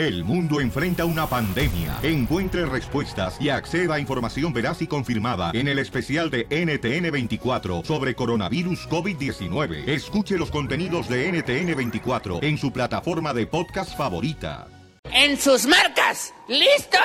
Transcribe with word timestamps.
El 0.00 0.24
mundo 0.24 0.62
enfrenta 0.62 1.04
una 1.04 1.26
pandemia. 1.26 1.98
Encuentre 2.02 2.64
respuestas 2.64 3.36
y 3.38 3.50
acceda 3.50 3.96
a 3.96 4.00
información 4.00 4.50
veraz 4.50 4.80
y 4.80 4.86
confirmada 4.86 5.50
en 5.52 5.68
el 5.68 5.78
especial 5.78 6.30
de 6.30 6.48
NTN24 6.48 7.84
sobre 7.84 8.14
coronavirus 8.14 8.88
COVID-19. 8.88 9.86
Escuche 9.86 10.38
los 10.38 10.50
contenidos 10.50 11.06
de 11.06 11.30
NTN24 11.30 12.42
en 12.42 12.56
su 12.56 12.72
plataforma 12.72 13.34
de 13.34 13.46
podcast 13.46 13.94
favorita. 13.94 14.68
En 15.04 15.38
sus 15.38 15.66
marcas, 15.66 16.32
listos, 16.48 17.00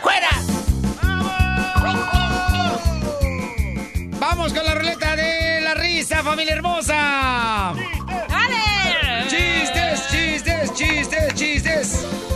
fuera. 0.00 0.28
Vamos 4.20 4.52
con 4.52 4.64
la 4.64 4.76
ruleta 4.76 5.16
de 5.16 5.60
la 5.60 5.74
risa, 5.74 6.22
familia 6.22 6.54
hermosa. 6.54 7.74
¡Dale! 8.28 9.26
Chistes, 9.28 10.08
chistes, 10.08 10.74
chistes, 10.74 11.34
chistes. 11.34 12.27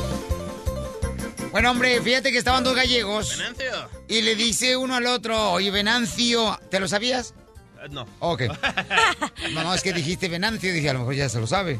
Bueno, 1.53 1.71
hombre, 1.71 2.01
fíjate 2.01 2.33
que 2.33 2.39
estaban 2.39 2.65
dos 2.65 2.75
gallegos. 2.75 3.37
Venancio. 3.37 3.89
Y 4.09 4.23
le 4.23 4.35
dice 4.35 4.77
uno 4.77 4.95
al 4.97 5.07
otro, 5.07 5.53
oye, 5.53 5.71
Venancio, 5.71 6.59
¿te 6.71 6.81
lo 6.81 6.89
sabías? 6.89 7.35
Eh, 7.83 7.89
No. 7.91 8.07
Ok. 8.21 8.43
No, 9.53 9.63
no, 9.65 9.75
es 9.75 9.83
que 9.83 9.93
dijiste 9.93 10.29
Venancio, 10.29 10.73
dije, 10.73 10.89
a 10.89 10.95
lo 10.95 11.01
mejor 11.01 11.15
ya 11.15 11.29
se 11.29 11.39
lo 11.39 11.47
sabe. 11.47 11.79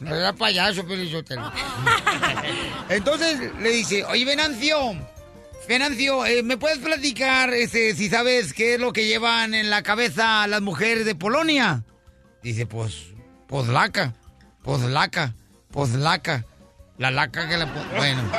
No 0.00 0.14
era 0.14 0.32
payaso, 0.32 0.86
Pelizotelo. 0.86 1.52
Entonces 2.88 3.52
le 3.60 3.70
dice, 3.70 4.04
oye, 4.04 4.24
Venancio, 4.24 4.94
Venancio, 5.68 6.24
eh, 6.24 6.42
¿me 6.42 6.56
puedes 6.56 6.78
platicar 6.78 7.52
este, 7.52 7.94
si 7.94 8.08
sabes 8.08 8.52
qué 8.54 8.74
es 8.74 8.80
lo 8.80 8.92
que 8.92 9.06
llevan 9.06 9.54
en 9.54 9.68
la 9.68 9.82
cabeza 9.82 10.46
las 10.46 10.62
mujeres 10.62 11.04
de 11.04 11.14
Polonia? 11.14 11.82
Dice, 12.42 12.64
pues, 12.66 13.08
pozlaca, 13.48 14.14
pozlaca, 14.62 15.34
pozlaca. 15.72 16.44
La 16.98 17.10
laca 17.10 17.46
que 17.46 17.58
po- 17.58 17.96
Bueno. 17.96 18.22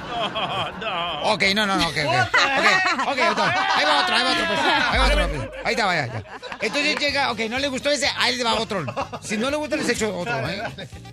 no, 0.00 0.78
no. 0.80 1.22
Ok, 1.34 1.42
no, 1.54 1.66
no, 1.66 1.76
no, 1.76 1.88
ok, 1.88 1.96
ok. 2.06 2.14
Ok, 2.14 3.08
ok, 3.08 3.18
otro. 3.30 3.44
ahí 3.44 3.84
va 3.84 4.00
otro, 4.02 4.14
ahí 4.16 4.22
va 4.24 4.32
otro, 4.32 4.46
pues. 4.46 4.60
Ahí 4.60 4.98
va 4.98 5.06
otro. 5.06 5.28
pues. 5.28 5.48
Ahí 5.64 5.70
está, 5.74 5.86
vaya, 5.86 6.06
ya. 6.06 6.24
Entonces 6.62 6.96
llega, 6.96 7.30
ok, 7.32 7.40
no 7.50 7.58
le 7.58 7.68
gustó 7.68 7.90
ese, 7.90 8.08
ahí 8.16 8.36
le 8.36 8.44
va 8.44 8.54
otro. 8.54 8.84
Si 9.22 9.36
no 9.36 9.50
le 9.50 9.56
gusta, 9.56 9.76
les 9.76 9.88
echo 9.90 10.16
otro, 10.16 10.48
¿eh? 10.48 10.62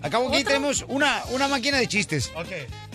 Acabo 0.02 0.28
aquí 0.28 0.44
tenemos 0.44 0.84
una, 0.88 1.22
una 1.30 1.46
máquina 1.48 1.76
de 1.78 1.86
chistes. 1.88 2.30
Ok. 2.34 2.48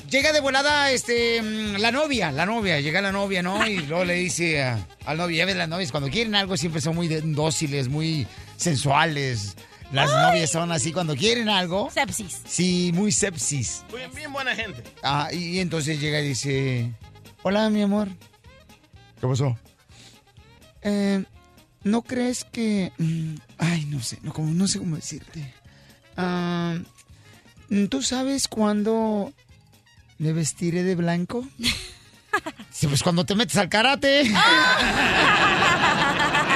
Llega 0.10 0.32
de 0.32 0.42
volada, 0.42 0.92
este, 0.92 1.42
mm, 1.42 1.76
la 1.80 1.92
novia, 1.92 2.32
la 2.32 2.46
novia, 2.46 2.80
llega 2.80 3.02
la 3.02 3.12
novia, 3.12 3.42
¿no? 3.42 3.66
Y 3.68 3.78
luego 3.78 4.06
le 4.06 4.14
dice 4.16 4.64
a- 4.64 4.80
al 5.06 5.18
novio, 5.18 5.38
ya 5.38 5.46
ves, 5.46 5.56
las 5.56 5.70
novias, 5.70 5.92
cuando 5.92 6.10
quieren 6.10 6.36
algo 6.36 6.58
siempre 6.58 6.82
son 6.82 6.96
muy 6.96 7.08
dóciles, 7.08 7.90
muy 7.90 8.28
sensuales. 8.58 9.56
Las 9.94 10.10
novias 10.12 10.50
son 10.50 10.72
así, 10.72 10.92
cuando 10.92 11.16
quieren 11.16 11.50
algo, 11.50 11.90
Sepsis. 11.92 12.42
sí, 12.48 12.90
muy 12.94 13.12
sepsis. 13.12 13.84
Bien, 13.96 14.12
bien 14.14 14.34
buena 14.34 14.56
gente. 14.56 14.84
Ah, 15.04 15.30
y 15.32 15.60
entonces 15.60 16.02
llega 16.02 16.20
y 16.20 16.30
dice, 16.30 16.92
hola, 17.44 17.70
mi 17.70 17.84
amor. 17.84 18.10
¿Qué 19.22 19.28
pasó? 19.28 19.56
Eh, 20.82 21.24
¿No 21.84 22.02
crees 22.02 22.44
que... 22.44 22.92
mm, 22.98 23.36
ay, 23.60 23.86
no 23.86 24.02
sé, 24.02 24.18
no, 24.24 24.34
como, 24.34 24.52
no 24.52 24.68
sé 24.68 24.80
cómo 24.80 24.96
decirte. 24.96 25.54
Ah, 26.18 26.76
¿Tú 27.90 28.02
sabes 28.02 28.48
cuándo 28.48 29.32
me 30.18 30.34
vestiré 30.34 30.84
de 30.84 30.96
blanco? 30.96 31.48
Sí, 32.72 32.88
pues 32.88 33.04
cuando 33.04 33.28
te 33.28 33.36
metes 33.36 33.58
al 33.58 33.70
karate. 33.70 34.24
Karate. 34.34 34.84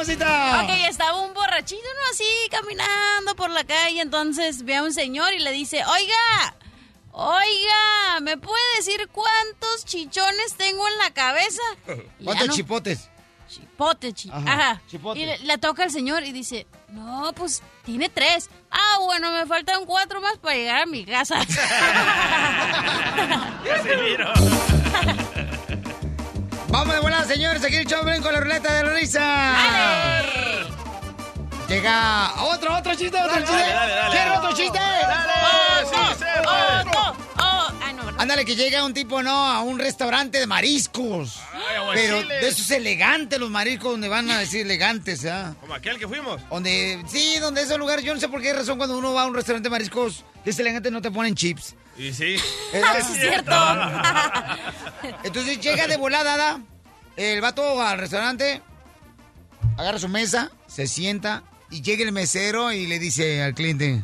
mamacita! 0.00 0.62
Ok, 0.64 0.70
estaba 0.88 1.20
un 1.20 1.34
borrachito, 1.34 1.82
¿no? 1.82 2.10
Así, 2.10 2.24
caminando 2.50 3.34
por 3.36 3.50
la 3.50 3.64
calle. 3.64 4.00
Entonces 4.00 4.64
ve 4.64 4.76
a 4.76 4.82
un 4.82 4.92
señor 4.92 5.32
y 5.34 5.38
le 5.40 5.52
dice, 5.52 5.84
oiga, 5.84 6.54
oiga, 7.12 8.20
¿me 8.22 8.36
puede 8.38 8.62
decir 8.76 9.08
cuántos 9.12 9.84
chichones 9.84 10.54
tengo 10.56 10.86
en 10.88 10.98
la 10.98 11.10
cabeza? 11.12 11.62
¿Cuántos 12.24 12.48
no- 12.48 12.54
chipotes? 12.54 13.08
Chipote, 13.48 14.12
chi- 14.12 14.30
Ajá, 14.30 14.52
Ajá. 14.52 14.82
chipote. 14.88 15.18
Y 15.18 15.26
le, 15.26 15.38
le 15.40 15.58
toca 15.58 15.82
al 15.82 15.90
señor 15.90 16.22
y 16.22 16.30
dice, 16.30 16.68
no, 16.88 17.32
pues 17.34 17.62
tiene 17.84 18.08
tres. 18.08 18.48
Ah, 18.70 18.98
bueno, 19.00 19.32
me 19.32 19.44
faltan 19.44 19.84
cuatro 19.86 20.20
más 20.20 20.38
para 20.38 20.54
llegar 20.54 20.82
a 20.82 20.86
mi 20.86 21.04
casa. 21.04 21.40
Vamos 26.70 26.94
de 26.94 27.00
volada, 27.00 27.24
señores. 27.24 27.64
Aquí 27.64 27.76
el 27.76 27.86
show 27.86 28.00
con 28.22 28.32
la 28.32 28.40
ruleta 28.40 28.72
de 28.72 28.84
la 28.84 28.94
risa. 28.94 30.22
Llega 31.68 32.32
otro, 32.44 32.76
otro 32.76 32.94
chiste, 32.94 33.16
otro 33.16 33.38
chiste. 33.38 33.52
dale, 33.52 33.92
dale. 33.94 34.10
¿Quiere 34.10 34.30
otro 34.30 34.52
chiste? 34.54 34.78
¡Dale! 34.78 35.32
¡Sí 35.88 36.24
Oh, 36.46 37.14
oh. 37.38 37.72
Ay, 37.82 37.94
no. 37.94 38.02
Ándale, 38.18 38.44
que 38.44 38.54
llega 38.54 38.84
un 38.84 38.94
tipo, 38.94 39.22
¿no? 39.22 39.30
A 39.30 39.62
un 39.62 39.78
restaurante 39.78 40.38
de 40.38 40.46
mariscos. 40.46 41.38
Ay, 41.52 41.60
Pero 41.94 42.22
de 42.22 42.48
esos 42.48 42.70
elegantes, 42.70 43.38
los 43.38 43.50
mariscos, 43.50 43.92
donde 43.92 44.08
van 44.08 44.30
a 44.30 44.38
decir 44.38 44.62
elegantes, 44.62 45.24
¿ah? 45.26 45.54
Como 45.60 45.74
aquel 45.74 45.98
que 45.98 46.06
fuimos. 46.06 46.40
Donde, 46.50 47.04
sí, 47.08 47.38
donde 47.38 47.62
esos 47.62 47.78
lugares, 47.78 48.04
yo 48.04 48.14
no 48.14 48.20
sé 48.20 48.28
por 48.28 48.42
qué 48.42 48.52
razón 48.52 48.78
cuando 48.78 48.96
uno 48.98 49.12
va 49.12 49.22
a 49.22 49.26
un 49.26 49.34
restaurante 49.34 49.68
de 49.68 49.70
mariscos, 49.70 50.24
que 50.44 50.50
es 50.50 50.58
elegante, 50.58 50.90
no 50.90 51.02
te 51.02 51.10
ponen 51.10 51.34
chips. 51.34 51.74
Y 52.00 52.14
sí. 52.14 52.36
Es 52.72 53.06
cierto. 53.12 53.52
Entonces 55.22 55.60
llega 55.60 55.86
de 55.86 55.98
volada, 55.98 56.36
¿da? 56.38 56.60
el 57.16 57.40
vato 57.42 57.82
al 57.82 57.98
restaurante, 57.98 58.62
agarra 59.76 59.98
su 59.98 60.08
mesa, 60.08 60.50
se 60.66 60.86
sienta 60.86 61.42
y 61.68 61.82
llega 61.82 62.02
el 62.02 62.12
mesero 62.12 62.72
y 62.72 62.86
le 62.86 62.98
dice 62.98 63.42
al 63.42 63.52
cliente, 63.52 64.02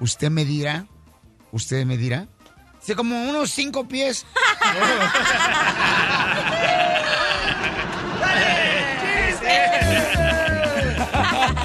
¿usted 0.00 0.30
me 0.30 0.46
dirá? 0.46 0.86
¿Usted 1.52 1.84
me 1.84 1.98
dirá? 1.98 2.26
Dice, 2.80 2.96
como 2.96 3.28
unos 3.28 3.50
cinco 3.50 3.86
pies. 3.86 4.24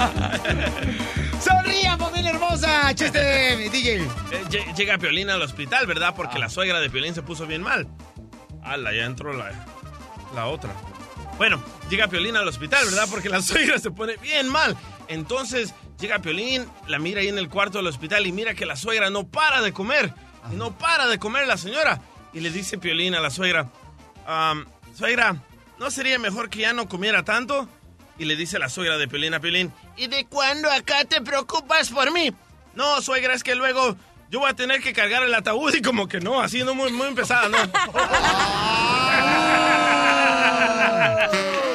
¡Sonrían, 0.04 1.03
familia 2.24 2.32
hermosa! 2.32 2.96
¡Chiste, 2.96 3.70
DJ! 3.70 3.96
Eh, 3.96 4.08
lle- 4.50 4.76
Llega 4.76 4.98
Piolín 4.98 5.30
al 5.30 5.42
hospital, 5.42 5.86
¿verdad? 5.86 6.14
Porque 6.16 6.40
la 6.40 6.50
suegra 6.50 6.80
de 6.80 6.90
Piolín 6.90 7.14
se 7.14 7.22
puso 7.22 7.46
bien 7.48 7.62
mal. 7.62 7.88
Ala, 8.64 8.94
ya 8.94 9.06
entró 9.06 9.34
la, 9.34 9.52
la 10.34 10.48
otra. 10.48 10.72
Bueno, 11.38 11.62
llega 11.90 12.08
Piolín 12.08 12.36
al 12.38 12.48
hospital, 12.48 12.86
¿verdad? 12.86 13.08
Porque 13.10 13.30
la 13.30 13.42
suegra 13.42 13.78
se 13.80 13.92
pone 13.92 14.16
bien 14.18 14.48
mal. 14.50 14.78
Entonces 15.08 15.74
llega 16.00 16.20
Piolín, 16.20 16.66
la 16.88 17.00
mira 17.00 17.22
ahí 17.22 17.28
en 17.28 17.38
el 17.38 17.50
cuarto 17.50 17.80
del 17.80 17.88
hospital 17.88 18.26
y 18.26 18.32
mira 18.32 18.54
que 18.54 18.66
la 18.66 18.76
suegra 18.76 19.10
no 19.10 19.28
para 19.28 19.62
de 19.62 19.74
comer. 19.74 20.14
No 20.52 20.78
para 20.78 21.08
de 21.08 21.20
comer 21.20 21.48
la 21.48 21.58
señora. 21.58 22.02
Y 22.34 22.40
le 22.40 22.50
dice 22.52 22.78
Piolín 22.78 23.16
a 23.16 23.20
la 23.22 23.30
suegra, 23.30 23.70
"Am, 24.26 24.66
suegra, 24.98 25.36
¿no 25.80 25.92
sería 25.92 26.18
mejor 26.20 26.50
que 26.50 26.60
ya 26.60 26.74
no 26.74 26.88
comiera 26.88 27.24
tanto? 27.24 27.68
Y 28.18 28.26
le 28.26 28.36
dice 28.36 28.60
la 28.60 28.70
suegra 28.70 28.98
de 28.98 29.08
Piolín 29.08 29.34
a 29.34 29.40
Piolín, 29.40 29.74
¿y 29.98 30.08
de 30.08 30.26
cuándo 30.26 30.70
acá 30.70 31.04
te 31.06 31.22
preocupas 31.22 31.90
por 31.90 32.12
mí? 32.12 32.32
No, 32.76 33.02
suegra, 33.02 33.34
es 33.34 33.44
que 33.44 33.56
luego 33.56 33.96
yo 34.30 34.40
voy 34.40 34.50
a 34.50 34.54
tener 34.54 34.82
que 34.82 34.94
cargar 34.94 35.24
el 35.24 35.34
ataúd 35.34 35.74
y 35.74 35.82
como 35.82 36.08
que 36.08 36.20
no, 36.20 36.40
así 36.42 36.64
no 36.64 36.74
muy, 36.74 36.92
muy 36.92 37.14
pesada, 37.14 37.50
¿no? 37.50 37.58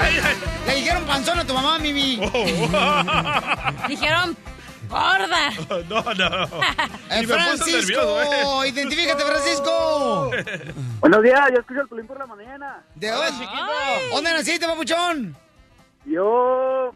Ay. 0.00 0.20
Le 0.66 0.74
dijeron 0.76 1.04
panzón 1.04 1.38
a 1.38 1.44
tu 1.44 1.54
mamá, 1.54 1.78
Mimi. 1.78 2.16
Dijeron, 3.88 4.36
gorda. 4.88 5.50
No, 5.88 6.02
no. 6.14 6.44
Eh, 7.10 7.26
Francisco, 7.26 7.76
nervioso, 7.76 8.64
¿eh? 8.64 8.68
identifícate, 8.68 9.22
Francisco. 9.24 10.30
Buenos 11.00 11.22
días, 11.22 11.40
yo 11.52 11.60
escucho 11.60 11.80
el 11.82 11.88
Pelín 11.88 12.06
por 12.06 12.18
la 12.18 12.26
mañana. 12.26 12.84
¿De 12.94 13.08
dónde? 13.08 13.46
¿Dónde 14.12 14.32
naciste, 14.32 14.66
papuchón? 14.66 15.36
Yo, 16.08 16.94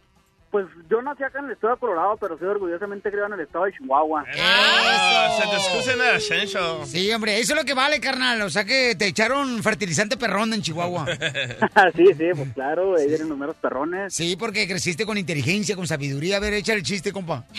pues 0.50 0.66
yo 0.90 1.02
nací 1.02 1.22
acá 1.22 1.40
en 1.40 1.46
el 1.46 1.52
estado 1.52 1.74
de 1.74 1.80
Colorado, 1.80 2.16
pero 2.18 2.38
soy 2.38 2.48
orgullosamente 2.48 3.10
criado 3.10 3.28
en 3.28 3.34
el 3.34 3.46
estado 3.46 3.66
de 3.66 3.72
Chihuahua. 3.72 4.24
Ah, 4.38 5.38
se 5.40 5.48
te 5.48 5.56
excusa 5.56 5.92
en 5.92 6.00
el 6.00 6.16
ascenso. 6.16 6.86
Sí, 6.86 7.12
hombre, 7.12 7.38
eso 7.38 7.52
es 7.52 7.58
lo 7.58 7.64
que 7.64 7.74
vale, 7.74 8.00
carnal. 8.00 8.42
O 8.42 8.50
sea 8.50 8.64
que 8.64 8.94
te 8.94 9.06
echaron 9.06 9.62
fertilizante 9.62 10.16
perrón 10.16 10.52
en 10.54 10.62
Chihuahua. 10.62 11.06
sí, 11.96 12.06
sí, 12.14 12.24
pues 12.34 12.52
claro, 12.54 12.96
ahí 12.96 13.06
vienen 13.08 13.28
números 13.28 13.56
perrones. 13.56 14.14
Sí, 14.14 14.36
porque 14.36 14.66
creciste 14.66 15.04
con 15.04 15.18
inteligencia, 15.18 15.76
con 15.76 15.86
sabiduría. 15.86 16.38
A 16.38 16.40
ver, 16.40 16.54
echa 16.54 16.72
el 16.72 16.82
chiste, 16.82 17.12
compa. 17.12 17.44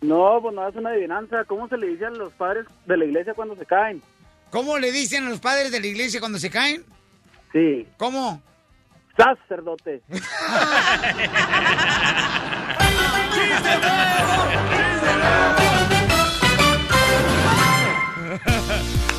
No, 0.00 0.38
pues 0.40 0.54
no 0.54 0.66
es 0.68 0.74
una 0.76 0.90
adivinanza. 0.90 1.44
¿Cómo 1.44 1.68
se 1.68 1.76
le 1.76 1.88
dice 1.88 2.06
a 2.06 2.10
los 2.10 2.32
padres 2.34 2.64
de 2.86 2.96
la 2.96 3.04
iglesia 3.04 3.34
cuando 3.34 3.56
se 3.56 3.66
caen? 3.66 4.00
¿Cómo 4.50 4.78
le 4.78 4.92
dicen 4.92 5.26
a 5.26 5.30
los 5.30 5.40
padres 5.40 5.70
de 5.70 5.80
la 5.80 5.86
iglesia 5.86 6.20
cuando 6.20 6.38
se 6.38 6.48
caen? 6.48 6.84
Sí, 7.52 7.86
¿Cómo? 7.96 8.40
Sacerdote. 9.16 10.02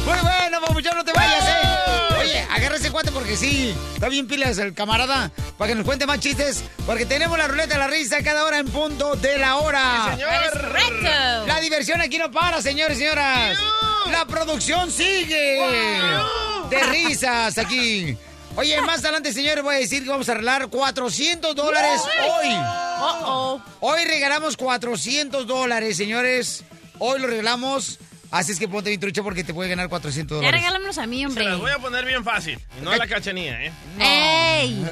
Muy 0.05 0.19
bueno, 0.21 0.61
papuchón, 0.61 0.95
no 0.95 1.03
te 1.03 1.11
vayas, 1.13 1.43
¿eh? 1.43 2.15
Oye, 2.19 2.39
agarra 2.51 2.75
ese 2.75 2.91
cuate 2.91 3.11
porque 3.11 3.35
sí, 3.35 3.75
está 3.93 4.09
bien 4.09 4.27
pilas 4.27 4.57
el 4.57 4.73
camarada, 4.73 5.31
para 5.57 5.69
que 5.69 5.75
nos 5.75 5.85
cuente 5.85 6.05
más 6.05 6.19
chistes, 6.19 6.63
porque 6.85 7.05
tenemos 7.05 7.37
la 7.37 7.47
ruleta 7.47 7.73
de 7.73 7.79
la 7.79 7.87
risa 7.87 8.23
cada 8.23 8.45
hora 8.45 8.59
en 8.59 8.67
punto 8.67 9.15
de 9.15 9.37
la 9.37 9.57
hora. 9.57 10.11
señor. 10.11 10.29
Eres 10.33 10.51
correcto. 10.51 11.47
La 11.47 11.59
diversión 11.59 12.01
aquí 12.01 12.17
no 12.17 12.31
para, 12.31 12.61
señores 12.61 12.97
y 12.97 13.01
señoras. 13.01 13.57
La 14.11 14.25
producción 14.25 14.89
sigue. 14.91 15.59
De 16.69 16.83
risas 16.83 17.57
aquí. 17.57 18.17
Oye, 18.57 18.81
más 18.81 18.99
adelante, 19.03 19.31
señores, 19.33 19.63
voy 19.63 19.75
a 19.75 19.79
decir 19.79 20.03
que 20.03 20.09
vamos 20.09 20.27
a 20.29 20.31
arreglar 20.33 20.67
400 20.67 21.55
dólares 21.55 22.01
hoy. 22.41 22.49
Uh-oh. 22.49 23.61
Hoy 23.81 24.03
regalamos 24.05 24.57
400 24.57 25.45
dólares, 25.45 25.95
señores. 25.95 26.63
Hoy 26.97 27.19
lo 27.19 27.27
regalamos. 27.27 27.99
Así 28.31 28.51
es 28.51 28.59
que 28.59 28.67
ponte 28.67 28.89
bien 28.89 28.99
trucha 28.99 29.21
porque 29.23 29.43
te 29.43 29.53
puede 29.53 29.69
ganar 29.69 29.87
400 29.89 30.35
Ya 30.35 30.37
dólares. 30.37 30.59
regálamelos 30.59 30.97
a 30.97 31.05
mí, 31.05 31.19
Se 31.19 31.25
hombre. 31.27 31.45
las 31.45 31.59
voy 31.59 31.71
a 31.71 31.77
poner 31.77 32.03
bien 32.05 32.23
fácil. 32.23 32.59
Y 32.79 32.83
no 32.83 32.91
a 32.91 32.97
la 32.97 33.07
cachanía, 33.07 33.61
¿eh? 33.63 33.71
¡Ey! 33.99 34.85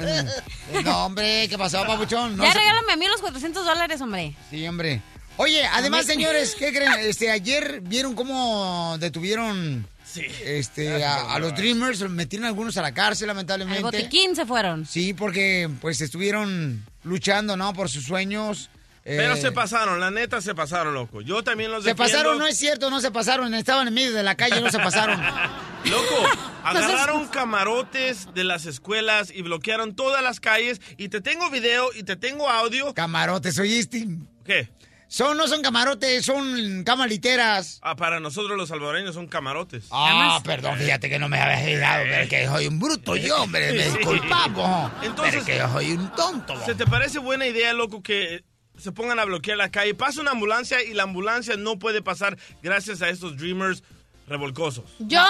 No, 0.84 1.04
hombre, 1.06 1.46
¿qué 1.48 1.58
pasó, 1.58 1.84
papuchón? 1.84 2.36
No 2.36 2.44
ya 2.44 2.52
se- 2.52 2.58
regálame 2.58 2.92
a 2.92 2.96
mí 2.96 3.06
los 3.08 3.20
400 3.20 3.64
dólares, 3.66 4.00
hombre. 4.00 4.34
Sí, 4.48 4.66
hombre. 4.66 5.02
Oye, 5.38 5.66
además, 5.66 6.06
señores, 6.06 6.54
¿qué 6.58 6.72
creen? 6.72 6.92
Este, 7.00 7.30
ayer 7.30 7.80
vieron 7.82 8.14
cómo 8.14 8.96
detuvieron 8.98 9.86
Sí. 10.20 10.26
este, 10.44 11.04
a, 11.04 11.32
a 11.34 11.38
los 11.38 11.54
Dreamers, 11.54 12.00
metieron 12.10 12.46
algunos 12.46 12.76
a 12.76 12.82
la 12.82 12.92
cárcel, 12.92 13.28
Al 13.30 13.36
lamentablemente. 13.36 13.82
botiquín 13.82 14.34
se 14.36 14.46
fueron. 14.46 14.86
Sí, 14.86 15.14
porque 15.14 15.68
pues 15.80 16.00
estuvieron 16.00 16.84
luchando, 17.04 17.56
¿no? 17.56 17.72
Por 17.72 17.88
sus 17.88 18.04
sueños. 18.04 18.70
Pero 19.04 19.34
Eh, 19.34 19.40
se 19.40 19.52
pasaron, 19.52 20.00
la 20.00 20.10
neta 20.10 20.40
se 20.40 20.52
pasaron, 20.52 20.92
loco. 20.92 21.20
Yo 21.20 21.44
también 21.44 21.70
los 21.70 21.84
Se 21.84 21.90
defiendo. 21.90 22.12
pasaron, 22.12 22.38
no 22.38 22.46
es 22.48 22.58
cierto, 22.58 22.90
no 22.90 23.00
se 23.00 23.12
pasaron. 23.12 23.54
Estaban 23.54 23.86
en 23.86 23.94
medio 23.94 24.12
de 24.12 24.24
la 24.24 24.34
calle, 24.34 24.60
no 24.60 24.68
se 24.70 24.78
pasaron. 24.78 25.20
Loco, 25.84 26.28
agarraron 26.64 27.28
camarotes 27.28 28.34
de 28.34 28.42
las 28.42 28.66
escuelas 28.66 29.30
y 29.32 29.42
bloquearon 29.42 29.94
todas 29.94 30.20
las 30.24 30.40
calles. 30.40 30.80
Y 30.96 31.08
te 31.10 31.20
tengo 31.20 31.48
video 31.50 31.90
y 31.94 32.02
te 32.02 32.16
tengo 32.16 32.50
audio. 32.50 32.92
Camarotes, 32.94 33.56
oíste. 33.60 34.08
¿Qué? 34.44 34.68
Son, 35.08 35.36
no 35.36 35.46
son 35.46 35.62
camarotes, 35.62 36.24
son 36.24 36.82
camaliteras. 36.84 37.78
Ah, 37.82 37.94
para 37.94 38.18
nosotros 38.20 38.56
los 38.56 38.68
salvadoreños 38.68 39.14
son 39.14 39.28
camarotes. 39.28 39.84
Ah, 39.90 40.40
perdón, 40.44 40.76
fíjate 40.78 41.08
que 41.08 41.18
no 41.18 41.28
me 41.28 41.38
había 41.40 41.64
fijado, 41.64 42.04
pero 42.08 42.28
que 42.28 42.46
soy 42.46 42.66
un 42.66 42.78
bruto 42.80 43.16
yo, 43.16 43.42
hombre, 43.42 43.72
me 43.72 43.84
disculpamos. 43.88 44.90
Entonces- 45.02 45.34
pero 45.34 45.44
que 45.46 45.56
yo 45.58 45.68
soy 45.72 45.92
un 45.92 46.10
tonto. 46.14 46.54
¿Se 46.64 46.74
te 46.74 46.86
parece 46.86 47.18
buena 47.20 47.46
idea, 47.46 47.72
loco, 47.72 48.02
que 48.02 48.44
se 48.78 48.90
pongan 48.92 49.18
a 49.20 49.24
bloquear 49.24 49.56
la 49.56 49.70
calle? 49.70 49.94
Pasa 49.94 50.20
una 50.20 50.32
ambulancia 50.32 50.82
y 50.82 50.92
la 50.92 51.04
ambulancia 51.04 51.56
no 51.56 51.78
puede 51.78 52.02
pasar 52.02 52.36
gracias 52.62 53.00
a 53.00 53.08
estos 53.08 53.36
dreamers 53.36 53.84
revolcosos. 54.28 54.84
Yo, 54.98 55.22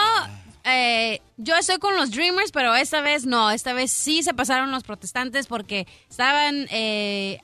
eh, 0.65 1.21
yo 1.37 1.55
estoy 1.55 1.79
con 1.79 1.95
los 1.97 2.11
Dreamers, 2.11 2.51
pero 2.51 2.75
esta 2.75 3.03
vez 3.03 3.27
no. 3.27 3.51
Esta 3.51 3.75
vez 3.75 3.93
sí 3.93 4.23
se 4.23 4.33
pasaron 4.33 4.71
los 4.71 4.83
protestantes 4.85 5.47
porque 5.47 5.87
estaban 6.09 6.67
eh, 6.71 7.41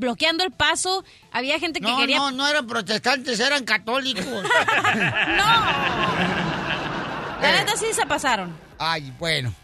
bloqueando 0.00 0.42
el 0.42 0.50
paso. 0.50 1.04
Había 1.30 1.60
gente 1.60 1.78
que 1.80 1.86
No, 1.86 1.96
quería... 1.98 2.16
no, 2.18 2.30
no 2.32 2.48
eran 2.48 2.66
protestantes, 2.66 3.38
eran 3.38 3.64
católicos. 3.64 4.24
La 7.40 7.52
neta 7.52 7.76
sí 7.76 7.86
se 7.92 8.06
pasaron. 8.06 8.54
Ay, 8.78 9.12
bueno. 9.18 9.54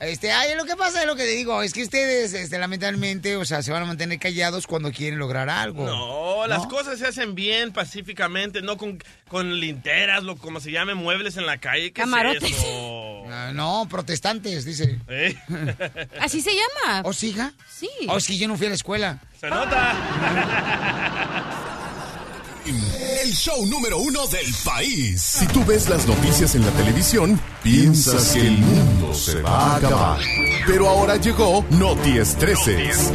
Este, 0.00 0.30
ay, 0.30 0.54
lo 0.56 0.64
que 0.64 0.76
pasa 0.76 1.00
es 1.00 1.06
lo 1.08 1.16
que 1.16 1.24
te 1.24 1.30
digo, 1.30 1.60
es 1.60 1.72
que 1.72 1.82
ustedes, 1.82 2.32
este, 2.32 2.56
lamentablemente, 2.58 3.36
o 3.36 3.44
sea, 3.44 3.64
se 3.64 3.72
van 3.72 3.82
a 3.82 3.86
mantener 3.86 4.20
callados 4.20 4.68
cuando 4.68 4.92
quieren 4.92 5.18
lograr 5.18 5.50
algo. 5.50 5.84
No, 5.86 6.46
las 6.46 6.62
¿No? 6.62 6.68
cosas 6.68 7.00
se 7.00 7.06
hacen 7.08 7.34
bien, 7.34 7.72
pacíficamente, 7.72 8.62
no 8.62 8.76
con, 8.76 9.02
con 9.26 9.58
linteras, 9.58 10.22
lo, 10.22 10.36
como 10.36 10.60
se 10.60 10.70
llame, 10.70 10.94
muebles 10.94 11.36
en 11.36 11.46
la 11.46 11.58
calle. 11.58 11.86
¿Qué 11.92 12.02
Camarotes. 12.02 12.44
es 12.44 12.58
eso? 12.58 12.97
Ah, 13.30 13.52
no, 13.54 13.86
protestantes, 13.88 14.64
dice. 14.64 14.98
¿Eh? 15.08 15.36
Así 16.20 16.40
se 16.40 16.50
llama. 16.52 17.02
¿O 17.04 17.12
siga? 17.12 17.52
Sí. 17.70 17.88
¿O 18.08 18.16
es 18.16 18.26
que 18.26 18.36
yo 18.36 18.48
no 18.48 18.56
fui 18.56 18.66
a 18.66 18.70
la 18.70 18.74
escuela? 18.74 19.20
Se 19.40 19.48
nota. 19.48 19.94
El 22.68 23.32
show 23.32 23.64
número 23.66 23.98
uno 23.98 24.26
del 24.26 24.52
país. 24.62 25.22
Si 25.22 25.46
tú 25.46 25.64
ves 25.64 25.88
las 25.88 26.06
noticias 26.06 26.54
en 26.54 26.66
la 26.66 26.70
televisión, 26.72 27.40
piensas 27.62 28.32
que 28.32 28.40
el 28.40 28.58
mundo 28.58 29.14
se 29.14 29.40
va 29.40 29.72
a 29.72 29.76
acabar. 29.76 30.20
Pero 30.66 30.88
ahora 30.88 31.16
llegó 31.16 31.64
Noti 31.70 32.18
Estreses. 32.18 33.10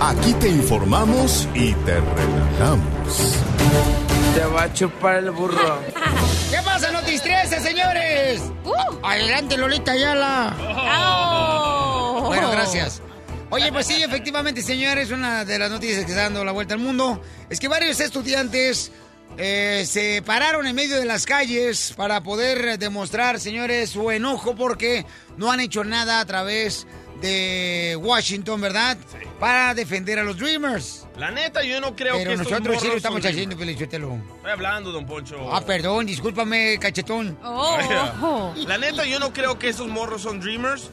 Aquí 0.00 0.32
te 0.34 0.48
informamos 0.48 1.46
y 1.54 1.74
te 1.74 2.00
relajamos. 2.00 4.07
Te 4.34 4.44
va 4.44 4.62
a 4.62 4.72
chupar 4.72 5.16
el 5.16 5.30
burro. 5.30 5.80
¿Qué 6.50 6.58
pasa, 6.64 6.90
Notis 6.92 7.22
13, 7.22 7.60
señores? 7.60 8.40
Uh. 8.64 8.72
Adelante, 9.02 9.56
Lolita 9.56 9.92
Ayala. 9.92 10.48
¡Au! 10.58 12.26
Bueno, 12.26 12.50
gracias. 12.50 13.02
Oye, 13.50 13.72
pues 13.72 13.86
sí, 13.86 14.02
efectivamente, 14.02 14.62
señores, 14.62 15.10
una 15.10 15.44
de 15.44 15.58
las 15.58 15.70
noticias 15.70 16.04
que 16.04 16.10
está 16.10 16.24
dando 16.24 16.44
la 16.44 16.52
vuelta 16.52 16.74
al 16.74 16.80
mundo 16.80 17.20
es 17.48 17.58
que 17.58 17.68
varios 17.68 17.98
estudiantes 18.00 18.92
eh, 19.36 19.84
se 19.86 20.22
pararon 20.22 20.66
en 20.66 20.74
medio 20.74 20.98
de 20.98 21.04
las 21.04 21.24
calles 21.24 21.94
para 21.96 22.22
poder 22.22 22.78
demostrar, 22.78 23.40
señores, 23.40 23.90
su 23.90 24.10
enojo 24.10 24.54
porque 24.54 25.06
no 25.36 25.50
han 25.50 25.60
hecho 25.60 25.84
nada 25.84 26.20
a 26.20 26.24
través 26.26 26.86
de 27.20 27.96
Washington, 28.00 28.60
¿verdad? 28.60 28.96
Para 29.38 29.74
defender 29.74 30.18
a 30.18 30.22
los 30.22 30.38
Dreamers. 30.38 31.06
La 31.16 31.30
neta, 31.30 31.62
yo 31.62 31.80
no 31.80 31.94
creo 31.96 32.16
Pero 32.16 32.30
que 32.30 32.36
nosotros 32.36 32.80
sí 32.80 32.88
lo 32.88 32.94
estamos 32.94 33.24
haciendo, 33.24 33.56
Pelichotelo. 33.56 34.20
Estoy 34.36 34.50
hablando, 34.50 34.92
don 34.92 35.06
Poncho. 35.06 35.52
Ah, 35.52 35.60
perdón, 35.60 36.06
discúlpame, 36.06 36.78
cachetón. 36.78 37.38
Oh. 37.42 38.54
La 38.66 38.78
neta, 38.78 39.04
yo 39.04 39.18
no 39.18 39.32
creo 39.32 39.58
que 39.58 39.68
esos 39.68 39.88
morros 39.88 40.22
son 40.22 40.40
dreamers. 40.40 40.90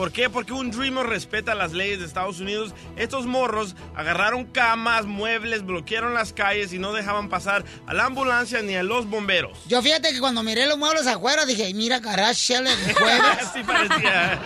¿Por 0.00 0.12
qué? 0.12 0.30
Porque 0.30 0.54
un 0.54 0.70
dreamer 0.70 1.04
respeta 1.06 1.54
las 1.54 1.72
leyes 1.72 1.98
de 1.98 2.06
Estados 2.06 2.40
Unidos. 2.40 2.72
Estos 2.96 3.26
morros 3.26 3.76
agarraron 3.94 4.46
camas, 4.46 5.04
muebles, 5.04 5.62
bloquearon 5.62 6.14
las 6.14 6.32
calles 6.32 6.72
y 6.72 6.78
no 6.78 6.94
dejaban 6.94 7.28
pasar 7.28 7.66
a 7.86 7.92
la 7.92 8.06
ambulancia 8.06 8.62
ni 8.62 8.76
a 8.76 8.82
los 8.82 9.04
bomberos. 9.10 9.58
Yo 9.66 9.82
fíjate 9.82 10.10
que 10.14 10.20
cuando 10.20 10.42
miré 10.42 10.66
los 10.66 10.78
muebles 10.78 11.06
afuera 11.06 11.44
dije, 11.44 11.66
"Ay, 11.66 11.74
mira, 11.74 12.00
carajo, 12.00 12.30
el 12.48 12.94
jueves. 12.94 13.22
Así 13.42 13.62
parecía. 13.62 14.40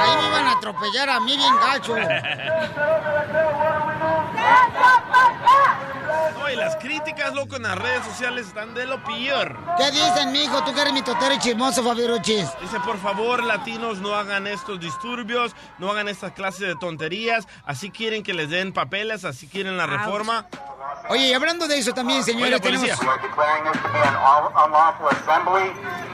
Ahí 0.00 0.16
me 0.16 0.28
iban 0.28 0.46
a 0.46 0.52
atropellar 0.52 1.10
a 1.10 1.20
mí 1.20 1.36
bien 1.36 1.54
gacho. 1.60 1.94
No, 4.40 4.70
y 6.52 6.56
las 6.56 6.76
críticas, 6.76 7.32
loco, 7.34 7.56
en 7.56 7.62
las 7.62 7.78
redes 7.78 8.04
sociales 8.04 8.48
están 8.48 8.74
de 8.74 8.86
lo 8.86 9.02
peor. 9.04 9.56
¿Qué 9.78 9.90
dicen, 9.90 10.32
mijo? 10.32 10.62
Tú 10.64 10.74
que 10.74 10.80
eres 10.80 10.92
mi 10.92 11.02
totero 11.02 11.34
y 11.34 11.38
chismoso, 11.38 11.82
Fabiruchis. 11.84 12.48
Dice, 12.60 12.80
por 12.84 12.98
favor, 12.98 13.44
latinos, 13.44 13.98
no 13.98 14.14
hagan 14.14 14.46
estos 14.46 14.80
disturbios, 14.80 15.54
no 15.78 15.90
hagan 15.90 16.08
estas 16.08 16.32
clases 16.32 16.60
de 16.60 16.74
tonterías. 16.76 17.46
Así 17.64 17.90
quieren 17.90 18.22
que 18.22 18.34
les 18.34 18.50
den 18.50 18.72
papeles, 18.72 19.24
así 19.24 19.46
quieren 19.46 19.76
la 19.76 19.86
reforma. 19.86 20.46
Oye, 21.08 21.28
y 21.28 21.32
hablando 21.32 21.68
de 21.68 21.78
eso 21.78 21.92
también, 21.92 22.22
señores, 22.24 22.54
Oiga, 22.60 22.62
policía. 22.62 22.96
tenemos... 22.96 23.00
We 23.00 23.08
are 23.08 23.28
declaring 23.28 23.64
this 23.72 23.82
to 23.82 23.88
be 23.92 23.98
an 24.00 24.16
all- 24.16 24.52
unlawful 24.66 25.08
assembly. 25.08 25.70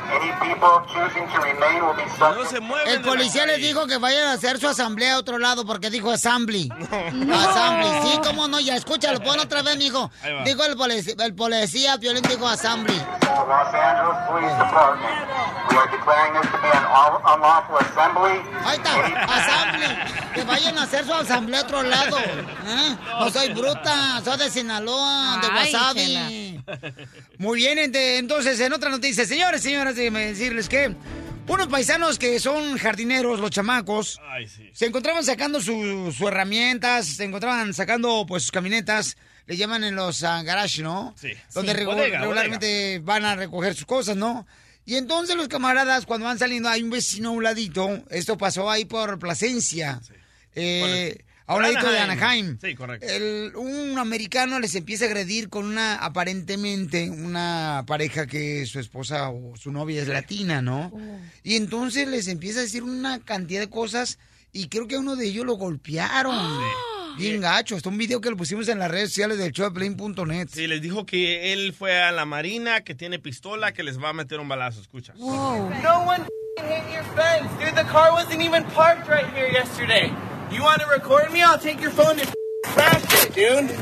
Any 0.08 0.30
people 0.38 0.68
choosing 0.86 1.26
to 1.26 1.40
remain 1.40 1.82
will 1.84 1.94
be 1.96 2.04
No 2.04 2.16
subject 2.34 2.50
se 2.50 2.60
mueven. 2.60 2.88
El 2.94 3.00
policía 3.02 3.44
les 3.46 3.58
dijo 3.58 3.86
que 3.88 3.96
vayan 3.98 4.28
a 4.28 4.32
hacer 4.34 4.58
su 4.60 4.68
asamblea 4.68 5.14
a 5.14 5.18
otro 5.18 5.38
lado 5.38 5.64
porque 5.66 5.90
dijo 5.90 6.10
assembly. 6.12 6.70
Assembly, 6.90 7.88
sí, 8.10 8.20
cómo 8.24 8.46
no, 8.48 8.60
ya 8.60 8.76
escúchalo, 8.76 9.20
pon 9.20 9.40
otra 9.40 9.62
vez, 9.62 9.76
mijo. 9.78 9.95
Dijo 10.44 10.64
el 10.64 10.76
policía, 10.76 11.14
el 11.24 11.34
policía, 11.34 11.98
Piolín 11.98 12.22
dijo 12.22 12.46
assembly. 12.48 12.94
the 12.96 13.26
Los 13.26 13.74
Angeles 13.74 14.18
Police 14.28 14.56
Department. 14.56 15.26
We 15.70 15.76
are 15.76 15.90
declaring 15.90 16.32
this 16.40 16.50
to 16.50 16.58
be 16.58 16.68
an 16.68 16.84
all- 16.84 17.20
unlawful 17.34 17.76
assembly. 17.78 18.40
Ahí 18.64 18.76
está, 18.76 18.92
assembly. 19.36 20.32
Que 20.34 20.44
vayan 20.44 20.78
a 20.78 20.82
hacer 20.84 21.04
su 21.04 21.12
asamblea 21.14 21.60
a 21.60 21.62
otro 21.64 21.82
lado. 21.82 22.18
¿eh? 22.18 22.96
No 23.20 23.30
soy 23.30 23.52
bruta, 23.52 24.20
soy 24.24 24.38
de 24.38 24.50
Sinaloa, 24.50 25.38
de 25.42 25.48
Ay, 25.50 25.72
Wasabi. 25.74 26.64
Muy 27.38 27.58
bien, 27.58 27.78
entonces, 27.94 28.58
en 28.60 28.72
otra 28.72 28.90
noticia, 28.90 29.24
señores, 29.26 29.62
señoras, 29.62 29.96
déjenme 29.96 30.26
decirles 30.26 30.68
que 30.68 30.94
unos 31.48 31.66
paisanos 31.68 32.18
que 32.18 32.40
son 32.40 32.76
jardineros, 32.78 33.38
los 33.38 33.50
chamacos, 33.50 34.20
Ay, 34.30 34.46
sí. 34.48 34.70
se 34.72 34.86
encontraban 34.86 35.22
sacando 35.24 35.60
sus 35.60 36.16
sus 36.16 36.26
herramientas, 36.28 37.06
se 37.06 37.24
encontraban 37.24 37.72
sacando 37.74 38.24
pues 38.26 38.44
sus 38.44 38.52
camionetas, 38.52 39.16
le 39.46 39.56
llaman 39.56 39.84
en 39.84 39.94
los 39.94 40.22
ah, 40.24 40.42
garage, 40.42 40.82
¿no? 40.82 41.14
Sí. 41.20 41.28
Donde 41.54 41.72
Sí, 41.72 41.78
regu- 41.80 41.86
bodega, 41.86 42.20
regularmente 42.20 43.00
van 43.02 43.24
a 43.24 43.36
recoger 43.36 43.74
sus 43.74 43.86
cosas, 43.86 44.16
¿no? 44.16 44.46
Y 44.84 44.94
entonces 44.96 45.34
los 45.36 45.48
camaradas, 45.48 46.06
cuando 46.06 46.26
van 46.26 46.38
saliendo, 46.38 46.68
hay 46.68 46.82
un 46.82 46.90
vecino 46.90 47.30
a 47.30 47.32
un 47.32 47.42
ladito, 47.42 48.02
esto 48.10 48.36
pasó 48.38 48.70
ahí 48.70 48.84
por 48.84 49.18
Plasencia, 49.18 50.00
eh, 50.54 51.18
a 51.48 51.54
un 51.56 51.62
ladito 51.62 51.90
de 51.90 51.98
Anaheim. 51.98 52.58
Sí, 52.60 52.74
correcto. 52.74 53.06
El- 53.08 53.52
un 53.56 53.98
americano 53.98 54.58
les 54.60 54.74
empieza 54.74 55.04
a 55.04 55.08
agredir 55.08 55.48
con 55.48 55.64
una, 55.66 55.96
aparentemente, 55.96 57.08
una 57.10 57.84
pareja 57.86 58.26
que 58.26 58.64
su 58.66 58.78
esposa 58.80 59.28
o 59.30 59.56
su 59.56 59.70
novia 59.72 60.02
es 60.02 60.08
latina, 60.08 60.60
¿no? 60.62 60.92
Y 61.44 61.56
entonces 61.56 62.08
les 62.08 62.26
empieza 62.28 62.60
a 62.60 62.62
decir 62.62 62.82
una 62.82 63.20
cantidad 63.20 63.60
de 63.60 63.70
cosas 63.70 64.18
y 64.52 64.68
creo 64.68 64.86
que 64.88 64.96
a 64.96 65.00
uno 65.00 65.14
de 65.16 65.26
ellos 65.26 65.44
lo 65.46 65.54
golpearon. 65.54 66.36
Bien 67.16 67.40
gacho. 67.40 67.76
Está 67.76 67.88
un 67.88 67.98
video 67.98 68.20
que 68.20 68.30
lo 68.30 68.36
pusimos 68.36 68.68
en 68.68 68.78
las 68.78 68.90
redes 68.90 69.10
sociales 69.10 69.38
del 69.38 69.52
showdeplane.net. 69.52 70.48
Sí, 70.52 70.66
les 70.66 70.82
dijo 70.82 71.06
que 71.06 71.52
él 71.52 71.72
fue 71.72 72.00
a 72.02 72.12
la 72.12 72.24
marina, 72.24 72.82
que 72.82 72.94
tiene 72.94 73.18
pistola, 73.18 73.72
que 73.72 73.82
les 73.82 73.98
va 73.98 74.10
a 74.10 74.12
meter 74.12 74.38
un 74.38 74.48
balazo. 74.48 74.80
Escucha. 74.80 75.14
No 75.16 76.04
one 76.06 76.22
f***ing 76.22 76.68
hit 76.68 76.84
your 76.92 77.04
fence, 77.14 77.48
dude. 77.58 77.74
The 77.74 77.84
car 77.90 78.12
wasn't 78.12 78.42
even 78.42 78.64
parked 78.74 79.08
right 79.08 79.26
here 79.34 79.50
yesterday. 79.50 80.12
You 80.50 80.62
want 80.62 80.80
to 80.80 80.88
record 80.88 81.32
me? 81.32 81.42
I'll 81.42 81.58
take 81.58 81.80
your 81.80 81.92
phone 81.92 82.18
and 82.18 82.28
f***ing 82.28 82.72
crash 82.74 83.24
it, 83.24 83.34
dude. 83.34 83.74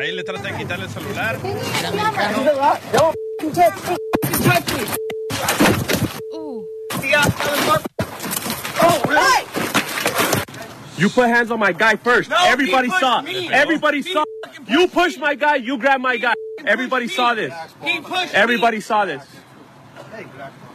Ahí 0.00 0.12
le 0.12 0.22
trata 0.22 0.48
de 0.48 0.56
quitarle 0.56 0.84
el 0.84 0.90
celular. 0.90 1.36
Don't 1.42 3.14
f***ing 3.40 3.52
touch 3.52 3.74
You 10.96 11.08
put 11.08 11.28
hands 11.28 11.50
on 11.50 11.58
my 11.58 11.72
guy 11.72 11.96
first. 11.96 12.30
No, 12.30 12.36
Everybody 12.40 12.88
he 12.88 12.98
saw. 12.98 13.20
me. 13.22 13.48
Everybody 13.52 14.02
He 14.02 14.12
saw. 14.12 14.24
You 14.68 14.86
pushed 14.88 15.18
my 15.18 15.34
guy. 15.34 15.56
You 15.56 15.76
grabbed 15.78 16.02
my 16.02 16.16
guy. 16.16 16.34
Everybody 16.64 17.08
saw 17.08 17.34
this. 17.34 17.52
He 17.82 18.00
pushed 18.00 18.32
Everybody 18.34 18.80
saw 18.80 19.04
this. 19.04 19.22
Hey, 20.14 20.26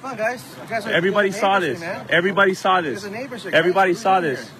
come 0.01 0.11
on, 0.11 0.17
guys. 0.17 0.43
Guys 0.69 0.85
are 0.85 0.91
Everybody 0.91 1.31
saw 1.31 1.59
this. 1.59 1.79
here. 1.79 2.05
Everybody 2.09 2.53
saw 2.53 2.81
this. 2.81 3.01
There's 3.01 3.13
a 3.13 3.15
neighbors 3.17 3.43
here, 3.43 3.51
guys. 3.51 3.59
Everybody 3.59 3.93
saw 3.93 4.19
this. 4.19 4.51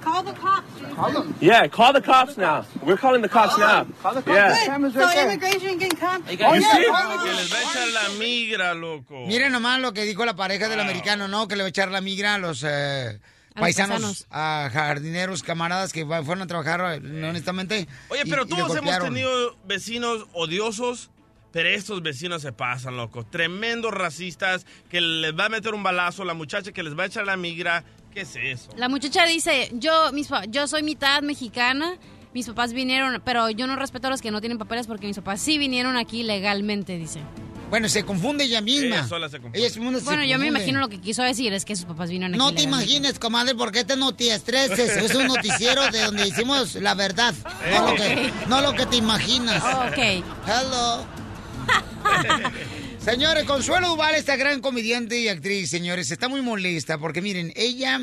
Call 0.00 0.22
the 0.22 0.32
cops. 0.32 0.70
Call 0.94 1.10
them. 1.12 1.34
Yeah, 1.40 1.66
call 1.66 1.92
the 1.92 2.00
cops 2.00 2.36
now. 2.36 2.64
We're 2.84 2.96
calling 2.96 3.20
the 3.20 3.28
cops 3.28 3.58
now. 3.58 3.84
Call 4.00 4.14
the 4.14 4.22
cops. 4.22 4.28
Yeah. 4.36 4.50
The 4.60 4.66
camera's 4.66 4.94
So 4.94 5.00
right 5.00 5.14
there. 5.16 5.26
immigration 5.26 5.78
can 5.80 5.90
come. 5.90 6.22
You 6.30 6.36
see? 6.36 6.38
Que 6.38 7.32
les 7.34 7.50
va 7.50 7.58
a 7.58 7.62
echar 7.62 7.92
la 7.92 8.08
migra, 8.18 8.74
loco. 8.74 9.26
Miren 9.26 9.50
nomás 9.52 9.80
lo 9.80 9.92
que 9.92 10.04
dijo 10.04 10.24
la 10.24 10.34
pareja 10.34 10.68
del 10.68 10.78
americano, 10.80 11.26
¿no? 11.26 11.48
Que 11.48 11.56
le 11.56 11.64
va 11.64 11.66
a 11.66 11.70
echar 11.70 11.90
la 11.90 12.00
migra 12.00 12.34
a 12.34 12.38
los 12.38 12.62
eh, 12.64 13.18
los 13.18 13.20
paisanos, 13.60 13.96
paisanos. 14.00 14.26
a 14.30 14.70
jardineros, 14.72 15.42
camaradas 15.42 15.92
que 15.92 16.04
fueron 16.04 16.42
a 16.42 16.46
trabajar 16.46 17.00
eh, 17.02 17.28
honestamente. 17.28 17.86
Oye, 18.08 18.22
pero 18.28 18.44
y 18.44 18.48
todos 18.48 18.76
hemos 18.76 18.98
tenido 18.98 19.56
vecinos 19.66 20.26
odiosos, 20.32 21.10
pero 21.52 21.68
estos 21.68 22.02
vecinos 22.02 22.42
se 22.42 22.52
pasan, 22.52 22.96
loco. 22.96 23.24
Tremendos 23.24 23.92
racistas 23.92 24.66
que 24.90 25.00
les 25.00 25.32
va 25.38 25.46
a 25.46 25.48
meter 25.48 25.74
un 25.74 25.82
balazo, 25.82 26.24
la 26.24 26.34
muchacha 26.34 26.72
que 26.72 26.82
les 26.82 26.98
va 26.98 27.04
a 27.04 27.06
echar 27.06 27.24
la 27.26 27.36
migra. 27.36 27.84
¿Qué 28.12 28.22
es 28.22 28.36
eso? 28.36 28.70
La 28.76 28.88
muchacha 28.88 29.24
dice, 29.26 29.70
yo, 29.74 30.12
mis, 30.12 30.28
pa- 30.28 30.44
yo 30.46 30.66
soy 30.66 30.82
mitad 30.82 31.22
mexicana, 31.22 31.96
mis 32.34 32.46
papás 32.46 32.72
vinieron, 32.72 33.20
pero 33.24 33.50
yo 33.50 33.66
no 33.66 33.76
respeto 33.76 34.06
a 34.08 34.10
los 34.10 34.20
que 34.22 34.30
no 34.30 34.40
tienen 34.40 34.58
papeles 34.58 34.86
porque 34.86 35.06
mis 35.06 35.16
papás 35.16 35.40
sí 35.40 35.58
vinieron 35.58 35.96
aquí 35.96 36.22
legalmente, 36.22 36.96
dice. 36.96 37.20
Bueno, 37.70 37.88
se 37.88 38.04
confunde 38.04 38.44
ella 38.44 38.60
misma. 38.60 38.96
Ella 38.96 39.08
sola 39.08 39.28
se 39.28 39.40
confunde. 39.40 39.58
Ella 39.58 39.80
misma 39.80 39.98
se 39.98 40.04
Bueno, 40.04 40.24
yo 40.24 40.38
me 40.38 40.46
imagino 40.46 40.80
lo 40.80 40.88
que 40.88 41.00
quiso 41.00 41.22
decir 41.22 41.52
es 41.52 41.64
que 41.64 41.76
sus 41.76 41.84
papás 41.84 42.10
vinieron 42.10 42.34
aquí 42.34 42.38
No 42.38 42.54
te 42.54 42.62
imagines, 42.62 43.18
comadre, 43.18 43.54
porque 43.54 43.80
este 43.80 43.96
notiestreses 43.96 44.96
es 44.96 45.14
un 45.14 45.26
noticiero 45.26 45.90
de 45.90 46.00
donde 46.00 46.26
hicimos 46.26 46.74
la 46.76 46.94
verdad. 46.94 47.34
No 47.70 47.90
lo 47.90 47.96
que, 47.96 48.32
no 48.48 48.60
lo 48.60 48.72
que 48.74 48.86
te 48.86 48.96
imaginas. 48.96 49.62
Ok. 49.62 49.98
Hello. 50.46 51.06
Señores, 52.98 53.44
Consuelo 53.44 53.88
Duval, 53.88 54.14
esta 54.14 54.36
gran 54.36 54.60
comediante 54.60 55.18
y 55.18 55.28
actriz, 55.28 55.70
señores, 55.70 56.10
está 56.10 56.28
muy 56.28 56.42
molesta 56.42 56.98
porque 56.98 57.22
miren, 57.22 57.52
ella 57.56 58.00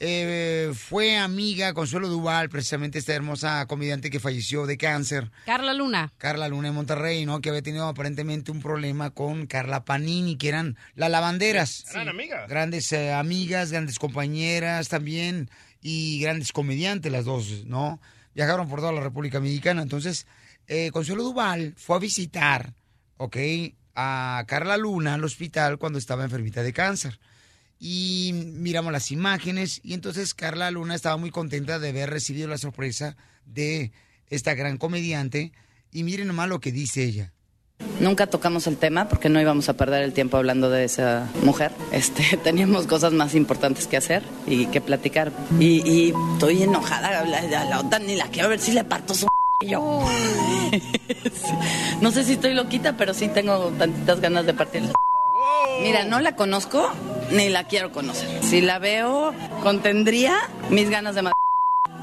eh, 0.00 0.72
fue 0.74 1.16
amiga, 1.16 1.72
Consuelo 1.72 2.08
Duval, 2.08 2.48
precisamente 2.48 2.98
esta 2.98 3.14
hermosa 3.14 3.64
comediante 3.66 4.10
que 4.10 4.18
falleció 4.18 4.66
de 4.66 4.76
cáncer. 4.76 5.30
Carla 5.46 5.72
Luna. 5.72 6.12
Carla 6.18 6.48
Luna 6.48 6.68
de 6.68 6.74
Monterrey, 6.74 7.24
¿no? 7.24 7.40
Que 7.40 7.50
había 7.50 7.62
tenido 7.62 7.86
aparentemente 7.86 8.50
un 8.50 8.60
problema 8.60 9.10
con 9.10 9.46
Carla 9.46 9.84
Panini, 9.84 10.36
que 10.36 10.48
eran 10.48 10.76
las 10.94 11.10
lavanderas. 11.10 11.84
Eran 11.90 12.08
amigas. 12.08 12.48
Grandes 12.48 12.92
eh, 12.92 13.12
amigas, 13.12 13.70
grandes 13.70 13.98
compañeras 13.98 14.88
también 14.88 15.48
y 15.80 16.20
grandes 16.20 16.50
comediantes 16.52 17.12
las 17.12 17.24
dos, 17.24 17.64
¿no? 17.66 18.00
Viajaron 18.34 18.68
por 18.68 18.80
toda 18.80 18.92
la 18.92 19.00
República 19.00 19.38
Mexicana. 19.38 19.82
Entonces, 19.82 20.26
eh, 20.66 20.90
Consuelo 20.90 21.22
Duval 21.22 21.74
fue 21.76 21.96
a 21.96 22.00
visitar, 22.00 22.74
¿ok? 23.16 23.36
A 23.94 24.42
Carla 24.48 24.76
Luna 24.76 25.14
al 25.14 25.24
hospital 25.24 25.78
cuando 25.78 26.00
estaba 26.00 26.24
enfermita 26.24 26.64
de 26.64 26.72
cáncer. 26.72 27.20
Y 27.78 28.30
miramos 28.34 28.92
las 28.92 29.10
imágenes 29.10 29.80
y 29.84 29.94
entonces 29.94 30.32
Carla 30.34 30.70
Luna 30.70 30.94
estaba 30.94 31.16
muy 31.16 31.30
contenta 31.30 31.78
de 31.78 31.90
haber 31.90 32.10
recibido 32.10 32.48
la 32.48 32.56
sorpresa 32.58 33.16
de 33.44 33.92
esta 34.30 34.54
gran 34.54 34.78
comediante. 34.78 35.52
Y 35.92 36.02
miren 36.02 36.28
nomás 36.28 36.48
lo 36.48 36.60
que 36.60 36.72
dice 36.72 37.04
ella. 37.04 37.32
Nunca 38.00 38.26
tocamos 38.28 38.66
el 38.66 38.76
tema 38.76 39.08
porque 39.08 39.28
no 39.28 39.40
íbamos 39.40 39.68
a 39.68 39.76
perder 39.76 40.02
el 40.04 40.12
tiempo 40.12 40.36
hablando 40.36 40.70
de 40.70 40.84
esa 40.84 41.28
mujer. 41.42 41.72
Este, 41.92 42.36
teníamos 42.42 42.86
cosas 42.86 43.12
más 43.12 43.34
importantes 43.34 43.86
que 43.86 43.96
hacer 43.96 44.22
y 44.46 44.66
que 44.66 44.80
platicar. 44.80 45.32
Y, 45.60 45.82
y 45.88 46.14
estoy 46.34 46.62
enojada, 46.62 47.24
la, 47.24 47.42
la- 47.42 47.64
la 47.64 47.80
otra 47.80 47.98
ni 47.98 48.16
la 48.16 48.28
quiero 48.28 48.48
ver 48.48 48.60
si 48.60 48.72
le 48.72 48.84
parto 48.84 49.14
su 49.14 49.26
y 49.60 49.66
yo. 49.70 50.00
Sí. 50.74 51.52
No 52.00 52.10
sé 52.10 52.24
si 52.24 52.32
estoy 52.32 52.54
loquita, 52.54 52.96
pero 52.96 53.14
sí 53.14 53.28
tengo 53.28 53.68
tantitas 53.78 54.20
ganas 54.20 54.44
de 54.46 54.54
partirle. 54.54 54.92
Mira, 55.80 56.04
no 56.04 56.20
la 56.20 56.36
conozco 56.36 56.90
ni 57.30 57.48
la 57.48 57.64
quiero 57.64 57.92
conocer. 57.92 58.42
Si 58.42 58.60
la 58.60 58.78
veo, 58.78 59.34
contendría 59.62 60.36
mis 60.70 60.90
ganas 60.90 61.14
de 61.14 61.22
matar. 61.22 61.43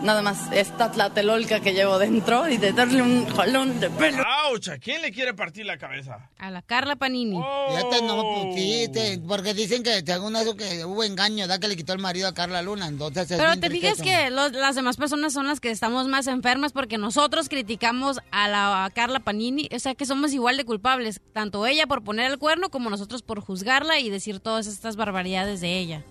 Nada 0.03 0.23
más 0.23 0.51
esta 0.51 0.91
tlatelolca 0.91 1.59
que 1.59 1.73
llevo 1.73 1.99
dentro 1.99 2.49
y 2.49 2.57
de 2.57 2.71
darle 2.73 3.03
un 3.03 3.27
jalón 3.27 3.79
de 3.79 3.89
pelo. 3.91 4.23
¡Auch! 4.47 4.67
¿A 4.69 4.79
quién 4.79 5.01
le 5.03 5.11
quiere 5.11 5.35
partir 5.35 5.65
la 5.67 5.77
cabeza? 5.77 6.27
A 6.39 6.49
la 6.49 6.63
Carla 6.63 6.95
Panini. 6.95 7.39
Fíjate, 7.69 8.01
no, 8.01 8.23
pues 8.23 8.55
sí, 8.55 8.87
te- 8.91 9.19
porque 9.27 9.53
dicen 9.53 9.83
que 9.83 10.01
según 10.03 10.35
eso 10.35 10.55
que 10.55 10.85
hubo 10.85 11.03
engaño, 11.03 11.45
da 11.47 11.59
que 11.59 11.67
le 11.67 11.75
quitó 11.77 11.93
el 11.93 11.99
marido 11.99 12.27
a 12.27 12.33
Carla 12.33 12.63
Luna, 12.63 12.87
entonces 12.87 13.29
es 13.29 13.37
Pero 13.37 13.59
te 13.59 13.69
fijas 13.69 14.01
que 14.01 14.31
los- 14.31 14.53
las 14.53 14.75
demás 14.75 14.97
personas 14.97 15.33
son 15.33 15.45
las 15.45 15.59
que 15.59 15.69
estamos 15.69 16.07
más 16.07 16.25
enfermas 16.25 16.71
porque 16.73 16.97
nosotros 16.97 17.47
criticamos 17.47 18.19
a 18.31 18.47
la 18.47 18.85
a 18.85 18.89
Carla 18.89 19.19
Panini, 19.19 19.69
o 19.73 19.77
sea 19.79 19.93
que 19.93 20.05
somos 20.07 20.33
igual 20.33 20.57
de 20.57 20.65
culpables, 20.65 21.21
tanto 21.33 21.65
ella 21.67 21.85
por 21.85 22.03
poner 22.03 22.31
el 22.31 22.39
cuerno 22.39 22.69
como 22.71 22.89
nosotros 22.89 23.21
por 23.21 23.39
juzgarla 23.39 23.99
y 23.99 24.09
decir 24.09 24.39
todas 24.39 24.65
estas 24.65 24.95
barbaridades 24.95 25.61
de 25.61 25.77
ella. 25.77 26.03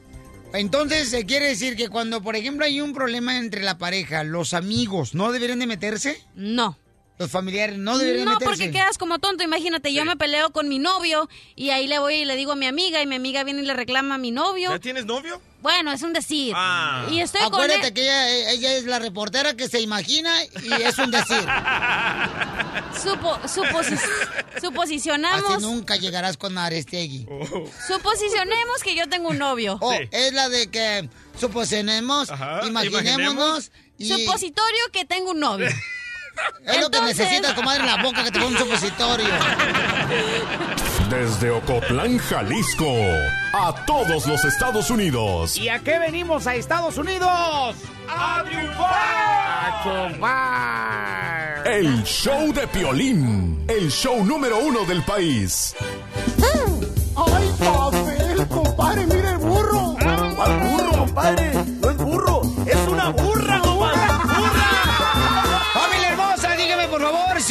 Entonces, 0.52 1.08
se 1.08 1.26
quiere 1.26 1.46
decir 1.46 1.76
que 1.76 1.88
cuando, 1.88 2.22
por 2.22 2.34
ejemplo, 2.34 2.64
hay 2.64 2.80
un 2.80 2.92
problema 2.92 3.38
entre 3.38 3.62
la 3.62 3.78
pareja, 3.78 4.24
los 4.24 4.52
amigos, 4.52 5.14
¿no 5.14 5.30
deberían 5.30 5.60
de 5.60 5.66
meterse? 5.66 6.20
No. 6.34 6.76
Los 7.20 7.30
familiares 7.30 7.76
no 7.76 7.98
deberían 7.98 8.24
No, 8.24 8.32
meterse. 8.32 8.46
porque 8.50 8.70
quedas 8.70 8.96
como 8.96 9.18
tonto. 9.18 9.44
Imagínate, 9.44 9.92
yo 9.92 10.06
me 10.06 10.16
peleo 10.16 10.52
con 10.52 10.70
mi 10.70 10.78
novio 10.78 11.28
y 11.54 11.68
ahí 11.68 11.86
le 11.86 11.98
voy 11.98 12.14
y 12.14 12.24
le 12.24 12.34
digo 12.34 12.52
a 12.52 12.56
mi 12.56 12.64
amiga 12.64 13.02
y 13.02 13.06
mi 13.06 13.14
amiga 13.16 13.44
viene 13.44 13.60
y 13.60 13.66
le 13.66 13.74
reclama 13.74 14.14
a 14.14 14.18
mi 14.18 14.30
novio. 14.30 14.70
¿Ya 14.70 14.78
tienes 14.78 15.04
novio? 15.04 15.38
Bueno, 15.60 15.92
es 15.92 16.00
un 16.00 16.14
decir. 16.14 16.54
Ah. 16.56 17.04
Y 17.10 17.20
estoy 17.20 17.42
Acuérdate 17.42 17.74
con 17.76 17.84
él. 17.88 17.92
que 17.92 18.00
ella, 18.04 18.50
ella 18.52 18.72
es 18.74 18.84
la 18.84 18.98
reportera 18.98 19.52
que 19.54 19.68
se 19.68 19.82
imagina 19.82 20.32
y 20.64 20.72
es 20.82 20.96
un 20.96 21.10
decir. 21.10 21.36
Supo, 23.02 23.36
suposi- 23.44 23.94
Así 23.98 24.60
suposicionamos. 24.62 25.60
nunca 25.60 25.96
llegarás 25.96 26.38
con 26.38 26.56
Arestegui. 26.56 27.26
Suposicionemos 27.86 28.82
que 28.82 28.94
yo 28.96 29.06
tengo 29.10 29.28
un 29.28 29.36
novio. 29.38 29.76
Oh, 29.82 29.92
es 30.10 30.32
la 30.32 30.48
de 30.48 30.68
que 30.70 31.08
suposicionemos, 31.38 32.30
imaginémonos 32.66 33.70
y 33.98 34.08
Supositorio 34.08 34.80
que 34.92 35.04
tengo 35.04 35.32
un 35.32 35.40
novio. 35.40 35.68
es 36.64 36.80
lo 36.80 36.90
que 36.90 36.96
Entonces- 36.98 37.18
necesitas, 37.18 37.54
comadre, 37.54 37.80
en 37.80 37.86
la 37.86 38.02
boca 38.02 38.24
que 38.24 38.30
te 38.30 38.38
ponga 38.38 38.52
un 38.52 38.58
supositorio. 38.58 39.26
Desde 41.08 41.50
Ocotlán, 41.50 42.18
Jalisco, 42.18 42.86
a 43.52 43.74
todos 43.86 44.26
los 44.26 44.44
Estados 44.44 44.90
Unidos. 44.90 45.56
¿Y 45.56 45.68
a 45.68 45.80
qué 45.80 45.98
venimos 45.98 46.46
a 46.46 46.54
Estados 46.54 46.96
Unidos? 46.98 47.28
¡A 48.08 48.44
triunfar! 48.46 48.92
¡A 48.92 49.82
triunfar! 49.82 51.66
El 51.66 52.02
show 52.04 52.52
de 52.52 52.66
Piolín, 52.68 53.64
el 53.68 53.90
show 53.90 54.24
número 54.24 54.58
uno 54.58 54.84
del 54.84 55.02
país. 55.02 55.74
¡Ay, 57.16 57.50
papel, 57.58 58.46
compadre! 58.48 59.06
¡Mira 59.06 59.30
el 59.32 59.38
burro! 59.38 59.96
¿Cuál 60.36 60.58
burro, 60.60 60.90
compadre? 60.98 61.49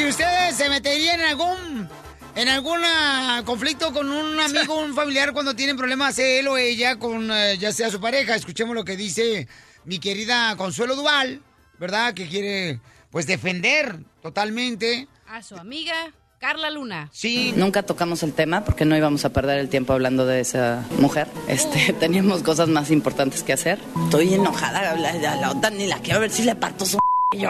Ustedes 0.09 0.55
se 0.55 0.69
meterían 0.69 1.19
en 1.21 1.25
algún 1.27 1.89
en 2.35 2.47
algún 2.47 2.79
ah, 2.85 3.41
conflicto 3.45 3.91
con 3.93 4.09
un 4.09 4.39
amigo, 4.39 4.79
un 4.79 4.93
familiar 4.95 5.33
cuando 5.33 5.55
tienen 5.55 5.75
problemas 5.77 6.17
él 6.19 6.47
o 6.47 6.57
ella 6.57 6.97
con 6.97 7.29
eh, 7.31 7.57
ya 7.57 7.71
sea 7.71 7.89
su 7.89 7.99
pareja. 7.99 8.35
Escuchemos 8.35 8.75
lo 8.75 8.85
que 8.85 8.95
dice 8.97 9.47
mi 9.85 9.99
querida 9.99 10.55
Consuelo 10.55 10.95
Duval, 10.95 11.41
¿verdad? 11.79 12.13
Que 12.13 12.27
quiere 12.27 12.79
pues 13.11 13.25
defender 13.27 13.99
totalmente. 14.21 15.07
A 15.27 15.41
su 15.43 15.55
amiga 15.55 15.93
Carla 16.39 16.69
Luna. 16.69 17.09
Sí. 17.11 17.53
Nunca 17.57 17.83
tocamos 17.83 18.23
el 18.23 18.33
tema 18.33 18.63
porque 18.63 18.85
no 18.85 18.95
íbamos 18.95 19.25
a 19.25 19.29
perder 19.33 19.59
el 19.59 19.67
tiempo 19.69 19.91
hablando 19.93 20.25
de 20.25 20.39
esa 20.39 20.85
mujer. 20.99 21.27
Este, 21.47 21.91
teníamos 21.99 22.43
cosas 22.43 22.69
más 22.69 22.91
importantes 22.91 23.43
que 23.43 23.51
hacer. 23.53 23.79
Estoy 24.05 24.33
enojada, 24.35 24.95
la, 24.95 25.13
la- 25.15 25.35
la 25.35 25.51
otra 25.51 25.69
ni 25.71 25.87
la 25.87 25.99
quiero 25.99 26.21
ver 26.21 26.31
si 26.31 26.43
le 26.43 26.55
parto 26.55 26.85
su 26.85 26.97
y 27.33 27.39
yo. 27.39 27.49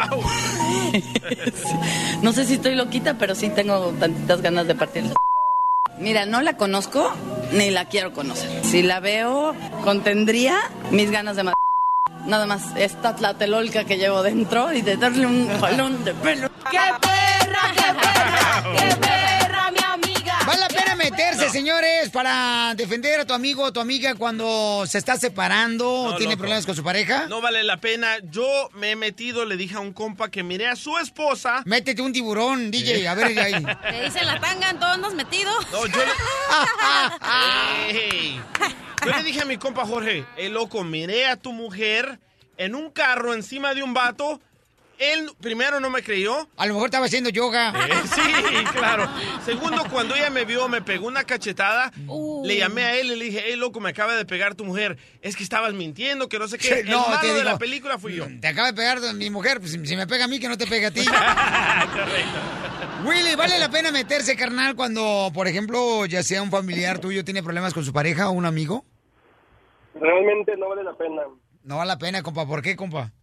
Sí. 0.91 1.03
No 2.21 2.33
sé 2.33 2.45
si 2.45 2.55
estoy 2.55 2.75
loquita, 2.75 3.13
pero 3.17 3.33
sí 3.33 3.47
tengo 3.49 3.93
tantitas 3.99 4.41
ganas 4.41 4.67
de 4.67 4.75
partirle. 4.75 5.13
Mira, 5.99 6.25
no 6.25 6.41
la 6.41 6.57
conozco 6.57 7.13
ni 7.53 7.69
la 7.71 7.85
quiero 7.85 8.11
conocer. 8.13 8.49
Si 8.65 8.81
la 8.81 8.99
veo, 8.99 9.55
contendría 9.85 10.59
mis 10.91 11.09
ganas 11.11 11.37
de 11.37 11.43
matar. 11.43 11.59
nada 12.25 12.45
más 12.45 12.75
esta 12.75 13.15
tlatelolca 13.15 13.85
que 13.85 13.97
llevo 13.97 14.21
dentro 14.21 14.73
y 14.73 14.81
de 14.81 14.97
darle 14.97 15.25
un 15.25 15.47
jalón 15.59 16.03
de 16.03 16.13
pelo. 16.13 16.49
¡Qué 16.69 16.77
perra, 17.01 17.61
qué 17.73 17.81
perra, 17.81 18.63
qué 18.77 18.95
perra, 18.97 19.28
meterse, 21.19 21.49
señores, 21.49 22.09
para 22.09 22.73
defender 22.75 23.19
a 23.19 23.25
tu 23.25 23.33
amigo 23.33 23.63
o 23.63 23.73
tu 23.73 23.79
amiga 23.79 24.15
cuando 24.15 24.83
se 24.87 24.97
está 24.97 25.17
separando 25.17 25.91
o 25.91 26.15
tiene 26.15 26.33
loco. 26.33 26.39
problemas 26.39 26.65
con 26.65 26.75
su 26.75 26.83
pareja. 26.83 27.27
No 27.27 27.41
vale 27.41 27.63
la 27.63 27.77
pena. 27.77 28.17
Yo 28.23 28.69
me 28.73 28.91
he 28.91 28.95
metido, 28.95 29.45
le 29.45 29.57
dije 29.57 29.75
a 29.75 29.79
un 29.79 29.93
compa 29.93 30.29
que 30.29 30.43
miré 30.43 30.67
a 30.67 30.75
su 30.75 30.97
esposa. 30.97 31.61
Métete 31.65 32.01
un 32.01 32.13
tiburón, 32.13 32.71
DJ, 32.71 33.07
a 33.07 33.15
ver 33.15 33.39
ahí. 33.39 33.63
Te 33.89 34.03
dicen 34.03 34.25
la 34.25 34.39
tanga, 34.39 34.69
en 34.69 34.79
todos 34.79 34.93
andas 34.93 35.13
metido. 35.13 35.51
No, 35.71 35.85
yo 35.87 35.97
le... 35.97 36.11
Yo 39.05 39.15
le 39.15 39.23
dije 39.23 39.41
a 39.41 39.45
mi 39.45 39.55
compa 39.55 39.85
Jorge, 39.85 40.25
hey 40.35 40.49
loco, 40.49 40.83
miré 40.83 41.27
a 41.27 41.37
tu 41.37 41.53
mujer 41.53 42.19
en 42.57 42.75
un 42.75 42.91
carro 42.91 43.33
encima 43.33 43.73
de 43.73 43.81
un 43.81 43.93
vato. 43.93 44.41
Él 44.99 45.31
primero 45.39 45.79
no 45.79 45.89
me 45.89 46.03
creyó. 46.03 46.49
A 46.57 46.65
lo 46.65 46.73
mejor 46.73 46.89
estaba 46.89 47.05
haciendo 47.05 47.29
yoga. 47.29 47.73
Eh, 47.87 47.93
sí, 48.13 48.63
claro. 48.73 49.09
Segundo, 49.45 49.81
cuando 49.89 50.13
ella 50.13 50.29
me 50.29 50.43
vio, 50.43 50.67
me 50.67 50.81
pegó 50.81 51.07
una 51.07 51.23
cachetada. 51.23 51.93
Uh. 52.05 52.45
Le 52.45 52.57
llamé 52.57 52.83
a 52.83 52.97
él 52.97 53.13
y 53.13 53.15
le 53.15 53.25
dije, 53.25 53.43
hey, 53.47 53.55
loco, 53.55 53.79
me 53.79 53.89
acaba 53.89 54.17
de 54.17 54.25
pegar 54.25 54.55
tu 54.55 54.65
mujer. 54.65 54.97
Es 55.21 55.37
que 55.37 55.43
estabas 55.43 55.73
mintiendo, 55.73 56.27
que 56.27 56.37
no 56.37 56.49
sé 56.49 56.57
qué. 56.57 56.83
No, 56.83 57.05
El 57.05 57.11
malo 57.11 57.21
te 57.21 57.33
de 57.33 57.43
la 57.45 57.57
película 57.57 57.97
fui 57.97 58.15
yo. 58.15 58.27
Te 58.41 58.47
acaba 58.47 58.67
de 58.67 58.73
pegar 58.73 58.99
mi 59.13 59.29
mujer, 59.29 59.61
pues 59.61 59.71
si 59.71 59.95
me 59.95 60.05
pega 60.05 60.25
a 60.25 60.27
mí, 60.27 60.37
que 60.37 60.49
no 60.49 60.57
te 60.57 60.67
pegue 60.67 60.87
a 60.87 60.91
ti. 60.91 61.01
Willy, 63.05 63.35
¿vale 63.35 63.57
la 63.57 63.69
pena 63.69 63.91
meterse, 63.91 64.35
carnal, 64.35 64.75
cuando, 64.75 65.31
por 65.33 65.47
ejemplo, 65.47 66.05
ya 66.05 66.23
sea 66.23 66.41
un 66.41 66.51
familiar 66.51 66.99
tuyo 66.99 67.23
tiene 67.23 67.41
problemas 67.41 67.73
con 67.73 67.85
su 67.85 67.93
pareja 67.93 68.27
o 68.27 68.33
un 68.33 68.45
amigo? 68.45 68.83
Realmente 69.95 70.57
no 70.57 70.67
vale 70.67 70.83
la 70.83 70.93
pena, 70.93 71.21
No 71.63 71.77
vale 71.77 71.87
la 71.87 71.97
pena, 71.97 72.21
compa. 72.21 72.45
¿Por 72.45 72.61
qué, 72.61 72.75
compa? 72.75 73.13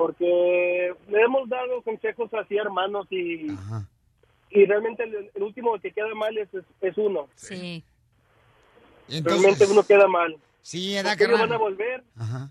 Porque 0.00 0.94
le 1.10 1.20
hemos 1.20 1.46
dado 1.46 1.82
consejos 1.82 2.30
así 2.32 2.56
hermanos 2.56 3.06
y, 3.10 3.48
y 4.50 4.64
realmente 4.64 5.02
el, 5.04 5.30
el 5.34 5.42
último 5.42 5.78
que 5.78 5.92
queda 5.92 6.14
mal 6.14 6.36
es, 6.38 6.48
es, 6.54 6.64
es 6.80 6.96
uno. 6.96 7.28
Sí. 7.34 7.84
Realmente 9.08 9.66
uno 9.66 9.82
queda 9.82 10.08
mal. 10.08 10.34
Sí, 10.62 10.96
edad, 10.96 11.18
carnal. 11.18 11.40
van 11.40 11.52
a 11.52 11.58
volver. 11.58 12.02
Ajá. 12.16 12.50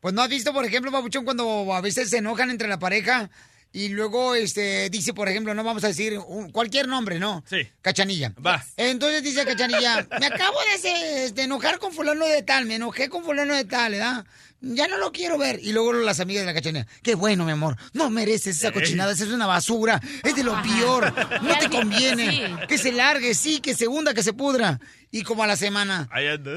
Pues 0.00 0.12
no 0.12 0.20
has 0.20 0.28
visto, 0.28 0.52
por 0.52 0.66
ejemplo, 0.66 0.92
Papuchón, 0.92 1.24
cuando 1.24 1.72
a 1.72 1.80
veces 1.80 2.10
se 2.10 2.18
enojan 2.18 2.50
entre 2.50 2.68
la 2.68 2.78
pareja 2.78 3.30
y 3.72 3.88
luego 3.88 4.34
este 4.34 4.88
dice, 4.90 5.12
por 5.14 5.28
ejemplo, 5.28 5.54
no 5.54 5.64
vamos 5.64 5.84
a 5.84 5.88
decir 5.88 6.18
un- 6.18 6.50
cualquier 6.50 6.86
nombre, 6.86 7.18
¿no? 7.18 7.42
Sí. 7.46 7.66
Cachanilla. 7.80 8.34
Va. 8.44 8.62
Entonces 8.76 9.22
dice 9.22 9.44
Cachanilla, 9.46 10.06
me 10.20 10.26
acabo 10.26 10.58
de, 10.82 11.32
de 11.32 11.42
enojar 11.42 11.78
con 11.78 11.92
fulano 11.92 12.26
de 12.26 12.42
tal, 12.42 12.66
me 12.66 12.76
enojé 12.76 13.08
con 13.08 13.24
fulano 13.24 13.54
de 13.54 13.64
tal, 13.64 13.92
¿verdad? 13.92 14.24
Ya 14.60 14.88
no 14.88 14.96
lo 14.98 15.12
quiero 15.12 15.38
ver. 15.38 15.60
Y 15.62 15.72
luego 15.72 15.92
las 15.92 16.18
amigas 16.20 16.42
de 16.42 16.46
la 16.46 16.54
cachanilla, 16.54 16.86
qué 17.02 17.14
bueno, 17.14 17.44
mi 17.44 17.52
amor, 17.52 17.76
no 17.92 18.10
mereces 18.10 18.56
esa 18.56 18.72
cochinada, 18.72 19.12
esa 19.12 19.24
es 19.24 19.30
una 19.30 19.46
basura, 19.46 20.00
es 20.24 20.34
de 20.34 20.42
lo 20.42 20.60
peor, 20.62 21.12
no 21.42 21.58
te 21.58 21.68
conviene. 21.70 22.56
Que 22.68 22.76
se 22.78 22.90
largue, 22.92 23.34
sí, 23.34 23.60
que 23.60 23.74
se 23.74 23.86
hunda, 23.86 24.14
que 24.14 24.22
se 24.22 24.32
pudra. 24.32 24.80
Y 25.10 25.22
como 25.22 25.42
a 25.44 25.46
la 25.46 25.56
semana, 25.56 26.08
Ahí 26.10 26.26
anda. 26.26 26.50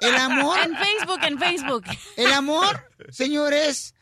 el 0.00 0.14
amor. 0.16 0.58
En 0.64 0.76
Facebook, 0.76 1.20
en 1.24 1.38
Facebook. 1.38 1.84
El 2.16 2.32
amor, 2.32 2.90
señores, 3.10 3.94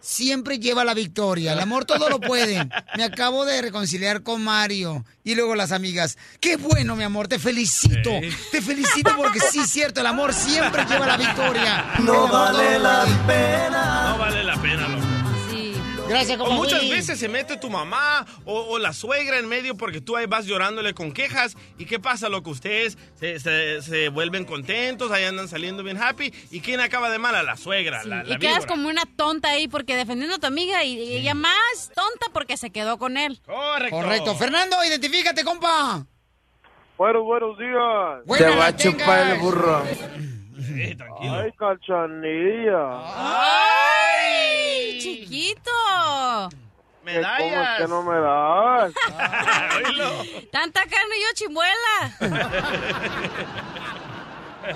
siempre 0.00 0.58
lleva 0.58 0.84
la 0.84 0.94
victoria. 0.94 1.52
El 1.52 1.60
amor 1.60 1.84
todo 1.84 2.08
lo 2.08 2.20
puede. 2.20 2.68
Me 2.96 3.04
acabo 3.04 3.44
de 3.44 3.62
reconciliar 3.62 4.22
con 4.22 4.42
Mario. 4.42 5.04
Y 5.22 5.34
luego 5.34 5.54
las 5.54 5.72
amigas. 5.72 6.16
Qué 6.40 6.56
bueno, 6.56 6.96
mi 6.96 7.04
amor, 7.04 7.28
te 7.28 7.38
felicito. 7.38 8.10
Te 8.50 8.62
felicito 8.62 9.14
porque 9.16 9.40
sí, 9.40 9.60
es 9.60 9.70
cierto, 9.70 10.00
el 10.00 10.06
amor 10.06 10.32
siempre 10.32 10.84
lleva 10.86 11.06
la 11.06 11.16
victoria. 11.16 11.92
No 12.00 12.12
lo 12.12 12.28
puede. 12.28 12.78
pena. 13.26 14.10
No 14.10 14.18
vale 14.18 14.44
la 14.44 14.60
pena, 14.60 14.88
loco. 14.88 15.09
Gracias, 16.10 16.38
O 16.40 16.44
compa 16.44 16.54
muchas 16.56 16.80
Willy. 16.82 16.92
veces 16.92 17.18
se 17.18 17.28
mete 17.28 17.56
tu 17.56 17.70
mamá 17.70 18.26
o, 18.44 18.60
o 18.62 18.78
la 18.78 18.92
suegra 18.92 19.38
en 19.38 19.48
medio 19.48 19.76
porque 19.76 20.00
tú 20.00 20.16
ahí 20.16 20.26
vas 20.26 20.44
llorándole 20.46 20.92
con 20.94 21.12
quejas. 21.12 21.56
¿Y 21.78 21.86
qué 21.86 21.98
pasa, 21.98 22.28
loco? 22.28 22.50
Ustedes 22.50 22.98
se, 23.18 23.38
se- 23.40 23.80
se 23.82 24.08
vuelven 24.08 24.44
contentos, 24.44 25.10
ahí 25.12 25.24
andan 25.24 25.48
saliendo 25.48 25.82
bien 25.82 25.96
happy. 26.02 26.32
¿Y 26.50 26.60
quién 26.60 26.80
acaba 26.80 27.10
de 27.10 27.18
mala? 27.18 27.42
La 27.42 27.56
suegra, 27.56 28.04
la, 28.04 28.22
la 28.24 28.34
y 28.34 28.38
quedas 28.38 28.56
víbora. 28.58 28.66
como 28.68 28.88
una 28.88 29.02
tonta 29.16 29.48
ahí 29.50 29.68
porque 29.68 29.96
defendiendo 29.96 30.36
a 30.36 30.38
tu 30.38 30.46
amiga 30.46 30.84
y, 30.84 30.98
y 31.00 31.16
ella 31.16 31.34
más 31.34 31.90
tonta 31.94 32.26
porque 32.32 32.56
se 32.56 32.70
quedó 32.70 32.98
con 32.98 33.16
él. 33.16 33.40
Correcto. 33.46 33.96
Correcto. 33.96 34.34
Fernando, 34.36 34.76
identifícate, 34.84 35.44
compa. 35.44 36.04
Bueno, 36.98 37.22
buenos 37.22 37.56
días. 37.58 38.38
Te 38.38 38.56
va 38.56 38.66
a 38.66 38.76
chupar 38.76 38.98
tengas. 39.22 39.32
el 39.32 39.38
burro. 39.40 39.82
Eh, 39.86 40.94
tranquilo. 40.96 41.34
Ay, 41.34 41.50
cachanilla. 41.58 43.00
¡Ay, 43.16 44.69
chiquito! 45.40 45.70
¿Cómo 47.02 47.62
es 47.62 47.78
que 47.78 47.88
no 47.88 48.02
me 48.02 48.20
das? 48.20 48.92
Tanta 50.52 50.82
carne 50.82 51.16
y 51.16 51.22
yo 51.22 51.28
chimuela. 51.34 52.12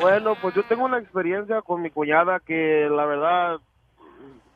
Bueno, 0.01 0.35
pues 0.41 0.55
yo 0.55 0.63
tengo 0.65 0.87
una 0.87 0.99
experiencia 0.99 1.61
con 1.61 1.83
mi 1.83 1.91
cuñada 1.91 2.41
que 2.41 2.89
la 2.91 3.05
verdad 3.05 3.61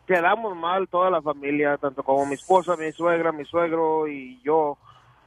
quedamos 0.07 0.57
mal 0.57 0.89
toda 0.89 1.11
la 1.11 1.21
familia, 1.21 1.77
tanto 1.77 2.03
como 2.03 2.25
mi 2.25 2.35
esposa, 2.35 2.77
mi 2.77 2.91
suegra, 2.93 3.31
mi 3.31 3.45
suegro 3.45 4.09
y 4.09 4.41
yo, 4.43 4.79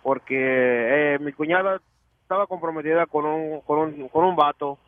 porque 0.02 1.14
eh, 1.14 1.20
mi 1.20 1.32
cuñada 1.34 1.80
estaba 2.24 2.48
comprometida 2.48 3.06
con 3.06 3.26
un, 3.26 3.62
con 3.62 3.78
un, 3.80 4.10
con 4.10 4.26
un 4.26 4.36
vato. 4.36 4.80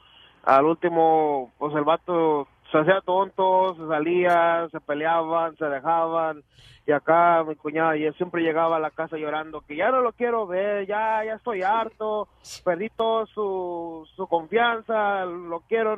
Al 0.43 0.65
último, 0.65 1.53
pues 1.59 1.75
el 1.75 1.83
vato 1.83 2.47
se 2.73 2.79
hacía 2.79 3.01
tonto, 3.01 3.75
se 3.75 3.87
salía, 3.87 4.67
se 4.71 4.79
peleaban, 4.79 5.55
se 5.57 5.65
dejaban. 5.65 6.43
Y 6.87 6.91
acá 6.91 7.43
mi 7.47 7.55
cuñada 7.55 7.95
y 7.95 8.03
él 8.03 8.15
siempre 8.15 8.41
llegaba 8.41 8.77
a 8.77 8.79
la 8.79 8.89
casa 8.89 9.15
llorando 9.15 9.61
que 9.61 9.75
ya 9.75 9.91
no 9.91 10.01
lo 10.01 10.11
quiero 10.11 10.47
ver, 10.47 10.85
ya 10.87 11.23
ya 11.23 11.35
estoy 11.35 11.61
harto, 11.61 12.27
perdí 12.65 12.89
toda 12.89 13.27
su, 13.27 14.05
su 14.15 14.27
confianza, 14.27 15.23
lo 15.23 15.61
quiero, 15.61 15.97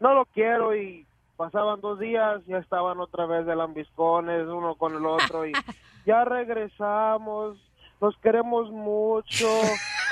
no 0.00 0.14
lo 0.14 0.24
quiero. 0.24 0.74
Y 0.74 1.06
pasaban 1.36 1.82
dos 1.82 2.00
días, 2.00 2.40
ya 2.46 2.56
estaban 2.56 2.98
otra 3.00 3.26
vez 3.26 3.44
de 3.44 3.54
lambiscones 3.54 4.48
uno 4.48 4.74
con 4.76 4.96
el 4.96 5.04
otro 5.04 5.46
y 5.46 5.52
ya 6.06 6.24
regresamos, 6.24 7.58
nos 8.00 8.16
queremos 8.18 8.70
mucho, 8.70 9.46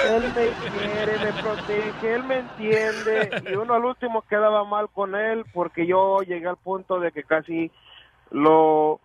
él 0.05 0.23
me 0.35 0.49
quiere, 0.71 1.19
me 1.19 1.33
protege, 1.43 2.15
él 2.15 2.25
me 2.25 2.39
entiende 2.39 3.43
y 3.51 3.55
uno 3.55 3.75
al 3.75 3.85
último 3.85 4.23
quedaba 4.23 4.65
mal 4.65 4.89
con 4.93 5.15
él 5.15 5.45
porque 5.53 5.87
yo 5.87 6.21
llegué 6.21 6.49
al 6.49 6.57
punto 6.57 7.01
de 7.01 7.13
que 7.13 7.23
casi 7.23 7.71
lo 8.31 9.01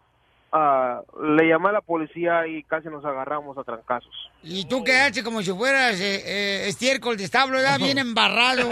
ah, 0.51 1.01
le 1.21 1.47
llamé 1.47 1.69
a 1.69 1.73
la 1.73 1.81
policía 1.81 2.45
y 2.47 2.63
casi 2.63 2.89
nos 2.89 3.05
agarramos 3.05 3.57
a 3.57 3.63
trancazos. 3.63 4.13
Y 4.43 4.65
tú 4.65 4.83
quedaste 4.83 5.23
como 5.23 5.41
si 5.41 5.51
fueras 5.51 5.99
eh, 5.99 6.23
eh, 6.25 6.67
estiércol 6.67 7.17
de 7.17 7.25
establo, 7.25 7.57
¿verdad? 7.57 7.79
Bien 7.79 7.97
embarrado. 7.99 8.69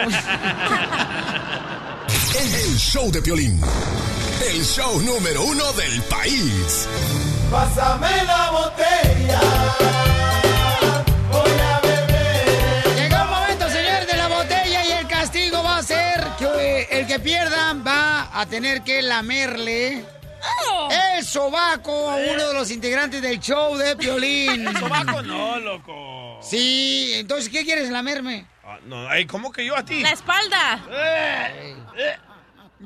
El 2.40 2.78
show 2.78 3.12
de 3.12 3.22
Piolín. 3.22 3.60
El 4.42 4.64
show 4.64 5.00
número 5.02 5.44
uno 5.44 5.72
del 5.74 6.02
país. 6.04 6.88
Pásame 7.52 8.24
la 8.26 8.52
botella. 8.52 10.09
Que 16.88 17.00
el 17.00 17.08
que 17.08 17.20
pierda 17.20 17.74
va 17.74 18.30
a 18.40 18.46
tener 18.46 18.82
que 18.84 19.02
lamerle 19.02 20.04
el 21.18 21.26
sobaco 21.26 22.10
a 22.10 22.16
uno 22.16 22.48
de 22.48 22.54
los 22.54 22.72
integrantes 22.72 23.22
del 23.22 23.40
show 23.40 23.76
de 23.76 23.96
Piolín. 23.96 24.66
Sobaco 24.80 25.22
no, 25.22 25.60
loco. 25.60 26.40
Sí, 26.42 27.12
entonces, 27.16 27.50
¿qué 27.50 27.66
quieres 27.66 27.90
lamerme? 27.90 28.46
Ah, 28.64 28.78
no, 28.86 29.10
ay, 29.10 29.26
¿cómo 29.26 29.52
que 29.52 29.66
yo 29.66 29.76
a 29.76 29.84
ti? 29.84 30.02
La 30.02 30.12
espalda. 30.12 30.80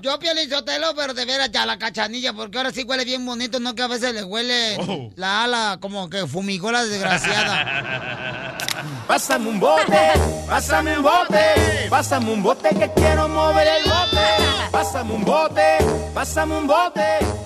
Yo, 0.01 0.17
Piolín 0.17 0.49
Sotelo, 0.49 0.93
pero 0.95 1.13
de 1.13 1.23
veras 1.23 1.51
ya 1.51 1.65
la 1.67 1.77
cachanilla, 1.77 2.33
porque 2.33 2.57
ahora 2.57 2.71
sí 2.71 2.83
huele 2.83 3.05
bien 3.05 3.23
bonito, 3.25 3.59
no 3.59 3.75
que 3.75 3.83
a 3.83 3.87
veces 3.87 4.13
le 4.13 4.23
huele 4.23 4.75
Oh. 4.79 5.11
la 5.15 5.43
ala 5.43 5.77
como 5.79 6.09
que 6.09 6.25
fumigó 6.25 6.71
la 6.71 6.83
desgraciada. 6.83 8.57
Pásame 9.07 9.49
un 9.49 9.59
bote, 9.59 10.11
pásame 10.47 10.97
un 10.97 11.03
bote, 11.03 11.87
pásame 11.89 12.31
un 12.33 12.41
bote 12.43 12.69
que 12.69 12.91
quiero 12.95 13.27
mover 13.29 13.67
el 13.67 13.83
bote. 13.83 14.27
Pásame 14.71 15.13
un 15.13 15.23
bote, 15.23 15.77
pásame 16.13 16.57
un 16.57 16.67
bote, 16.67 17.01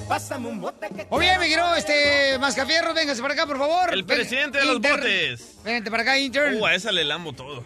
pásame 0.07 0.47
un 0.47 0.61
bote 0.61 0.87
que 0.95 1.05
Oye, 1.09 1.37
me 1.37 1.47
quiero, 1.47 1.75
este, 1.75 2.37
Mascafierro, 2.39 2.93
véngase 2.93 3.21
para 3.21 3.33
acá, 3.33 3.45
por 3.45 3.57
favor. 3.57 3.93
El 3.93 4.03
Ven, 4.03 4.17
presidente 4.17 4.59
de 4.59 4.65
los 4.65 4.75
intern. 4.77 4.97
botes. 5.01 5.63
Vente 5.63 5.91
para 5.91 6.03
acá, 6.03 6.17
intern. 6.17 6.55
Uh, 6.61 6.65
a 6.65 6.73
esa 6.75 6.91
le 6.91 7.03
lamo 7.03 7.33
todo. 7.33 7.63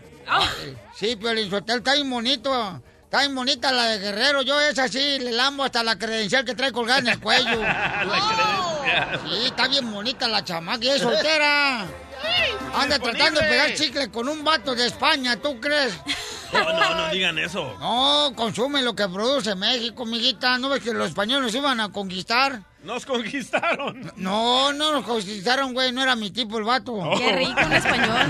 Sí, 0.98 1.16
Piolín 1.16 1.50
Sotelo, 1.50 1.78
está 1.80 1.94
bien 1.94 2.10
bonito. 2.10 2.82
Está 3.12 3.24
bien 3.24 3.36
bonita 3.36 3.74
la 3.74 3.88
de 3.88 4.00
Guerrero. 4.00 4.42
Yo 4.42 4.58
esa 4.62 4.88
sí, 4.88 5.20
le 5.20 5.34
lambo 5.34 5.66
hasta 5.66 5.84
la 5.84 6.00
credencial 6.00 6.46
que 6.46 6.56
trae 6.56 6.72
colgada 6.72 7.02
en 7.02 7.08
el 7.10 7.20
cuello. 7.20 7.60
Sí, 9.30 9.46
está 9.46 9.68
bien 9.68 9.92
bonita 9.92 10.28
la 10.28 10.44
chamaca 10.44 10.84
y 10.84 10.90
es 10.90 11.02
soltera. 11.02 11.82
Anda 12.76 13.00
tratando 13.00 13.40
de 13.42 13.48
pegar 13.48 13.74
chicle 13.74 14.10
con 14.10 14.28
un 14.28 14.44
vato 14.44 14.76
de 14.76 14.88
España, 14.88 15.36
¿tú 15.36 15.60
crees? 15.60 15.94
No, 16.54 16.64
no, 16.74 16.96
no 16.96 17.14
digan 17.14 17.40
eso. 17.40 17.78
No, 17.80 18.34
consume 18.36 18.82
lo 18.82 18.94
que 18.94 19.08
produce 19.08 19.56
México, 19.56 20.06
mijita. 20.06 20.58
¿No 20.58 20.68
ves 20.68 20.84
que 20.84 20.92
los 20.94 21.08
españoles 21.08 21.46
nos 21.46 21.56
iban 21.56 21.80
a 21.80 21.94
conquistar? 21.94 22.64
Nos 22.84 23.06
conquistaron. 23.06 24.12
No, 24.18 24.74
no 24.74 24.92
nos 24.92 25.06
conquistaron, 25.06 25.74
güey. 25.74 25.94
No 25.94 26.04
era 26.04 26.18
mi 26.18 26.30
tipo 26.32 26.58
el 26.58 26.66
vato. 26.66 26.94
Qué 27.18 27.32
rico 27.32 27.62
un 27.66 27.72
español. 27.72 28.28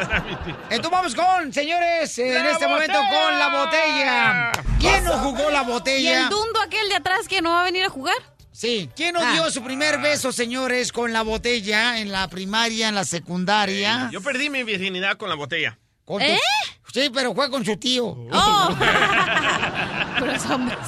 Entonces 0.70 0.90
vamos 0.90 1.14
con, 1.14 1.52
señores, 1.52 2.18
en 2.18 2.34
¡La 2.34 2.50
este 2.52 2.66
momento 2.66 2.98
con 3.10 3.38
la 3.38 3.48
botella. 3.48 4.52
¿Quién 4.78 5.04
no 5.04 5.12
jugó 5.18 5.50
la 5.50 5.62
¿Y 5.62 5.66
botella? 5.66 6.20
el 6.22 6.28
dundo 6.28 6.60
aquel 6.60 6.88
de 6.88 6.94
atrás 6.96 7.28
que 7.28 7.42
no 7.42 7.50
va 7.50 7.62
a 7.62 7.64
venir 7.64 7.84
a 7.84 7.88
jugar? 7.88 8.16
Sí, 8.52 8.90
¿quién 8.94 9.14
nos 9.14 9.22
Ah. 9.22 9.32
dio 9.32 9.50
su 9.50 9.62
primer 9.62 9.98
beso, 10.00 10.32
señores, 10.32 10.92
con 10.92 11.12
la 11.12 11.22
botella 11.22 11.98
en 11.98 12.12
la 12.12 12.28
primaria, 12.28 12.88
en 12.88 12.94
la 12.94 13.04
secundaria? 13.04 14.08
Yo 14.12 14.20
perdí 14.20 14.50
mi 14.50 14.64
virginidad 14.64 15.16
con 15.16 15.28
la 15.28 15.34
botella. 15.34 15.78
Con 16.04 16.18
tu- 16.20 16.92
Sí, 16.92 17.08
pero 17.14 17.32
fue 17.34 17.48
con 17.50 17.64
su 17.64 17.76
tío. 17.76 18.04
Oh. 18.06 18.68
Hombres. 20.50 20.78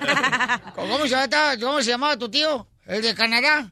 ¿Cómo 0.74 1.06
se, 1.06 1.16
¿Cómo 1.60 1.82
se 1.82 1.90
llamaba 1.90 2.16
tu 2.16 2.28
tío? 2.30 2.66
El 2.86 3.02
de 3.02 3.14
Canadá. 3.14 3.70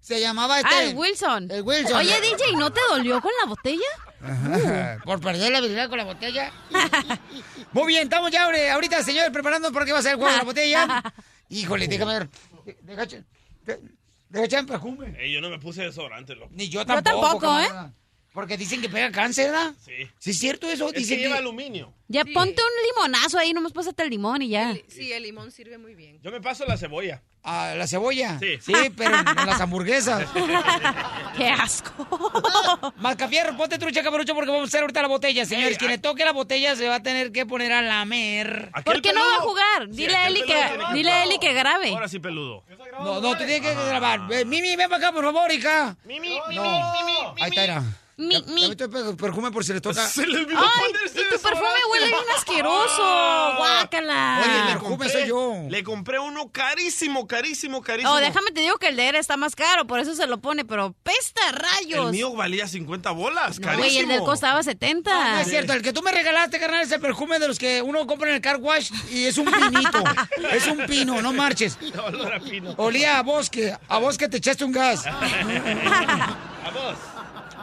Se 0.00 0.20
llamaba 0.20 0.58
este. 0.60 0.74
Ah, 0.74 0.82
el 0.84 0.94
Wilson. 0.96 1.50
El 1.50 1.62
Wilson. 1.62 1.96
Oye, 1.96 2.20
DJ, 2.20 2.52
¿no 2.56 2.72
te 2.72 2.80
dolió 2.90 3.20
con 3.20 3.30
la 3.42 3.48
botella? 3.48 3.80
Ajá, 4.28 4.98
Por 5.04 5.20
perder 5.20 5.52
la 5.52 5.58
habilidad 5.58 5.88
con 5.88 5.98
la 5.98 6.04
botella. 6.04 6.52
Muy 7.72 7.86
bien, 7.88 8.04
estamos 8.04 8.30
ya 8.30 8.44
ahorita, 8.72 9.02
señor, 9.02 9.30
preparando 9.32 9.72
porque 9.72 9.92
va 9.92 9.98
a 9.98 10.02
ser 10.02 10.12
el 10.12 10.16
juego 10.16 10.32
de 10.32 10.38
la 10.38 10.44
botella. 10.44 11.14
Híjole, 11.48 11.88
déjame 11.88 12.18
ver. 12.18 12.28
Deja, 12.82 13.06
deja 14.28 14.44
echar 14.44 14.60
en 14.60 14.66
perfume. 14.66 15.14
Ey, 15.18 15.32
yo 15.32 15.40
no 15.40 15.50
me 15.50 15.58
puse 15.58 15.82
desodorante, 15.82 16.34
loco. 16.34 16.50
Ni 16.52 16.68
yo 16.68 16.84
tampoco. 16.84 17.38
tampoco, 17.38 17.60
¿eh? 17.60 17.92
Porque 18.36 18.58
dicen 18.58 18.82
que 18.82 18.90
pega 18.90 19.10
cáncer, 19.10 19.50
¿verdad? 19.50 19.72
Sí. 19.82 19.92
¿Sí 20.18 20.30
es 20.32 20.38
cierto 20.38 20.70
eso? 20.70 20.88
Es 20.88 20.92
que 20.92 20.98
Dicen 20.98 21.20
lleva 21.20 21.38
aluminio. 21.38 21.94
Ya 22.06 22.22
ponte 22.22 22.60
un 22.60 22.86
limonazo 23.08 23.38
ahí, 23.38 23.54
nomás 23.54 23.72
pásate 23.72 24.02
el 24.02 24.10
limón 24.10 24.42
y 24.42 24.50
ya. 24.50 24.76
Sí, 24.88 25.10
el 25.10 25.22
limón 25.22 25.50
sirve 25.50 25.78
muy 25.78 25.94
bien. 25.94 26.20
Yo 26.22 26.30
me 26.30 26.42
paso 26.42 26.66
la 26.66 26.76
cebolla. 26.76 27.22
Ah, 27.42 27.72
la 27.74 27.86
cebolla. 27.86 28.38
Sí. 28.38 28.58
Sí, 28.60 28.74
pero 28.94 29.16
en 29.16 29.46
las 29.46 29.58
hamburguesas. 29.58 30.28
¡Qué 31.38 31.48
asco! 31.48 32.92
Mascafierro, 32.98 33.56
ponte 33.56 33.78
trucha, 33.78 34.02
cabarucho, 34.02 34.34
porque 34.34 34.50
vamos 34.50 34.64
a 34.64 34.68
hacer 34.68 34.82
ahorita 34.82 35.00
la 35.00 35.08
botella, 35.08 35.46
señores. 35.46 35.70
Ey, 35.70 35.76
Quien 35.78 35.92
le 35.92 35.98
toque 35.98 36.22
la 36.22 36.32
botella 36.32 36.76
se 36.76 36.86
va 36.86 36.96
a 36.96 37.02
tener 37.02 37.32
que 37.32 37.46
poner 37.46 37.72
a 37.72 37.80
lamer. 37.80 38.70
¿Por 38.84 39.00
qué 39.00 39.14
no 39.14 39.20
va 39.20 39.36
a 39.36 39.40
jugar? 39.40 39.88
Dile 39.88 40.14
a 40.14 40.28
Eli 40.28 40.42
que, 40.42 40.62
dile 40.92 41.10
a 41.10 41.24
Eli 41.24 41.38
que 41.38 41.54
grabe. 41.54 41.88
Ahora 41.88 42.08
sí, 42.08 42.18
peludo. 42.18 42.64
No, 42.98 43.18
no, 43.22 43.30
tú 43.30 43.46
tienes 43.46 43.62
que 43.62 43.72
grabar. 43.72 44.30
Eh, 44.30 44.44
Mimi, 44.44 44.76
ven 44.76 44.90
para 44.90 45.06
acá, 45.08 45.12
por 45.14 45.24
favor, 45.24 45.50
hija. 45.50 45.96
Mimi, 46.04 46.38
No. 46.52 47.34
Ahí 47.40 47.48
está, 47.48 47.64
era. 47.64 47.82
Mi, 48.18 48.32
Ya- 48.34 48.40
mi. 48.50 48.62
ya 48.62 48.68
meto 48.88 49.10
el 49.10 49.16
perfume 49.16 49.50
por 49.50 49.62
si 49.62 49.74
le 49.74 49.80
toca. 49.82 50.06
Se 50.08 50.26
le 50.26 50.38
olvidó 50.38 50.58
¡Ay! 50.60 50.90
ponerse 50.92 51.20
Y 51.20 51.34
tu 51.34 51.42
perfume 51.42 51.68
huele 51.90 52.06
bien 52.06 52.20
asqueroso. 52.34 53.54
Guácala. 53.58 54.40
Oye, 54.42 54.52
el 54.60 54.66
Le 54.66 54.72
perfume 54.72 54.96
compré- 54.96 55.12
soy 55.12 55.28
yo. 55.28 55.54
Le 55.68 55.84
compré 55.84 56.18
uno 56.18 56.50
carísimo, 56.50 57.26
carísimo, 57.26 57.82
carísimo. 57.82 58.12
Oh, 58.14 58.16
déjame 58.16 58.52
te 58.52 58.60
digo 58.62 58.78
que 58.78 58.88
el 58.88 58.96
de 58.96 59.10
él 59.10 59.16
está 59.16 59.36
más 59.36 59.54
caro, 59.54 59.86
por 59.86 60.00
eso 60.00 60.14
se 60.14 60.26
lo 60.26 60.38
pone, 60.38 60.64
pero 60.64 60.94
pesta 61.02 61.42
rayos. 61.52 62.06
El 62.06 62.12
mío 62.12 62.32
valía 62.34 62.66
50 62.66 63.10
bolas, 63.10 63.58
No, 63.60 63.66
carísimo. 63.66 63.84
güey, 63.86 63.98
el 63.98 64.08
del 64.08 64.20
costaba 64.20 64.62
70. 64.62 65.12
No, 65.12 65.30
no 65.32 65.38
es 65.40 65.48
cierto, 65.48 65.74
el 65.74 65.82
que 65.82 65.92
tú 65.92 66.02
me 66.02 66.10
regalaste, 66.10 66.58
carnal, 66.58 66.80
es 66.82 66.92
el 66.92 67.00
perfume 67.00 67.38
de 67.38 67.48
los 67.48 67.58
que 67.58 67.82
uno 67.82 68.06
compra 68.06 68.30
en 68.30 68.36
el 68.36 68.40
car 68.40 68.56
wash 68.56 68.90
y 69.10 69.24
es 69.26 69.36
un 69.36 69.44
pinito. 69.44 70.02
es 70.52 70.66
un 70.68 70.86
pino, 70.86 71.20
no 71.20 71.34
marches. 71.34 71.76
Olor 72.06 72.32
a 72.32 72.40
pino. 72.40 72.72
Olía 72.78 73.18
a 73.18 73.22
bosque, 73.22 73.76
a 73.88 73.98
bosque 73.98 74.26
te 74.28 74.38
echaste 74.38 74.64
un 74.64 74.72
gas. 74.72 75.04
A 76.66 76.70
vos. 76.70 76.96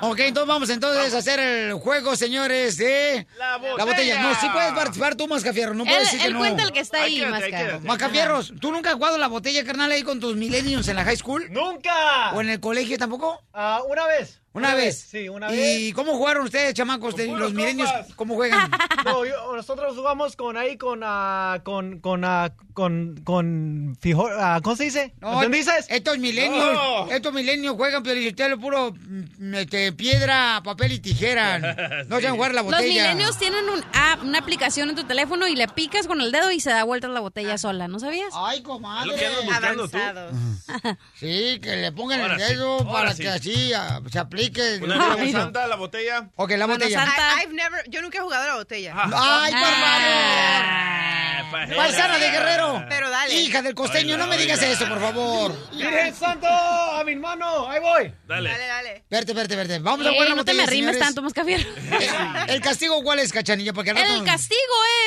Ok, 0.06 0.20
entonces 0.20 0.48
vamos 0.48 0.70
entonces 0.70 1.14
a 1.14 1.18
hacer 1.20 1.40
el 1.40 1.74
juego, 1.76 2.16
señores, 2.18 2.78
de 2.78 3.26
La 3.38 3.58
botella. 3.58 4.22
No, 4.22 4.36
sí 4.36 4.48
puedes 4.52 4.74
participar 4.74 5.16
tú, 5.16 5.28
Mascafierro, 5.28 5.74
no 5.74 5.86
puedes 5.86 6.00
Él, 6.00 6.06
decir 6.06 6.20
que 6.20 6.28
él 6.28 6.34
no. 6.34 6.40
cuenta 6.40 6.64
el 6.64 6.72
que 6.74 6.80
está 6.80 7.04
Ahí 7.04 7.20
quédate. 7.20 7.80
Macafierros, 7.88 8.54
¿tú 8.60 8.72
nunca 8.72 8.90
has 8.90 8.96
jugado 8.96 9.18
la 9.18 9.28
botella, 9.28 9.64
carnal, 9.64 9.92
ahí 9.92 10.04
con 10.04 10.20
tus 10.20 10.36
millennials 10.36 10.88
en 10.90 10.98
la 10.98 11.06
high 11.06 11.16
school? 11.16 11.48
¡Nunca! 11.52 12.34
¿O 12.34 12.42
en 12.42 12.50
el 12.50 12.60
colegio 12.60 12.98
tampoco? 12.98 13.42
Ah, 13.54 13.82
una 13.88 14.06
vez. 14.08 14.43
Una, 14.54 14.76
vez. 14.76 15.08
Sí, 15.10 15.30
una 15.30 15.52
¿Y 15.52 15.58
vez. 15.88 15.94
cómo 15.96 16.16
jugaron 16.16 16.46
ustedes, 16.46 16.74
chamacos, 16.76 17.16
de 17.16 17.28
los 17.28 17.54
milenios? 17.54 17.90
¿Cómo 18.16 18.36
juegan? 18.36 18.70
No, 19.04 19.26
yo- 19.26 19.54
nosotros 19.56 19.96
jugamos 19.98 20.36
con 20.38 20.56
ahí 20.56 20.78
con 20.78 21.02
ah, 21.04 21.60
con 21.64 22.00
con 22.00 22.24
ah, 22.24 22.54
con 22.74 23.20
con 23.26 23.98
fijo, 24.00 24.28
ah, 24.32 24.62
¿cómo 24.64 24.76
se 24.78 24.86
dice? 24.86 25.14
No, 25.20 25.34
¿Entendiste? 25.44 25.72
Estos 25.90 26.18
milenios, 26.20 26.74
No. 26.74 27.12
estos 27.12 27.34
milenios 27.34 27.76
juegan, 27.76 28.02
pero 28.02 28.20
lo 28.50 28.58
puro 28.60 28.94
mm, 28.94 29.56
este, 29.56 29.92
piedra, 29.92 30.62
papel 30.64 30.94
y 30.94 31.00
tijera. 31.00 32.04
No 32.08 32.16
saben 32.18 32.36
jugar 32.36 32.54
la 32.54 32.62
Los 32.62 32.72
botella. 32.72 32.88
milenios 33.12 33.38
tienen 33.38 33.68
un 33.70 33.84
app, 33.94 34.24
una 34.24 34.40
aplicación 34.40 34.90
en 34.90 34.96
tu 34.96 35.04
teléfono 35.04 35.48
y 35.48 35.56
le 35.56 35.68
picas 35.68 36.08
con 36.08 36.22
el 36.22 36.32
dedo 36.32 36.52
y 36.52 36.60
se 36.62 36.70
da 36.70 36.84
vuelta 36.84 37.08
la 37.08 37.20
botella 37.20 37.58
sola, 37.58 37.88
¿no 37.88 38.00
sabías? 38.00 38.30
Ay, 38.34 38.58
Es 38.60 38.64
lo 38.64 38.70
comadre. 38.70 39.16
que 39.16 39.30
buscando 39.46 39.90
tú. 39.90 39.98
Avanzados. 39.98 40.36
Sí, 41.20 41.60
que 41.62 41.76
le 41.78 41.92
pongan 41.92 42.22
Ahora 42.22 42.36
el 42.36 42.42
sí, 42.42 42.54
dedo 42.54 42.78
ahora 42.80 42.92
para 42.92 43.14
sí. 43.14 43.24
que 43.24 43.30
así 43.30 43.72
se 44.12 44.20
aplique. 44.20 44.43
Una 44.82 44.96
Semana 45.16 45.32
Santa, 45.32 45.68
la 45.68 45.76
botella. 45.76 46.30
Ok, 46.36 46.52
la 46.52 46.58
Mano 46.68 46.74
botella. 46.80 47.06
Santa. 47.06 47.22
I- 47.38 47.44
I've 47.46 47.54
never, 47.54 47.90
yo 47.90 48.02
nunca 48.02 48.18
he 48.18 48.22
jugado 48.22 48.44
a 48.44 48.48
la 48.48 48.56
botella. 48.56 48.94
Ay, 48.96 49.10
por 49.10 49.14
Ah, 49.18 49.50
favor. 49.52 50.84
pajera. 51.54 51.76
Paisana 51.78 52.18
de 52.18 52.32
Guerrero. 52.32 52.84
Pero 52.90 53.10
dale. 53.12 53.36
Hija 53.36 53.62
del 53.62 53.76
costeño, 53.76 54.16
Oiga, 54.16 54.26
no 54.26 54.28
me 54.30 54.38
digas 54.38 54.60
oiga. 54.60 54.72
eso, 54.72 54.88
por 54.90 55.00
favor. 55.00 55.70
Virgen 55.72 56.16
Santo, 56.16 56.48
a 56.48 57.04
mi 57.06 57.12
hermano, 57.14 57.70
ahí 57.70 57.80
voy. 57.80 58.14
Dale. 58.28 58.50
Dale, 58.50 58.68
dale. 58.68 59.04
Verte, 59.10 59.34
verte, 59.34 59.56
verte. 59.56 59.80
Vamos 59.80 60.06
a 60.06 60.10
Ey, 60.10 60.16
jugar 60.16 60.30
la 60.30 60.36
no 60.36 60.44
te 60.46 60.52
botella, 60.54 60.66
me 60.66 60.72
rimes 60.72 60.96
señores. 60.96 61.00
tanto, 61.00 61.22
Mascafierro. 61.22 61.70
Eh, 61.94 62.10
¿El 62.56 62.62
castigo 62.62 63.02
cuál 63.04 63.20
es, 63.20 63.32
cachanilla? 63.32 63.72
Porque 63.72 63.92
al 63.92 63.98
rato- 63.98 64.16
El 64.16 64.24
castigo 64.24 64.60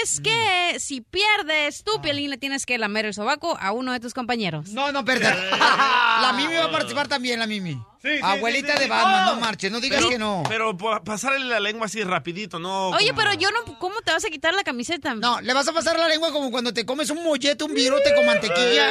es 0.05 0.21
que 0.21 0.77
si 0.79 1.01
pierdes, 1.01 1.83
tú, 1.83 2.01
Piolín, 2.01 2.31
le 2.31 2.39
tienes 2.39 2.65
que 2.65 2.79
lamer 2.79 3.07
el 3.07 3.15
sobaco 3.15 3.59
a 3.61 3.73
uno 3.73 3.93
de 3.93 3.99
tus 4.01 4.15
compañeros. 4.15 4.69
No, 4.71 4.93
no, 4.93 5.01
espérate. 5.01 5.37
La 5.51 6.33
Mimi 6.37 6.55
va 6.55 6.65
a 6.67 6.71
participar 6.71 7.09
también, 7.09 7.39
la 7.41 7.47
Mimi. 7.47 7.77
Sí, 8.07 8.17
sí, 8.19 8.21
Abuelita 8.23 8.69
sí, 8.73 8.79
sí, 8.79 8.83
de. 8.85 8.89
Batman, 8.89 9.27
no 9.27 9.41
marches, 9.41 9.73
no 9.73 9.81
digas 9.81 9.99
Pero, 9.99 10.11
que 10.11 10.19
no. 10.19 10.43
pero 10.49 10.77
pa- 10.77 11.03
pasarle 11.03 11.41
la 11.47 11.59
lengua 11.61 11.87
así 11.87 12.03
rapidito, 12.05 12.59
no. 12.59 12.91
Oye, 12.91 13.09
como- 13.11 13.19
pero 13.21 13.35
yo 13.35 13.51
no... 13.51 13.79
¿Cómo 13.79 14.01
te 14.03 14.13
vas 14.13 14.25
a 14.25 14.29
quitar 14.29 14.55
la 14.55 14.63
camiseta? 14.63 15.15
No, 15.15 15.41
le 15.41 15.53
vas 15.53 15.67
a 15.69 15.73
pasar 15.73 15.99
la 15.99 16.07
lengua 16.09 16.31
como 16.33 16.51
cuando 16.51 16.73
te 16.73 16.87
comes 16.87 17.11
un 17.11 17.23
mollete, 17.25 17.65
un 17.65 17.75
virote 17.75 18.15
con 18.15 18.25
mantequilla 18.27 18.91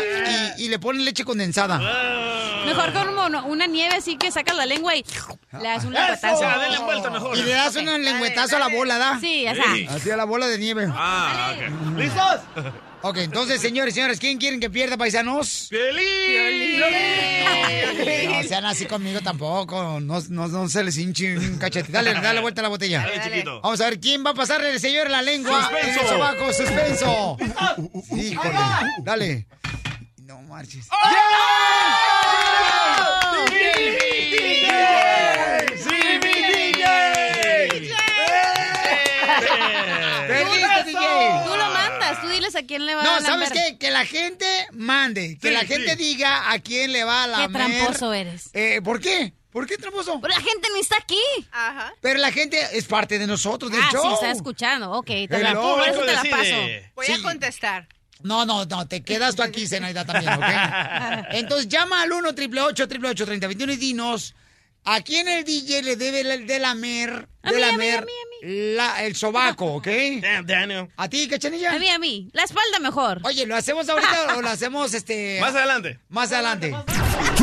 y, 0.58 0.63
y 0.65 0.69
le 0.69 0.80
pones 0.80 1.04
leche 1.04 1.23
condensada. 1.23 1.80
Ah. 1.82 2.63
Mejor 2.65 2.91
con 2.93 3.10
una, 3.10 3.43
una 3.43 3.67
nieve 3.67 3.95
así 3.95 4.17
que 4.17 4.32
sacas 4.32 4.56
la 4.58 4.65
lengua 4.65 4.95
y 4.95 5.04
le 5.62 5.63
das 5.69 5.84
un 5.86 5.95
O 5.95 5.99
lengüetazo. 5.99 6.38
sea, 6.39 6.58
denle 6.58 6.80
vuelta 6.80 7.10
mejor. 7.12 7.38
Y 7.38 7.43
le 7.43 7.51
das 7.54 7.75
un 7.75 7.86
lengüetazo 7.86 8.56
a 8.58 8.60
la 8.60 8.67
bola, 8.67 8.97
¿da? 8.97 9.19
Sí, 9.19 9.43
ya 9.43 9.54
Sí. 9.54 9.62
está. 9.84 9.95
Así 9.95 10.10
a 10.12 10.17
la 10.17 10.25
bola 10.25 10.47
de 10.47 10.58
nieve. 10.58 10.88
Ah, 10.91 11.54
ok. 11.56 11.97
¿Listos? 11.97 12.39
Ok, 13.08 13.18
entonces, 13.18 13.62
señores 13.62 13.94
señores, 13.94 14.20
¿quién 14.20 14.39
quieren 14.39 14.60
que 14.60 14.68
pierda, 14.68 14.98
paisanos? 14.98 15.68
¡Piolín! 15.70 16.80
No 18.32 18.44
sean 18.48 18.65
así 18.65 18.88
conmigo 18.88 19.22
tampoco. 19.22 20.00
No, 20.00 20.20
no, 20.28 20.48
no 20.48 20.68
se 20.68 20.84
les 20.84 20.98
hinche 20.98 21.38
un 21.38 21.60
cachete. 21.60 21.91
Dale, 21.91 22.15
dale 22.15 22.41
vuelta 22.41 22.62
a 22.62 22.63
la 22.63 22.70
botella. 22.70 23.02
Dale, 23.02 23.22
chiquito. 23.22 23.62
Vamos 23.62 23.80
a 23.80 23.89
ver 23.91 24.00
quién 24.00 24.26
va 24.26 24.32
a 24.32 24.34
pasarle 24.34 24.72
el 24.72 24.80
señor 24.80 25.12
la 25.12 25.22
lengua 25.22 25.70
en 25.70 25.88
el 25.88 25.94
Suspenso. 25.94 26.13
sobaco. 26.15 26.52
Suspenso. 26.52 27.38
Híjole. 28.18 28.58
Dale. 29.04 29.46
No 30.24 30.41
marches. 30.41 30.88
¡Perdiste, 33.52 35.25
Tú 42.22 42.28
diles 42.30 42.56
a 42.56 42.63
quién 42.63 42.86
le 42.86 42.96
va 42.96 43.02
a 43.02 43.04
No, 43.04 43.26
¿sabes 43.26 43.52
qué? 43.52 43.78
Que 43.78 43.91
la 43.91 44.06
gente 44.06 44.46
mande. 44.72 45.38
Que 45.39 45.50
Sí, 45.50 45.54
la 45.54 45.65
gente 45.65 45.91
sí. 45.91 45.96
diga 45.98 46.52
a 46.52 46.60
quién 46.60 46.91
le 46.91 47.04
va 47.04 47.24
a 47.24 47.28
la 47.28 47.48
Qué 47.48 47.54
tramposo 47.54 48.13
eres. 48.13 48.50
Eh, 48.54 48.82
¿Por 48.84 49.00
qué? 49.00 49.34
¿Por 49.52 49.65
qué 49.68 49.78
tramposo? 49.78 50.20
Pero 50.22 50.34
la 50.34 50.41
gente 50.41 50.68
ni 50.74 50.80
está 50.82 50.98
aquí. 50.98 51.22
Ajá. 51.52 51.94
Pero 52.02 52.20
la 52.20 52.32
gente 52.32 52.60
es 52.74 52.86
parte 52.86 53.18
de 53.18 53.26
nosotros, 53.28 53.72
del 53.72 53.82
Ah, 53.82 53.89
show. 53.91 54.02
sí, 54.04 54.13
está 54.15 54.32
escuchando. 54.32 54.91
Ok, 54.91 55.08
te 55.08 55.28
la, 55.41 55.54
por 55.54 55.88
eso 55.88 56.02
te 56.02 56.13
la 56.13 56.24
paso. 56.24 56.38
decide. 56.38 56.91
Voy 56.96 57.06
Sí. 57.06 57.13
a 57.13 57.22
contestar. 57.22 57.88
No, 58.22 58.46
no, 58.46 58.65
no, 58.65 58.88
te 58.88 59.04
quedas 59.04 59.36
tú 59.36 59.44
aquí, 59.44 59.68
Zenaida, 59.68 60.04
también, 60.06 60.34
¿ok? 60.34 60.44
Entonces 61.32 61.68
llama 61.68 62.02
al 62.02 62.12
1 62.12 62.30
888 62.30 63.26
3021 63.26 63.74
y 63.74 63.78
dinos 63.78 64.34
a 64.86 65.02
quién 65.02 65.28
el 65.28 65.43
DJ 65.43 65.82
le 65.84 65.95
debe 65.95 66.21
el 66.21 66.45
de 66.48 66.60
lamer, 66.60 67.28
A 67.43 67.52
de 67.52 67.58
mí, 67.58 67.63
a 67.63 67.65
mí, 67.65 67.71
lamer 67.71 68.00
a 68.00 68.02
mí, 68.02 68.12
a 68.43 68.76
la- 68.76 69.04
el 69.04 69.15
sobaco, 69.15 69.65
¿ok? 69.76 69.88
Damn, 70.21 70.45
Daniel. 70.45 70.89
¿A 70.98 71.10
ti, 71.10 71.28
cachanilla? 71.28 71.74
A 71.74 71.80
mí, 71.80 71.89
a 71.89 71.98
mí. 71.98 72.30
La 72.34 72.43
espalda 72.43 72.80
mejor. 72.80 73.19
Oye, 73.24 73.45
¿lo 73.48 73.56
hacemos 73.56 73.89
ahorita 73.89 74.36
o 74.38 74.41
lo 74.41 74.50
hacemos 74.50 74.93
este 74.93 75.39
Más 75.41 75.56
adelante. 75.56 76.00
más 76.10 76.32
adelante? 76.32 76.76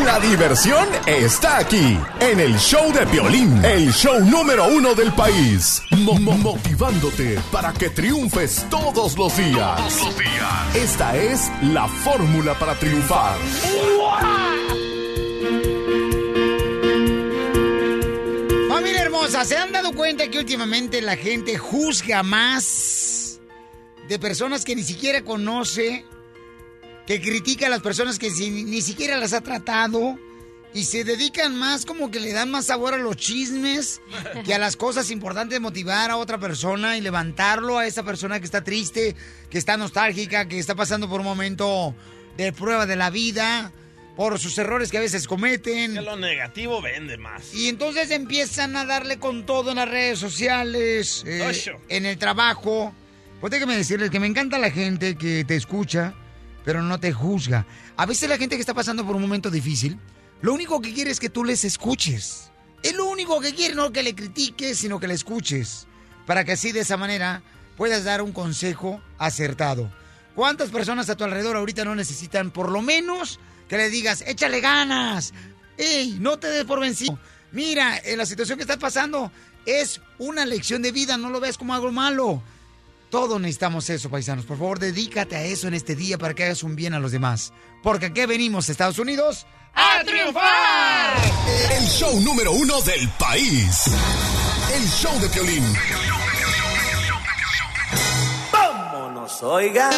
La 0.04 0.18
diversión 0.20 0.88
está 1.06 1.58
aquí, 1.58 1.98
en 2.20 2.40
el 2.40 2.56
show 2.58 2.92
de 2.92 3.04
violín, 3.06 3.62
el 3.64 3.92
show 3.92 4.20
número 4.24 4.66
uno 4.68 4.94
del 4.94 5.12
país. 5.12 5.82
Mo- 5.90 6.14
mo- 6.14 6.36
motivándote 6.38 7.38
para 7.50 7.72
que 7.72 7.90
triunfes 7.90 8.64
todos 8.70 9.16
los 9.18 9.36
días. 9.36 9.76
Todos 9.76 10.00
los 10.06 10.18
días. 10.18 10.76
Esta 10.76 11.16
es 11.16 11.50
la 11.62 11.86
fórmula 11.88 12.58
para 12.58 12.74
triunfar. 12.76 13.36
Familia 13.38 14.81
hermosa, 19.22 19.44
¿se 19.44 19.56
han 19.56 19.70
dado 19.70 19.92
cuenta 19.92 20.28
que 20.28 20.38
últimamente 20.38 21.00
la 21.00 21.16
gente 21.16 21.56
juzga 21.56 22.24
más 22.24 23.38
de 24.08 24.18
personas 24.18 24.64
que 24.64 24.74
ni 24.74 24.82
siquiera 24.82 25.22
conoce, 25.22 26.04
que 27.06 27.20
critica 27.20 27.66
a 27.66 27.70
las 27.70 27.82
personas 27.82 28.18
que 28.18 28.30
ni 28.30 28.82
siquiera 28.82 29.16
las 29.18 29.32
ha 29.32 29.40
tratado 29.40 30.18
y 30.74 30.84
se 30.84 31.04
dedican 31.04 31.56
más 31.56 31.84
como 31.84 32.10
que 32.10 32.18
le 32.18 32.32
dan 32.32 32.50
más 32.50 32.66
sabor 32.66 32.94
a 32.94 32.98
los 32.98 33.16
chismes 33.16 34.00
que 34.44 34.54
a 34.54 34.58
las 34.58 34.76
cosas 34.76 35.10
importantes 35.10 35.54
de 35.54 35.60
motivar 35.60 36.10
a 36.10 36.16
otra 36.16 36.38
persona 36.38 36.96
y 36.96 37.00
levantarlo 37.00 37.78
a 37.78 37.86
esa 37.86 38.02
persona 38.02 38.40
que 38.40 38.46
está 38.46 38.64
triste, 38.64 39.14
que 39.50 39.58
está 39.58 39.76
nostálgica, 39.76 40.48
que 40.48 40.58
está 40.58 40.74
pasando 40.74 41.08
por 41.08 41.20
un 41.20 41.26
momento 41.26 41.94
de 42.36 42.52
prueba 42.52 42.86
de 42.86 42.96
la 42.96 43.10
vida, 43.10 43.72
por 44.16 44.38
sus 44.38 44.56
errores 44.58 44.90
que 44.90 44.98
a 44.98 45.00
veces 45.00 45.26
cometen. 45.26 45.94
Que 45.94 46.02
lo 46.02 46.16
negativo 46.16 46.82
vende 46.82 47.16
más. 47.16 47.54
Y 47.54 47.68
entonces 47.68 48.10
empiezan 48.10 48.76
a 48.76 48.84
darle 48.84 49.18
con 49.18 49.46
todo 49.46 49.70
en 49.70 49.76
las 49.76 49.88
redes 49.88 50.18
sociales, 50.18 51.24
eh, 51.26 51.74
en 51.88 52.06
el 52.06 52.18
trabajo. 52.18 52.92
Pues 53.40 53.50
déjame 53.50 53.76
decirles 53.76 54.10
que 54.10 54.20
me 54.20 54.26
encanta 54.26 54.58
la 54.58 54.70
gente 54.70 55.16
que 55.16 55.44
te 55.44 55.56
escucha, 55.56 56.14
pero 56.64 56.82
no 56.82 57.00
te 57.00 57.12
juzga. 57.12 57.66
A 57.96 58.06
veces 58.06 58.28
la 58.28 58.38
gente 58.38 58.56
que 58.56 58.60
está 58.60 58.74
pasando 58.74 59.04
por 59.06 59.16
un 59.16 59.22
momento 59.22 59.50
difícil, 59.50 59.98
lo 60.42 60.52
único 60.52 60.80
que 60.80 60.92
quiere 60.92 61.10
es 61.10 61.18
que 61.18 61.30
tú 61.30 61.44
les 61.44 61.64
escuches. 61.64 62.50
Es 62.82 62.94
lo 62.94 63.06
único 63.06 63.40
que 63.40 63.54
quiere, 63.54 63.74
no 63.74 63.92
que 63.92 64.02
le 64.02 64.14
critiques, 64.14 64.78
sino 64.78 65.00
que 65.00 65.08
le 65.08 65.14
escuches. 65.14 65.86
Para 66.26 66.44
que 66.44 66.52
así 66.52 66.72
de 66.72 66.80
esa 66.80 66.96
manera 66.96 67.42
puedas 67.76 68.04
dar 68.04 68.22
un 68.22 68.32
consejo 68.32 69.00
acertado. 69.18 69.90
¿Cuántas 70.34 70.70
personas 70.70 71.10
a 71.10 71.16
tu 71.16 71.24
alrededor 71.24 71.56
ahorita 71.56 71.84
no 71.84 71.94
necesitan 71.94 72.50
por 72.50 72.70
lo 72.70 72.80
menos 72.80 73.38
que 73.72 73.78
le 73.78 73.88
digas, 73.88 74.22
échale 74.26 74.60
ganas? 74.60 75.32
¡Ey, 75.78 76.18
no 76.20 76.38
te 76.38 76.48
des 76.48 76.66
por 76.66 76.78
vencido! 76.78 77.18
Mira, 77.52 77.98
en 78.04 78.18
la 78.18 78.26
situación 78.26 78.58
que 78.58 78.64
estás 78.64 78.76
pasando 78.76 79.32
es 79.64 79.98
una 80.18 80.44
lección 80.44 80.82
de 80.82 80.92
vida, 80.92 81.16
no 81.16 81.30
lo 81.30 81.40
veas 81.40 81.56
como 81.56 81.72
algo 81.72 81.90
malo. 81.90 82.42
Todos 83.08 83.40
necesitamos 83.40 83.88
eso, 83.88 84.10
paisanos. 84.10 84.44
Por 84.44 84.58
favor, 84.58 84.78
dedícate 84.78 85.36
a 85.36 85.44
eso 85.44 85.68
en 85.68 85.72
este 85.72 85.96
día 85.96 86.18
para 86.18 86.34
que 86.34 86.44
hagas 86.44 86.62
un 86.62 86.76
bien 86.76 86.92
a 86.92 87.00
los 87.00 87.12
demás. 87.12 87.54
Porque 87.82 88.06
aquí 88.06 88.26
venimos, 88.26 88.68
Estados 88.68 88.98
Unidos, 88.98 89.46
a 89.72 90.04
triunfar. 90.04 91.16
El 91.70 91.86
show 91.86 92.20
número 92.20 92.52
uno 92.52 92.78
del 92.82 93.08
país. 93.18 93.84
El 94.74 94.86
show 94.86 95.18
de 95.18 95.30
Piolín. 95.30 95.64
Vámonos, 98.52 99.42
oiga. 99.42 99.88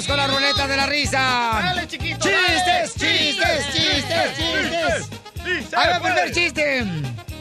Vamos 0.00 0.06
con 0.06 0.16
la 0.16 0.26
ruleta 0.28 0.66
de 0.66 0.76
la 0.78 0.86
risa. 0.86 1.18
Dale, 1.62 1.86
chiquito, 1.86 2.20
Chistes, 2.26 2.64
dale. 2.64 2.88
chistes, 2.88 3.66
chistes, 3.74 4.34
chistes. 4.34 5.08
Sí, 5.44 5.74
va 5.76 5.82
el 5.84 6.00
puede. 6.00 6.14
primer 6.14 6.32
chiste 6.32 6.84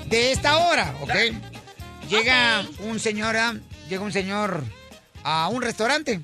de 0.09 0.31
esta 0.33 0.57
hora, 0.57 0.93
¿ok? 0.99 1.13
Llega 2.09 2.65
un 2.79 2.99
señor, 2.99 3.37
ah, 3.37 3.53
llega 3.87 4.03
un 4.03 4.11
señor 4.11 4.61
a 5.23 5.47
un 5.47 5.61
restaurante 5.61 6.19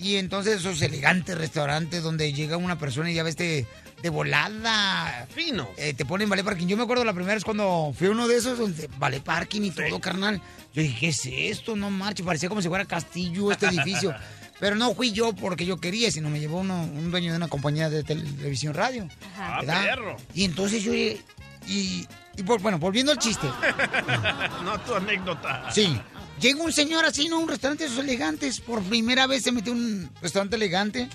y 0.00 0.16
entonces 0.16 0.56
esos 0.60 0.82
elegantes 0.82 1.38
restaurantes 1.38 2.02
donde 2.02 2.32
llega 2.32 2.56
una 2.56 2.76
persona 2.76 3.12
y 3.12 3.14
ya 3.14 3.22
ves 3.22 3.36
de, 3.36 3.64
de 4.02 4.08
volada. 4.10 5.28
Fino. 5.32 5.68
Eh, 5.76 5.94
te 5.94 6.04
ponen 6.04 6.28
vale 6.28 6.42
parking. 6.42 6.66
Yo 6.66 6.76
me 6.76 6.82
acuerdo 6.82 7.04
la 7.04 7.12
primera 7.12 7.34
vez 7.34 7.44
cuando 7.44 7.94
fui 7.96 8.08
a 8.08 8.10
uno 8.10 8.26
de 8.26 8.36
esos 8.36 8.58
donde 8.58 8.90
vale 8.98 9.20
parking 9.20 9.62
y 9.62 9.70
todo, 9.70 10.00
carnal. 10.00 10.42
Yo 10.74 10.82
dije, 10.82 10.98
¿qué 10.98 11.08
es 11.10 11.24
esto? 11.26 11.76
No 11.76 11.88
marche, 11.88 12.24
parecía 12.24 12.48
como 12.48 12.62
si 12.62 12.68
fuera 12.68 12.84
castillo 12.84 13.52
este 13.52 13.66
edificio. 13.66 14.12
Pero 14.60 14.74
no 14.76 14.94
fui 14.94 15.12
yo 15.12 15.32
porque 15.34 15.64
yo 15.66 15.78
quería, 15.78 16.10
sino 16.10 16.30
me 16.30 16.40
llevó 16.40 16.58
uno- 16.60 16.82
un 16.82 17.10
dueño 17.10 17.30
de 17.30 17.36
una 17.36 17.48
compañía 17.48 17.88
de 17.88 18.02
televisión 18.02 18.74
radio. 18.74 19.08
Ah, 19.38 19.58
¿verdad? 19.60 19.84
perro. 19.84 20.16
Y 20.34 20.44
entonces 20.44 20.82
yo... 20.82 20.92
Y, 20.94 22.06
y 22.36 22.42
por- 22.44 22.60
bueno, 22.60 22.78
volviendo 22.78 23.12
al 23.12 23.18
chiste. 23.18 23.46
no 24.64 24.80
tu 24.80 24.94
anécdota. 24.94 25.70
Sí. 25.72 26.00
Llega 26.40 26.62
un 26.62 26.72
señor 26.72 27.04
así, 27.04 27.28
¿no? 27.28 27.38
Un 27.40 27.48
restaurante 27.48 27.84
de 27.84 27.90
esos 27.90 28.02
elegantes. 28.02 28.60
Por 28.60 28.82
primera 28.82 29.26
vez 29.26 29.42
se 29.44 29.52
metió 29.52 29.72
un 29.72 30.10
restaurante 30.22 30.56
elegante. 30.56 31.08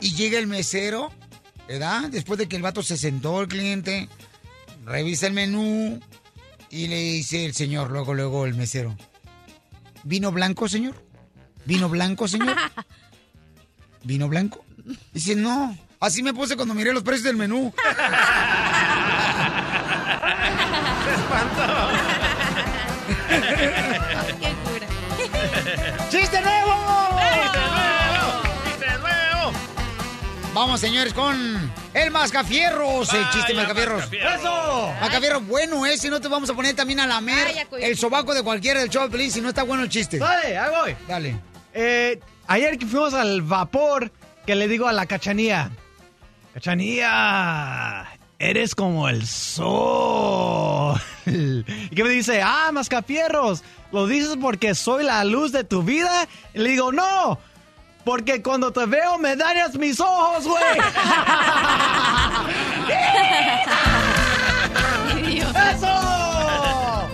Y 0.00 0.14
llega 0.14 0.38
el 0.38 0.46
mesero, 0.46 1.10
¿verdad? 1.68 2.10
Después 2.10 2.38
de 2.38 2.46
que 2.48 2.56
el 2.56 2.62
vato 2.62 2.82
se 2.82 2.96
sentó, 2.98 3.40
el 3.40 3.48
cliente, 3.48 4.08
revisa 4.84 5.26
el 5.26 5.32
menú 5.32 5.98
y 6.70 6.88
le 6.88 6.96
dice 7.00 7.46
el 7.46 7.54
señor, 7.54 7.90
luego, 7.90 8.12
luego 8.12 8.44
el 8.44 8.54
mesero. 8.54 8.94
¿Vino 10.04 10.30
blanco, 10.32 10.68
señor? 10.68 11.02
¿Vino 11.66 11.88
blanco, 11.88 12.28
señor? 12.28 12.56
¿Vino 14.04 14.28
blanco? 14.28 14.64
Dice, 15.12 15.34
no. 15.34 15.76
Así 15.98 16.22
me 16.22 16.32
puse 16.32 16.54
cuando 16.56 16.74
miré 16.74 16.92
los 16.92 17.02
precios 17.02 17.24
del 17.24 17.36
menú. 17.36 17.74
Se 21.04 21.14
espantó. 21.14 21.90
¡Chiste 26.08 26.40
nuevo! 26.40 27.18
¡Chiste 27.42 27.58
nuevo! 27.58 28.42
¡Chiste 28.64 28.98
nuevo! 29.00 29.52
Vamos, 30.54 30.80
señores, 30.80 31.12
con 31.12 31.72
el 31.94 32.10
Mascafierros. 32.12 33.12
El 33.12 33.24
chiste 33.30 33.54
Vaya, 33.54 33.56
Mascafierros. 33.56 33.98
Mascafierros. 34.02 34.40
¡Eso! 34.40 34.94
Mascafierros, 35.00 35.46
bueno, 35.48 35.84
¿eh? 35.84 35.98
Si 35.98 36.08
no 36.08 36.20
te 36.20 36.28
vamos 36.28 36.48
a 36.48 36.54
poner 36.54 36.76
también 36.76 37.00
a 37.00 37.08
lamer 37.08 37.44
Vaya, 37.44 37.66
el 37.80 37.96
sobaco 37.98 38.34
de 38.34 38.42
cualquiera 38.44 38.78
del 38.78 38.88
show 38.88 39.02
de 39.02 39.10
Pelín 39.10 39.32
si 39.32 39.40
no 39.40 39.48
está 39.48 39.64
bueno 39.64 39.82
el 39.82 39.88
chiste. 39.88 40.18
Dale, 40.18 40.56
ahí 40.56 40.70
voy. 40.70 40.96
Dale. 41.08 41.55
Eh, 41.78 42.18
ayer 42.46 42.78
que 42.78 42.86
fuimos 42.86 43.12
al 43.12 43.42
vapor, 43.42 44.10
que 44.46 44.54
le 44.54 44.66
digo 44.66 44.88
a 44.88 44.94
la 44.94 45.04
cachanía, 45.04 45.70
cachanía, 46.54 48.06
eres 48.38 48.74
como 48.74 49.10
el 49.10 49.26
sol. 49.26 50.98
y 51.26 51.94
que 51.94 52.02
me 52.02 52.08
dice, 52.08 52.40
ah, 52.42 52.70
mascafierros, 52.72 53.62
¿lo 53.92 54.06
dices 54.06 54.38
porque 54.40 54.74
soy 54.74 55.04
la 55.04 55.22
luz 55.24 55.52
de 55.52 55.64
tu 55.64 55.82
vida? 55.82 56.26
Y 56.54 56.60
le 56.60 56.70
digo, 56.70 56.92
no, 56.92 57.38
porque 58.06 58.42
cuando 58.42 58.72
te 58.72 58.86
veo 58.86 59.18
me 59.18 59.36
dañas 59.36 59.76
mis 59.76 60.00
ojos, 60.00 60.46
güey. 60.46 60.64
¡Eso! 65.74 67.06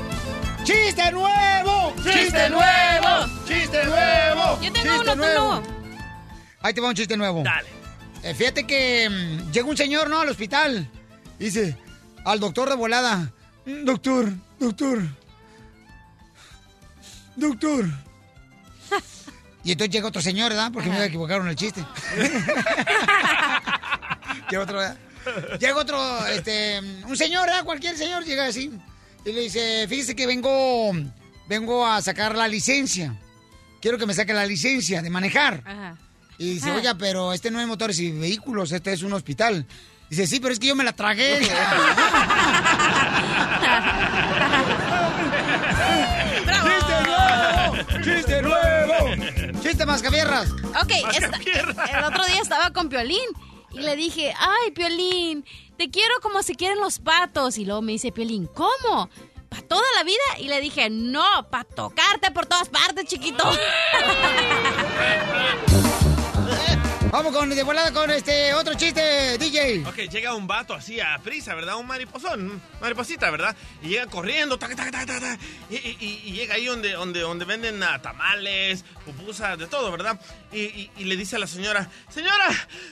¡Chiste 0.63 1.11
nuevo! 1.11 1.93
¡Chiste 2.05 2.49
nuevo! 2.49 3.32
¡Chiste 3.73 3.87
nuevo! 3.87 4.61
Yo 4.61 4.71
tengo 4.73 4.93
¡Chiste 4.93 5.13
uno, 5.13 5.15
tú 5.15 5.17
no. 5.19 5.63
Ahí 6.61 6.75
te 6.75 6.81
va 6.83 6.89
un 6.89 6.95
chiste 6.95 7.17
nuevo. 7.17 7.43
Dale. 7.43 7.69
Eh, 8.23 8.35
fíjate 8.35 8.65
que 8.67 9.09
mm, 9.09 9.51
llega 9.51 9.67
un 9.67 9.77
señor, 9.77 10.11
¿no? 10.11 10.21
Al 10.21 10.29
hospital. 10.29 10.89
Dice 11.39 11.75
al 12.25 12.39
doctor 12.39 12.69
de 12.69 12.77
volada. 12.77 13.33
"Mm, 13.65 13.85
Doctor, 13.85 14.31
doctor. 14.59 15.03
Doctor. 17.37 17.87
Y 19.65 19.71
entonces 19.73 19.93
llega 19.95 20.09
otro 20.09 20.21
señor, 20.21 20.51
¿verdad? 20.51 20.71
Porque 20.73 20.89
me 20.89 20.97
iba 20.97 21.05
a 21.05 21.07
equivocar 21.07 21.41
en 21.41 21.47
el 21.49 21.55
chiste. 21.57 21.85
llega 24.51 24.63
otro, 24.63 24.79
¿verdad? 24.79 24.97
Llega 25.61 25.77
otro, 25.77 26.27
este, 26.27 26.81
un 27.07 27.17
señor, 27.17 27.47
¿verdad? 27.47 27.65
Cualquier 27.65 27.97
señor 27.97 28.25
llega 28.25 28.47
así. 28.47 28.73
Y 29.25 29.31
le 29.33 29.41
dice, 29.43 29.87
fíjese 29.89 30.17
que 30.17 30.27
vengo, 30.27 30.91
vengo 31.49 31.87
a 31.87 32.03
sacar 32.03 32.37
la 32.37 32.49
licencia. 32.49 33.15
Quiero 33.83 33.99
que 33.99 34.07
me 34.07 34.15
saque 34.15 34.33
la 34.33 34.47
licencia 34.47 35.03
de 35.03 35.11
manejar. 35.11 35.63
Ajá. 35.67 35.97
Y 36.39 36.55
dice, 36.55 36.71
oiga, 36.71 36.95
pero 36.95 37.33
este 37.35 37.51
no 37.51 37.61
es 37.61 37.67
motores 37.67 37.99
y 38.01 38.11
vehículos, 38.13 38.73
este 38.73 38.93
es 38.93 39.03
un 39.03 39.13
hospital. 39.13 39.67
Dice, 40.09 40.27
sí, 40.27 40.41
pero 40.41 40.53
es 40.55 40.59
que 40.59 40.69
yo 40.69 40.75
me 40.77 40.85
la 40.85 40.93
tragué. 40.93 41.41
¡Chiste 46.47 47.03
nuevo! 47.05 47.77
¡Chiste 48.05 48.43
nuevo! 48.43 49.61
¡Chiste 49.63 49.87
mascafierras! 49.87 50.51
Ok, 50.53 50.93
esta- 51.15 51.99
el 51.99 52.05
otro 52.05 52.25
día 52.27 52.41
estaba 52.43 52.71
con 52.73 52.89
Piolín 52.89 53.19
y 53.73 53.81
le 53.81 53.97
dije, 53.97 54.33
ay, 54.39 54.71
Piolín, 54.73 55.45
te 55.77 55.91
quiero 55.91 56.15
como 56.23 56.43
se 56.43 56.55
quieren 56.55 56.81
los 56.81 56.99
patos. 56.99 57.59
Y 57.59 57.65
luego 57.65 57.83
me 57.83 57.93
dice 57.93 58.13
Piolín, 58.13 58.47
¿cómo? 58.49 59.09
¿Para 59.53 59.67
toda 59.69 59.85
la 59.97 60.03
vida? 60.03 60.17
Y 60.39 60.49
le 60.49 60.61
dije, 60.63 60.89
no, 60.89 61.47
para 61.51 61.65
tocarte 61.65 62.31
por 62.31 62.47
todas 62.47 62.71
partes, 62.71 63.05
chiquito. 63.05 63.45
Vamos 67.11 67.37
con 67.37 67.51
de 67.51 67.63
volada 67.63 67.93
con 67.93 68.11
este 68.11 68.55
otro 68.55 68.73
chiste, 68.73 69.37
DJ. 69.37 69.85
Ok, 69.87 69.97
llega 70.11 70.35
un 70.35 70.47
vato 70.47 70.73
así 70.73 70.99
a 70.99 71.19
prisa, 71.23 71.55
¿verdad? 71.55 71.77
Un 71.77 71.87
mariposón, 71.87 72.63
mariposita, 72.81 73.31
¿verdad? 73.31 73.55
Y 73.83 73.89
llega 73.89 74.07
corriendo, 74.07 74.59
taca, 74.59 74.75
taca, 74.75 74.91
taca, 74.91 75.21
taca, 75.21 75.39
y, 75.69 75.75
y- 75.77 75.97
y- 76.01 76.23
y 76.31 76.33
llega 76.33 76.55
ahí 76.55 76.65
donde, 76.65 76.93
donde, 76.93 77.21
donde 77.21 77.45
venden 77.45 77.83
ah, 77.83 78.01
tamales, 78.01 78.83
pupusas, 79.05 79.59
de 79.59 79.67
todo, 79.67 79.93
¿verdad? 79.93 80.19
Y, 80.53 80.61
y- 80.61 80.91
y 80.97 81.05
le 81.05 81.17
dice 81.17 81.37
a 81.37 81.39
la 81.39 81.47
señora, 81.47 81.91
señora, 82.09 82.49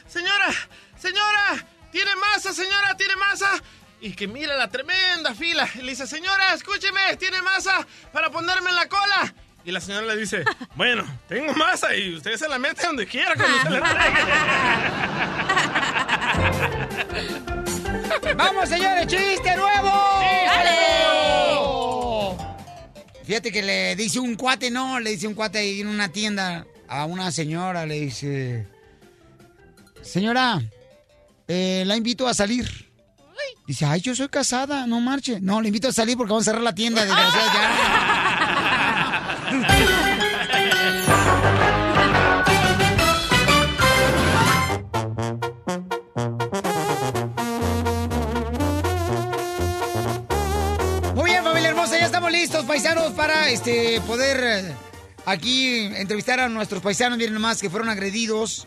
señora, 0.06 0.52
señora, 0.98 1.66
¿tiene 1.90 2.14
masa, 2.16 2.52
señora, 2.52 2.94
tiene 2.98 3.16
masa? 3.16 3.50
Y 4.00 4.12
que 4.14 4.26
mira 4.26 4.56
la 4.56 4.68
tremenda 4.68 5.34
fila. 5.34 5.68
Y 5.74 5.82
le 5.82 5.90
dice, 5.92 6.06
señora, 6.06 6.54
escúcheme, 6.54 7.16
¿tiene 7.18 7.42
masa 7.42 7.86
para 8.12 8.30
ponerme 8.30 8.70
en 8.70 8.76
la 8.76 8.88
cola? 8.88 9.34
Y 9.64 9.72
la 9.72 9.80
señora 9.80 10.06
le 10.06 10.16
dice, 10.16 10.42
bueno, 10.74 11.04
tengo 11.28 11.52
masa 11.54 11.94
y 11.94 12.14
usted 12.14 12.36
se 12.36 12.48
la 12.48 12.58
mete 12.58 12.86
donde 12.86 13.06
quiera 13.06 13.34
cuando 13.34 13.62
se 13.62 13.70
la 13.70 13.76
entregue. 18.16 18.34
¡Vamos, 18.36 18.68
señores! 18.68 19.06
¡Chiste 19.06 19.56
nuevo! 19.56 19.90
Fíjate 23.24 23.52
que 23.52 23.62
le 23.62 23.94
dice 23.96 24.18
un 24.18 24.34
cuate, 24.34 24.70
no, 24.70 24.98
le 24.98 25.10
dice 25.10 25.28
un 25.28 25.34
cuate 25.34 25.58
ahí 25.58 25.82
en 25.82 25.88
una 25.88 26.08
tienda 26.08 26.66
a 26.88 27.04
una 27.04 27.30
señora, 27.30 27.86
le 27.86 28.00
dice, 28.00 28.66
señora, 30.02 30.60
eh, 31.46 31.84
la 31.86 31.96
invito 31.96 32.26
a 32.26 32.34
salir. 32.34 32.89
Dice, 33.70 33.86
ay, 33.86 34.00
yo 34.00 34.16
soy 34.16 34.28
casada, 34.28 34.84
no 34.88 35.00
marche. 35.00 35.38
No, 35.40 35.60
le 35.60 35.68
invito 35.68 35.86
a 35.86 35.92
salir 35.92 36.16
porque 36.16 36.32
vamos 36.32 36.42
a 36.42 36.50
cerrar 36.50 36.64
la 36.64 36.74
tienda, 36.74 37.04
desgraciada, 37.04 37.68
Muy 51.14 51.30
bien, 51.30 51.44
familia 51.44 51.68
hermosa, 51.68 51.96
ya 51.96 52.06
estamos 52.06 52.32
listos, 52.32 52.64
paisanos, 52.64 53.12
para 53.12 53.50
este 53.50 54.00
poder 54.00 54.40
eh, 54.42 54.74
aquí 55.26 55.76
entrevistar 55.94 56.40
a 56.40 56.48
nuestros 56.48 56.82
paisanos. 56.82 57.18
Miren 57.18 57.34
nomás 57.34 57.60
que 57.60 57.70
fueron 57.70 57.88
agredidos 57.88 58.66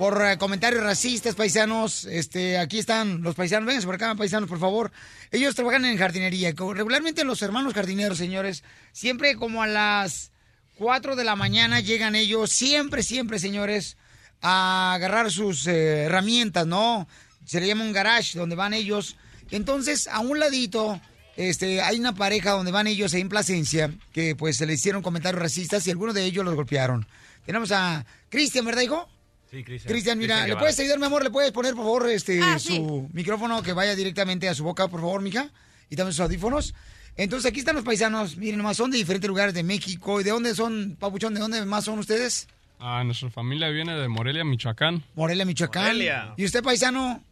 por 0.00 0.24
eh, 0.24 0.38
comentarios 0.38 0.82
racistas, 0.82 1.34
paisanos. 1.34 2.06
Este, 2.06 2.56
aquí 2.56 2.78
están 2.78 3.20
los 3.20 3.34
paisanos. 3.34 3.66
Vénganse 3.66 3.84
por 3.84 3.96
acá, 3.96 4.14
paisanos, 4.14 4.48
por 4.48 4.58
favor. 4.58 4.90
Ellos 5.30 5.54
trabajan 5.54 5.84
en 5.84 5.98
jardinería. 5.98 6.54
Regularmente 6.56 7.22
los 7.22 7.42
hermanos 7.42 7.74
jardineros, 7.74 8.16
señores, 8.16 8.64
siempre 8.92 9.36
como 9.36 9.62
a 9.62 9.66
las 9.66 10.32
4 10.78 11.16
de 11.16 11.24
la 11.24 11.36
mañana 11.36 11.80
llegan 11.80 12.14
ellos, 12.14 12.50
siempre, 12.50 13.02
siempre, 13.02 13.38
señores, 13.38 13.98
a 14.40 14.94
agarrar 14.94 15.30
sus 15.30 15.66
eh, 15.66 16.04
herramientas, 16.04 16.66
¿no? 16.66 17.06
Se 17.44 17.60
le 17.60 17.66
llama 17.66 17.84
un 17.84 17.92
garage 17.92 18.38
donde 18.38 18.56
van 18.56 18.72
ellos. 18.72 19.18
Entonces, 19.50 20.08
a 20.08 20.20
un 20.20 20.38
ladito, 20.38 20.98
este, 21.36 21.82
hay 21.82 22.00
una 22.00 22.14
pareja 22.14 22.52
donde 22.52 22.72
van 22.72 22.86
ellos 22.86 23.12
en 23.12 23.28
Plasencia, 23.28 23.92
que 24.14 24.34
pues 24.34 24.56
se 24.56 24.64
le 24.64 24.72
hicieron 24.72 25.02
comentarios 25.02 25.42
racistas 25.42 25.86
y 25.86 25.90
algunos 25.90 26.14
de 26.14 26.24
ellos 26.24 26.42
los 26.42 26.54
golpearon. 26.54 27.06
Tenemos 27.44 27.70
a 27.70 28.06
Cristian, 28.30 28.64
¿verdad, 28.64 28.80
hijo? 28.80 29.06
Sí, 29.50 29.64
Cristian. 29.64 29.92
Cristian, 29.92 30.18
mira, 30.18 30.46
¿le 30.46 30.56
puedes 30.56 30.78
ayudar, 30.78 30.98
mi 30.98 31.06
amor? 31.06 31.24
¿Le 31.24 31.30
puedes 31.30 31.50
poner, 31.50 31.74
por 31.74 31.84
favor, 31.84 32.08
este, 32.08 32.40
Ah, 32.40 32.58
su 32.58 33.08
micrófono 33.12 33.62
que 33.62 33.72
vaya 33.72 33.96
directamente 33.96 34.48
a 34.48 34.54
su 34.54 34.62
boca, 34.62 34.86
por 34.88 35.00
favor, 35.00 35.20
mija? 35.22 35.50
Y 35.88 35.96
también 35.96 36.12
sus 36.12 36.20
audífonos. 36.20 36.72
Entonces, 37.16 37.50
aquí 37.50 37.58
están 37.58 37.74
los 37.74 37.84
paisanos. 37.84 38.36
Miren, 38.36 38.58
nomás 38.58 38.76
son 38.76 38.90
de 38.92 38.98
diferentes 38.98 39.26
lugares 39.28 39.52
de 39.52 39.64
México. 39.64 40.20
¿Y 40.20 40.24
de 40.24 40.30
dónde 40.30 40.54
son, 40.54 40.96
Papuchón? 40.98 41.34
¿De 41.34 41.40
dónde 41.40 41.64
más 41.66 41.84
son 41.84 41.98
ustedes? 41.98 42.46
Ah, 42.78 43.02
nuestra 43.04 43.28
familia 43.30 43.68
viene 43.68 43.94
de 43.94 44.08
Morelia, 44.08 44.44
Michoacán. 44.44 45.02
Morelia, 45.16 45.44
Michoacán. 45.44 45.82
Morelia. 45.84 46.32
¿Y 46.36 46.44
usted, 46.44 46.62
paisano, 46.62 47.22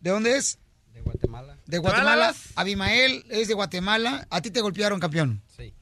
de 0.00 0.10
dónde 0.10 0.36
es? 0.38 0.58
De 0.94 1.02
Guatemala. 1.02 1.56
De 1.66 1.78
Guatemala. 1.78 2.34
Abimael 2.56 3.24
es 3.28 3.48
de 3.48 3.54
Guatemala. 3.54 4.26
¿A 4.30 4.40
ti 4.40 4.50
te 4.50 4.62
golpearon, 4.62 4.98
campeón? 4.98 5.42
Sí. 5.56 5.74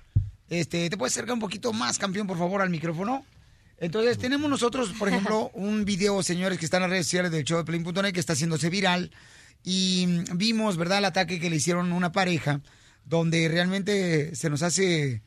Este, 0.51 0.91
¿te 0.91 0.97
puedes 0.97 1.15
acercar 1.15 1.35
un 1.35 1.41
poquito 1.41 1.73
más, 1.73 1.99
campeón, 1.99 2.27
por 2.27 2.37
favor, 2.37 2.61
al 2.61 2.69
micrófono? 2.71 3.25
Entonces, 3.85 4.17
tenemos 4.17 4.49
nosotros, 4.49 4.95
por 4.99 5.09
ejemplo, 5.09 5.51
un 5.55 5.85
video, 5.85 6.23
señores, 6.23 6.59
que 6.59 6.65
está 6.65 6.79
en 6.79 6.85
las 6.85 6.91
redes 6.91 7.07
sociales 7.07 7.31
del 7.31 7.45
show 7.45 7.59
de 7.59 7.65
Pelín.net 7.65 8.13
que 8.13 8.21
está 8.21 8.33
haciéndose 8.33 8.71
viral. 8.71 9.11
Y 9.63 10.07
vimos, 10.35 10.79
¿verdad?, 10.79 10.99
el 10.99 11.05
ataque 11.05 11.39
que 11.39 11.51
le 11.51 11.57
hicieron 11.57 11.93
a 11.93 11.95
una 11.95 12.11
pareja, 12.11 12.63
donde 13.05 13.47
realmente 13.49 14.35
se 14.35 14.49
nos 14.49 14.63
hace 14.63 15.23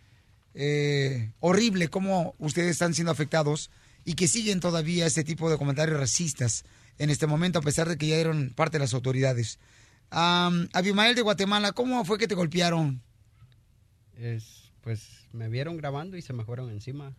eh, 0.55 1.31
horrible 1.39 1.89
cómo 1.89 2.33
ustedes 2.39 2.71
están 2.71 2.95
siendo 2.95 3.11
afectados 3.11 3.69
y 4.05 4.15
que 4.15 4.27
siguen 4.27 4.59
todavía 4.59 5.05
este 5.05 5.23
tipo 5.23 5.51
de 5.51 5.57
comentarios 5.57 5.99
racistas 5.99 6.65
en 6.97 7.11
este 7.11 7.27
momento, 7.27 7.59
a 7.59 7.61
pesar 7.61 7.87
de 7.87 7.97
que 7.97 8.07
ya 8.07 8.15
eran 8.15 8.49
parte 8.55 8.77
de 8.77 8.85
las 8.85 8.95
autoridades. 8.95 9.59
Am, 10.09 10.67
Abimael 10.73 11.13
de 11.13 11.21
Guatemala, 11.21 11.73
¿cómo 11.73 12.03
fue 12.05 12.17
que 12.17 12.27
te 12.27 12.33
golpearon? 12.33 13.03
Es, 14.17 14.71
pues 14.81 15.27
me 15.31 15.47
vieron 15.47 15.77
grabando 15.77 16.17
y 16.17 16.23
se 16.23 16.33
me 16.33 16.43
fueron 16.43 16.71
encima. 16.71 17.13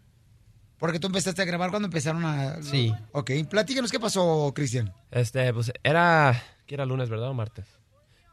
Porque 0.79 1.01
tú 1.01 1.09
empezaste 1.09 1.43
a 1.43 1.45
grabar 1.45 1.71
cuando 1.71 1.87
empezaron 1.87 2.25
a... 2.25 2.63
Sí. 2.63 2.95
Ok, 3.13 3.31
platícanos 3.51 3.91
qué 3.91 3.99
pasó, 3.99 4.53
Cristian. 4.55 4.93
Este, 5.11 5.53
pues 5.53 5.73
era. 5.83 6.41
¿Qué 6.67 6.75
era 6.77 6.87
lunes, 6.87 7.09
verdad? 7.09 7.29
¿O 7.31 7.35
martes? 7.35 7.67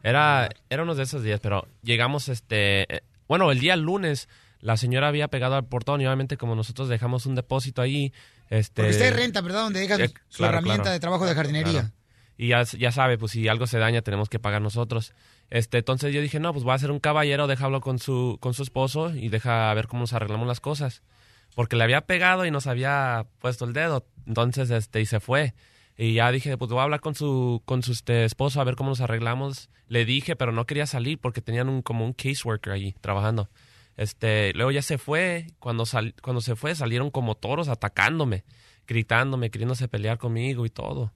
Era, 0.03 0.49
era 0.69 0.83
uno 0.83 0.93
de 0.93 1.03
esos 1.03 1.23
días, 1.23 1.39
pero 1.39 1.67
llegamos, 1.81 2.29
este. 2.29 2.83
eh, 2.93 3.01
Bueno, 3.27 3.51
el 3.51 3.59
día 3.59 3.75
lunes, 3.75 4.29
la 4.59 4.77
señora 4.77 5.07
había 5.07 5.27
pegado 5.29 5.55
al 5.55 5.65
portón 5.65 6.01
y 6.01 6.05
obviamente, 6.05 6.37
como 6.37 6.55
nosotros 6.55 6.87
dejamos 6.89 7.25
un 7.25 7.33
depósito 7.35 7.81
ahí. 7.81 8.13
Este, 8.51 8.83
Porque 8.83 8.91
ustedes 8.91 9.15
rentan, 9.15 9.43
¿verdad? 9.43 9.63
Donde 9.63 9.79
dejan 9.79 10.01
Eh, 10.01 10.09
su 10.29 10.37
claro, 10.37 10.53
herramienta 10.53 10.83
claro. 10.83 10.93
de 10.93 10.99
trabajo 10.99 11.25
de 11.25 11.33
jardinería. 11.33 11.71
Claro. 11.71 11.91
Y 12.37 12.49
ya, 12.49 12.63
ya 12.63 12.91
sabe, 12.91 13.17
pues 13.17 13.31
si 13.31 13.47
algo 13.47 13.65
se 13.65 13.79
daña 13.79 14.01
tenemos 14.03 14.29
que 14.29 14.37
pagar 14.37 14.61
nosotros. 14.61 15.13
Este, 15.49 15.79
entonces 15.79 16.13
yo 16.13 16.21
dije, 16.21 16.39
no, 16.39 16.51
pues 16.53 16.63
voy 16.63 16.75
a 16.75 16.77
ser 16.77 16.91
un 16.91 16.99
caballero, 16.99 17.47
déjalo 17.47 17.81
con 17.81 17.97
su, 17.97 18.37
con 18.41 18.53
su 18.53 18.61
esposo 18.61 19.09
y 19.15 19.29
deja 19.29 19.73
ver 19.73 19.87
cómo 19.87 20.01
nos 20.01 20.13
arreglamos 20.13 20.45
las 20.47 20.59
cosas. 20.59 21.01
Porque 21.55 21.75
le 21.75 21.83
había 21.83 22.01
pegado 22.01 22.45
y 22.45 22.51
nos 22.51 22.67
había 22.67 23.25
puesto 23.39 23.65
el 23.65 23.73
dedo. 23.73 24.05
Entonces, 24.27 24.69
este, 24.69 25.01
y 25.01 25.05
se 25.05 25.19
fue. 25.19 25.53
Y 25.97 26.13
ya 26.13 26.31
dije, 26.31 26.57
pues 26.57 26.69
voy 26.69 26.79
a 26.79 26.83
hablar 26.83 26.99
con 26.99 27.15
su, 27.15 27.61
con 27.65 27.81
su 27.81 27.93
este, 27.93 28.25
esposo 28.25 28.59
a 28.59 28.65
ver 28.65 28.75
cómo 28.75 28.89
nos 28.89 29.01
arreglamos. 29.01 29.69
Le 29.87 30.05
dije, 30.05 30.35
pero 30.35 30.51
no 30.51 30.65
quería 30.65 30.85
salir 30.85 31.19
porque 31.19 31.41
tenían 31.41 31.69
un, 31.69 31.81
como 31.81 32.05
un 32.05 32.13
caseworker 32.13 32.73
allí 32.73 32.95
trabajando. 33.01 33.49
Este, 33.97 34.53
luego 34.53 34.71
ya 34.71 34.81
se 34.81 34.97
fue. 34.97 35.47
Cuando, 35.59 35.85
sal, 35.85 36.13
cuando 36.21 36.41
se 36.41 36.55
fue, 36.55 36.75
salieron 36.75 37.11
como 37.11 37.35
toros 37.35 37.69
atacándome, 37.69 38.43
gritándome, 38.87 39.49
queriéndose 39.49 39.87
pelear 39.87 40.17
conmigo 40.17 40.65
y 40.65 40.69
todo. 40.69 41.13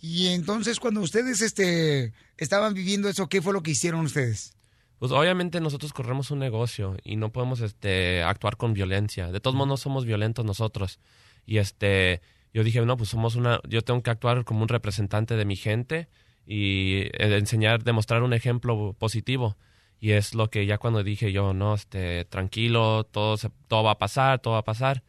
Y 0.00 0.26
entonces, 0.28 0.80
cuando 0.80 1.00
ustedes 1.00 1.40
este, 1.40 2.12
estaban 2.36 2.74
viviendo 2.74 3.08
eso, 3.08 3.28
¿qué 3.28 3.40
fue 3.40 3.52
lo 3.52 3.62
que 3.62 3.70
hicieron 3.70 4.00
ustedes? 4.00 4.54
Pues 4.98 5.12
obviamente 5.12 5.60
nosotros 5.60 5.92
corremos 5.92 6.30
un 6.30 6.38
negocio 6.38 6.96
y 7.04 7.16
no 7.16 7.30
podemos 7.30 7.60
este 7.60 8.22
actuar 8.22 8.56
con 8.56 8.72
violencia. 8.72 9.30
De 9.32 9.40
todos 9.40 9.54
modos 9.54 9.68
no 9.68 9.76
somos 9.76 10.04
violentos 10.06 10.44
nosotros. 10.44 10.98
Y 11.46 11.58
este 11.58 12.22
yo 12.54 12.62
dije, 12.64 12.80
no, 12.86 12.96
pues 12.96 13.10
somos 13.10 13.34
una 13.36 13.60
yo 13.68 13.82
tengo 13.82 14.02
que 14.02 14.10
actuar 14.10 14.44
como 14.44 14.62
un 14.62 14.68
representante 14.68 15.36
de 15.36 15.44
mi 15.44 15.56
gente 15.56 16.08
y 16.46 17.00
eh, 17.12 17.36
enseñar, 17.36 17.82
demostrar 17.84 18.22
un 18.22 18.32
ejemplo 18.32 18.94
positivo. 18.98 19.56
Y 20.00 20.12
es 20.12 20.34
lo 20.34 20.50
que 20.50 20.66
ya 20.66 20.78
cuando 20.78 21.02
dije 21.02 21.32
yo, 21.32 21.54
no, 21.54 21.74
este 21.74 22.24
tranquilo, 22.26 23.04
todo 23.04 23.36
se- 23.36 23.50
todo 23.68 23.82
va 23.84 23.92
a 23.92 23.98
pasar, 23.98 24.38
todo 24.38 24.54
va 24.54 24.60
a 24.60 24.64
pasar. 24.64 25.02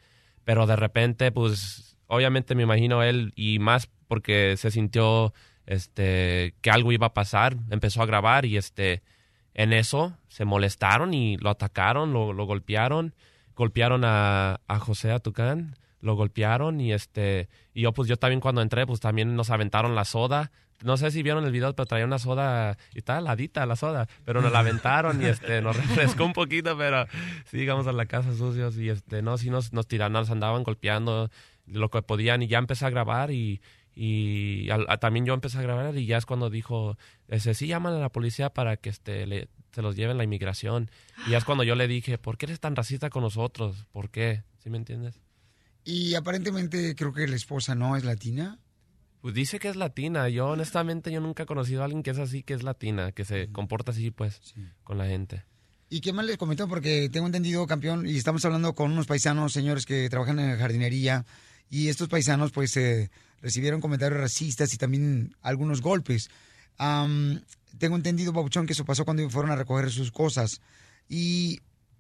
Pero 0.44 0.66
de 0.68 0.76
repente 0.76 1.32
pues 1.32 1.96
obviamente 2.08 2.56
me 2.56 2.64
imagino 2.64 3.02
él 3.04 3.32
y 3.36 3.60
más 3.60 3.90
porque 4.08 4.58
se 4.58 4.72
sintió 4.72 5.34
este 5.66 6.54
que 6.62 6.70
algo 6.72 6.92
iba 6.92 7.08
a 7.08 7.14
pasar, 7.14 7.56
empezó 7.70 8.02
a 8.02 8.06
grabar 8.06 8.46
y 8.46 8.58
este 8.58 9.02
en 9.56 9.74
eso 9.74 10.18
se 10.28 10.46
molestaron 10.46 11.14
y 11.14 11.38
lo 11.38 11.50
atacaron, 11.50 12.14
lo, 12.14 12.46
golpearon, 12.46 13.16
golpearon 13.56 14.04
a, 14.06 14.60
a 14.68 14.80
José 14.80 15.12
Atucán, 15.12 15.78
lo 16.02 16.16
golpearon 16.16 16.80
y 16.80 16.94
este 16.94 17.50
y 17.74 17.82
yo 17.82 17.94
pues 17.94 18.08
yo 18.08 18.18
también 18.18 18.42
cuando 18.42 18.62
entré 18.62 18.86
pues 18.86 19.00
también 19.00 19.36
nos 19.36 19.50
aventaron 19.50 19.96
la 19.96 20.06
soda. 20.06 20.52
No 20.84 20.98
sé 20.98 21.10
si 21.10 21.24
vieron 21.24 21.46
el 21.46 21.54
video, 21.54 21.74
pero 21.74 21.86
traía 21.86 22.06
una 22.06 22.20
soda 22.20 22.78
y 22.94 23.00
estaba 23.00 23.20
heladita 23.20 23.66
la 23.66 23.78
soda, 23.78 24.08
pero 24.26 24.42
nos 24.42 24.52
la 24.52 24.60
aventaron 24.60 25.22
y 25.22 25.26
este 25.26 25.62
nos 25.62 25.78
refrescó 25.88 26.26
un 26.26 26.34
poquito, 26.34 26.78
pero 26.78 27.08
sí 27.46 27.58
llegamos 27.58 27.88
a 27.88 27.94
la 27.94 28.06
casa 28.06 28.36
sucios 28.36 28.78
y 28.78 28.90
este 28.90 29.22
no, 29.22 29.38
sí 29.38 29.50
nos, 29.50 29.72
nos 29.72 29.88
tiraron, 29.88 30.14
nos 30.14 30.30
andaban 30.30 30.64
golpeando 30.64 31.32
lo 31.66 31.90
que 31.90 32.02
podían 32.02 32.44
y 32.44 32.48
ya 32.48 32.58
empecé 32.58 32.86
a 32.86 32.90
grabar 32.90 33.32
y, 33.32 33.62
y 33.96 34.70
al- 34.70 34.86
a- 34.90 34.98
también 34.98 35.26
yo 35.26 35.34
empecé 35.34 35.58
a 35.58 35.62
grabar 35.62 35.96
y 35.98 36.06
ya 36.06 36.18
es 36.18 36.26
cuando 36.26 36.50
dijo, 36.50 36.98
ese, 37.28 37.54
sí 37.54 37.68
llaman 37.68 37.94
a 37.94 38.00
la 38.00 38.10
policía 38.10 38.50
para 38.52 38.78
que 38.78 38.90
este, 38.90 39.26
le- 39.26 39.48
se 39.74 39.82
los 39.82 39.96
lleven 39.96 40.18
la 40.18 40.24
inmigración. 40.24 40.90
Y 41.28 41.32
ya 41.32 41.38
es 41.38 41.46
cuando 41.46 41.64
yo 41.64 41.76
le 41.76 41.88
dije, 41.88 42.18
¿por 42.18 42.38
qué 42.38 42.46
eres 42.46 42.60
tan 42.60 42.76
racista 42.76 43.10
con 43.10 43.24
nosotros? 43.24 43.86
¿Por 43.92 44.10
qué? 44.10 44.44
¿Sí 44.60 44.70
me 44.70 44.78
entiendes? 44.78 45.20
Y 45.84 46.16
aparentemente 46.16 46.96
creo 46.96 47.14
que 47.14 47.28
la 47.28 47.36
esposa 47.36 47.76
no 47.76 47.96
es 47.96 48.04
latina. 48.04 48.60
Pues 49.22 49.34
dice 49.34 49.60
que 49.60 49.70
es 49.70 49.76
latina. 49.76 50.30
Yo 50.30 50.48
honestamente 50.50 51.12
yo 51.12 51.20
nunca 51.22 51.44
he 51.44 51.46
conocido 51.46 51.82
a 51.82 51.86
alguien 51.86 52.04
que 52.04 52.12
es 52.12 52.20
así, 52.20 52.44
que 52.44 52.54
es 52.54 52.64
latina, 52.64 53.12
que 53.12 53.26
se 53.26 53.52
comporta 53.52 53.92
así 53.92 54.12
pues 54.12 54.40
con 54.84 54.98
la 54.98 55.06
gente. 55.08 55.44
¿Y 55.90 56.02
qué 56.02 56.14
más 56.14 56.26
les 56.26 56.38
comentó? 56.38 56.68
Porque 56.68 57.10
tengo 57.10 57.28
entendido, 57.28 57.66
campeón, 57.68 58.08
y 58.08 58.16
estamos 58.18 58.44
hablando 58.46 58.74
con 58.74 58.92
unos 58.92 59.06
paisanos, 59.08 59.54
señores, 59.54 59.86
que 59.86 60.10
trabajan 60.10 60.40
en 60.40 60.50
la 60.50 60.58
jardinería, 60.58 61.26
y 61.70 61.90
estos 61.90 62.08
paisanos, 62.10 62.52
pues, 62.52 62.76
eh, 62.78 63.10
recibieron 63.42 63.82
comentarios 63.82 64.20
racistas 64.20 64.74
y 64.74 64.78
también 64.78 65.36
algunos 65.42 65.82
golpes. 65.82 66.30
Am, 66.78 67.42
tengo 67.78 67.96
entendido, 67.96 68.32
Babuchón, 68.34 68.66
que 68.66 68.74
eso 68.74 68.86
pasó 68.86 69.06
cuando 69.06 69.30
fueron 69.30 69.52
a 69.52 69.56
recoger 69.56 69.92
sus 69.92 70.12
cosas. 70.12 70.62
Y 71.10 71.60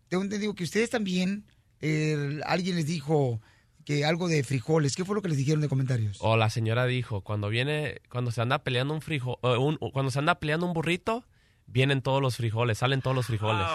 tengo 0.09 0.23
entendido 0.23 0.53
que 0.55 0.63
ustedes 0.63 0.89
también, 0.89 1.45
eh, 1.81 2.39
alguien 2.45 2.75
les 2.75 2.85
dijo 2.87 3.41
que 3.85 4.03
algo 4.05 4.27
de 4.27 4.43
frijoles. 4.43 4.95
¿Qué 4.95 5.05
fue 5.05 5.15
lo 5.15 5.21
que 5.21 5.29
les 5.29 5.37
dijeron 5.37 5.61
de 5.61 5.69
comentarios? 5.69 6.17
O 6.21 6.37
la 6.37 6.49
señora 6.49 6.85
dijo, 6.87 7.21
cuando 7.21 7.49
viene, 7.49 8.01
cuando 8.09 8.31
se 8.31 8.41
anda 8.41 8.63
peleando 8.63 8.93
un 8.95 9.01
frijol, 9.01 9.37
eh, 9.43 9.57
un- 9.57 9.77
cuando 9.77 10.09
se 10.11 10.17
anda 10.19 10.39
peleando 10.39 10.65
un 10.65 10.73
burrito, 10.73 11.23
vienen 11.67 12.01
todos 12.01 12.21
los 12.21 12.35
frijoles, 12.37 12.79
salen 12.79 13.01
todos 13.01 13.15
los 13.15 13.27
frijoles. 13.27 13.65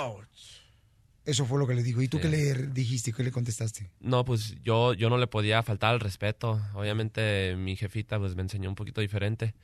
Eso 1.24 1.44
fue 1.44 1.58
lo 1.58 1.66
que 1.66 1.74
les 1.74 1.84
dijo. 1.84 2.00
¿Y 2.00 2.08
tú 2.08 2.18
qué 2.18 2.28
le 2.28 2.54
dijiste? 2.68 3.12
¿Qué 3.12 3.22
le 3.22 3.30
contestaste? 3.30 3.90
No, 4.00 4.24
pues 4.24 4.56
yo, 4.62 4.94
yo 4.94 5.10
no 5.10 5.18
le 5.18 5.26
podía 5.26 5.62
faltar 5.62 5.92
al 5.92 6.00
respeto. 6.00 6.60
Obviamente 6.74 7.56
mi 7.56 7.76
jefita 7.76 8.18
pues 8.18 8.34
me 8.34 8.42
enseñó 8.42 8.68
un 8.68 8.74
poquito 8.74 9.00
diferente. 9.00 9.54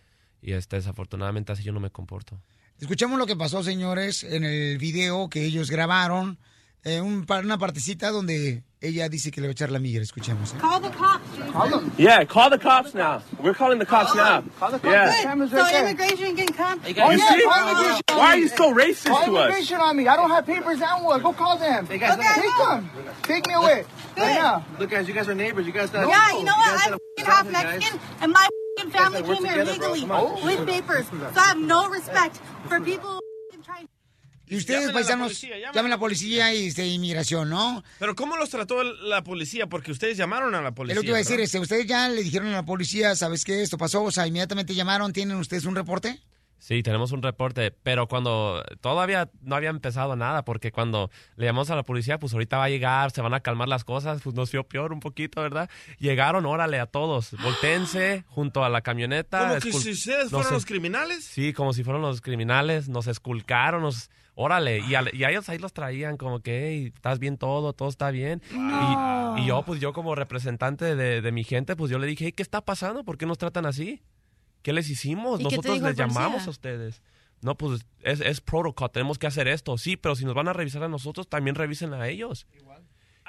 Y 0.43 0.53
este, 0.53 0.77
desafortunadamente 0.77 1.53
así 1.53 1.63
yo 1.63 1.73
no 1.73 1.81
me 1.81 1.91
comporto. 1.91 2.41
Escuchemos 2.79 3.19
lo 3.19 3.27
que 3.27 3.37
pasó, 3.37 3.63
señores, 3.63 4.23
en 4.23 4.45
el 4.45 4.77
video 4.77 5.31
que 5.31 5.45
ellos 5.45 5.71
grabaron. 5.71 6.39
Eh, 6.87 7.01
un, 7.01 7.25
pa- 7.27 7.41
una 7.41 7.59
partecita 7.59 8.11
donde 8.11 8.63
ella 8.81 9.09
dice 9.09 9.31
que 9.33 9.41
le 9.41 9.49
va 9.49 9.51
a 9.51 9.53
echar 9.53 9.71
la 9.71 9.79
migra. 9.81 10.03
Escuchemos. 10.03 10.55
¿eh? 10.55 10.59
Call 10.61 10.81
the 10.81 10.91
cops. 10.91 11.53
Call 11.53 11.71
them. 11.71 11.91
Yeah, 11.99 12.25
call 12.25 12.49
the 12.51 12.59
cops 12.59 12.95
now. 12.95 13.23
We're 13.43 13.55
calling 13.55 13.79
the 13.81 13.87
cops 13.87 14.15
now. 14.15 14.45
Yeah. 14.85 15.11
So 15.49 15.67
immigration 15.81 16.37
can 16.37 16.47
come. 16.53 16.81
You 16.87 16.95
see? 17.19 17.45
Why 17.47 18.31
are 18.33 18.39
you 18.39 18.49
so 18.49 18.73
racist 18.73 19.07
Call 19.07 19.25
to 19.25 19.37
us? 19.37 19.45
immigration 19.51 19.81
on 19.81 19.97
me. 19.97 20.07
I 20.07 20.15
don't 20.17 20.31
have 20.31 20.47
papers 20.47 20.81
and 20.81 21.05
what. 21.05 21.23
Go 21.23 21.33
call 21.33 21.59
them. 21.59 21.87
Hey, 21.87 21.99
guys, 21.99 22.17
Take 22.17 22.57
them. 22.69 22.91
Take 23.25 23.47
me 23.49 23.55
away. 23.55 23.85
Right 24.17 24.35
now. 24.35 24.65
Look, 24.79 24.91
guys, 24.91 25.09
you 25.09 25.15
guys 25.15 25.29
are 25.29 25.35
neighbors. 25.35 25.67
You 25.67 25.73
guys. 25.73 25.91
Yeah, 25.93 26.07
you 26.39 26.45
know 26.45 26.53
what? 26.57 26.93
I'm 26.93 27.27
half 27.27 27.51
Mexican, 27.51 27.99
and 28.21 28.33
my 28.33 28.47
family 28.93 29.23
gotta 29.23 29.35
came 29.35 29.45
here 29.45 29.65
together, 29.65 29.91
legally 29.91 30.05
with 30.45 30.67
papers. 30.69 31.07
So 31.09 31.41
I 31.41 31.47
have 31.49 31.59
no 31.59 31.89
respect 31.89 32.41
for 32.69 32.79
people 32.81 33.11
who 33.11 33.17
f***ing 33.17 33.21
try. 33.21 33.26
Y 34.49 34.57
ustedes, 34.57 34.81
Llamen 34.81 34.91
a 34.91 34.93
paisanos, 34.95 35.27
policía, 35.29 35.59
llamen. 35.59 35.87
a 35.87 35.89
la 35.89 35.99
policía 35.99 36.55
y 36.55 36.67
este, 36.69 36.87
inmigración, 36.87 37.51
¿no? 37.51 37.83
Pero 37.99 38.15
¿cómo 38.15 38.37
los 38.37 38.49
trató 38.49 38.83
la 38.85 39.23
policía? 39.25 39.67
Porque 39.67 39.91
ustedes 39.91 40.17
llamaron 40.17 40.55
a 40.55 40.63
la 40.63 40.73
policía. 40.73 40.93
es 40.93 40.97
lo 40.97 41.03
que 41.03 41.09
iba 41.09 41.17
a 41.17 41.21
decir, 41.21 41.41
este, 41.41 41.59
ustedes 41.59 41.87
ya 41.87 42.09
le 42.09 42.23
dijeron 42.23 42.49
a 42.49 42.53
la 42.53 42.65
policía, 42.65 43.17
¿sabes 43.17 43.45
qué? 43.45 43.63
Esto 43.63 43.77
pasó, 43.77 44.03
o 44.05 44.11
sea, 44.13 44.27
inmediatamente 44.27 44.75
llamaron, 44.75 45.13
¿tienen 45.13 45.37
ustedes 45.39 45.65
un 45.65 45.75
reporte? 45.75 46.21
Sí, 46.67 46.83
tenemos 46.83 47.13
un 47.13 47.23
reporte, 47.23 47.71
pero 47.71 48.09
cuando 48.09 48.61
todavía 48.81 49.31
no 49.41 49.55
había 49.55 49.71
empezado 49.71 50.17
nada, 50.17 50.45
porque 50.45 50.73
cuando 50.73 51.13
le 51.37 51.47
llamamos 51.47 51.71
a 51.71 51.77
la 51.77 51.85
policía, 51.85 52.19
pues 52.19 52.33
ahorita 52.33 52.59
va 52.59 52.65
a 52.65 52.69
llegar, 52.69 53.13
se 53.13 53.23
van 53.23 53.35
a 53.35 53.39
calmar 53.39 53.69
las 53.69 53.85
cosas, 53.85 54.21
pues 54.21 54.35
nos 54.35 54.51
dio 54.51 54.65
peor 54.65 54.93
un 54.93 54.99
poquito, 54.99 55.41
¿verdad? 55.41 55.71
Llegaron, 56.01 56.45
órale, 56.45 56.81
a 56.81 56.87
todos, 56.87 57.37
voltéense 57.41 58.25
junto 58.31 58.65
a 58.65 58.69
la 58.69 58.81
camioneta. 58.81 59.47
¿Como 59.47 59.61
que 59.61 59.73
si 59.75 59.91
ustedes 59.93 60.29
fueron 60.29 60.53
los 60.55 60.67
criminales? 60.67 61.25
Sí, 61.25 61.53
como 61.53 61.73
si 61.73 61.85
fueron 61.85 62.03
los 62.03 62.21
criminales, 62.21 62.89
nos 62.89 63.07
esculcaron, 63.07 63.83
nos... 63.83 64.11
Órale, 64.35 64.81
y 64.81 64.97
a, 64.97 65.05
y 65.13 65.23
a 65.23 65.31
ellos 65.31 65.49
ahí 65.49 65.59
los 65.59 65.73
traían 65.73 66.17
como 66.17 66.41
que, 66.41 66.67
hey, 66.67 66.93
estás 66.93 67.21
bien 67.21 67.39
todo, 67.39 67.75
todo 67.75 67.89
está 67.89 68.11
bien. 68.11 68.43
Y, 68.51 69.41
y 69.43 69.47
yo, 69.47 69.63
pues 69.63 69.81
yo 69.81 69.93
como 69.93 70.17
representante 70.17 70.97
de, 70.97 71.23
de 71.23 71.33
mi 71.33 71.45
gente, 71.45 71.77
pues 71.77 71.93
yo 71.93 72.01
le 72.01 72.09
dije, 72.09 72.25
hey, 72.25 72.33
¿qué 72.33 72.43
está 72.43 72.61
pasando? 72.61 73.05
¿Por 73.05 73.19
qué 73.19 73.25
nos 73.25 73.39
tratan 73.39 73.67
así? 73.67 74.03
¿Qué 74.67 74.73
les 74.73 74.91
hicimos? 74.91 75.41
¿Y 75.41 75.45
qué 75.45 75.51
te 75.51 75.57
Nosotros 75.69 75.81
les 75.81 75.97
llamamos 75.97 76.45
a 76.49 76.51
ustedes. 76.51 77.01
No, 77.41 77.57
pues 77.57 77.87
es, 78.01 78.21
es 78.21 78.41
protocolo, 78.41 78.89
tenemos 78.91 79.17
que 79.17 79.29
hacer 79.29 79.47
esto. 79.47 79.79
Sí, 79.79 79.97
pero 79.97 80.17
si 80.17 80.25
nos 80.25 80.35
van 80.35 80.49
a 80.49 80.53
revisar 80.53 80.83
a 80.83 80.89
nosotros, 80.89 81.29
también 81.29 81.55
revisen 81.55 81.95
a 81.95 82.09
ellos. 82.09 82.49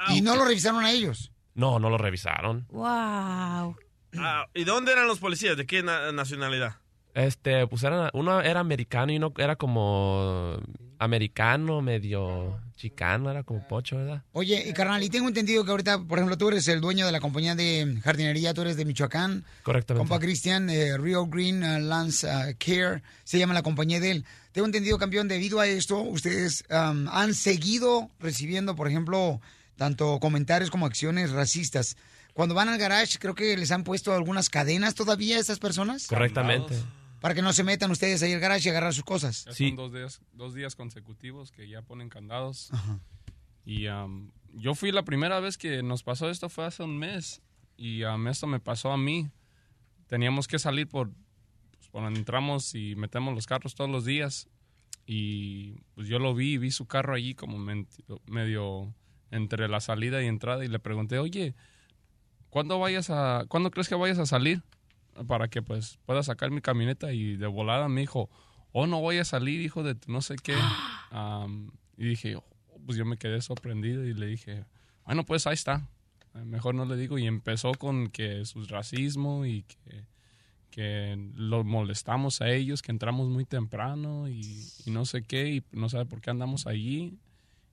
Y 0.08 0.22
no 0.22 0.36
lo 0.36 0.46
revisaron 0.46 0.84
a 0.84 0.90
ellos. 0.90 1.32
No, 1.54 1.78
no 1.78 1.92
lo 1.92 2.00
revisaron. 2.00 2.66
Wow. 2.72 3.76
Ah, 4.18 4.48
¿Y 4.56 4.64
dónde 4.64 4.94
eran 4.94 5.06
los 5.06 5.20
policías? 5.20 5.56
¿De 5.56 5.68
qué 5.68 5.84
na- 5.84 6.12
nacionalidad? 6.12 6.78
Este, 7.18 7.66
pues 7.66 7.82
eran, 7.82 8.12
uno 8.14 8.42
era 8.42 8.60
americano 8.60 9.12
y 9.12 9.18
uno 9.18 9.34
era 9.40 9.56
como 9.56 10.62
americano, 11.00 11.82
medio 11.82 12.60
chicano, 12.76 13.32
era 13.32 13.42
como 13.42 13.68
pocho, 13.68 13.98
¿verdad? 13.98 14.22
Oye, 14.34 14.64
y 14.70 14.72
carnal, 14.72 15.02
y 15.02 15.10
tengo 15.10 15.28
entendido 15.28 15.66
que 15.66 15.72
ahorita, 15.72 16.04
por 16.04 16.20
ejemplo, 16.20 16.38
tú 16.38 16.50
eres 16.50 16.68
el 16.68 16.80
dueño 16.80 17.08
de 17.08 17.12
la 17.12 17.20
compañía 17.20 17.56
de 17.56 18.00
jardinería, 18.04 18.54
tú 18.54 18.62
eres 18.62 18.78
de 18.78 18.86
Michoacán. 18.86 19.44
Correctamente. 19.64 20.08
Compa 20.08 20.20
Cristian, 20.24 20.70
eh, 20.70 20.96
Rio 21.00 21.26
Green 21.26 21.64
uh, 21.64 21.80
Lance 21.80 22.28
uh, 22.28 22.54
Care, 22.60 23.02
se 23.24 23.40
llama 23.40 23.56
la 23.56 23.64
compañía 23.64 24.00
de 24.00 24.12
él. 24.12 24.26
Tengo 24.52 24.68
entendido, 24.68 25.00
campeón, 25.00 25.28
debido 25.28 25.60
a 25.60 25.66
esto, 25.66 26.00
ustedes 26.00 26.66
um, 26.70 27.08
han 27.10 27.34
seguido 27.34 28.12
recibiendo, 28.20 28.76
por 28.76 28.88
ejemplo, 28.88 29.42
tanto 29.76 30.20
comentarios 30.20 30.70
como 30.70 30.86
acciones 30.86 31.32
racistas. 31.32 31.98
Cuando 32.34 32.54
van 32.54 32.70
al 32.70 32.78
garage, 32.78 33.18
creo 33.18 33.34
que 33.34 33.58
les 33.58 33.72
han 33.72 33.84
puesto 33.84 34.14
algunas 34.14 34.52
cadenas 34.52 34.94
todavía 34.94 35.38
a 35.38 35.40
estas 35.40 35.58
personas. 35.58 36.06
Correctamente. 36.06 36.76
Para 37.20 37.34
que 37.34 37.42
no 37.42 37.52
se 37.54 37.64
metan 37.64 37.92
ustedes 37.92 38.22
ahí 38.24 38.34
al 38.34 38.40
garage 38.40 38.68
y 38.68 38.72
agarrar 38.72 38.94
sus 38.94 39.04
cosas. 39.04 39.46
Ya 39.46 39.54
son 39.54 39.76
dos 39.76 39.94
días, 39.94 40.22
dos 40.34 40.54
días 40.54 40.76
consecutivos 40.76 41.52
que 41.52 41.68
ya 41.68 41.82
ponen 41.82 42.10
candados. 42.10 42.70
Y 43.66 43.88
am, 43.88 44.32
yo 44.54 44.76
fui 44.76 44.92
la 44.92 45.04
primera 45.04 45.40
vez 45.40 45.58
que 45.58 45.84
nos 45.84 46.04
pasó 46.04 46.30
esto, 46.30 46.48
fue 46.48 46.66
hace 46.66 46.84
un 46.84 46.98
mes. 46.98 47.42
Y 47.76 48.04
am, 48.04 48.28
esto 48.28 48.48
me 48.48 48.60
pasó 48.60 48.92
a 48.92 48.98
mí. 48.98 49.30
Teníamos 50.08 50.48
que 50.48 50.60
salir 50.60 50.88
por, 50.88 51.12
pues, 51.78 51.90
por 51.90 52.04
donde 52.04 52.20
entramos 52.20 52.76
y 52.76 52.96
metemos 52.96 53.34
los 53.34 53.46
carros 53.46 53.76
todos 53.76 53.90
los 53.90 54.06
días. 54.06 54.48
Y 55.06 55.82
pues 55.96 56.08
yo 56.08 56.20
lo 56.20 56.36
vi, 56.36 56.58
vi 56.58 56.72
su 56.72 56.86
carro 56.86 57.16
allí 57.16 57.34
como 57.34 57.58
medio 58.26 58.94
entre 59.32 59.68
la 59.68 59.80
salida 59.80 60.22
y 60.22 60.28
entrada. 60.28 60.64
Y 60.64 60.68
le 60.68 60.80
pregunté, 60.80 61.18
oye, 61.18 61.56
¿cuándo, 62.50 62.80
vayas 62.80 63.10
a, 63.10 63.46
¿cuándo 63.48 63.72
crees 63.72 63.88
que 63.90 63.96
vayas 63.96 64.20
a 64.20 64.26
salir? 64.26 64.64
Para 65.26 65.48
que 65.48 65.62
pues 65.62 65.98
pueda 66.06 66.22
sacar 66.24 66.52
mi 66.52 66.62
camioneta. 66.62 67.12
Y 67.14 67.38
de 67.38 67.48
volada 67.48 67.88
me 67.90 68.02
dijo, 68.02 68.30
oh, 68.72 68.86
no 68.88 69.00
voy 69.02 69.18
a 69.18 69.26
salir, 69.26 69.62
hijo 69.62 69.84
de 69.84 69.96
no 70.08 70.22
sé 70.22 70.36
qué. 70.44 70.56
Y 71.98 72.06
dije, 72.06 72.36
"Oh", 72.36 72.44
pues 72.86 72.98
yo 72.98 73.06
me 73.06 73.18
quedé 73.18 73.42
sorprendido 73.42 74.06
y 74.06 74.14
le 74.14 74.28
dije, 74.28 74.66
bueno, 75.06 75.26
pues 75.26 75.48
ahí 75.48 75.56
está. 75.56 75.90
Eh, 76.36 76.44
Mejor 76.46 76.76
no 76.76 76.86
le 76.86 76.96
digo. 76.96 77.18
Y 77.18 77.26
empezó 77.26 77.72
con 77.74 78.10
que 78.10 78.46
su 78.46 78.64
racismo 78.66 79.46
y 79.46 79.64
que, 79.64 80.06
que 80.70 81.32
los 81.34 81.66
molestamos 81.66 82.42
a 82.42 82.50
ellos, 82.52 82.82
que 82.82 82.92
entramos 82.92 83.30
muy 83.30 83.46
temprano 83.46 84.28
y, 84.30 84.42
y 84.86 84.92
no 84.92 85.06
sé 85.06 85.24
qué, 85.24 85.50
y 85.50 85.64
no 85.72 85.90
sabe 85.90 86.06
por 86.06 86.22
qué 86.22 86.30
andamos 86.30 86.68
allí. 86.68 87.18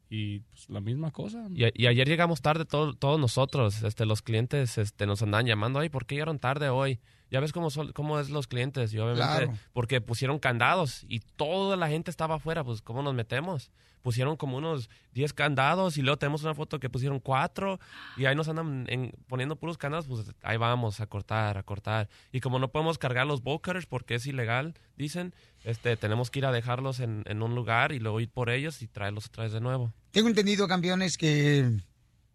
Y 0.09 0.40
pues 0.40 0.68
la 0.70 0.80
misma 0.80 1.11
cosa. 1.11 1.49
Y, 1.55 1.64
ayer 1.86 2.07
llegamos 2.09 2.40
tarde 2.40 2.64
todo- 2.64 2.95
todos 2.95 3.18
nosotros, 3.20 3.82
este, 3.82 4.07
los 4.07 4.22
clientes 4.22 4.78
este, 4.78 5.07
nos 5.07 5.22
andaban 5.22 5.47
llamando, 5.47 5.80
ay, 5.80 5.88
¿por 5.88 6.07
qué 6.07 6.14
llegaron 6.14 6.38
tarde 6.38 6.68
hoy? 6.68 7.01
Ya 7.35 7.41
ves 7.41 7.53
cómo, 7.53 7.68
son, 7.70 7.91
cómo 7.93 8.20
es 8.20 8.30
los 8.30 8.47
clientes, 8.47 8.93
y 8.95 8.99
obviamente, 8.99 9.47
Claro. 9.47 9.59
porque 9.72 10.01
pusieron 10.01 10.39
candados 10.39 11.05
y 11.09 11.18
toda 11.18 11.76
la 11.76 11.89
gente 11.89 12.09
estaba 12.12 12.37
afuera, 12.37 12.62
pues 12.62 12.80
¿cómo 12.80 13.03
nos 13.03 13.12
metemos? 13.12 13.72
Pusieron 14.03 14.37
como 14.37 14.59
unos 14.59 14.89
10 15.14 15.32
candados 15.32 15.97
y 15.97 16.03
luego 16.03 16.18
tenemos 16.18 16.43
una 16.45 16.55
foto 16.55 16.78
que 16.78 16.91
pusieron 16.91 17.18
cuatro 17.20 17.80
y 18.18 18.26
ahí 18.26 18.37
nos 18.37 18.47
andan 18.49 18.85
en- 18.89 19.12
poniendo 19.26 19.57
puros 19.57 19.78
candados, 19.78 20.07
pues 20.07 20.30
ahí 20.43 20.59
vamos 20.59 21.01
a 21.01 21.07
cortar, 21.07 21.57
a 21.59 21.62
cortar. 21.62 22.09
Y 22.30 22.41
como 22.41 22.59
no 22.59 22.68
podemos 22.70 22.99
cargar 22.99 23.26
los 23.26 23.43
bolt 23.43 23.64
cutters 23.64 23.87
porque 23.87 24.14
es 24.16 24.26
ilegal, 24.26 24.74
dicen, 24.97 25.35
este, 25.64 25.97
tenemos 25.97 26.30
que 26.30 26.39
ir 26.41 26.47
a 26.47 26.53
dejarlos 26.53 27.01
en, 27.01 27.24
en 27.26 27.43
un 27.43 27.55
lugar 27.55 27.93
y 27.93 27.99
luego 27.99 28.20
ir 28.20 28.28
por 28.30 28.51
ellos 28.51 28.80
y 28.82 28.87
traerlos 28.89 29.26
otra 29.26 29.45
vez 29.45 29.53
de 29.53 29.61
nuevo. 29.61 29.93
Tengo 30.12 30.28
entendido, 30.28 30.68
campeones, 30.68 31.16
que 31.16 31.70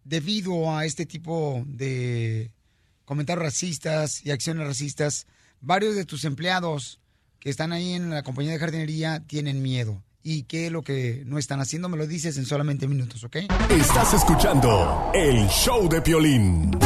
debido 0.02 0.74
a 0.76 0.84
este 0.84 1.06
tipo 1.06 1.62
de 1.66 2.50
comentarios 3.10 3.42
racistas 3.42 4.24
y 4.24 4.30
acciones 4.30 4.64
racistas, 4.64 5.26
varios 5.60 5.96
de 5.96 6.04
tus 6.04 6.24
empleados 6.24 7.00
que 7.40 7.50
están 7.50 7.72
ahí 7.72 7.94
en 7.94 8.10
la 8.10 8.22
compañía 8.22 8.52
de 8.52 8.60
jardinería 8.60 9.24
tienen 9.26 9.62
miedo. 9.62 10.00
¿Y 10.22 10.44
qué 10.44 10.66
es 10.66 10.72
lo 10.72 10.82
que 10.82 11.24
no 11.26 11.36
están 11.36 11.58
haciendo? 11.58 11.88
Me 11.88 11.96
lo 11.96 12.06
dices 12.06 12.36
en 12.36 12.46
solamente 12.46 12.86
minutos, 12.86 13.24
¿ok? 13.24 13.38
Estás 13.68 14.14
escuchando 14.14 15.10
el 15.12 15.48
show 15.48 15.88
de 15.88 16.00
Piolín. 16.00 16.78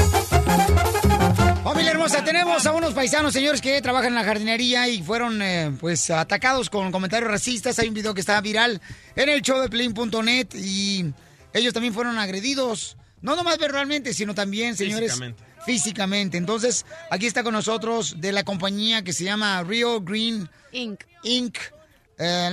Familia 1.62 1.90
hermosa, 1.90 2.24
tenemos 2.24 2.64
a 2.64 2.72
unos 2.72 2.94
paisanos, 2.94 3.34
señores, 3.34 3.60
que 3.60 3.82
trabajan 3.82 4.08
en 4.08 4.14
la 4.14 4.24
jardinería 4.24 4.88
y 4.88 5.02
fueron, 5.02 5.42
eh, 5.42 5.76
pues, 5.78 6.08
atacados 6.08 6.70
con 6.70 6.90
comentarios 6.90 7.30
racistas. 7.30 7.78
Hay 7.80 7.88
un 7.88 7.94
video 7.94 8.14
que 8.14 8.20
está 8.20 8.40
viral 8.40 8.80
en 9.14 9.28
el 9.28 9.42
show 9.42 9.60
de 9.60 9.68
Pelín.net 9.68 10.54
y 10.54 11.04
ellos 11.52 11.74
también 11.74 11.92
fueron 11.92 12.16
agredidos. 12.16 12.96
No 13.20 13.36
nomás 13.36 13.58
verbalmente, 13.58 14.14
sino 14.14 14.34
también, 14.34 14.74
señores, 14.74 15.20
Físicamente. 15.64 16.36
Entonces, 16.36 16.84
aquí 17.10 17.26
está 17.26 17.42
con 17.42 17.54
nosotros 17.54 18.20
de 18.20 18.32
la 18.32 18.44
compañía 18.44 19.02
que 19.02 19.12
se 19.12 19.24
llama 19.24 19.62
Rio 19.62 20.00
Green 20.00 20.48
Inc. 20.72 21.04
Inc. 21.22 21.56
Eh, 22.18 22.50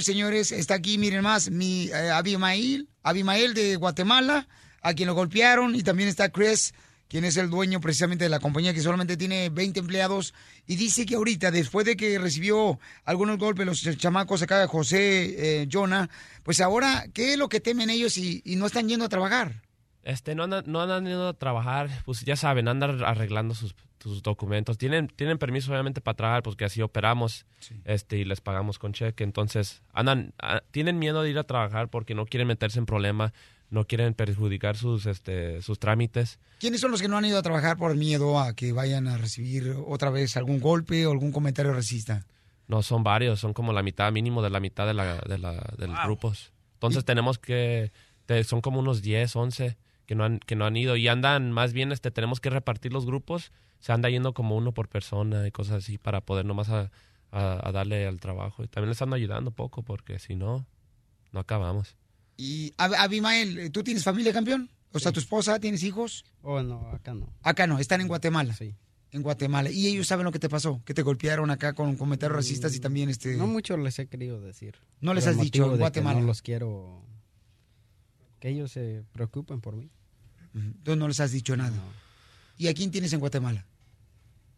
señores, 0.00 0.52
está 0.52 0.74
aquí, 0.74 0.98
miren 0.98 1.22
más, 1.22 1.50
mi 1.50 1.88
eh, 1.88 2.10
Abimael, 2.10 2.88
Abimael 3.02 3.54
de 3.54 3.76
Guatemala, 3.76 4.48
a 4.82 4.94
quien 4.94 5.06
lo 5.06 5.14
golpearon, 5.14 5.74
y 5.74 5.82
también 5.82 6.08
está 6.08 6.30
Chris, 6.30 6.74
quien 7.08 7.24
es 7.24 7.36
el 7.36 7.48
dueño 7.48 7.80
precisamente 7.80 8.24
de 8.24 8.30
la 8.30 8.40
compañía 8.40 8.74
que 8.74 8.80
solamente 8.80 9.16
tiene 9.16 9.48
20 9.48 9.80
empleados, 9.80 10.34
y 10.66 10.76
dice 10.76 11.06
que 11.06 11.14
ahorita, 11.14 11.50
después 11.50 11.86
de 11.86 11.96
que 11.96 12.18
recibió 12.18 12.80
algunos 13.04 13.38
golpes 13.38 13.66
los 13.66 13.82
chamacos 13.96 14.42
acá 14.42 14.58
de 14.58 14.66
José, 14.66 15.60
eh, 15.62 15.68
Jonah, 15.70 16.10
pues 16.42 16.60
ahora, 16.60 17.06
¿qué 17.12 17.34
es 17.34 17.38
lo 17.38 17.48
que 17.48 17.60
temen 17.60 17.90
ellos 17.90 18.18
y, 18.18 18.42
y 18.44 18.56
no 18.56 18.66
están 18.66 18.88
yendo 18.88 19.04
a 19.04 19.08
trabajar? 19.08 19.62
Este, 20.06 20.36
no 20.36 20.44
andan, 20.44 20.62
no 20.68 20.80
andan 20.80 21.04
yendo 21.04 21.26
a 21.28 21.34
trabajar, 21.34 21.90
pues 22.04 22.20
ya 22.24 22.36
saben, 22.36 22.68
andan 22.68 23.02
arreglando 23.02 23.54
sus, 23.54 23.74
sus 23.98 24.22
documentos. 24.22 24.78
Tienen, 24.78 25.08
tienen 25.08 25.36
permiso 25.36 25.72
obviamente 25.72 26.00
para 26.00 26.14
trabajar, 26.14 26.42
porque 26.44 26.64
así 26.64 26.80
operamos 26.80 27.44
este, 27.84 28.16
y 28.18 28.24
les 28.24 28.40
pagamos 28.40 28.78
con 28.78 28.92
cheque. 28.92 29.24
Entonces, 29.24 29.82
andan, 29.92 30.32
tienen 30.70 31.00
miedo 31.00 31.22
de 31.22 31.30
ir 31.30 31.38
a 31.38 31.42
trabajar 31.44 31.88
porque 31.88 32.14
no 32.14 32.24
quieren 32.24 32.46
meterse 32.46 32.78
en 32.78 32.86
problema, 32.86 33.32
no 33.68 33.84
quieren 33.84 34.14
perjudicar 34.14 34.76
sus, 34.76 35.06
este, 35.06 35.60
sus 35.60 35.80
trámites. 35.80 36.38
¿Quiénes 36.60 36.80
son 36.80 36.92
los 36.92 37.02
que 37.02 37.08
no 37.08 37.18
han 37.18 37.24
ido 37.24 37.38
a 37.38 37.42
trabajar 37.42 37.76
por 37.76 37.96
miedo 37.96 38.38
a 38.38 38.54
que 38.54 38.70
vayan 38.70 39.08
a 39.08 39.18
recibir 39.18 39.74
otra 39.88 40.10
vez 40.10 40.36
algún 40.36 40.60
golpe 40.60 41.04
o 41.04 41.10
algún 41.10 41.32
comentario 41.32 41.72
racista? 41.72 42.24
No, 42.68 42.82
son 42.84 43.02
varios, 43.02 43.40
son 43.40 43.52
como 43.52 43.72
la 43.72 43.82
mitad, 43.82 44.12
mínimo 44.12 44.40
de 44.40 44.50
la 44.50 44.60
mitad 44.60 44.86
de, 44.86 44.94
la, 44.94 45.16
de, 45.18 45.38
la, 45.38 45.52
de 45.76 45.88
los 45.88 45.96
grupos. 46.04 46.52
Entonces 46.74 47.04
tenemos 47.04 47.40
que, 47.40 47.90
te- 48.26 48.44
son 48.44 48.60
como 48.60 48.78
unos 48.78 49.02
10, 49.02 49.34
11 49.34 49.76
que 50.06 50.14
no 50.14 50.24
han, 50.24 50.38
que 50.38 50.56
no 50.56 50.64
han 50.66 50.76
ido 50.76 50.96
y 50.96 51.08
andan, 51.08 51.52
más 51.52 51.72
bien 51.72 51.92
este, 51.92 52.10
tenemos 52.10 52.40
que 52.40 52.50
repartir 52.50 52.92
los 52.92 53.04
grupos 53.06 53.52
se 53.78 53.92
anda 53.92 54.08
yendo 54.08 54.32
como 54.32 54.56
uno 54.56 54.72
por 54.72 54.88
persona 54.88 55.46
y 55.46 55.50
cosas 55.50 55.76
así 55.84 55.98
para 55.98 56.22
poder 56.22 56.46
nomás 56.46 56.70
a, 56.70 56.90
a- 57.30 57.68
a 57.68 57.72
darle 57.72 58.06
al 58.06 58.18
trabajo. 58.20 58.64
Y 58.64 58.68
también 58.68 58.88
le 58.88 58.92
están 58.92 59.12
ayudando 59.12 59.50
poco 59.50 59.82
porque 59.82 60.18
si 60.18 60.34
no, 60.34 60.66
no 61.30 61.40
acabamos. 61.40 61.94
Y 62.38 62.72
Ab- 62.78 62.96
Abimael, 62.98 63.70
¿tú 63.72 63.82
tienes 63.84 64.02
familia, 64.02 64.32
campeón? 64.32 64.70
O 64.92 64.98
sea, 64.98 65.12
¿tu 65.12 65.20
esposa, 65.20 65.60
tienes 65.60 65.82
hijos? 65.82 66.24
Oh, 66.42 66.62
no, 66.62 66.88
acá 66.90 67.12
no. 67.12 67.28
Acá 67.42 67.66
no, 67.66 67.78
están 67.78 68.00
en 68.00 68.08
Guatemala. 68.08 68.54
Sí. 68.54 68.74
En 69.12 69.22
Guatemala. 69.22 69.70
Y 69.70 69.86
ellos 69.88 70.06
saben 70.06 70.24
lo 70.24 70.32
que 70.32 70.38
te 70.38 70.48
pasó, 70.48 70.80
que 70.86 70.94
te 70.94 71.02
golpearon 71.02 71.50
acá 71.50 71.74
con 71.74 71.96
comentarios 71.96 72.34
racistas 72.36 72.74
y 72.74 72.80
también 72.80 73.10
este... 73.10 73.36
No 73.36 73.46
mucho 73.46 73.76
les 73.76 73.98
he 73.98 74.06
querido 74.08 74.40
decir. 74.40 74.74
No 75.00 75.12
les 75.12 75.26
has 75.26 75.38
dicho 75.38 75.70
en 75.70 75.78
Guatemala. 75.78 76.20
No 76.20 76.26
los 76.26 76.40
quiero. 76.40 77.04
Que 78.46 78.52
ellos 78.52 78.70
se 78.70 79.02
preocupen 79.12 79.60
por 79.60 79.74
mí. 79.74 79.90
Tú 80.84 80.94
no 80.94 81.08
les 81.08 81.18
has 81.18 81.32
dicho 81.32 81.56
nada. 81.56 81.76
¿Y 82.56 82.68
a 82.68 82.74
quién 82.74 82.92
tienes 82.92 83.12
en 83.12 83.18
Guatemala? 83.18 83.66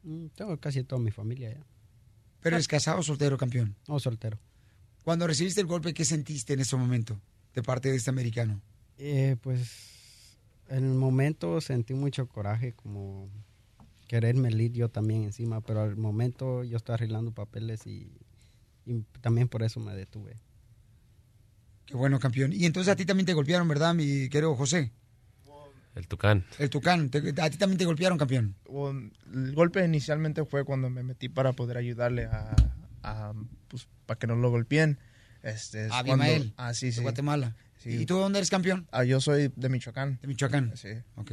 Mm, 0.02 0.26
Tengo 0.36 0.60
casi 0.60 0.84
toda 0.84 1.00
mi 1.00 1.10
familia 1.10 1.54
ya. 1.54 1.64
¿Pero 2.42 2.56
eres 2.56 2.68
casado 2.68 2.98
o 2.98 3.02
soltero, 3.02 3.38
campeón? 3.38 3.76
No, 3.88 3.98
soltero. 3.98 4.38
Cuando 5.04 5.26
recibiste 5.26 5.62
el 5.62 5.66
golpe, 5.66 5.94
¿qué 5.94 6.04
sentiste 6.04 6.52
en 6.52 6.60
ese 6.60 6.76
momento 6.76 7.18
de 7.54 7.62
parte 7.62 7.88
de 7.88 7.96
este 7.96 8.10
americano? 8.10 8.60
Eh, 8.98 9.36
pues 9.40 10.36
en 10.68 10.84
el 10.84 10.92
momento 10.94 11.58
sentí 11.62 11.94
mucho 11.94 12.28
coraje, 12.28 12.74
como 12.74 13.30
quererme 14.06 14.50
ir 14.52 14.72
yo 14.74 14.90
también 14.90 15.22
encima, 15.22 15.62
pero 15.62 15.80
al 15.80 15.96
momento 15.96 16.62
yo 16.62 16.76
estaba 16.76 16.96
arreglando 16.96 17.32
papeles 17.32 17.86
y, 17.86 18.12
y 18.84 19.00
también 19.22 19.48
por 19.48 19.62
eso 19.62 19.80
me 19.80 19.94
detuve. 19.94 20.36
Qué 21.88 21.96
bueno, 21.96 22.20
campeón. 22.20 22.52
Y 22.52 22.66
entonces 22.66 22.92
a 22.92 22.96
ti 22.96 23.04
también 23.04 23.26
te 23.26 23.32
golpearon, 23.34 23.66
¿verdad, 23.66 23.94
mi 23.94 24.28
querido 24.28 24.54
José? 24.54 24.92
El 25.94 26.06
Tucán. 26.06 26.44
El 26.60 26.70
Tucán. 26.70 27.08
te- 27.10 27.18
a 27.40 27.50
ti 27.50 27.56
también 27.56 27.78
te 27.78 27.84
golpearon, 27.84 28.18
campeón. 28.18 28.54
El 29.34 29.52
golpe 29.54 29.84
inicialmente 29.84 30.44
fue 30.44 30.64
cuando 30.64 30.90
me 30.90 31.02
metí 31.02 31.28
para 31.28 31.52
poder 31.54 31.76
ayudarle 31.76 32.26
a, 32.26 32.54
a, 33.02 33.32
pues, 33.66 33.88
para 34.06 34.16
que 34.18 34.26
no 34.28 34.36
lo 34.36 34.50
golpeen. 34.50 34.98
Este, 35.42 35.86
es 35.86 35.92
Abimael, 35.92 36.38
cuando- 36.42 36.54
ah, 36.58 36.74
sí, 36.74 36.86
de 36.86 36.92
sí. 36.92 37.00
Guatemala. 37.02 37.56
Sí. 37.78 37.90
¿Y 37.90 38.06
tú 38.06 38.14
de 38.16 38.20
dónde 38.20 38.38
eres 38.38 38.50
campeón? 38.50 38.86
Ah, 38.92 39.02
yo 39.04 39.20
soy 39.20 39.50
de 39.56 39.68
Michoacán. 39.68 40.18
De 40.20 40.28
Michoacán. 40.28 40.72
Sí. 40.76 40.88
Ok. 41.16 41.32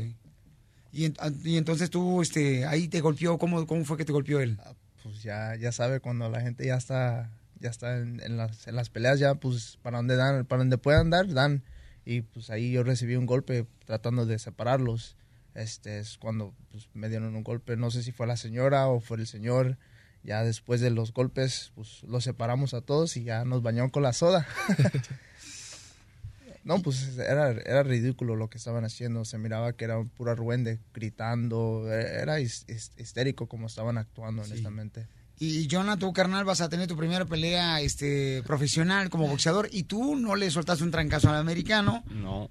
Y, 0.92 1.06
en- 1.06 1.16
y 1.44 1.58
entonces 1.58 1.90
tú, 1.90 2.22
este, 2.22 2.66
ahí 2.66 2.88
te 2.88 3.02
golpeó, 3.02 3.38
¿cómo, 3.38 3.68
cómo 3.68 3.84
fue 3.84 3.98
que 3.98 4.06
te 4.06 4.14
golpeó 4.14 4.40
él? 4.40 4.58
Pues 5.04 5.22
ya, 5.22 5.56
ya 5.58 5.72
sabe, 5.72 6.00
cuando 6.00 6.30
la 6.30 6.42
gente 6.42 6.66
ya 6.66 6.76
está, 6.78 7.30
ya 7.66 7.70
está 7.72 7.98
en, 7.98 8.22
en 8.24 8.38
las, 8.38 8.68
en 8.68 8.76
las 8.76 8.90
peleas, 8.90 9.20
ya 9.20 9.36
pues 9.36 9.78
para 9.82 9.98
donde 9.98 10.16
dan, 10.16 10.46
para 10.46 10.60
donde 10.60 10.78
puedan 10.78 11.10
dar, 11.10 11.28
dan. 11.34 11.64
Y 12.06 12.22
pues 12.22 12.50
ahí 12.52 12.72
yo 12.72 12.84
recibí 12.84 13.16
un 13.16 13.26
golpe 13.26 13.66
tratando 13.86 14.26
de 14.26 14.38
separarlos. 14.40 15.18
Este 15.56 15.98
es 16.00 16.18
cuando 16.18 16.54
pues, 16.72 16.88
me 16.94 17.10
dieron 17.10 17.36
un 17.36 17.44
golpe, 17.44 17.76
no 17.78 17.90
sé 17.90 18.04
si 18.04 18.12
fue 18.12 18.28
la 18.28 18.38
señora 18.38 18.88
o 18.88 19.00
fue 19.00 19.18
el 19.18 19.26
señor. 19.28 19.78
Ya 20.24 20.44
después 20.44 20.82
de 20.82 20.90
los 20.90 21.14
golpes, 21.14 21.72
pues 21.76 22.04
los 22.04 22.24
separamos 22.24 22.74
a 22.74 22.82
todos 22.82 23.16
y 23.18 23.24
ya 23.24 23.46
nos 23.46 23.62
bañaron 23.62 23.90
con 23.92 24.02
la 24.04 24.12
soda. 24.14 24.48
no, 26.64 26.82
pues 26.82 27.18
era, 27.20 27.52
era 27.52 27.84
ridículo 27.84 28.36
lo 28.36 28.50
que 28.50 28.58
estaban 28.58 28.86
haciendo. 28.86 29.24
Se 29.24 29.38
miraba 29.38 29.74
que 29.74 29.86
era 29.86 30.00
un 30.00 30.10
puro 30.10 30.32
arruende, 30.32 30.80
gritando. 30.94 31.92
Era 31.92 32.40
his- 32.40 32.66
his- 32.68 32.92
histérico 32.98 33.48
como 33.48 33.68
estaban 33.68 33.98
actuando, 34.00 34.42
honestamente. 34.52 35.08
Y 35.38 35.68
Jonah, 35.70 35.98
tú, 35.98 36.14
carnal, 36.14 36.46
vas 36.46 36.62
a 36.62 36.70
tener 36.70 36.88
tu 36.88 36.96
primera 36.96 37.26
pelea 37.26 37.82
este, 37.82 38.42
profesional 38.44 39.10
como 39.10 39.28
boxeador 39.28 39.68
y 39.72 39.84
tú 39.84 40.16
no 40.16 40.36
le 40.36 40.50
soltaste 40.50 40.84
un 40.84 40.92
trancazo 40.92 41.30
al 41.30 41.36
americano. 41.36 42.04
No, 42.10 42.50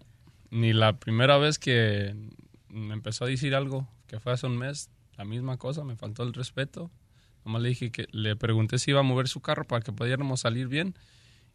ni 0.50 0.72
la 0.72 0.98
primera 0.98 1.38
vez 1.38 1.58
que 1.58 2.14
me 2.68 2.92
empezó 2.92 3.24
a 3.24 3.28
decir 3.28 3.54
algo, 3.54 3.88
que 4.06 4.20
fue 4.20 4.32
hace 4.32 4.46
un 4.46 4.58
mes, 4.58 4.90
la 5.16 5.24
misma 5.24 5.56
cosa, 5.56 5.82
me 5.82 5.96
faltó 5.96 6.22
el 6.24 6.34
respeto. 6.34 6.90
Nomás 7.44 7.62
le 7.62 7.70
dije 7.70 7.90
que 7.90 8.06
le 8.10 8.36
pregunté 8.36 8.78
si 8.78 8.90
iba 8.90 9.00
a 9.00 9.04
mover 9.04 9.28
su 9.28 9.40
carro 9.40 9.66
para 9.66 9.82
que 9.82 9.92
pudiéramos 9.92 10.40
salir 10.40 10.68
bien 10.68 10.94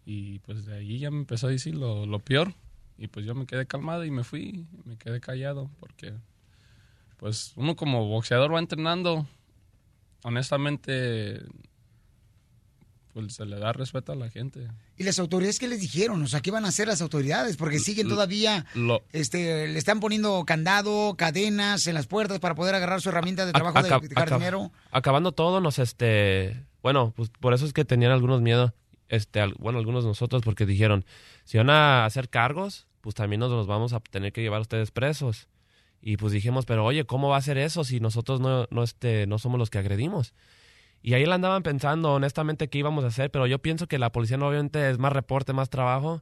y 0.05 0.39
pues 0.39 0.65
de 0.65 0.75
ahí 0.75 0.99
ya 0.99 1.11
me 1.11 1.17
empezó 1.17 1.47
a 1.47 1.51
decir 1.51 1.75
lo, 1.75 2.05
lo 2.05 2.19
peor 2.19 2.53
y 2.97 3.07
pues 3.07 3.25
yo 3.25 3.36
me 3.36 3.45
quedé 3.45 3.65
calmado 3.65 4.05
y 4.05 4.11
me 4.11 4.23
fui, 4.23 4.65
me 4.86 4.97
quedé 4.97 5.19
callado 5.19 5.69
porque 5.80 6.13
pues 7.17 7.53
uno 7.55 7.75
como 7.75 8.07
boxeador 8.07 8.53
va 8.53 8.59
entrenando, 8.59 9.27
honestamente 10.24 11.41
pues 13.13 13.34
se 13.34 13.45
le 13.45 13.57
da 13.57 13.74
respeto 13.74 14.11
a 14.11 14.15
la 14.15 14.30
gente. 14.30 14.67
¿Y 14.95 15.03
las 15.03 15.17
autoridades 15.17 15.57
qué 15.57 15.67
les 15.67 15.82
dijeron? 15.82 16.22
O 16.22 16.28
sea, 16.28 16.41
¿qué 16.41 16.51
van 16.51 16.63
a 16.65 16.67
hacer 16.67 16.88
las 16.88 17.01
autoridades? 17.01 17.57
Porque 17.57 17.80
siguen 17.80 18.07
todavía, 18.07 18.65
Lo, 18.76 19.01
este, 19.13 19.67
le 19.67 19.80
están 19.80 19.99
poniendo 19.99 20.43
candado, 20.45 21.15
cadenas 21.17 21.88
en 21.88 21.95
las 21.95 22.05
puertas 22.05 22.39
para 22.39 22.53
poder 22.53 22.76
agarrar 22.76 23.01
su 23.01 23.09
herramienta 23.09 23.47
de 23.47 23.51
trabajo 23.51 23.82
de, 23.82 23.89
jardinero. 23.89 24.65
acab- 24.65 24.72
acabando 24.91 25.32
todo, 25.32 25.59
nos 25.59 25.80
este. 25.80 26.63
Bueno, 26.84 27.11
pues 27.15 27.30
por 27.39 27.53
eso 27.55 27.65
es 27.65 27.74
que 27.74 27.84
tenían 27.84 28.11
algunos 28.11 28.41
miedo. 28.41 28.74
Este, 29.09 29.41
al- 29.41 29.55
bueno, 29.57 29.80
algunos 29.80 30.03
de 30.03 30.09
nosotros, 30.09 30.43
porque 30.43 30.67
dijeron: 30.67 31.03
si 31.45 31.57
van 31.57 31.72
a 31.72 32.05
hacer 32.05 32.30
cargos, 32.30 32.86
pues 33.01 33.15
también 33.15 33.39
nos 33.39 33.49
los 33.51 33.65
vamos 33.65 33.91
a 33.93 33.99
tener 34.01 34.32
que 34.34 34.41
llevar 34.43 34.59
a 34.59 34.61
ustedes 34.61 34.91
presos. 34.91 35.47
Y 36.01 36.17
pues 36.17 36.31
dijimos: 36.33 36.65
pero 36.65 36.85
oye, 36.85 37.05
¿cómo 37.05 37.29
va 37.29 37.37
a 37.37 37.41
ser 37.41 37.57
eso 37.57 37.83
si 37.83 37.99
nosotros 37.99 38.39
no, 38.39 38.67
no, 38.71 38.83
este, 38.83 39.27
no 39.27 39.37
somos 39.39 39.59
los 39.59 39.69
que 39.69 39.79
agredimos? 39.79 40.33
Y 41.01 41.13
ahí 41.13 41.25
la 41.25 41.35
andaban 41.35 41.63
pensando, 41.63 42.13
honestamente, 42.13 42.67
qué 42.69 42.79
íbamos 42.79 43.03
a 43.03 43.07
hacer, 43.07 43.31
pero 43.31 43.47
yo 43.47 43.59
pienso 43.59 43.87
que 43.87 43.99
la 43.99 44.11
policía 44.11 44.37
no, 44.37 44.47
obviamente 44.47 44.89
es 44.89 44.97
más 44.97 45.13
reporte, 45.13 45.53
más 45.53 45.69
trabajo. 45.69 46.21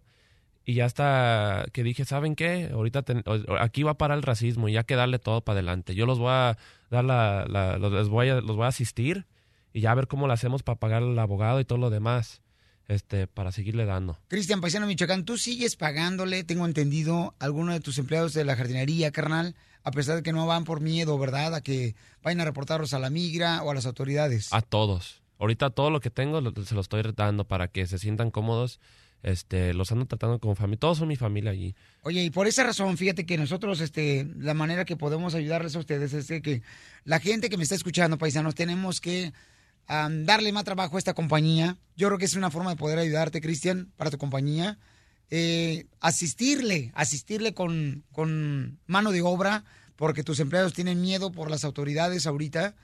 Y 0.65 0.73
ya 0.73 0.85
hasta 0.85 1.65
que 1.71 1.81
dije, 1.81 2.03
¿saben 2.03 2.35
qué? 2.35 2.69
Ahorita 2.73 3.01
ten- 3.03 3.23
aquí 3.59 3.83
va 3.83 3.91
a 3.91 3.97
parar 3.97 4.17
el 4.17 4.23
racismo 4.23 4.67
y 4.67 4.73
ya 4.73 4.83
que 4.83 4.95
darle 4.95 5.17
todo 5.17 5.39
para 5.41 5.59
adelante. 5.59 5.95
Yo 5.95 6.05
los 6.05 6.19
voy 6.19 6.29
a 6.31 6.57
dar 6.91 7.05
la, 7.05 7.77
los, 7.79 8.09
voy 8.09 8.27
a, 8.29 8.41
voy 8.41 8.65
a 8.65 8.67
asistir 8.67 9.25
y 9.73 9.79
ya 9.81 9.91
a 9.91 9.95
ver 9.95 10.07
cómo 10.07 10.27
lo 10.27 10.33
hacemos 10.33 10.63
para 10.63 10.77
pagar 10.77 11.03
al 11.03 11.17
abogado 11.17 11.61
y 11.61 11.65
todo 11.65 11.77
lo 11.79 11.89
demás, 11.89 12.41
este, 12.89 13.27
para 13.27 13.53
seguirle 13.53 13.85
dando. 13.85 14.19
Cristian 14.27 14.59
Paisano 14.59 14.87
Michoacán, 14.87 15.23
tú 15.23 15.37
sigues 15.37 15.77
pagándole, 15.77 16.43
tengo 16.43 16.65
entendido, 16.65 17.33
a 17.39 17.45
alguno 17.45 17.71
de 17.71 17.79
tus 17.79 17.97
empleados 17.97 18.33
de 18.33 18.43
la 18.43 18.57
jardinería, 18.57 19.11
carnal, 19.11 19.55
a 19.87 19.91
pesar 19.91 20.17
de 20.17 20.23
que 20.23 20.33
no 20.33 20.45
van 20.45 20.63
por 20.65 20.81
miedo, 20.81 21.17
¿verdad? 21.17 21.55
A 21.55 21.61
que 21.61 21.95
vayan 22.21 22.41
a 22.41 22.45
reportarlos 22.45 22.93
a 22.93 22.99
la 22.99 23.09
migra 23.09 23.63
o 23.63 23.71
a 23.71 23.73
las 23.73 23.85
autoridades. 23.85 24.51
A 24.51 24.61
todos. 24.61 25.21
Ahorita 25.39 25.69
todo 25.69 25.89
lo 25.91 25.99
que 26.01 26.09
tengo 26.09 26.41
lo- 26.41 26.51
se 26.65 26.75
lo 26.75 26.81
estoy 26.81 27.01
dando 27.15 27.45
para 27.47 27.67
que 27.69 27.87
se 27.87 27.97
sientan 27.97 28.29
cómodos. 28.31 28.79
Este, 29.23 29.73
los 29.73 29.91
ando 29.91 30.05
tratando 30.05 30.39
como 30.39 30.55
familia. 30.55 30.79
Todos 30.79 30.97
son 30.99 31.07
mi 31.07 31.15
familia 31.15 31.51
allí. 31.51 31.73
Oye, 32.03 32.23
y 32.23 32.29
por 32.29 32.47
esa 32.47 32.63
razón, 32.63 32.97
fíjate 32.97 33.25
que 33.25 33.37
nosotros, 33.37 33.79
este, 33.81 34.27
la 34.37 34.53
manera 34.53 34.85
que 34.85 34.95
podemos 34.95 35.33
ayudarles 35.35 35.75
a 35.75 35.79
ustedes 35.79 36.13
es 36.13 36.27
que 36.41 36.61
la 37.03 37.19
gente 37.19 37.49
que 37.49 37.57
me 37.57 37.63
está 37.63 37.75
escuchando, 37.75 38.17
paisanos, 38.17 38.53
tenemos 38.55 38.99
que 39.01 39.31
darle 39.87 40.51
más 40.51 40.65
trabajo 40.65 40.97
a 40.97 40.99
esta 40.99 41.13
compañía. 41.13 41.77
Yo 41.95 42.07
creo 42.07 42.19
que 42.19 42.25
es 42.25 42.35
una 42.35 42.51
forma 42.51 42.71
de 42.71 42.75
poder 42.75 42.99
ayudarte, 42.99 43.39
Cristian, 43.41 43.91
para 43.95 44.11
tu 44.11 44.17
compañía. 44.17 44.77
Eh, 45.29 45.85
asistirle, 45.99 46.91
asistirle 46.95 47.53
con, 47.53 48.03
con 48.11 48.79
mano 48.85 49.11
de 49.11 49.21
obra, 49.21 49.65
porque 49.95 50.23
tus 50.23 50.39
empleados 50.39 50.73
tienen 50.73 51.01
miedo 51.01 51.31
por 51.31 51.51
las 51.51 51.63
autoridades 51.63 52.27
ahorita. 52.27 52.75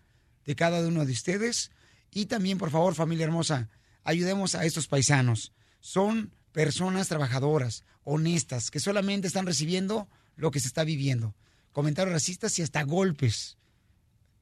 de 0.46 0.54
cada 0.56 0.80
uno 0.88 1.04
de 1.04 1.12
ustedes 1.12 1.70
y 2.12 2.26
también, 2.26 2.58
por 2.58 2.70
favor, 2.70 2.94
familia 2.94 3.24
hermosa, 3.24 3.68
ayudemos 4.04 4.54
a 4.54 4.64
estos 4.64 4.86
paisanos. 4.86 5.52
Son 5.80 6.32
personas 6.52 7.08
trabajadoras, 7.08 7.84
honestas, 8.04 8.70
que 8.70 8.80
solamente 8.80 9.28
están 9.28 9.46
recibiendo 9.46 10.08
lo 10.36 10.50
que 10.50 10.60
se 10.60 10.68
está 10.68 10.84
viviendo. 10.84 11.34
Comentarios 11.72 12.12
racistas 12.12 12.58
y 12.58 12.62
hasta 12.62 12.82
golpes. 12.82 13.56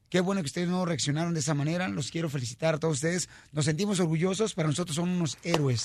Qué 0.09 0.21
bueno 0.21 0.41
que 0.41 0.47
ustedes 0.47 0.67
no 0.67 0.85
reaccionaron 0.85 1.35
de 1.35 1.39
esa 1.41 1.53
manera. 1.53 1.87
Los 1.87 2.09
quiero 2.09 2.29
felicitar 2.29 2.75
a 2.75 2.79
todos 2.79 2.95
ustedes. 2.95 3.29
Nos 3.51 3.65
sentimos 3.65 3.99
orgullosos. 3.99 4.55
Para 4.55 4.67
nosotros 4.67 4.95
son 4.95 5.09
unos 5.09 5.37
héroes 5.43 5.83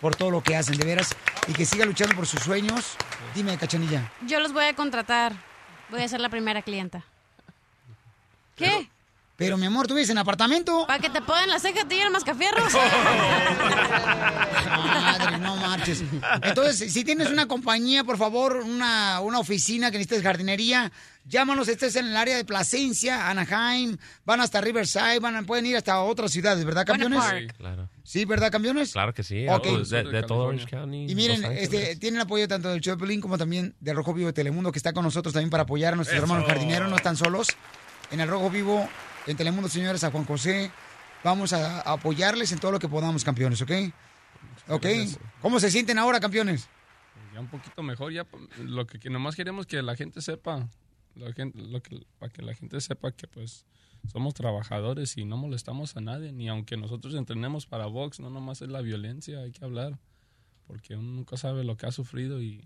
por 0.00 0.14
todo 0.14 0.30
lo 0.30 0.44
que 0.44 0.54
hacen, 0.54 0.76
de 0.76 0.84
veras. 0.84 1.16
Y 1.48 1.52
que 1.54 1.66
sigan 1.66 1.88
luchando 1.88 2.14
por 2.14 2.26
sus 2.26 2.40
sueños. 2.40 2.94
Dime, 3.34 3.58
Cachanilla. 3.58 4.12
Yo 4.28 4.38
los 4.38 4.52
voy 4.52 4.66
a 4.66 4.76
contratar. 4.76 5.34
Voy 5.90 6.02
a 6.02 6.08
ser 6.08 6.20
la 6.20 6.28
primera 6.28 6.62
clienta. 6.62 7.04
¿Qué? 8.54 8.88
Pero, 9.36 9.56
mi 9.56 9.66
amor, 9.66 9.88
¿tú 9.88 9.94
vives 9.94 10.10
en 10.10 10.18
apartamento? 10.18 10.86
Para 10.86 11.00
que 11.00 11.10
te 11.10 11.20
pongan 11.20 11.48
la 11.48 11.58
ceja 11.58 11.80
y 11.90 11.94
el 11.94 12.10
mascafierros. 12.10 12.72
Madre, 14.64 15.38
no 15.38 15.56
marches. 15.56 16.04
Entonces, 16.42 16.92
si 16.92 17.02
tienes 17.04 17.30
una 17.30 17.46
compañía, 17.46 18.04
por 18.04 18.16
favor, 18.16 18.58
una, 18.58 19.20
una 19.20 19.40
oficina 19.40 19.90
que 19.90 19.98
necesites 19.98 20.22
jardinería, 20.22 20.92
llámanos. 21.24 21.66
Este 21.68 21.86
es 21.86 21.96
en 21.96 22.06
el 22.06 22.16
área 22.16 22.36
de 22.36 22.44
Plasencia, 22.44 23.28
Anaheim, 23.28 23.96
van 24.24 24.40
hasta 24.40 24.60
Riverside, 24.60 25.18
van 25.18 25.44
pueden 25.46 25.66
ir 25.66 25.76
hasta 25.76 26.00
otras 26.02 26.30
ciudades, 26.30 26.64
¿verdad, 26.64 26.86
campeones? 26.86 27.22
Sí, 27.24 27.46
claro. 27.56 27.88
Sí, 28.04 28.24
¿verdad, 28.24 28.52
campeones? 28.52 28.92
Claro 28.92 29.14
que 29.14 29.22
sí. 29.22 29.46
Oh, 29.48 29.58
de, 29.58 30.04
de 30.04 30.22
todo 30.22 30.44
Orange 30.44 30.66
County. 30.66 31.06
Y 31.10 31.14
miren, 31.14 31.44
este, 31.44 31.96
tienen 31.96 32.20
apoyo 32.20 32.46
tanto 32.46 32.68
del 32.68 32.80
show 32.80 32.94
de 32.96 33.00
Pelín 33.00 33.20
como 33.20 33.36
también 33.38 33.74
del 33.80 33.96
Rojo 33.96 34.14
Vivo 34.14 34.28
de 34.28 34.32
Telemundo, 34.32 34.70
que 34.70 34.78
está 34.78 34.92
con 34.92 35.04
nosotros 35.04 35.32
también 35.32 35.50
para 35.50 35.64
apoyar 35.64 35.94
a 35.94 35.96
nuestros 35.96 36.16
Eso. 36.16 36.24
hermanos 36.24 36.46
jardineros, 36.46 36.88
no 36.88 36.96
están 36.96 37.16
solos. 37.16 37.48
En 38.10 38.20
el 38.20 38.28
Rojo 38.28 38.50
Vivo, 38.50 38.88
en 39.26 39.36
Telemundo, 39.36 39.68
señores, 39.68 40.04
a 40.04 40.10
Juan 40.10 40.24
José, 40.24 40.70
vamos 41.22 41.52
a, 41.52 41.80
apoyarles 41.80 42.52
en 42.52 42.58
todo 42.58 42.72
lo 42.72 42.78
que 42.78 42.88
podamos, 42.88 43.24
campeones, 43.24 43.60
¿ok? 43.62 43.70
¿Ok? 44.68 44.86
¿Cómo 45.40 45.60
se 45.60 45.70
sienten 45.70 45.98
ahora, 45.98 46.20
campeones? 46.20 46.68
Ya 47.32 47.40
un 47.40 47.48
poquito 47.48 47.82
mejor, 47.82 48.12
ya 48.12 48.26
lo 48.58 48.86
que, 48.86 48.98
que 48.98 49.10
nomás 49.10 49.34
queremos 49.34 49.66
que 49.66 49.82
la 49.82 49.96
gente 49.96 50.20
sepa, 50.20 50.68
la 51.14 51.32
gente, 51.32 51.58
lo 51.58 51.82
que, 51.82 52.06
para 52.18 52.32
que 52.32 52.42
la 52.42 52.54
gente 52.54 52.80
sepa 52.80 53.12
que 53.12 53.26
pues 53.26 53.64
somos 54.12 54.34
trabajadores 54.34 55.16
y 55.16 55.24
no 55.24 55.36
molestamos 55.36 55.96
a 55.96 56.00
nadie, 56.00 56.32
ni 56.32 56.48
aunque 56.48 56.76
nosotros 56.76 57.14
entrenemos 57.14 57.66
para 57.66 57.86
box, 57.86 58.20
no 58.20 58.30
nomás 58.30 58.62
es 58.62 58.68
la 58.68 58.82
violencia, 58.82 59.40
hay 59.40 59.52
que 59.52 59.64
hablar, 59.64 59.98
porque 60.66 60.96
uno 60.96 61.12
nunca 61.12 61.36
sabe 61.36 61.64
lo 61.64 61.76
que 61.76 61.86
ha 61.86 61.92
sufrido 61.92 62.42
y 62.42 62.62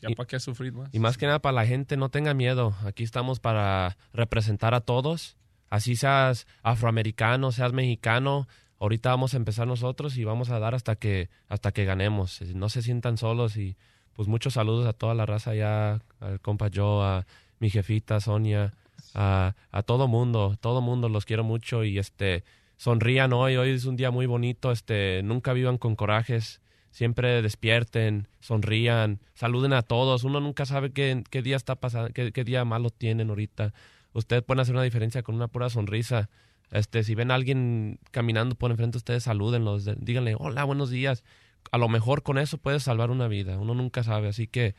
ya 0.00 0.10
Y- 0.10 0.14
para 0.14 0.26
qué 0.26 0.40
sufrir 0.40 0.72
más. 0.72 0.88
Y 0.92 0.98
más 0.98 1.16
que 1.18 1.26
nada 1.26 1.40
para 1.40 1.54
la 1.54 1.66
gente, 1.66 1.96
no 1.96 2.08
tenga 2.08 2.34
miedo. 2.34 2.74
Aquí 2.84 3.02
estamos 3.04 3.40
para 3.40 3.96
representar 4.12 4.74
a 4.74 4.80
todos. 4.80 5.36
Así 5.70 5.96
seas 5.96 6.46
afroamericano, 6.62 7.52
seas 7.52 7.72
mexicano. 7.72 8.46
Ahorita 8.78 9.10
vamos 9.10 9.34
a 9.34 9.36
empezar 9.36 9.66
nosotros 9.66 10.16
y 10.18 10.24
vamos 10.24 10.50
a 10.50 10.58
dar 10.58 10.74
hasta 10.74 10.96
que 10.96 11.30
hasta 11.48 11.72
que 11.72 11.84
ganemos. 11.84 12.42
No 12.54 12.68
se 12.68 12.82
sientan 12.82 13.16
solos 13.16 13.56
y 13.56 13.76
pues 14.14 14.28
muchos 14.28 14.54
saludos 14.54 14.86
a 14.86 14.92
toda 14.92 15.14
la 15.14 15.24
raza 15.24 15.54
ya, 15.54 16.00
al 16.20 16.40
compa 16.40 16.68
Joe, 16.74 17.04
a 17.06 17.26
mi 17.60 17.70
jefita 17.70 18.20
Sonia, 18.20 18.72
a, 19.14 19.54
a 19.70 19.82
todo 19.84 20.08
mundo, 20.08 20.56
todo 20.60 20.80
mundo 20.80 21.08
los 21.08 21.24
quiero 21.24 21.44
mucho 21.44 21.84
y 21.84 21.98
este 21.98 22.44
sonrían 22.76 23.32
hoy, 23.32 23.56
hoy 23.56 23.70
es 23.70 23.84
un 23.84 23.96
día 23.96 24.10
muy 24.10 24.26
bonito, 24.26 24.72
este 24.72 25.22
nunca 25.22 25.52
vivan 25.52 25.78
con 25.78 25.94
corajes, 25.94 26.60
siempre 26.92 27.42
despierten, 27.42 28.28
sonrían, 28.38 29.18
saluden 29.34 29.72
a 29.72 29.82
todos. 29.82 30.22
Uno 30.22 30.38
nunca 30.38 30.64
sabe 30.66 30.92
qué, 30.92 31.24
qué 31.28 31.42
día 31.42 31.56
está 31.56 31.74
pasando, 31.74 32.10
qué, 32.12 32.30
qué 32.30 32.44
día 32.44 32.64
malo 32.64 32.90
tienen 32.90 33.30
ahorita. 33.30 33.74
Ustedes 34.12 34.42
pueden 34.44 34.60
hacer 34.60 34.74
una 34.76 34.84
diferencia 34.84 35.24
con 35.24 35.34
una 35.34 35.48
pura 35.48 35.68
sonrisa. 35.70 36.28
Este, 36.70 37.02
si 37.02 37.14
ven 37.16 37.30
a 37.30 37.34
alguien 37.34 37.98
caminando 38.12 38.54
por 38.54 38.70
enfrente 38.70 38.92
de 38.92 38.98
ustedes, 38.98 39.24
salúdenlos, 39.24 39.84
de- 39.84 39.96
díganle, 39.98 40.36
hola, 40.38 40.62
buenos 40.64 40.90
días. 40.90 41.24
A 41.70 41.78
lo 41.78 41.88
mejor 41.88 42.22
con 42.22 42.38
eso 42.38 42.58
puedes 42.58 42.82
salvar 42.84 43.10
una 43.10 43.26
vida. 43.28 43.58
Uno 43.58 43.74
nunca 43.74 44.02
sabe, 44.04 44.28
así 44.28 44.46
que 44.46 44.74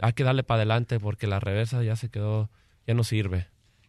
hay 0.00 0.12
que 0.14 0.24
darle 0.24 0.42
para 0.42 0.58
adelante 0.62 0.98
porque 1.00 1.26
la 1.26 1.38
reversa 1.40 1.82
ya 1.82 1.96
se 1.96 2.08
quedó, 2.08 2.50
ya 2.86 2.94
no 2.94 3.04
sirve. 3.04 3.46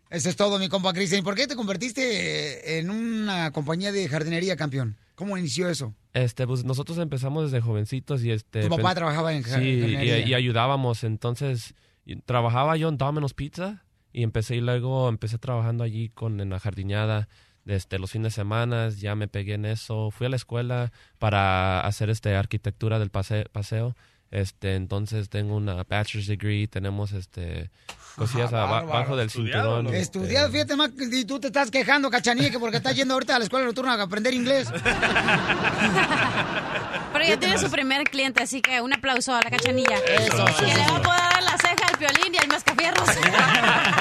Eso 0.09 0.27
es 0.29 0.35
todo, 0.35 0.57
mi 0.57 0.69
compa 0.69 0.91
Cristian. 0.93 1.23
¿Por 1.23 1.35
qué 1.35 1.47
te 1.47 1.55
convertiste 1.55 2.79
en 2.79 2.89
una 2.89 3.51
compañía 3.51 3.91
de 3.91 4.07
jardinería, 4.09 4.55
campeón? 4.55 4.97
¿Cómo 5.19 5.37
inició 5.37 5.67
eso? 5.67 5.93
Este, 6.13 6.47
pues 6.47 6.63
nosotros 6.63 6.97
empezamos 6.97 7.51
desde 7.51 7.59
jovencitos 7.59 8.23
y 8.23 8.31
este. 8.31 8.61
Tu 8.61 8.69
papá 8.69 8.95
trabajaba 8.95 9.33
en 9.33 9.43
Sí, 9.43 9.59
y, 9.59 10.33
ayudábamos. 10.33 11.03
Entonces, 11.03 11.75
trabajaba 12.23 12.77
yo 12.77 12.87
en 12.87 12.97
Domino's 12.97 13.33
Pizza 13.33 13.83
y 14.13 14.23
empecé 14.23 14.55
y 14.55 14.61
luego 14.61 15.09
empecé 15.09 15.37
trabajando 15.37 15.83
allí 15.83 16.07
con 16.07 16.39
en 16.39 16.49
la 16.51 16.59
jardineada 16.61 17.27
desde 17.65 17.99
los 17.99 18.11
fines 18.11 18.31
de 18.31 18.35
semana. 18.37 18.87
Ya 18.91 19.13
me 19.15 19.27
pegué 19.27 19.55
en 19.55 19.65
eso. 19.65 20.09
Fui 20.09 20.27
a 20.27 20.29
la 20.29 20.37
escuela 20.37 20.93
para 21.17 21.81
hacer 21.81 22.09
este 22.09 22.33
arquitectura 22.37 22.97
del 22.97 23.09
pase- 23.09 23.49
paseo. 23.51 23.97
Este, 24.31 24.75
entonces 24.75 25.27
tengo 25.29 25.55
una 25.55 25.83
bachelor's 25.83 26.27
degree, 26.27 26.67
tenemos 26.67 27.13
este 27.13 27.71
cosillas 28.15 28.51
Ah, 28.53 28.63
abajo 28.79 29.15
del 29.15 29.29
cinturón. 29.29 29.87
este, 29.87 29.99
Estudiado, 29.99 30.51
fíjate 30.51 30.75
más, 30.75 30.91
y 30.99 31.25
tú 31.25 31.39
te 31.39 31.47
estás 31.47 31.71
quejando, 31.71 32.09
cachanilla, 32.11 32.51
que 32.51 32.59
porque 32.59 32.77
estás 32.77 32.95
yendo 32.95 33.13
ahorita 33.15 33.35
a 33.35 33.39
la 33.39 33.45
escuela 33.45 33.65
nocturna 33.65 33.93
a 33.93 34.01
aprender 34.03 34.33
inglés. 34.33 34.67
Pero 37.13 37.25
ya 37.25 37.37
tiene 37.39 37.57
su 37.57 37.69
primer 37.71 38.03
cliente, 38.03 38.43
así 38.43 38.61
que 38.61 38.81
un 38.81 38.93
aplauso 38.93 39.33
a 39.33 39.41
la 39.41 39.49
cachanilla. 39.49 39.97
Eso, 39.97 40.45
que 40.59 40.65
le 40.67 40.77
va 40.77 40.97
a 40.97 41.01
poder 41.01 41.19
dar 41.21 41.43
la 41.43 41.57
ceja 41.57 41.87
al 41.91 41.97
violín 41.97 42.35
y 42.35 42.37
al 42.37 42.47
mascafierros. 42.47 43.09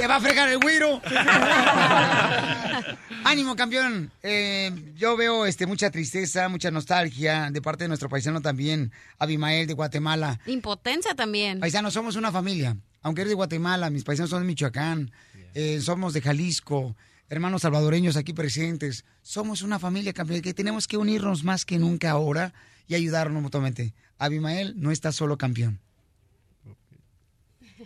Se 0.00 0.06
va 0.06 0.16
a 0.16 0.20
fregar 0.20 0.48
el 0.48 0.58
güiro. 0.58 1.02
Ánimo, 3.24 3.54
campeón. 3.54 4.10
Eh, 4.22 4.72
yo 4.96 5.14
veo 5.14 5.44
este, 5.44 5.66
mucha 5.66 5.90
tristeza, 5.90 6.48
mucha 6.48 6.70
nostalgia 6.70 7.50
de 7.50 7.60
parte 7.60 7.84
de 7.84 7.88
nuestro 7.88 8.08
paisano 8.08 8.40
también, 8.40 8.92
Abimael 9.18 9.66
de 9.66 9.74
Guatemala. 9.74 10.40
Impotencia 10.46 11.14
también. 11.14 11.60
Paisanos, 11.60 11.92
somos 11.92 12.16
una 12.16 12.32
familia. 12.32 12.78
Aunque 13.02 13.20
eres 13.20 13.32
de 13.32 13.34
Guatemala, 13.34 13.90
mis 13.90 14.04
paisanos 14.04 14.30
son 14.30 14.40
de 14.40 14.46
Michoacán, 14.46 15.12
eh, 15.52 15.82
somos 15.82 16.14
de 16.14 16.22
Jalisco, 16.22 16.96
hermanos 17.28 17.60
salvadoreños 17.60 18.16
aquí 18.16 18.32
presentes. 18.32 19.04
Somos 19.20 19.60
una 19.60 19.78
familia, 19.78 20.14
campeón, 20.14 20.40
que 20.40 20.54
tenemos 20.54 20.88
que 20.88 20.96
unirnos 20.96 21.44
más 21.44 21.66
que 21.66 21.78
nunca 21.78 22.12
ahora 22.12 22.54
y 22.86 22.94
ayudarnos 22.94 23.42
mutuamente. 23.42 23.92
Abimael 24.16 24.72
no 24.76 24.92
está 24.92 25.12
solo 25.12 25.36
campeón. 25.36 25.78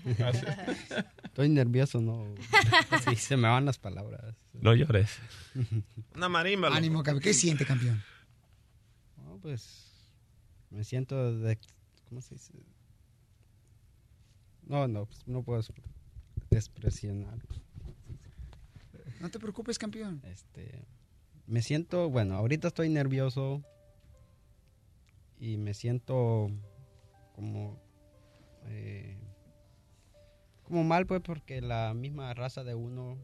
Estoy 1.25 1.49
nervioso, 1.49 2.01
no. 2.01 2.35
Sí, 3.09 3.17
se 3.17 3.37
me 3.37 3.49
van 3.49 3.65
las 3.65 3.79
palabras. 3.79 4.35
No 4.53 4.75
llores. 4.75 5.19
Una 6.15 6.29
marimba. 6.29 6.69
loco. 6.69 6.79
Ánimo, 6.79 7.03
campeón. 7.03 7.23
¿Qué 7.23 7.35
siente, 7.35 7.65
campeón? 7.65 8.03
No, 9.17 9.39
pues 9.39 9.85
me 10.71 10.85
siento 10.85 11.37
de... 11.39 11.59
¿Cómo 12.09 12.21
se 12.21 12.35
dice? 12.35 12.53
No, 14.67 14.89
no, 14.89 15.07
pues, 15.07 15.27
no 15.27 15.43
puedo 15.43 15.63
despresionar. 16.51 17.39
No 19.21 19.31
te 19.31 19.39
preocupes, 19.39 19.79
campeón. 19.79 20.21
Este, 20.25 20.85
me 21.47 21.63
siento, 21.63 22.11
bueno, 22.11 22.37
ahorita 22.37 22.69
estoy 22.69 22.89
nervioso 22.89 23.63
y 25.39 25.57
me 25.57 25.75
siento 25.75 26.51
como 27.35 27.81
eh, 28.67 29.19
como 30.65 30.85
mal 30.85 31.07
pues 31.07 31.21
porque 31.21 31.61
la 31.61 31.95
misma 31.95 32.33
raza 32.35 32.65
de 32.65 32.75
uno 32.75 33.19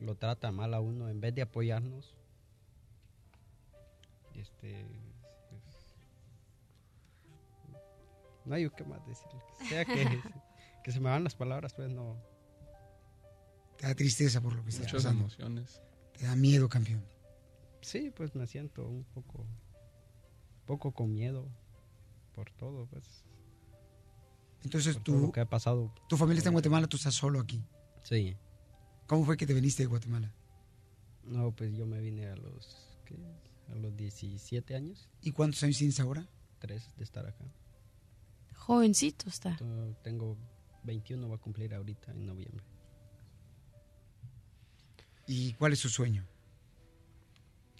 lo 0.00 0.16
trata 0.16 0.50
mal 0.52 0.74
a 0.74 0.80
uno 0.80 1.08
en 1.08 1.20
vez 1.20 1.34
de 1.34 1.42
apoyarnos. 1.42 2.16
Este 4.34 4.84
pues, 5.50 5.74
no 8.44 8.54
hay 8.54 8.68
qué 8.70 8.84
más 8.84 9.06
decirle. 9.06 9.40
O 9.60 9.64
sea 9.66 9.84
que, 9.84 10.20
que 10.84 10.92
se 10.92 11.00
me 11.00 11.10
van 11.10 11.24
las 11.24 11.34
palabras, 11.34 11.74
pues 11.74 11.90
no. 11.90 12.16
Te 13.78 13.86
da 13.86 13.94
tristeza 13.94 14.40
por 14.40 14.54
lo 14.54 14.62
que 14.62 14.70
estás 14.70 14.86
Muchas 14.86 15.02
pasando. 15.02 15.20
emociones. 15.22 15.82
Te 16.18 16.26
da 16.26 16.36
miedo, 16.36 16.68
campeón. 16.68 17.04
Sí, 17.80 18.10
pues 18.10 18.34
me 18.34 18.46
siento 18.46 18.86
un 18.86 19.04
poco, 19.04 19.46
poco 20.64 20.92
con 20.92 21.12
miedo 21.12 21.48
por 22.34 22.50
todo, 22.50 22.86
pues. 22.86 23.24
Entonces 24.64 24.98
tú, 25.02 25.18
lo 25.18 25.32
que 25.32 25.40
ha 25.40 25.48
pasado. 25.48 25.92
tu 26.08 26.16
familia 26.16 26.38
está 26.38 26.48
en 26.48 26.54
Guatemala, 26.54 26.86
tú 26.86 26.96
estás 26.96 27.14
solo 27.14 27.38
aquí. 27.40 27.62
Sí. 28.02 28.36
¿Cómo 29.06 29.24
fue 29.24 29.36
que 29.36 29.46
te 29.46 29.52
viniste 29.54 29.82
de 29.82 29.86
Guatemala? 29.88 30.32
No, 31.24 31.52
pues 31.52 31.74
yo 31.76 31.86
me 31.86 32.00
vine 32.00 32.26
a 32.28 32.36
los, 32.36 32.98
¿qué? 33.04 33.16
A 33.70 33.74
los 33.76 33.94
17 33.96 34.74
años. 34.74 35.08
¿Y 35.20 35.32
cuántos 35.32 35.62
años 35.62 35.76
tienes 35.78 36.00
ahora? 36.00 36.26
Tres 36.58 36.90
de 36.96 37.04
estar 37.04 37.26
acá. 37.26 37.44
Jovencito 38.56 39.28
está. 39.28 39.56
To- 39.56 39.94
Tengo 40.02 40.36
21, 40.84 41.28
va 41.28 41.36
a 41.36 41.38
cumplir 41.38 41.74
ahorita 41.74 42.12
en 42.12 42.26
noviembre. 42.26 42.64
¿Y 45.26 45.52
cuál 45.54 45.72
es 45.72 45.78
su 45.78 45.88
sueño? 45.88 46.26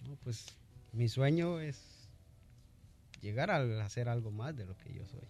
No, 0.07 0.15
pues 0.17 0.45
mi 0.91 1.07
sueño 1.09 1.59
es 1.59 2.09
llegar 3.21 3.49
a 3.51 3.83
hacer 3.85 4.09
algo 4.09 4.31
más 4.31 4.55
de 4.55 4.65
lo 4.65 4.77
que 4.77 4.93
yo 4.93 5.05
soy. 5.05 5.27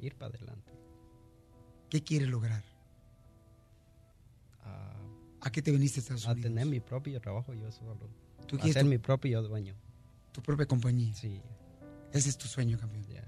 Ir 0.00 0.14
para 0.16 0.34
adelante. 0.34 0.72
¿Qué 1.90 2.02
quieres 2.02 2.28
lograr? 2.28 2.62
¿A 5.40 5.50
qué 5.50 5.62
te 5.62 5.70
viniste 5.70 6.00
a 6.00 6.02
Estados 6.02 6.26
A 6.26 6.32
Unidos? 6.32 6.50
tener 6.50 6.66
mi 6.66 6.80
propio 6.80 7.20
trabajo 7.20 7.54
yo 7.54 7.70
solo. 7.70 8.08
¿Tú 8.48 8.56
a 8.56 8.58
quieres 8.58 8.74
ser 8.74 8.82
tu- 8.82 8.88
mi 8.88 8.98
propio 8.98 9.42
dueño. 9.42 9.74
Tu 10.32 10.42
propia 10.42 10.66
compañía. 10.66 11.14
Sí. 11.14 11.40
Ese 12.12 12.28
es 12.30 12.36
tu 12.36 12.48
sueño, 12.48 12.76
campeón. 12.78 13.04
Ya. 13.06 13.22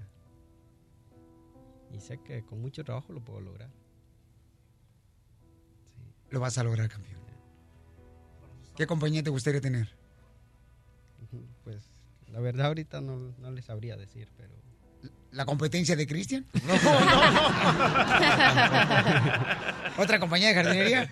Y 1.93 1.99
sé 2.01 2.19
que 2.21 2.43
con 2.43 2.59
mucho 2.61 2.83
trabajo 2.83 3.13
lo 3.13 3.21
puedo 3.23 3.39
lograr. 3.39 3.69
Lo 6.29 6.39
vas 6.41 6.57
a 6.57 6.63
lograr, 6.63 6.89
campeón. 6.89 7.19
¿Qué 8.75 8.85
compañía 8.85 9.23
te 9.23 9.29
gustaría 9.29 9.61
tener? 9.61 9.89
Pues 11.63 11.89
la 12.27 12.39
verdad 12.41 12.67
ahorita 12.67 12.99
no, 13.01 13.33
no 13.37 13.51
les 13.51 13.65
sabría 13.65 13.95
decir, 13.97 14.29
pero... 14.37 14.53
¿La 15.31 15.45
competencia 15.45 15.95
de 15.95 16.07
Cristian? 16.07 16.45
¿Otra 19.97 20.19
compañía 20.19 20.49
de 20.49 20.53
jardinería? 20.55 21.09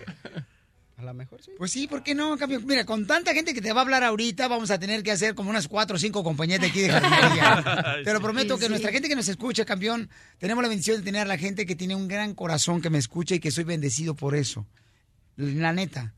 A 0.97 1.03
lo 1.03 1.13
mejor 1.13 1.41
sí. 1.43 1.51
Pues 1.57 1.71
sí, 1.71 1.87
¿por 1.87 2.01
qué 2.01 2.15
no, 2.15 2.35
campeón? 2.37 2.65
Mira, 2.65 2.83
con 2.83 3.05
tanta 3.05 3.33
gente 3.33 3.53
que 3.53 3.61
te 3.61 3.71
va 3.71 3.81
a 3.81 3.83
hablar 3.83 4.03
ahorita, 4.03 4.47
vamos 4.47 4.71
a 4.71 4.79
tener 4.79 5.03
que 5.03 5.11
hacer 5.11 5.35
como 5.35 5.51
unas 5.51 5.67
cuatro 5.67 5.95
o 5.95 5.99
cinco 5.99 6.23
compañías 6.23 6.59
de 6.59 6.67
aquí 6.67 6.81
de 6.81 6.89
jardinería. 6.89 7.97
Te 8.03 8.13
lo 8.13 8.19
prometo 8.19 8.55
Sí, 8.55 8.61
que 8.61 8.65
sí. 8.65 8.69
nuestra 8.71 8.91
gente 8.91 9.07
que 9.07 9.15
nos 9.15 9.27
escucha, 9.27 9.63
campeón, 9.63 10.09
tenemos 10.39 10.63
la 10.63 10.69
bendición 10.69 10.97
de 10.97 11.03
tener 11.03 11.21
a 11.21 11.25
la 11.25 11.37
gente 11.37 11.67
que 11.67 11.75
tiene 11.75 11.93
un 11.93 12.07
gran 12.07 12.33
corazón 12.33 12.81
que 12.81 12.89
me 12.89 12.97
escucha 12.97 13.35
y 13.35 13.39
que 13.39 13.51
soy 13.51 13.63
bendecido 13.65 14.15
por 14.15 14.35
eso. 14.35 14.65
La 15.35 15.71
neta. 15.71 16.13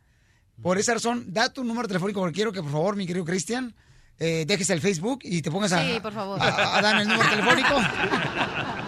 Por 0.62 0.78
esa 0.78 0.94
razón, 0.94 1.26
da 1.34 1.52
tu 1.52 1.66
número 1.66 1.88
telefónico 1.88 2.22
porque 2.22 2.36
quiero 2.36 2.54
que, 2.54 2.62
por 2.62 2.72
favor, 2.72 2.96
mi 2.96 3.06
querido 3.06 3.26
Cristian, 3.26 3.76
eh, 4.20 4.44
dejes 4.48 4.70
el 4.70 4.82
Facebook 4.82 5.20
y 5.24 5.42
te 5.42 5.50
pongas 5.52 5.72
a, 5.74 5.84
Sí, 5.84 6.00
por 6.02 6.14
favor. 6.14 6.42
a, 6.42 6.78
a 6.78 6.82
darme 6.82 7.04
el 7.04 7.08
número 7.08 7.30
telefónico. 7.30 7.80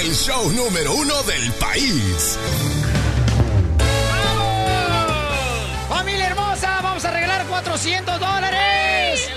El 0.00 0.14
show 0.14 0.50
número 0.52 0.94
uno 0.94 1.22
del 1.24 1.52
país. 1.52 2.38
¡Vamos 6.62 7.04
a 7.04 7.10
regalar 7.10 7.46
400 7.46 8.20
dólares! 8.20 9.30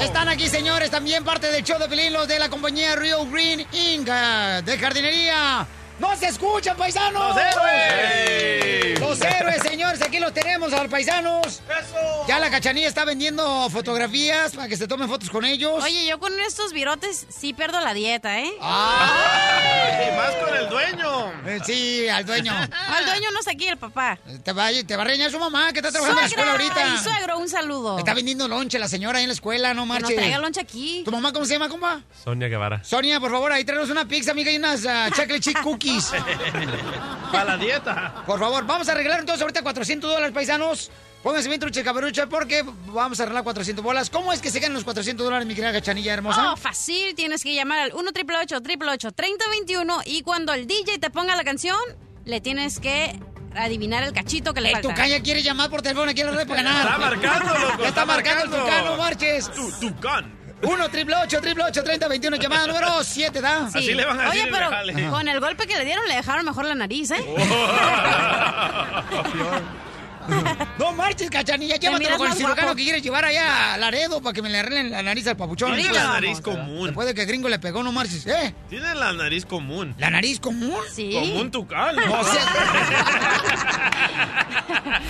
Están 0.00 0.28
aquí, 0.28 0.48
señores, 0.48 0.90
también 0.90 1.24
parte 1.24 1.50
del 1.50 1.64
show 1.64 1.78
de 1.78 1.88
Pelín, 1.88 2.12
los 2.12 2.28
de 2.28 2.38
la 2.38 2.48
compañía 2.48 2.94
Rio 2.96 3.26
Green 3.26 3.60
Inc. 3.72 4.08
de 4.08 4.78
jardinería. 4.78 5.66
¡No 5.98 6.14
se 6.16 6.26
escuchan, 6.28 6.76
paisanos! 6.76 7.34
¡Los 7.34 7.44
héroes! 7.44 9.00
¡Los 9.00 9.20
héroes, 9.22 9.62
señores! 9.62 10.00
Aquí 10.02 10.18
los 10.20 10.32
tenemos 10.32 10.72
a 10.72 10.82
los 10.82 10.90
paisanos. 10.90 11.46
¡Eso! 11.46 12.24
Ya 12.28 12.38
la 12.38 12.50
cachanilla 12.50 12.86
está 12.88 13.04
vendiendo 13.04 13.68
fotografías 13.70 14.54
para 14.54 14.68
que 14.68 14.76
se 14.76 14.86
tomen 14.86 15.08
fotos 15.08 15.28
con 15.30 15.44
ellos. 15.44 15.82
Oye, 15.82 16.06
yo 16.06 16.18
con 16.20 16.38
estos 16.40 16.72
virotes 16.72 17.26
sí 17.28 17.52
pierdo 17.52 17.80
la 17.80 17.94
dieta, 17.94 18.38
¿eh? 18.40 18.50
¡Ay! 18.60 20.16
Más 20.16 20.34
con 20.36 20.54
el 20.56 20.68
dueño. 20.68 21.32
Eh, 21.46 21.60
sí, 21.64 22.08
al 22.08 22.24
dueño. 22.24 22.52
Al 22.88 23.04
dueño 23.04 23.30
no 23.32 23.38
está 23.40 23.52
aquí, 23.52 23.66
el 23.66 23.76
papá. 23.76 24.18
Te 24.44 24.52
va, 24.52 24.68
te 24.86 24.96
va 24.96 25.02
a 25.02 25.06
reñar 25.06 25.30
su 25.30 25.38
mamá, 25.38 25.72
que 25.72 25.78
está 25.80 25.90
trabajando 25.90 26.20
en 26.20 26.24
la 26.24 26.28
escuela 26.28 26.52
ahorita. 26.52 26.94
y 26.94 26.98
suegro, 26.98 27.38
un 27.38 27.48
saludo. 27.48 27.98
Está 27.98 28.14
vendiendo 28.14 28.46
lonche 28.48 28.78
la 28.78 28.88
señora 28.88 29.18
ahí 29.18 29.24
en 29.24 29.28
la 29.28 29.34
escuela, 29.34 29.74
no 29.74 29.82
Que 29.82 29.88
marches. 29.88 30.10
nos 30.10 30.16
traiga 30.16 30.38
lonche 30.38 30.60
aquí. 30.60 31.02
¿Tu 31.04 31.10
mamá 31.10 31.32
cómo 31.32 31.44
se 31.44 31.54
llama, 31.54 31.68
compa? 31.68 32.02
Sonia 32.24 32.48
Guevara. 32.48 32.82
Sonia, 32.84 33.20
por 33.20 33.30
favor, 33.30 33.52
ahí 33.52 33.64
tráenos 33.64 33.90
una 33.90 34.06
pizza, 34.06 34.32
amiga, 34.32 34.50
y 34.52 34.56
unas 34.56 34.84
ah, 34.86 35.08
chocolate 35.14 35.40
chip 35.40 35.58
cookies. 35.62 35.87
Para 37.32 37.44
la 37.44 37.56
dieta. 37.56 38.22
Por 38.26 38.38
favor, 38.38 38.66
vamos 38.66 38.88
a 38.88 38.92
arreglar 38.92 39.20
entonces 39.20 39.42
ahorita 39.42 39.62
400 39.62 40.10
dólares, 40.10 40.34
paisanos. 40.34 40.90
Pónganse 41.22 41.48
bien 41.48 41.60
trucha 41.60 41.82
cabarucha 41.82 42.28
porque 42.28 42.64
vamos 42.86 43.18
a 43.18 43.24
arreglar 43.24 43.42
400 43.42 43.84
bolas. 43.84 44.08
¿Cómo 44.08 44.32
es 44.32 44.40
que 44.40 44.50
se 44.50 44.60
ganan 44.60 44.74
los 44.74 44.84
400 44.84 45.24
dólares, 45.24 45.46
mi 45.46 45.54
querida 45.54 45.72
cachanilla 45.72 46.14
hermosa? 46.14 46.52
Oh, 46.52 46.56
fácil. 46.56 47.14
Tienes 47.16 47.42
que 47.42 47.54
llamar 47.54 47.80
al 47.80 47.92
1 47.92 48.10
888 48.10 49.12
3021 49.12 50.02
y 50.06 50.22
cuando 50.22 50.52
el 50.52 50.66
DJ 50.66 50.98
te 50.98 51.10
ponga 51.10 51.34
la 51.34 51.42
canción, 51.42 51.78
le 52.24 52.40
tienes 52.40 52.78
que 52.78 53.18
adivinar 53.56 54.04
el 54.04 54.12
cachito 54.12 54.54
que 54.54 54.60
le 54.60 54.68
el 54.68 54.74
falta. 54.74 54.88
Tucán 54.90 55.22
quiere 55.22 55.42
llamar 55.42 55.70
por 55.70 55.82
teléfono 55.82 56.10
aquí 56.10 56.20
a 56.20 56.26
la 56.26 56.32
red 56.32 56.46
para 56.46 56.62
ganar. 56.62 56.86
Está 56.86 56.98
marcando, 56.98 57.54
loco, 57.54 57.66
Ya 57.66 57.72
está, 57.72 57.88
está 57.88 58.06
marcando 58.06 58.44
el 58.44 58.50
marcando. 58.50 58.64
Tucán, 58.64 58.84
no 58.84 58.96
marches. 58.96 59.52
Tu, 59.52 59.72
tucán. 59.80 60.37
1 60.62 60.88
triple 60.90 61.14
8 61.14 61.40
triple 61.40 61.64
8 61.64 61.84
30 61.84 62.08
21 62.08 62.36
llamada 62.36 62.66
número 62.66 63.04
7, 63.04 63.40
¿da? 63.40 63.70
Sí. 63.70 63.78
Así 63.78 63.94
le 63.94 64.04
van 64.04 64.18
a 64.18 64.22
decir 64.24 64.40
Oye, 64.40 64.48
el 64.48 64.54
pero 64.54 64.70
jale. 64.70 65.08
con 65.10 65.28
el 65.28 65.40
golpe 65.40 65.66
que 65.66 65.78
le 65.78 65.84
dieron 65.84 66.06
le 66.08 66.16
dejaron 66.16 66.44
mejor 66.44 66.64
la 66.66 66.74
nariz, 66.74 67.10
¿eh? 67.12 67.16
No 70.78 70.92
marches, 70.92 71.28
cachanilla, 71.30 71.76
llévatelo 71.76 72.18
con 72.18 72.30
el 72.30 72.36
cirujano 72.36 72.74
que 72.76 72.82
quieres 72.84 73.02
llevar 73.02 73.24
allá 73.24 73.74
a 73.74 73.78
Laredo 73.78 74.20
para 74.22 74.32
que 74.32 74.42
me 74.42 74.48
le 74.48 74.58
arreglen 74.58 74.90
la 74.90 75.02
nariz 75.02 75.26
al 75.26 75.36
papuchón. 75.36 75.74
Tiene 75.74 75.92
la 75.92 76.04
nariz 76.04 76.40
común. 76.40 76.86
Después 76.86 77.06
de 77.08 77.14
que 77.14 77.22
el 77.22 77.26
gringo 77.26 77.48
le 77.48 77.58
pegó, 77.58 77.82
no 77.82 77.90
marches. 77.92 78.26
¿Eh? 78.26 78.54
Tiene 78.68 78.94
la 78.94 79.12
nariz 79.12 79.44
común. 79.44 79.94
¿La 79.98 80.10
nariz 80.10 80.38
común? 80.40 80.76
Sí. 80.94 81.10
Como 81.12 81.40
un 81.40 81.50
tucán. 81.50 81.96
No, 81.96 82.20
o 82.20 82.24
sea, 82.24 82.44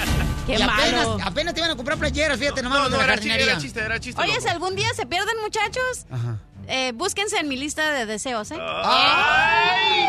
Qué 0.46 0.54
y 0.54 0.62
apenas, 0.62 1.06
malo. 1.06 1.18
apenas 1.22 1.52
te 1.54 1.60
iban 1.60 1.70
a 1.72 1.76
comprar 1.76 1.98
playeras, 1.98 2.38
fíjate 2.38 2.62
nomás 2.62 2.78
No, 2.84 2.88
no, 2.88 2.96
la 2.96 3.04
era 3.04 3.18
chiste, 3.18 3.42
era 3.42 3.58
chiste, 3.58 3.80
era 3.80 4.00
chiste. 4.00 4.20
Oye, 4.22 4.30
loco. 4.32 4.42
si 4.42 4.48
algún 4.48 4.74
día 4.76 4.88
se 4.96 5.04
pierden, 5.04 5.34
muchachos, 5.42 6.06
Ajá. 6.10 6.38
eh, 6.68 6.92
búsquense 6.94 7.36
en 7.38 7.48
mi 7.48 7.56
lista 7.58 7.92
de 7.92 8.06
deseos, 8.06 8.50
¿eh? 8.52 8.56
¡Ay! 8.58 10.08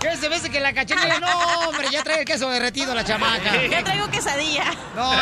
¿Qué 0.00 0.16
se 0.16 0.28
ve 0.28 0.40
que 0.50 0.60
la 0.60 0.72
cachanilla? 0.72 1.18
No, 1.20 1.68
hombre, 1.68 1.88
ya 1.90 2.02
trae 2.02 2.20
el 2.20 2.24
queso 2.24 2.48
derretido 2.50 2.94
la 2.94 3.04
chamaca. 3.04 3.50
Ya 3.70 3.82
traigo 3.82 4.08
quesadilla. 4.10 4.64
No, 4.94 5.12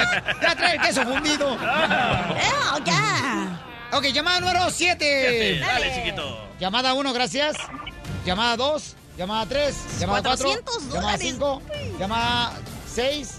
ya 0.42 0.54
trae 0.56 0.74
el 0.76 0.80
queso 0.80 1.02
fundido. 1.04 1.54
Eh, 1.54 2.52
ya. 2.84 3.60
Ok, 3.92 4.04
llamada 4.06 4.40
número 4.40 4.70
7. 4.70 5.60
Dale, 5.60 5.94
chiquito. 5.94 6.48
Llamada 6.58 6.94
1, 6.94 7.12
gracias. 7.12 7.56
Llamada 8.24 8.56
2, 8.56 8.96
llamada 9.16 9.46
3, 9.46 9.74
llamada 10.00 10.22
4, 10.22 10.44
400 10.48 10.82
llamada 10.84 11.00
dólares. 11.02 11.20
5, 11.20 11.62
llamada 11.98 12.52
6 12.92 13.30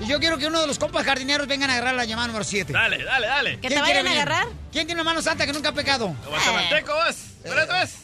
Y 0.00 0.06
yo 0.06 0.18
quiero 0.18 0.36
que 0.38 0.46
uno 0.48 0.60
de 0.60 0.66
los 0.66 0.78
compas 0.78 1.04
jardineros 1.04 1.46
vengan 1.46 1.70
a 1.70 1.74
agarrar 1.74 1.94
la 1.94 2.04
llamada 2.04 2.26
número 2.28 2.44
7. 2.44 2.72
Dale, 2.72 3.02
dale, 3.04 3.26
dale. 3.26 3.50
¿Que 3.60 3.68
¿Quién 3.68 3.74
te 3.74 3.80
vayan 3.80 3.98
a 3.98 4.02
venir? 4.10 4.18
agarrar? 4.22 4.46
¿Quién 4.72 4.86
tiene 4.86 5.02
una 5.02 5.04
mano 5.10 5.20
santa 5.20 5.44
que 5.44 5.52
nunca 5.52 5.68
ha 5.68 5.74
pecado? 5.74 6.16
Guatemalteco, 6.26 6.92
vos. 6.94 7.16
¿Pero 7.42 7.60
es? 7.82 7.98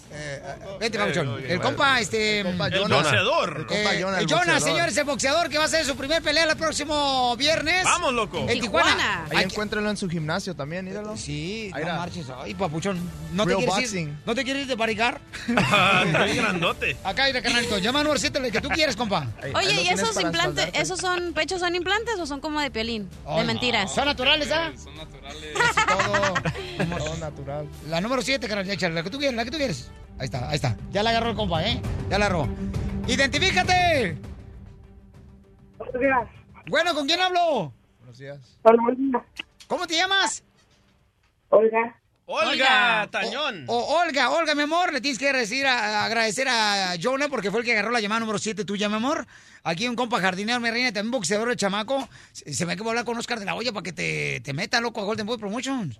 Vente, 0.80 0.98
Pabuchón. 0.98 1.44
El 1.46 1.60
compa, 1.60 2.00
este... 2.00 2.40
El 2.40 2.56
Jonas. 2.56 3.02
boxeador. 3.02 3.56
El 3.58 3.66
compa 3.66 3.90
Jonah, 4.00 4.18
el 4.18 4.26
Jonas, 4.26 4.62
señores, 4.62 4.96
el 4.96 5.04
boxeador 5.04 5.48
que 5.48 5.58
va 5.58 5.64
a 5.64 5.66
hacer 5.66 5.84
su 5.84 5.96
primer 5.96 6.22
pelea 6.22 6.44
el 6.44 6.56
próximo 6.56 7.36
viernes. 7.36 7.84
Vamos, 7.84 8.12
loco. 8.14 8.46
En 8.48 8.60
Tijuana. 8.60 9.26
Ahí 9.30 9.44
encuéntralo 9.44 9.88
en 9.88 9.96
su 9.96 10.08
gimnasio 10.08 10.54
también, 10.54 10.84
míralo. 10.84 11.16
Sí, 11.16 11.70
Ahí 11.72 11.84
no 11.84 11.94
marches. 11.94 12.26
Ay, 12.36 12.54
papuchón. 12.54 12.98
¿No 13.32 13.46
te, 13.46 13.54
quieres 13.54 13.74
ir, 13.74 13.82
boxing. 13.82 14.18
¿No 14.26 14.34
te 14.34 14.44
quieres 14.44 14.62
ir 14.62 14.68
de 14.68 14.74
baricar? 14.74 15.20
Estoy 15.46 16.36
grandote. 16.36 16.96
Acá, 17.04 17.26
mira, 17.26 17.42
carnalito. 17.42 17.78
Llama 17.78 18.00
al 18.00 18.04
número 18.04 18.20
7, 18.20 18.38
el 18.38 18.52
que 18.52 18.60
tú 18.60 18.68
quieres, 18.68 18.96
compa. 18.96 19.26
Oye, 19.54 19.82
¿y 19.82 19.88
esos 19.88 20.18
implantes, 20.20 20.68
esos 20.74 20.98
son 20.98 21.32
pechos 21.32 21.60
son 21.60 21.74
implantes 21.74 22.18
o 22.18 22.26
son 22.26 22.40
como 22.40 22.60
de 22.60 22.70
piolín? 22.70 23.08
de 23.36 23.44
mentiras. 23.44 23.94
¿Son 23.94 24.04
naturales, 24.04 24.50
ah? 24.52 24.72
Son 24.76 24.96
naturales. 24.96 25.54
Todo. 25.86 26.34
Todo 26.98 27.16
natural. 27.18 27.68
La 27.88 28.00
número 28.00 28.22
7, 28.22 28.46
carnal, 28.48 28.68
échale, 28.70 28.94
la 28.94 29.02
que 29.02 29.10
tú 29.10 29.18
quieres, 29.18 29.36
la 29.36 29.44
que 29.44 29.50
tú 29.50 29.56
quieres. 29.58 29.90
Ahí 30.18 30.24
está, 30.26 30.48
ahí 30.48 30.56
está. 30.56 30.76
Ya 30.90 31.02
la 31.02 31.10
agarró 31.10 31.30
el 31.30 31.36
compa, 31.36 31.62
¿eh? 31.64 31.80
Ya 32.10 32.18
la 32.18 32.26
agarró. 32.26 32.48
¡Identifícate! 33.06 34.16
Bueno, 36.68 36.94
¿con 36.94 37.06
quién 37.06 37.20
hablo? 37.20 37.72
Buenos 38.00 38.18
días. 38.18 38.38
¿Cómo 39.66 39.86
te 39.86 39.96
llamas? 39.96 40.42
Olga. 41.50 41.94
Olga, 42.30 43.08
Tañón. 43.10 43.64
O, 43.68 43.74
o 43.78 44.00
Olga, 44.02 44.28
Olga, 44.30 44.54
mi 44.54 44.62
amor, 44.62 44.92
le 44.92 45.00
tienes 45.00 45.18
que 45.18 45.32
decir 45.32 45.66
a- 45.66 46.04
agradecer 46.04 46.46
a 46.46 46.94
Jonah 47.02 47.28
porque 47.28 47.50
fue 47.50 47.60
el 47.60 47.64
que 47.66 47.72
agarró 47.72 47.90
la 47.90 48.00
llamada 48.00 48.20
número 48.20 48.38
7 48.38 48.66
tuya, 48.66 48.86
mi 48.90 48.96
amor. 48.96 49.26
Aquí 49.62 49.88
un 49.88 49.96
compa 49.96 50.20
jardinero, 50.20 50.60
mi 50.60 50.70
reina, 50.70 50.92
también 50.92 51.10
boxeador 51.10 51.48
de 51.48 51.56
chamaco. 51.56 52.06
Se, 52.32 52.52
se 52.52 52.66
me 52.66 52.76
que 52.76 52.86
hablar 52.86 53.06
con 53.06 53.16
Oscar 53.16 53.38
de 53.38 53.46
la 53.46 53.54
Hoya 53.54 53.72
para 53.72 53.82
que 53.82 53.92
te, 53.94 54.40
te 54.40 54.52
meta, 54.52 54.78
loco, 54.80 55.00
a 55.00 55.04
Golden 55.04 55.24
Boy 55.26 55.38
Promotions. 55.38 55.98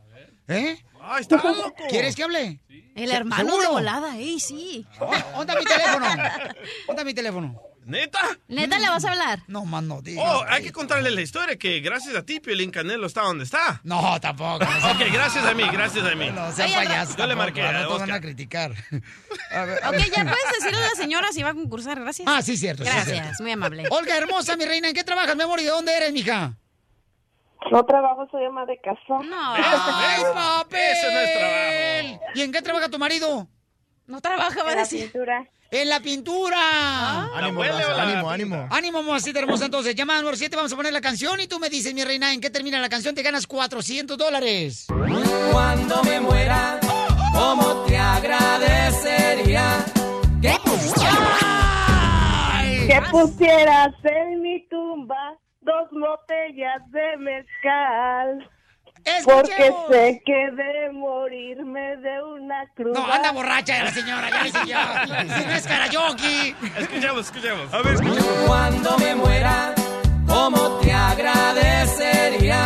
¿Eh? 0.48 0.78
Ay, 1.02 1.20
está 1.22 1.36
loco. 1.36 1.74
¿Quieres 1.88 2.16
que 2.16 2.24
hable? 2.24 2.60
El 2.94 3.08
Se- 3.10 3.14
hermano 3.16 3.44
de 3.44 3.50
¿seguro? 3.50 3.70
volada, 3.70 4.16
ey, 4.16 4.40
sí. 4.40 4.86
¿Dónde 4.98 5.52
está 5.52 5.58
mi 5.58 5.64
teléfono? 5.64 6.06
¿Dónde 6.86 7.04
mi 7.04 7.14
teléfono? 7.14 7.62
¿Neta? 7.84 8.20
¿Neta 8.48 8.78
le 8.78 8.86
vas 8.90 9.02
a 9.06 9.12
hablar? 9.12 9.42
No, 9.46 9.64
más 9.64 9.82
no 9.82 10.02
digas. 10.02 10.22
Oh, 10.26 10.44
hay 10.46 10.62
que 10.62 10.72
contarle 10.72 11.10
la 11.10 11.22
historia 11.22 11.56
que 11.56 11.80
gracias 11.80 12.14
a 12.16 12.22
ti, 12.22 12.38
Piolín 12.38 12.70
Canelo 12.70 13.06
está 13.06 13.22
donde 13.22 13.44
está. 13.44 13.80
No, 13.82 14.20
tampoco. 14.20 14.56
Ok, 14.64 15.00
gracias 15.10 15.42
a 15.46 15.54
mí, 15.54 15.62
gracias 15.72 16.04
a 16.04 16.14
mí. 16.14 16.28
No 16.30 16.52
sea 16.52 16.66
Oye, 16.66 16.74
payaso. 16.74 17.16
Yo 17.16 17.26
le 17.26 17.34
marqué 17.34 17.62
No 17.62 17.68
a 17.68 17.80
te 17.80 17.86
van 17.86 18.10
a 18.12 18.20
criticar. 18.20 18.72
A 19.52 19.64
ver, 19.64 19.82
a 19.82 19.88
Ok, 19.88 19.96
ver. 19.96 20.10
ya 20.10 20.22
puedes 20.24 20.52
decirle 20.58 20.84
a 20.84 20.88
la 20.88 20.94
señora 20.96 21.32
si 21.32 21.42
va 21.42 21.50
a 21.50 21.54
concursar, 21.54 21.98
gracias. 21.98 22.28
Ah, 22.30 22.42
sí, 22.42 22.58
cierto. 22.58 22.84
sí, 22.84 22.90
Gracias, 22.90 23.16
cierto. 23.22 23.42
muy 23.42 23.52
amable. 23.52 23.84
Olga, 23.90 24.18
hermosa, 24.18 24.54
mi 24.58 24.66
reina, 24.66 24.88
¿en 24.88 24.94
qué 24.94 25.04
trabajas, 25.04 25.34
mi 25.36 25.44
amor? 25.44 25.58
¿Y 25.60 25.64
de 25.64 25.70
dónde 25.70 25.96
eres, 25.96 26.12
mija? 26.12 26.58
No 27.70 27.84
trabajo, 27.84 28.26
soy 28.30 28.44
ama 28.44 28.64
de 28.66 28.78
casa. 28.80 28.98
No, 29.24 29.54
¡Ay, 29.54 30.22
papel! 30.34 30.80
Ese 30.80 31.12
no 31.12 31.20
es 31.20 31.38
trabajo. 31.38 32.24
¿Y 32.34 32.42
en 32.42 32.52
qué 32.52 32.62
trabaja 32.62 32.88
tu 32.88 32.98
marido? 32.98 33.46
no 34.06 34.20
trabaja, 34.22 34.62
va 34.62 34.68
a 34.70 34.72
En 34.72 34.76
la 34.78 34.82
decir. 34.84 35.10
pintura. 35.12 35.46
¡En 35.70 35.88
la 35.90 36.00
pintura! 36.00 36.56
¿La 36.56 37.28
Ánimo, 37.36 37.60
huele 37.60 37.72
raza, 37.74 37.92
la 37.94 38.02
ánimo, 38.04 38.30
ánimo. 38.30 38.68
Ánimo, 38.70 39.02
mamacita 39.02 39.38
hermosa. 39.40 39.66
Entonces, 39.66 39.94
llama 39.94 40.14
al 40.14 40.20
número 40.22 40.38
7, 40.38 40.56
vamos 40.56 40.72
a 40.72 40.76
poner 40.76 40.94
la 40.94 41.02
canción 41.02 41.38
y 41.40 41.46
tú 41.46 41.58
me 41.58 41.68
dices, 41.68 41.92
mi 41.92 42.02
reina, 42.04 42.32
¿en 42.32 42.40
qué 42.40 42.48
termina 42.48 42.80
la 42.80 42.88
canción? 42.88 43.14
Te 43.14 43.22
ganas 43.22 43.46
400 43.46 44.16
dólares. 44.16 44.86
Cuando 45.52 46.02
me 46.04 46.20
muera, 46.20 46.80
¿cómo 47.34 47.84
te 47.86 47.98
agradecería? 47.98 49.84
Que 50.40 50.56
Que 52.86 53.00
pusieras 53.10 53.90
en 54.04 54.40
mi 54.40 54.66
tumba 54.68 55.36
dos 55.68 55.90
botellas 55.90 56.80
de 56.90 57.16
mezcal. 57.18 58.50
Porque 59.24 59.72
sé 59.90 60.22
que 60.24 60.50
de 60.50 60.92
morirme 60.92 61.96
de 61.98 62.22
una 62.22 62.66
cruda. 62.74 62.98
No, 62.98 63.12
anda 63.12 63.32
borracha 63.32 63.84
la 63.84 63.90
señora, 63.90 64.28
ya 64.30 64.44
dice 64.44 64.58
ya. 64.66 65.06
Si 65.38 65.46
no 65.46 65.52
es 65.52 65.66
karaoke. 65.66 66.54
Escuchemos, 66.78 67.26
escuchemos. 67.26 67.72
A 67.72 67.82
ver, 67.82 67.94
escuchemos. 67.94 68.26
Cuando 68.46 68.98
me 68.98 69.14
muera, 69.14 69.74
¿cómo 70.26 70.78
te 70.80 70.92
agradecería? 70.92 72.58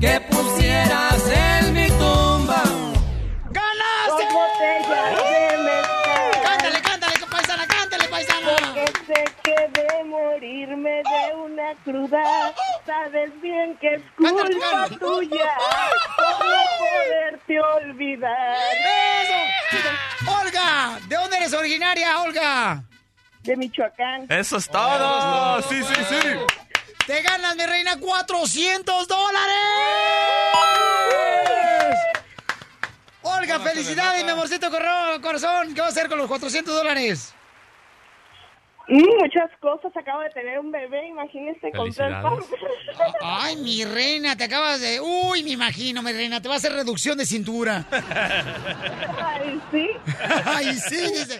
Que 0.00 0.20
pusieras 0.30 1.30
en 1.30 1.74
mi 1.74 1.91
morirme 10.62 11.02
de 11.02 11.34
una 11.36 11.74
cruda, 11.84 12.54
sabes 12.86 13.30
bien 13.40 13.76
que 13.80 13.94
es 13.94 14.02
culpa 14.16 14.88
tuya 14.88 15.50
por 16.16 16.46
no 16.46 16.62
poderte 16.78 17.60
olvidar. 17.60 18.56
¡Eso! 19.22 20.30
Olga, 20.40 20.98
¿de 21.08 21.16
dónde 21.16 21.36
eres 21.38 21.52
originaria, 21.52 22.20
Olga? 22.20 22.84
De 23.40 23.56
Michoacán. 23.56 24.26
Eso 24.28 24.56
es 24.58 24.68
todo. 24.68 25.62
Sí, 25.62 25.82
sí, 25.82 25.94
sí. 26.08 26.20
Te 27.06 27.22
ganas, 27.22 27.56
mi 27.56 27.66
reina, 27.66 27.98
400 27.98 29.08
dólares. 29.08 29.56
Olga, 33.22 33.58
felicidades, 33.60 34.24
mi 34.24 34.30
amorcito 34.30 34.70
corazón. 34.70 35.74
¿Qué 35.74 35.80
vas 35.80 35.88
a 35.88 35.92
hacer 35.92 36.08
con 36.08 36.18
los 36.18 36.28
400 36.28 36.72
dólares? 36.72 37.34
Muchas 38.88 39.50
cosas. 39.60 39.96
Acabo 39.96 40.20
de 40.20 40.30
tener 40.30 40.58
un 40.58 40.70
bebé, 40.72 41.08
imagínese 41.08 41.70
pan. 41.70 41.92
Felicidades. 41.92 42.44
Ay, 43.22 43.56
mi 43.56 43.84
reina, 43.84 44.36
te 44.36 44.44
acabas 44.44 44.80
de... 44.80 45.00
Uy, 45.00 45.42
me 45.42 45.50
imagino, 45.50 46.02
mi 46.02 46.12
reina, 46.12 46.40
te 46.40 46.48
va 46.48 46.54
a 46.54 46.56
hacer 46.58 46.72
reducción 46.72 47.18
de 47.18 47.26
cintura. 47.26 47.86
Ay, 47.90 49.60
sí. 49.70 49.88
Ay, 50.44 50.74
sí, 50.74 50.96
dice. 50.96 51.38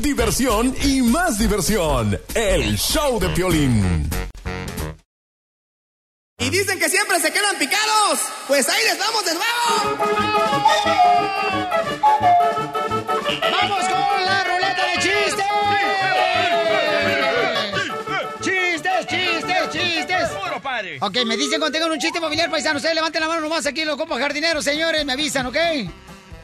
Diversión 0.00 0.74
y 0.84 1.02
más 1.02 1.38
diversión. 1.38 2.18
El 2.34 2.76
show 2.76 3.18
de 3.18 3.28
Piolín. 3.30 4.08
Y 6.40 6.50
dicen 6.50 6.78
que 6.78 6.88
siempre 6.88 7.18
se 7.18 7.32
quedan 7.32 7.56
picados. 7.58 8.20
Pues 8.46 8.68
ahí 8.68 8.82
les 8.84 8.98
vamos 8.98 9.24
de 9.24 9.34
nuevo. 9.34 9.48
¡Vamos 13.50 13.88
con 13.88 14.24
la 14.24 14.44
ruleta 14.44 14.86
de! 14.86 14.98
¡Chistes, 15.02 15.47
Ok, 21.00 21.18
me 21.26 21.36
dicen 21.36 21.60
cuando 21.60 21.72
tengan 21.72 21.90
un 21.92 21.98
chiste 21.98 22.20
familiar, 22.20 22.50
paisano. 22.50 22.76
Ustedes 22.76 22.94
levanten 22.94 23.20
la 23.20 23.28
mano 23.28 23.40
nomás 23.40 23.66
aquí 23.66 23.84
los 23.84 23.96
compas 23.96 24.18
jardineros, 24.18 24.64
señores. 24.64 25.04
Me 25.04 25.12
avisan, 25.12 25.46
¿ok? 25.46 25.56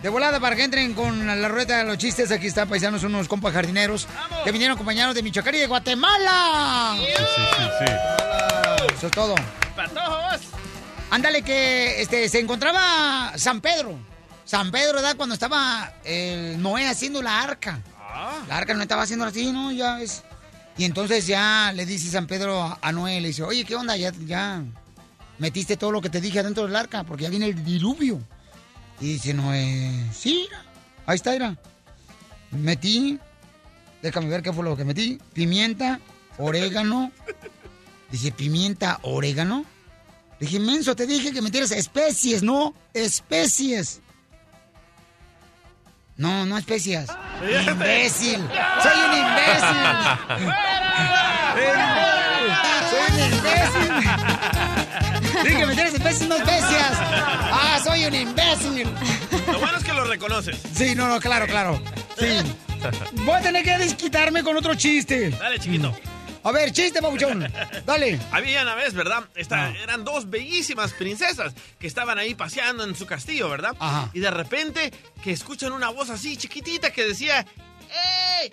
De 0.02 0.08
volada 0.08 0.38
para 0.38 0.54
que 0.54 0.64
entren 0.64 0.94
con 0.94 1.26
la 1.26 1.48
ruleta 1.48 1.78
de 1.78 1.84
los 1.84 1.98
chistes. 1.98 2.30
Aquí 2.30 2.46
están, 2.46 2.68
paisanos, 2.68 3.02
unos 3.02 3.26
compas 3.26 3.52
jardineros 3.52 4.06
que 4.44 4.52
vinieron 4.52 4.74
acompañados 4.74 5.14
de 5.14 5.22
Michoacán 5.22 5.54
y 5.54 5.58
de 5.58 5.66
Guatemala. 5.66 6.96
Sí, 6.98 7.24
sí, 7.34 7.42
sí. 7.78 8.94
Eso 8.96 9.06
es 9.06 9.12
todo. 9.12 9.34
Patojo, 9.74 10.10
vos. 10.10 10.40
Ándale 11.10 11.42
que 11.42 12.02
este, 12.02 12.28
se 12.28 12.38
encontraba 12.38 13.32
San 13.36 13.60
Pedro. 13.60 13.98
San 14.44 14.70
Pedro, 14.70 14.94
¿verdad? 14.96 15.16
Cuando 15.16 15.34
estaba 15.34 15.94
el 16.04 16.60
Noé 16.60 16.86
haciendo 16.86 17.22
la 17.22 17.40
arca. 17.40 17.80
La 18.48 18.58
arca 18.58 18.74
no 18.74 18.82
estaba 18.82 19.02
haciendo 19.02 19.24
así, 19.24 19.50
¿no? 19.50 19.72
Ya 19.72 19.96
ves. 19.96 20.22
Y 20.76 20.84
entonces 20.84 21.26
ya 21.26 21.72
le 21.74 21.86
dice 21.86 22.10
San 22.10 22.26
Pedro 22.26 22.78
a, 22.80 22.92
Noé, 22.92 23.20
le 23.20 23.28
dice, 23.28 23.42
oye, 23.42 23.64
¿qué 23.64 23.76
onda? 23.76 23.96
Ya, 23.96 24.12
ya 24.26 24.62
metiste 25.38 25.76
todo 25.76 25.92
lo 25.92 26.00
que 26.00 26.10
te 26.10 26.20
dije 26.20 26.40
adentro 26.40 26.64
del 26.66 26.74
arca, 26.74 27.04
porque 27.04 27.24
ya 27.24 27.30
viene 27.30 27.46
el 27.46 27.64
diluvio. 27.64 28.20
Y 29.00 29.14
dice 29.14 29.34
Noé, 29.34 29.90
sí, 30.12 30.48
ahí 31.06 31.16
está, 31.16 31.34
era. 31.34 31.56
Metí, 32.50 33.18
déjame 34.02 34.28
ver 34.28 34.42
qué 34.42 34.52
fue 34.52 34.64
lo 34.64 34.76
que 34.76 34.84
metí, 34.84 35.18
pimienta, 35.32 36.00
orégano. 36.38 37.12
Dice, 38.10 38.32
pimienta, 38.32 38.98
orégano. 39.02 39.64
Le 40.38 40.46
dije, 40.46 40.60
menso, 40.60 40.96
te 40.96 41.06
dije 41.06 41.32
que 41.32 41.42
metieras 41.42 41.70
especies, 41.70 42.42
no 42.42 42.74
especies. 42.92 44.00
No, 46.16 46.46
no 46.46 46.56
especias. 46.56 47.08
Imbécil. 47.42 48.38
Soy 48.82 48.98
un 49.00 49.18
imbécil. 49.18 49.76
Soy 52.90 53.02
un 53.10 53.18
imbécil. 53.32 53.90
Dije 55.42 55.56
que 55.56 55.66
metieras 55.66 55.94
especies, 55.94 56.28
no 56.28 56.36
especias. 56.36 56.92
Ah, 57.00 57.80
soy 57.82 58.04
un 58.06 58.14
imbécil. 58.14 58.88
Lo 59.46 59.58
bueno 59.58 59.76
es 59.78 59.84
que 59.84 59.92
lo 59.92 60.04
reconoces. 60.04 60.56
Sí, 60.72 60.94
no, 60.94 61.08
no, 61.08 61.20
claro, 61.20 61.46
claro. 61.46 61.82
Sí. 62.18 62.38
Voy 63.24 63.34
a 63.34 63.40
tener 63.40 63.64
que 63.64 63.76
desquitarme 63.78 64.42
con 64.44 64.56
otro 64.56 64.74
chiste. 64.74 65.30
Dale, 65.30 65.58
chiquito. 65.58 65.94
A 66.44 66.52
ver, 66.52 66.72
chiste, 66.72 67.00
pabuchón. 67.00 67.50
Dale. 67.86 68.20
Había 68.30 68.62
una 68.62 68.74
vez, 68.74 68.92
¿verdad? 68.94 69.24
Esta- 69.34 69.70
Eran 69.78 70.04
dos 70.04 70.28
bellísimas 70.28 70.92
princesas 70.92 71.54
que 71.78 71.86
estaban 71.86 72.18
ahí 72.18 72.34
paseando 72.34 72.84
en 72.84 72.94
su 72.94 73.06
castillo, 73.06 73.48
¿verdad? 73.48 73.74
Ajá. 73.80 74.10
Y 74.12 74.20
de 74.20 74.30
repente 74.30 74.92
que 75.22 75.32
escuchan 75.32 75.72
una 75.72 75.88
voz 75.88 76.10
así 76.10 76.36
chiquitita 76.36 76.92
que 76.92 77.04
decía, 77.06 77.46
¡Ey! 78.42 78.52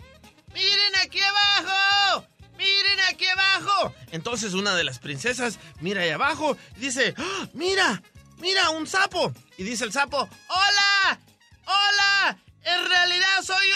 ¡Miren 0.53 0.95
aquí 1.03 1.19
abajo! 1.21 2.25
miren 2.57 2.99
aquí 3.09 3.25
abajo. 3.25 3.93
Entonces 4.11 4.53
una 4.53 4.75
de 4.75 4.83
las 4.83 4.99
princesas 4.99 5.57
mira 5.79 6.01
ahí 6.03 6.11
abajo 6.11 6.55
y 6.77 6.79
dice, 6.79 7.13
¡Ah! 7.17 7.47
mira, 7.53 8.01
mira, 8.37 8.69
un 8.69 8.85
sapo. 8.87 9.33
Y 9.57 9.63
dice 9.63 9.83
el 9.83 9.91
sapo, 9.91 10.29
hola, 10.47 11.19
hola. 11.65 12.37
En 12.63 12.89
realidad 12.89 13.41
soy 13.43 13.67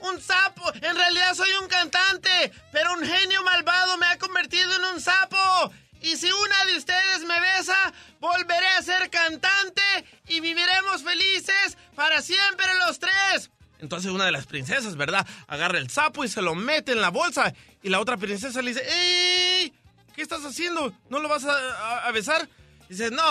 un, 0.00 0.20
sapo, 0.20 0.72
en 0.74 0.94
realidad 0.96 1.34
soy 1.34 1.50
un 1.60 1.68
cantante, 1.68 2.52
pero 2.72 2.92
un 2.94 3.04
genio 3.04 3.42
malvado 3.42 3.96
me 3.98 4.06
ha 4.06 4.18
convertido 4.18 4.74
en 4.76 4.84
un 4.94 5.00
sapo. 5.00 5.72
Y 6.00 6.16
si 6.16 6.30
una 6.30 6.64
de 6.66 6.76
ustedes 6.76 7.24
me 7.24 7.38
besa, 7.40 7.76
volveré 8.20 8.68
a 8.78 8.82
ser 8.82 9.10
cantante 9.10 9.82
y 10.28 10.38
viviremos 10.40 11.02
felices 11.02 11.76
para 11.96 12.22
siempre 12.22 12.66
los 12.86 13.00
tres. 13.00 13.50
Entonces 13.80 14.10
una 14.12 14.24
de 14.24 14.32
las 14.32 14.46
princesas, 14.46 14.96
¿verdad? 14.96 15.26
Agarra 15.48 15.78
el 15.78 15.90
sapo 15.90 16.24
y 16.24 16.28
se 16.28 16.40
lo 16.42 16.54
mete 16.54 16.92
en 16.92 17.00
la 17.00 17.10
bolsa. 17.10 17.52
Y 17.82 17.88
la 17.88 18.00
otra 18.00 18.16
princesa 18.16 18.62
le 18.62 18.70
dice, 18.72 18.84
¡Ey! 18.88 19.72
¿Qué 20.14 20.22
estás 20.22 20.44
haciendo? 20.44 20.92
¿No 21.10 21.18
lo 21.18 21.28
vas 21.28 21.44
a, 21.44 21.52
a- 21.52 22.06
a 22.06 22.12
besar? 22.12 22.48
Dice, 22.88 23.10
no, 23.10 23.22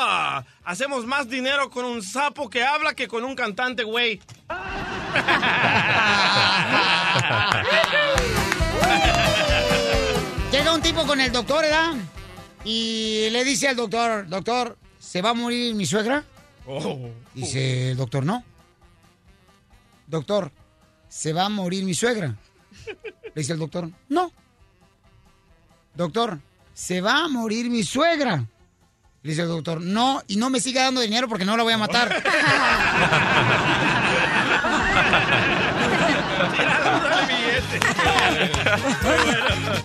hacemos 0.64 1.06
más 1.06 1.28
dinero 1.28 1.70
con 1.72 1.84
un 1.84 2.04
sapo 2.04 2.50
que 2.50 2.64
habla 2.64 2.94
que 2.94 3.08
con 3.08 3.26
un 3.26 3.36
cantante, 3.36 3.84
güey. 3.84 4.22
Llega 10.52 10.74
un 10.74 10.82
tipo 10.82 11.06
con 11.06 11.20
el 11.20 11.32
doctor, 11.32 11.64
¿verdad? 11.64 11.94
Y 12.64 13.30
le 13.32 13.44
dice 13.44 13.68
al 13.68 13.76
doctor, 13.76 14.28
doctor, 14.28 14.78
¿se 15.00 15.22
va 15.22 15.32
a 15.32 15.34
morir 15.34 15.76
mi 15.76 15.86
suegra? 15.86 16.24
Oh. 16.66 17.10
Dice 17.34 17.92
el 17.92 17.98
doctor, 17.98 18.26
no. 18.26 18.44
Doctor, 20.08 20.52
¿se 21.08 21.34
va 21.34 21.46
a 21.46 21.50
morir 21.50 21.84
mi 21.84 21.94
suegra? 21.94 22.36
Le 22.86 23.32
dice 23.36 23.54
el 23.54 23.60
doctor, 23.60 23.90
no. 24.10 24.32
Doctor, 25.96 26.40
¿se 26.74 27.02
va 27.02 27.24
a 27.24 27.28
morir 27.28 27.70
mi 27.70 27.84
suegra? 27.84 28.44
Le 29.24 29.30
dice 29.30 29.42
el 29.42 29.48
doctor, 29.48 29.82
no, 29.82 30.22
y 30.28 30.38
no 30.38 30.50
me 30.50 30.60
siga 30.60 30.84
dando 30.84 31.02
dinero 31.02 31.28
porque 31.28 31.46
no 31.46 31.58
la 31.58 31.64
voy 31.64 31.74
a 31.74 31.78
matar. 31.78 32.24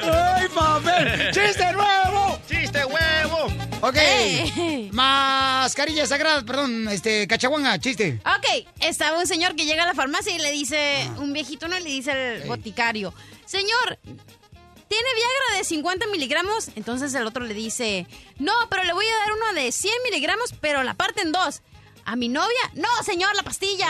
¡Ay, 0.01 0.49
papel! 0.55 1.31
¡Chiste 1.33 1.73
nuevo! 1.73 2.39
¡Chiste 2.49 2.85
huevo! 2.85 3.47
Ok. 3.81 3.97
Eh. 3.97 4.91
Mascarilla 4.93 6.07
sagrada, 6.07 6.43
perdón, 6.43 6.89
este, 6.89 7.27
cachaguanga, 7.27 7.79
chiste. 7.79 8.21
Ok, 8.25 8.67
estaba 8.81 9.19
un 9.19 9.27
señor 9.27 9.57
que 9.57 9.65
llega 9.65 9.83
a 9.85 9.87
la 9.87 9.95
farmacia 9.95 10.35
y 10.35 10.39
le 10.39 10.53
dice, 10.53 11.11
un 11.19 11.33
viejito 11.33 11.67
no 11.69 11.79
le 11.79 11.85
dice 11.89 12.13
al 12.13 12.43
boticario, 12.43 13.15
señor, 13.47 13.99
¿tiene 14.05 15.09
Viagra 15.15 15.59
de 15.59 15.65
50 15.65 16.07
miligramos? 16.09 16.71
Entonces 16.77 17.15
el 17.15 17.27
otro 17.27 17.45
le 17.45 17.55
dice, 17.55 18.07
no, 18.39 18.53
pero 18.71 18.85
le 18.85 18.93
voy 18.93 19.07
a 19.07 19.19
dar 19.19 19.33
uno 19.33 19.61
de 19.61 19.73
100 19.73 19.93
miligramos, 20.05 20.55
pero 20.61 20.83
la 20.83 20.95
parte 20.95 21.23
en 21.23 21.33
dos. 21.33 21.63
¿A 22.05 22.17
mi 22.17 22.29
novia? 22.29 22.71
No, 22.75 22.89
señor, 23.03 23.35
la 23.37 23.43
pastilla. 23.43 23.87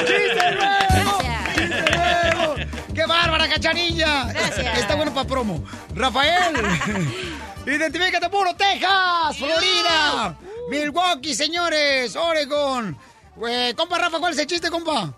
¡Chiste 0.00 0.54
nuevo! 0.56 1.18
¡Chiste 1.54 1.96
nuevo! 1.96 2.54
¡Qué 2.94 3.06
bárbara, 3.06 3.48
cachanilla! 3.48 4.32
Gracias. 4.32 4.78
Está 4.78 4.96
bueno 4.96 5.14
para 5.14 5.28
promo. 5.28 5.64
Rafael, 5.94 6.56
identifícate 7.66 8.28
puro, 8.28 8.54
Texas, 8.56 9.38
Florida, 9.38 10.36
Milwaukee, 10.68 11.34
señores, 11.34 12.16
Oregon. 12.16 12.96
Eh, 13.48 13.74
compa 13.76 13.98
Rafa, 13.98 14.18
¿cuál 14.18 14.32
es 14.32 14.38
el 14.40 14.46
chiste, 14.46 14.70
compa? 14.70 15.14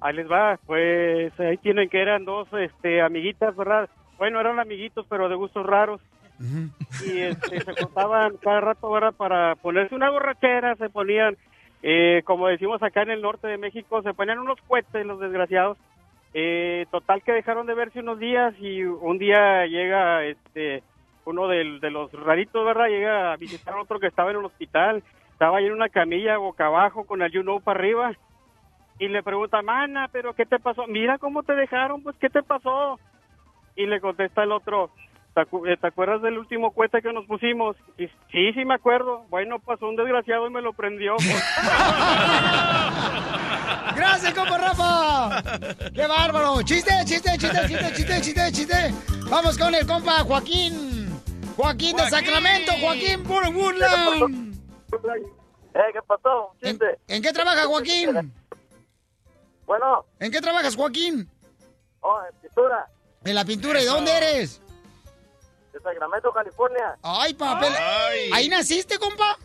Ahí 0.00 0.14
les 0.14 0.30
va, 0.30 0.58
pues 0.66 1.32
ahí 1.40 1.56
tienen 1.58 1.88
que 1.88 2.00
eran 2.00 2.24
dos 2.24 2.46
este, 2.52 3.00
amiguitas, 3.02 3.56
¿verdad? 3.56 3.88
Bueno, 4.18 4.38
eran 4.40 4.60
amiguitos, 4.60 5.06
pero 5.08 5.28
de 5.28 5.34
gustos 5.34 5.66
raros. 5.66 6.00
Y 7.06 7.20
este, 7.20 7.60
se 7.60 7.82
juntaban 7.82 8.36
cada 8.38 8.60
rato, 8.60 8.90
¿verdad? 8.90 9.14
Para 9.16 9.54
ponerse 9.56 9.94
una 9.94 10.10
borrachera, 10.10 10.74
se 10.76 10.88
ponían, 10.90 11.36
eh, 11.82 12.22
como 12.24 12.48
decimos 12.48 12.82
acá 12.82 13.02
en 13.02 13.10
el 13.10 13.22
norte 13.22 13.48
de 13.48 13.58
México, 13.58 14.02
se 14.02 14.14
ponían 14.14 14.38
unos 14.38 14.60
cohetes 14.66 15.06
los 15.06 15.20
desgraciados. 15.20 15.78
Eh, 16.36 16.86
total 16.90 17.22
que 17.22 17.32
dejaron 17.32 17.66
de 17.66 17.74
verse 17.74 18.00
unos 18.00 18.18
días 18.18 18.54
y 18.58 18.82
un 18.82 19.18
día 19.18 19.66
llega 19.66 20.24
este 20.24 20.82
uno 21.26 21.48
de 21.48 21.90
los 21.90 22.12
raritos, 22.12 22.66
¿verdad? 22.66 22.88
Llega 22.88 23.32
a 23.32 23.36
visitar 23.36 23.74
a 23.74 23.80
otro 23.80 23.98
que 23.98 24.08
estaba 24.08 24.30
en 24.30 24.38
un 24.38 24.44
hospital. 24.44 25.02
Estaba 25.32 25.58
ahí 25.58 25.66
en 25.66 25.72
una 25.72 25.88
camilla 25.88 26.36
boca 26.36 26.66
abajo 26.66 27.04
con 27.04 27.22
el 27.22 27.32
you 27.32 27.42
know 27.42 27.60
para 27.60 27.78
arriba 27.78 28.12
y 28.98 29.08
le 29.08 29.22
pregunta, 29.22 29.62
mana, 29.62 30.08
pero 30.12 30.34
¿qué 30.34 30.46
te 30.46 30.58
pasó? 30.58 30.86
Mira 30.86 31.18
cómo 31.18 31.42
te 31.42 31.54
dejaron, 31.54 32.02
pues 32.02 32.16
¿qué 32.20 32.30
te 32.30 32.42
pasó? 32.42 32.98
Y 33.76 33.86
le 33.86 34.00
contesta 34.00 34.44
el 34.44 34.52
otro, 34.52 34.90
¿te, 35.34 35.40
acu- 35.40 35.68
eh, 35.70 35.76
te 35.80 35.86
acuerdas 35.86 36.22
del 36.22 36.38
último 36.38 36.72
cohete 36.72 37.02
que 37.02 37.12
nos 37.12 37.26
pusimos? 37.26 37.76
Y 37.98 38.06
sí, 38.32 38.52
sí 38.54 38.64
me 38.64 38.74
acuerdo. 38.74 39.24
Bueno, 39.30 39.58
pasó 39.58 39.86
un 39.88 39.96
desgraciado 39.96 40.46
y 40.46 40.50
me 40.50 40.62
lo 40.62 40.72
prendió. 40.72 41.16
¡Gracias, 43.96 44.34
compa 44.34 44.58
Rafa! 44.58 45.42
¡Qué 45.94 46.06
bárbaro! 46.06 46.62
¡Chiste, 46.62 46.92
chiste, 47.04 47.30
chiste, 47.38 47.58
chiste, 47.68 47.92
chiste, 47.94 48.20
chiste, 48.20 48.52
chiste! 48.52 48.94
Vamos 49.30 49.56
con 49.58 49.74
el 49.74 49.86
compa 49.86 50.20
Joaquín. 50.24 51.10
Joaquín 51.56 51.96
de 51.96 52.10
Sacramento, 52.10 52.72
Joaquín 52.80 53.22
por 53.22 53.46
Woodland. 53.48 54.54
Eh, 55.74 55.80
¿qué 55.92 56.00
pasó? 56.06 56.52
¿En, 56.62 56.78
en 57.08 57.22
qué 57.22 57.32
trabajas, 57.32 57.66
Joaquín? 57.66 58.32
Bueno. 59.66 60.04
¿En 60.18 60.32
qué 60.32 60.40
trabajas, 60.40 60.74
Joaquín? 60.76 61.28
Oh, 62.00 62.18
en 62.28 62.40
pintura. 62.40 62.86
En 63.24 63.34
la 63.34 63.44
pintura. 63.44 63.80
¿Y 63.80 63.84
dónde 63.86 64.12
eres? 64.12 64.60
Sacramento, 65.84 66.32
California. 66.32 66.96
Ay, 67.02 67.34
papel. 67.34 67.72
¿Ahí 68.32 68.48
naciste, 68.48 68.98
compa? 68.98 69.36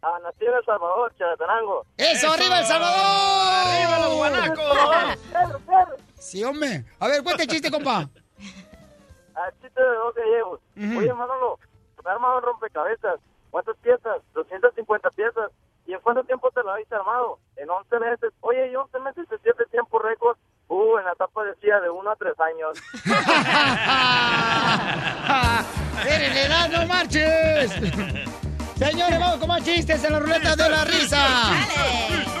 Ah, 0.00 0.18
nací 0.22 0.44
en 0.46 0.54
El 0.54 0.64
Salvador, 0.64 1.14
Chalatenango. 1.18 1.84
¡Eso, 1.96 2.30
arriba 2.32 2.60
El 2.60 2.66
Salvador! 2.66 3.66
¡Arriba 3.66 3.98
los 4.00 4.14
guanacos! 4.16 5.98
Sí, 6.18 6.42
hombre. 6.42 6.84
A 7.00 7.06
ver, 7.08 7.22
cuenta 7.22 7.42
el 7.42 7.48
chiste, 7.50 7.70
compa. 7.70 8.08
Ah, 9.36 9.50
chiste 9.60 9.82
de 9.82 9.88
dos 9.96 10.14
gallegos. 10.14 10.60
Ujú. 10.76 10.98
Oye, 11.00 11.12
Manolo, 11.12 11.58
me 12.04 12.08
he 12.08 12.14
armado 12.14 12.36
un 12.36 12.42
rompecabezas. 12.44 13.18
¿Cuántas 13.50 13.76
piezas? 13.78 14.22
250 14.32 15.10
piezas. 15.10 15.50
¿Y 15.86 15.92
en 15.92 16.00
cuánto 16.00 16.22
tiempo 16.22 16.52
te 16.52 16.62
lo 16.62 16.70
habéis 16.70 16.90
armado? 16.92 17.40
En 17.56 17.68
11 17.68 17.98
meses. 17.98 18.32
Oye, 18.42 18.70
¿y 18.70 18.76
11 18.76 18.96
meses 19.00 19.26
es 19.32 19.40
siete 19.42 19.64
tiempo 19.72 19.98
récord? 19.98 20.38
Uh, 20.68 20.98
en 20.98 21.04
la 21.04 21.12
etapa 21.12 21.44
decía 21.44 21.78
de 21.80 21.90
1 21.90 22.10
a 22.10 22.16
3 22.16 22.32
años. 22.40 22.78
¡Eres 26.08 26.36
edad, 26.46 26.68
no 26.70 26.86
marches! 26.86 27.70
Señores, 28.78 29.20
vamos 29.20 29.36
con 29.38 29.48
más 29.48 29.62
chistes 29.62 30.02
en 30.02 30.12
la 30.12 30.18
ruleta 30.18 30.56
de 30.56 30.68
la 30.68 30.84
risa. 30.84 31.26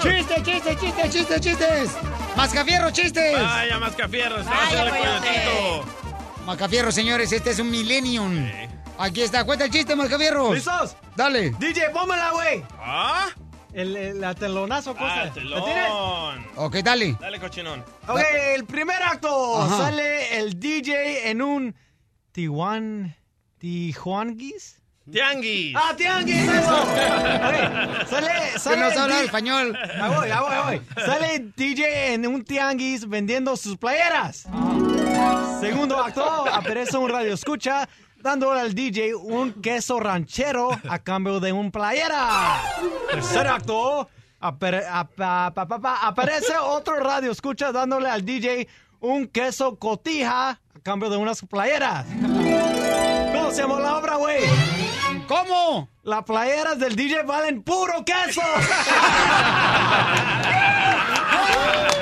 ¡Chistes, 0.02 0.42
chistes, 0.42 0.80
chistes, 0.80 1.10
chistes, 1.10 1.40
chistes! 1.40 1.90
¡Mascafierro, 2.36 2.90
chistes! 2.90 3.40
Vaya, 3.40 3.78
Mascafierro, 3.78 4.36
el 4.38 4.44
coyotito. 4.44 5.84
Mascafierro, 6.44 6.90
señores, 6.92 7.30
este 7.32 7.50
es 7.50 7.58
un 7.60 7.70
millennium. 7.70 8.50
Aquí 8.98 9.22
está, 9.22 9.44
cuenta 9.44 9.64
el 9.64 9.70
chiste, 9.70 9.94
Mascafierro. 9.94 10.52
¿Listos? 10.54 10.96
Dale. 11.14 11.50
DJ, 11.58 11.90
pómela, 11.90 12.30
güey. 12.32 12.64
¿Ah? 12.78 13.28
El, 13.74 13.96
el- 13.96 14.20
la 14.20 14.34
telonazo, 14.34 14.94
cosa. 14.94 15.32
Ah. 15.56 16.36
Ok, 16.56 16.76
dale. 16.76 17.16
Dale, 17.20 17.40
cochinón. 17.40 17.84
Ok, 18.06 18.20
el 18.54 18.64
primer 18.64 19.02
acto. 19.02 19.60
Ajá. 19.62 19.76
Sale 19.78 20.38
el 20.38 20.58
DJ 20.60 21.28
en 21.30 21.42
un 21.42 21.74
Tijuan... 22.32 23.14
Tijuanguis. 23.58 24.80
Tianguis. 25.10 25.74
¡Ah, 25.76 25.92
tianguis! 25.96 26.42
Eso. 26.48 26.86
Sale, 28.08 28.58
sale 28.58 28.76
no 28.78 28.86
el 28.88 28.94
sabe 28.94 29.24
español. 29.24 29.78
Ya 29.96 30.08
voy, 30.08 30.28
ya 30.28 30.40
voy, 30.40 30.50
ya 30.50 30.62
voy. 30.62 30.80
Sale 31.04 31.38
DJ 31.56 32.14
en 32.14 32.26
un 32.26 32.42
tianguis 32.44 33.08
vendiendo 33.08 33.56
sus 33.56 33.76
playeras. 33.76 34.46
Segundo 35.60 35.98
acto, 35.98 36.46
aparece 36.50 36.96
un 36.96 37.08
radio 37.10 37.34
escucha 37.34 37.88
dándole 38.24 38.58
al 38.60 38.74
DJ 38.74 39.14
un 39.14 39.52
queso 39.60 40.00
ranchero 40.00 40.70
a 40.88 40.98
cambio 40.98 41.40
de 41.40 41.52
un 41.52 41.70
playera. 41.70 42.62
Tercer 43.10 43.46
acto, 43.46 44.08
apare- 44.40 44.86
apa- 44.90 45.52
pa- 45.54 45.66
pa- 45.68 45.78
pa- 45.78 46.06
aparece 46.06 46.56
otro 46.58 46.96
radio 47.00 47.30
escucha 47.30 47.70
dándole 47.70 48.08
al 48.08 48.24
DJ 48.24 48.66
un 49.00 49.26
queso 49.28 49.76
cotija 49.78 50.48
a 50.52 50.58
cambio 50.82 51.10
de 51.10 51.18
unas 51.18 51.42
playeras. 51.42 52.06
¿Cómo 53.34 53.50
se 53.50 53.60
llama 53.60 53.78
la 53.78 53.98
obra, 53.98 54.16
güey? 54.16 54.40
¿Cómo? 55.28 55.90
Las 56.02 56.24
playeras 56.24 56.78
del 56.78 56.96
DJ 56.96 57.24
valen 57.24 57.62
puro 57.62 58.02
queso. 58.06 58.40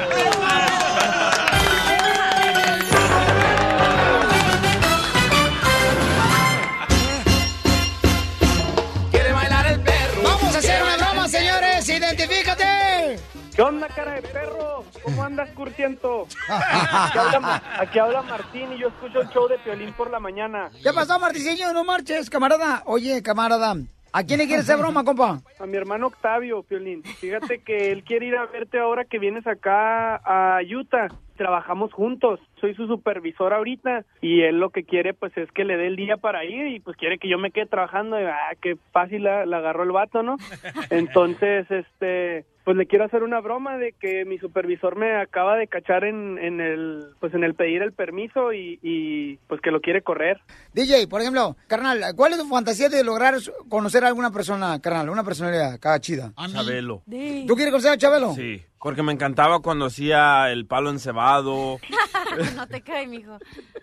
¿Qué 13.55 13.61
onda, 13.61 13.87
cara 13.89 14.13
de 14.13 14.23
perro? 14.23 14.83
¿Cómo 15.05 15.23
andas, 15.23 15.51
cursiento? 15.51 16.27
Aquí 16.49 17.19
habla, 17.19 17.63
aquí 17.79 17.99
habla 17.99 18.23
Martín 18.23 18.73
y 18.73 18.79
yo 18.79 18.89
escucho 18.89 19.21
el 19.21 19.29
show 19.29 19.47
de 19.47 19.59
Piolín 19.59 19.93
por 19.93 20.11
la 20.11 20.19
mañana. 20.19 20.71
¿Qué 20.83 20.91
pasó, 20.95 21.19
Marticeño? 21.19 21.71
No 21.75 21.85
marches, 21.85 22.31
camarada. 22.31 22.83
Oye, 22.87 23.23
camarada, 23.23 23.75
¿a 24.11 24.25
quién 24.25 24.39
le 24.39 24.47
quieres 24.47 24.65
hacer 24.65 24.79
broma, 24.79 25.05
compa? 25.05 25.43
A 25.61 25.67
mi 25.67 25.77
hermano 25.77 26.07
Octavio, 26.07 26.63
Piolín. 26.63 27.03
Fíjate 27.03 27.59
que 27.59 27.93
él 27.93 28.05
quiere 28.05 28.27
ir 28.27 28.37
a 28.37 28.47
verte 28.47 28.79
ahora 28.79 29.05
que 29.05 29.19
vienes 29.19 29.47
acá 29.47 30.17
a 30.17 30.61
Utah. 30.63 31.09
Trabajamos 31.37 31.93
juntos. 31.93 32.41
Soy 32.59 32.75
su 32.75 32.87
supervisor 32.87 33.53
ahorita 33.53 34.05
y 34.23 34.43
él 34.43 34.61
lo 34.61 34.71
que 34.71 34.85
quiere 34.85 35.13
pues 35.13 35.37
es 35.37 35.51
que 35.53 35.65
le 35.65 35.77
dé 35.77 35.89
el 35.89 35.97
día 35.97 36.17
para 36.17 36.45
ir 36.45 36.69
y 36.69 36.81
pues 36.81 36.97
quiere 36.97 37.19
que 37.19 37.29
yo 37.29 37.37
me 37.37 37.51
quede 37.51 37.67
trabajando. 37.67 38.19
Y, 38.19 38.25
ah, 38.25 38.55
qué 38.63 38.77
fácil 38.93 39.25
la, 39.25 39.45
la 39.45 39.59
agarró 39.59 39.83
el 39.83 39.93
vato, 39.93 40.23
¿no? 40.23 40.37
Entonces, 40.91 41.69
este, 41.71 42.47
pues 42.65 42.77
le 42.77 42.87
quiero 42.87 43.05
hacer 43.05 43.23
una 43.23 43.41
broma 43.41 43.77
de 43.77 43.93
que 43.93 44.25
mi 44.25 44.39
supervisor 44.39 44.97
me 44.97 45.21
acaba 45.21 45.57
de 45.57 45.67
cachar 45.67 46.05
en, 46.05 46.39
en 46.39 46.61
el, 46.61 47.07
pues 47.21 47.35
en 47.35 47.43
el 47.45 47.55
pedir 47.55 47.83
el 47.83 47.93
permiso 47.93 48.53
y, 48.53 48.79
y 48.83 49.37
pues 49.49 49.61
que 49.61 49.71
lo 49.71 49.81
quiere 49.81 50.03
correr. 50.03 50.41
DJ, 50.73 51.09
por 51.09 51.21
ejemplo, 51.21 51.57
carnal, 51.67 52.01
¿cuál 52.17 52.33
es 52.33 52.39
tu 52.39 52.47
fantasía 52.47 52.89
de 52.89 53.03
lograr 53.05 53.35
conocer 53.69 54.05
a 54.05 54.09
alguna 54.09 54.31
persona, 54.31 54.81
carnal? 54.81 55.11
Una 55.11 55.25
personalidad 55.25 55.75
acá 55.75 55.99
chida. 56.01 56.33
Chabelo. 56.53 57.03
¿Tú 57.07 57.55
quieres 57.55 57.71
conocer 57.71 57.93
a 57.93 57.99
Chabelo? 57.99 58.33
Sí, 58.35 58.63
porque 58.79 59.03
me 59.03 59.13
encantaba 59.13 59.61
cuando 59.61 59.87
hacía 59.87 60.51
el 60.51 60.67
palo 60.67 60.91
encebado. 60.91 61.79
no 62.57 62.67
te 62.69 62.81
cae, 62.83 63.07
mijo. 63.07 63.39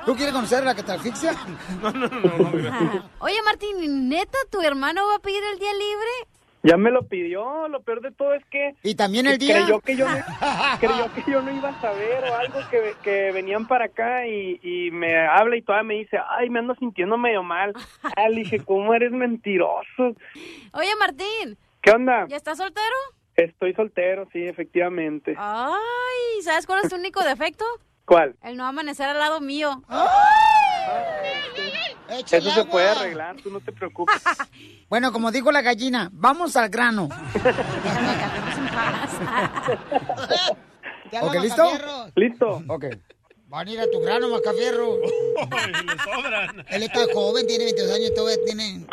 ¿Tú 0.05 0.15
quieres 0.15 0.33
conocer 0.33 0.59
a 0.61 0.65
la 0.65 0.75
que 0.75 0.83
te 0.83 0.93
asfixia? 0.93 1.33
No, 1.81 1.91
no, 1.91 2.07
no, 2.07 2.37
no, 2.37 2.51
gracias. 2.51 3.03
Oye, 3.19 3.41
Martín, 3.45 4.09
¿neta 4.09 4.37
tu 4.51 4.61
hermano 4.61 5.05
va 5.07 5.15
a 5.15 5.19
pedir 5.19 5.41
el 5.53 5.59
día 5.59 5.71
libre? 5.73 6.38
Ya 6.61 6.75
me 6.75 6.91
lo 6.91 7.03
pidió, 7.07 7.67
lo 7.69 7.81
peor 7.81 8.01
de 8.01 8.11
todo 8.11 8.33
es 8.33 8.43
que... 8.45 8.75
¿Y 8.83 8.95
también 8.95 9.27
el 9.27 9.37
día? 9.37 9.59
Creyó 9.61 9.79
que 9.79 9.95
yo 9.95 10.09
no, 10.09 10.17
creyó 10.79 11.13
que 11.13 11.31
yo 11.31 11.41
no 11.41 11.51
iba 11.55 11.69
a 11.69 11.81
saber 11.81 12.23
o 12.25 12.35
algo, 12.35 12.59
que, 12.69 12.95
que 13.01 13.31
venían 13.31 13.65
para 13.67 13.85
acá 13.85 14.27
y, 14.27 14.59
y 14.61 14.91
me 14.91 15.17
habla 15.25 15.55
y 15.55 15.61
todavía 15.61 15.87
me 15.87 15.95
dice, 15.95 16.17
ay, 16.29 16.49
me 16.49 16.59
ando 16.59 16.75
sintiendo 16.75 17.17
medio 17.17 17.43
mal. 17.43 17.73
Ah, 18.03 18.27
le 18.27 18.41
dije, 18.41 18.59
¿cómo 18.59 18.93
eres 18.93 19.11
mentiroso? 19.11 20.15
Oye, 20.73 20.95
Martín, 20.99 21.57
¿Qué 21.81 21.91
onda? 21.91 22.25
¿ya 22.27 22.35
estás 22.35 22.57
soltero? 22.57 22.95
Estoy 23.35 23.73
soltero, 23.73 24.27
sí, 24.33 24.43
efectivamente. 24.43 25.35
Ay, 25.37 26.41
¿sabes 26.43 26.65
cuál 26.65 26.83
es 26.83 26.89
tu 26.89 26.97
único 26.97 27.23
defecto? 27.23 27.63
¿Cuál? 28.09 28.35
El 28.41 28.57
no 28.57 28.65
amanecer 28.65 29.07
al 29.07 29.19
lado 29.19 29.39
mío. 29.39 29.83
Eso 32.09 32.49
se 32.49 32.65
puede 32.65 32.89
arreglar, 32.89 33.35
tú 33.35 33.51
no 33.51 33.59
te 33.59 33.71
preocupes. 33.71 34.15
Bueno, 34.89 35.13
como 35.13 35.31
dijo 35.31 35.51
la 35.51 35.61
gallina, 35.61 36.09
vamos 36.11 36.57
al 36.57 36.69
grano. 36.69 37.09
¿Ok, 41.21 41.35
listo? 41.35 41.63
Listo. 42.15 42.63
Ok. 42.67 42.85
Van 43.49 43.67
a 43.67 43.71
ir 43.71 43.79
a 43.79 43.91
tu 43.91 43.99
grano, 43.99 44.29
Mascafierro. 44.29 44.95
Él 46.69 46.81
está 46.81 47.01
joven, 47.13 47.45
tiene 47.45 47.65
22 47.65 47.95
años, 47.95 48.11
todavía 48.15 48.43
tiene... 48.43 48.87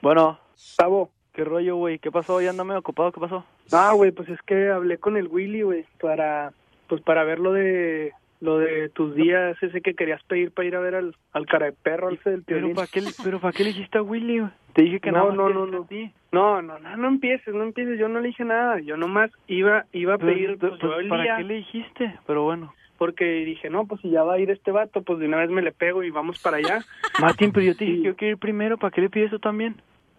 Bueno. 0.00 0.38
Tavo, 0.76 1.10
¿qué 1.32 1.42
rollo, 1.42 1.74
güey? 1.74 1.98
¿Qué 1.98 2.12
pasó? 2.12 2.40
¿Ya 2.40 2.50
anda 2.50 2.62
medio 2.62 2.78
ocupado? 2.78 3.10
¿Qué 3.10 3.18
pasó? 3.18 3.44
Ah, 3.72 3.94
güey, 3.94 4.12
pues 4.12 4.28
es 4.28 4.40
que 4.42 4.70
hablé 4.70 4.98
con 4.98 5.16
el 5.16 5.26
Willy, 5.26 5.62
güey, 5.62 5.84
para, 6.00 6.52
pues 6.86 7.02
para 7.02 7.24
ver 7.24 7.40
lo 7.40 7.52
de, 7.52 8.12
lo 8.40 8.58
de 8.58 8.88
tus 8.90 9.14
días, 9.14 9.60
ese 9.62 9.80
que 9.80 9.94
querías 9.94 10.22
pedir 10.24 10.52
para 10.52 10.68
ir 10.68 10.76
a 10.76 10.80
ver 10.80 10.94
al, 10.94 11.16
al 11.32 11.46
cara 11.46 11.66
de 11.66 11.72
perro, 11.72 12.08
al 12.08 12.18
del 12.24 12.44
Pero. 12.44 12.72
¿para 12.74 12.86
qué, 12.86 13.02
pero 13.22 13.40
¿para 13.40 13.52
qué 13.52 13.64
le 13.64 13.70
dijiste 13.70 13.98
a 13.98 14.02
Willy? 14.02 14.46
Te 14.74 14.82
dije 14.82 15.00
que 15.00 15.10
no, 15.10 15.32
no, 15.32 15.48
no, 15.48 15.66
no. 15.66 15.88
No, 16.30 16.62
no, 16.62 16.78
no, 16.78 16.96
no 16.96 17.08
empieces, 17.08 17.54
no 17.54 17.64
empieces, 17.64 17.98
yo 17.98 18.08
no 18.08 18.20
le 18.20 18.28
dije 18.28 18.44
nada, 18.44 18.80
yo 18.80 18.96
nomás 18.96 19.30
iba, 19.46 19.86
iba 19.92 20.14
a 20.14 20.18
pedir, 20.18 20.58
pues, 20.58 20.72
¿Para 21.08 21.38
qué 21.38 21.44
le 21.44 21.54
dijiste? 21.54 22.14
Pero 22.26 22.44
bueno. 22.44 22.74
porque 22.98 23.24
dije, 23.24 23.70
no, 23.70 23.86
pues 23.86 24.00
si 24.02 24.10
ya 24.10 24.22
va 24.22 24.34
a 24.34 24.38
ir 24.38 24.50
este 24.50 24.70
vato, 24.70 25.02
pues 25.02 25.18
de 25.18 25.26
una 25.26 25.38
vez 25.38 25.50
me 25.50 25.62
le 25.62 25.72
pego 25.72 26.02
y 26.02 26.10
vamos 26.10 26.40
para 26.40 26.58
allá. 26.58 26.80
Martín, 27.20 27.50
pero 27.52 27.64
yo 27.66 27.76
te 27.76 27.84
dije 27.84 28.02
yo 28.02 28.16
quiero 28.16 28.32
ir 28.32 28.38
primero, 28.38 28.76
¿para 28.76 28.90
qué 28.90 29.00
le 29.00 29.10
pides 29.10 29.28
eso 29.28 29.38
también? 29.38 29.76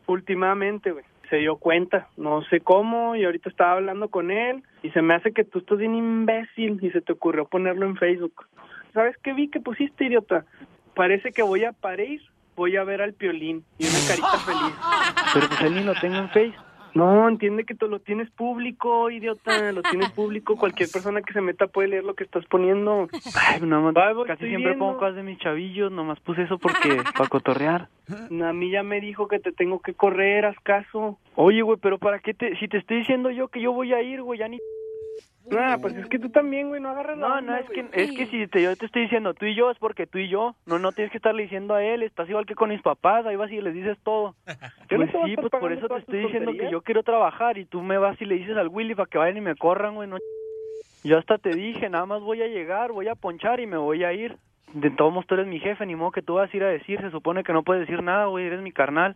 últimamente, 0.09 0.91
güey. 0.91 1.05
Se 1.29 1.37
dio 1.37 1.57
cuenta, 1.57 2.07
no 2.17 2.41
sé 2.43 2.59
cómo, 2.59 3.15
y 3.15 3.23
ahorita 3.23 3.49
estaba 3.49 3.73
hablando 3.73 4.09
con 4.09 4.31
él, 4.31 4.63
y 4.81 4.89
se 4.91 5.01
me 5.01 5.13
hace 5.13 5.31
que 5.31 5.43
tú 5.43 5.59
estás 5.59 5.77
bien 5.77 5.95
imbécil, 5.95 6.79
y 6.81 6.89
se 6.89 7.01
te 7.01 7.13
ocurrió 7.13 7.45
ponerlo 7.45 7.85
en 7.85 7.97
Facebook. 7.97 8.47
¿Sabes 8.93 9.15
qué 9.23 9.33
vi 9.33 9.49
que 9.49 9.59
pusiste, 9.59 10.05
idiota? 10.05 10.45
Parece 10.95 11.31
que 11.31 11.43
voy 11.43 11.65
a 11.65 11.71
París, 11.71 12.21
voy 12.55 12.75
a 12.77 12.83
ver 12.83 13.01
al 13.01 13.13
Piolín, 13.13 13.63
y 13.77 13.85
una 13.85 13.99
carita 14.07 14.39
feliz. 14.39 14.75
Pero 15.33 15.47
pues 15.47 15.61
él 15.61 15.75
ni 15.75 15.83
lo 15.83 15.93
tengo 15.95 16.15
en 16.17 16.29
Face. 16.29 16.68
No, 16.93 17.27
entiende 17.27 17.65
que 17.65 17.75
tú 17.75 17.87
lo 17.87 17.99
tienes 17.99 18.29
público, 18.31 19.09
idiota, 19.09 19.71
lo 19.71 19.81
tienes 19.81 20.11
público, 20.11 20.57
cualquier 20.57 20.89
persona 20.89 21.21
que 21.21 21.33
se 21.33 21.41
meta 21.41 21.67
puede 21.67 21.89
leer 21.89 22.03
lo 22.03 22.15
que 22.15 22.23
estás 22.23 22.45
poniendo. 22.45 23.07
Ay, 23.95 24.13
voy, 24.13 24.27
casi 24.27 24.47
siempre 24.47 24.69
viendo. 24.71 24.85
pongo 24.85 24.99
cosas 24.99 25.15
de 25.15 25.23
mis 25.23 25.39
chavillos, 25.39 25.91
nomás 25.91 26.19
puse 26.19 26.43
eso 26.43 26.57
porque, 26.57 27.01
para 27.17 27.29
cotorrear. 27.29 27.89
A 28.09 28.53
mí 28.53 28.71
ya 28.71 28.83
me 28.83 29.01
dijo 29.01 29.27
que 29.27 29.39
te 29.39 29.51
tengo 29.51 29.79
que 29.79 29.93
correr, 29.93 30.45
haz 30.45 30.59
caso. 30.61 31.17
Oye, 31.35 31.61
güey, 31.61 31.77
pero 31.81 31.99
¿para 31.99 32.19
qué 32.19 32.33
te, 32.33 32.55
si 32.57 32.67
te 32.67 32.77
estoy 32.77 32.97
diciendo 32.97 33.29
yo 33.29 33.49
que 33.49 33.61
yo 33.61 33.71
voy 33.71 33.93
a 33.93 34.01
ir, 34.01 34.21
güey, 34.21 34.39
ya 34.39 34.47
ni... 34.47 34.57
Ah, 35.51 35.77
pues 35.81 35.95
es 35.95 36.05
que 36.07 36.19
tú 36.19 36.29
también, 36.29 36.69
güey, 36.69 36.81
no 36.81 36.89
agarras 36.89 37.17
la 37.17 37.27
No, 37.27 37.41
no, 37.41 37.55
es 37.55 37.67
que, 37.69 37.85
es 37.93 38.11
que 38.11 38.27
si 38.27 38.47
te, 38.47 38.61
yo 38.61 38.75
te 38.75 38.85
estoy 38.85 39.03
diciendo 39.03 39.33
tú 39.33 39.45
y 39.45 39.55
yo, 39.55 39.71
es 39.71 39.77
porque 39.79 40.05
tú 40.05 40.19
y 40.19 40.29
yo. 40.29 40.55
No, 40.65 40.77
no 40.77 40.91
tienes 40.91 41.11
que 41.11 41.17
estarle 41.17 41.43
diciendo 41.43 41.73
a 41.73 41.83
él, 41.83 42.03
estás 42.03 42.29
igual 42.29 42.45
que 42.45 42.55
con 42.55 42.69
mis 42.69 42.81
papás, 42.81 43.25
ahí 43.25 43.35
vas 43.35 43.51
y 43.51 43.61
les 43.61 43.73
dices 43.73 43.97
todo. 44.03 44.35
No 44.91 44.97
Pues 44.97 45.11
sí, 45.11 45.35
pues 45.35 45.51
por 45.51 45.71
eso 45.71 45.87
te 45.87 45.97
estoy 45.99 46.19
diciendo 46.21 46.51
que 46.51 46.71
yo 46.71 46.81
quiero 46.81 47.03
trabajar 47.03 47.59
y 47.59 47.65
tú 47.65 47.81
me 47.81 47.99
vas 47.99 48.19
y 48.19 48.25
le 48.25 48.35
dices 48.35 48.57
al 48.57 48.69
Willy 48.69 48.95
para 48.95 49.07
que 49.07 49.19
vayan 49.19 49.37
y 49.37 49.41
me 49.41 49.55
corran, 49.55 49.93
güey, 49.93 50.09
no 50.09 50.17
Yo 51.03 51.19
hasta 51.19 51.37
te 51.37 51.51
dije, 51.51 51.89
nada 51.89 52.07
más 52.07 52.21
voy 52.21 52.41
a 52.41 52.47
llegar, 52.47 52.91
voy 52.91 53.07
a 53.07 53.13
ponchar 53.13 53.59
y 53.59 53.67
me 53.67 53.77
voy 53.77 54.03
a 54.03 54.13
ir. 54.13 54.35
De 54.73 54.89
todos 54.89 55.11
modos 55.11 55.27
tú 55.27 55.35
eres 55.35 55.45
mi 55.45 55.59
jefe, 55.59 55.85
ni 55.85 55.95
modo 55.95 56.11
que 56.11 56.23
tú 56.23 56.35
vas 56.35 56.51
a 56.51 56.57
ir 56.57 56.63
a 56.63 56.69
decir, 56.69 56.99
se 57.01 57.11
supone 57.11 57.43
que 57.43 57.53
no 57.53 57.63
puedes 57.63 57.87
decir 57.87 58.03
nada, 58.03 58.25
güey, 58.25 58.45
eres 58.45 58.61
mi 58.61 58.71
carnal. 58.71 59.15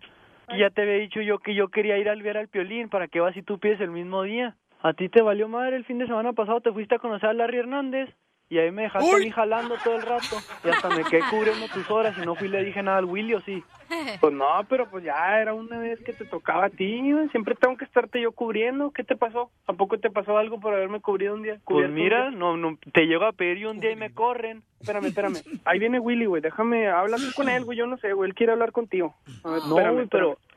Y 0.50 0.60
ya 0.60 0.70
te 0.70 0.82
había 0.82 0.96
dicho 0.96 1.22
yo 1.22 1.40
que 1.40 1.56
yo 1.56 1.70
quería 1.70 1.98
ir 1.98 2.10
al 2.10 2.22
ver 2.22 2.38
al 2.38 2.50
Piolín, 2.50 2.90
¿para 2.90 3.08
qué 3.08 3.20
vas 3.20 3.36
y 3.36 3.42
tú 3.42 3.58
pides 3.60 3.82
el 3.82 3.92
mismo 3.92 4.24
día? 4.24 4.56
A 4.84 4.94
ti 4.94 5.08
te 5.08 5.22
valió 5.22 5.48
madre 5.48 5.78
el 5.78 5.86
fin 5.86 5.98
de 5.98 6.06
semana 6.08 6.34
pasado, 6.34 6.60
te 6.60 6.72
fuiste 6.72 6.96
a 6.96 7.00
conocer 7.00 7.30
a 7.30 7.34
Larry 7.34 7.60
Hernández 7.60 8.10
y 8.50 8.58
ahí 8.60 8.70
me 8.70 8.84
dejaste 8.84 9.16
a 9.16 9.18
mí 9.18 9.32
jalando 9.32 9.76
todo 9.82 9.96
el 9.96 10.02
rato 10.02 10.36
y 10.64 10.70
hasta 10.70 10.90
me 10.90 11.06
quedé 11.06 11.22
cubriendo 11.32 11.68
tus 11.74 11.90
horas 11.90 12.16
y 12.18 12.26
no 12.26 12.36
fui 12.36 12.48
y 12.48 12.52
le 12.52 12.64
dije 12.64 12.84
nada 12.84 12.98
al 12.98 13.06
Willy 13.06 13.34
o 13.34 13.42
sí. 13.42 13.64
Pues 14.20 14.34
no, 14.34 14.46
pero 14.68 14.90
pues 14.90 15.04
ya 15.04 15.40
era 15.40 15.54
una 15.54 15.78
vez 15.78 16.00
que 16.04 16.14
te 16.14 16.26
tocaba 16.26 16.66
a 16.66 16.70
ti, 16.70 17.02
siempre 17.32 17.56
tengo 17.56 17.78
que 17.78 17.86
estarte 17.86 18.20
yo 18.20 18.32
cubriendo. 18.32 18.92
¿Qué 18.92 19.04
te 19.04 19.16
pasó? 19.16 19.52
¿A 19.68 19.74
poco 19.74 20.00
te 20.00 20.10
pasó 20.10 20.38
algo 20.38 20.60
por 20.60 20.74
haberme 20.74 21.00
cubrido 21.00 21.36
un 21.36 21.44
día? 21.44 21.60
Pues 21.64 21.90
mira, 21.90 22.32
no, 22.32 22.58
no, 22.58 22.78
te 22.92 23.06
llego 23.06 23.26
a 23.26 23.32
pedir 23.32 23.60
y 23.60 23.66
un 23.66 23.80
día 23.80 23.92
y 23.92 23.96
me 23.96 24.14
corren. 24.14 24.64
Espérame, 24.82 25.06
espérame. 25.06 25.38
Ahí 25.64 25.80
viene 25.80 26.00
Willy, 26.00 26.26
güey. 26.26 26.42
Déjame 26.42 26.90
hablar 26.90 27.20
con 27.36 27.50
él, 27.50 27.64
güey. 27.66 27.78
Yo 27.78 27.86
no 27.88 27.98
sé, 27.98 28.14
güey. 28.14 28.30
Él 28.30 28.36
quiere 28.36 28.52
hablar 28.52 28.72
contigo. 28.72 29.16
A 29.44 29.52
ver, 29.52 29.60
No, 29.60 29.70
espérame, 29.70 29.94
güey, 29.94 30.08
pero, 30.08 30.32
espérame. 30.32 30.53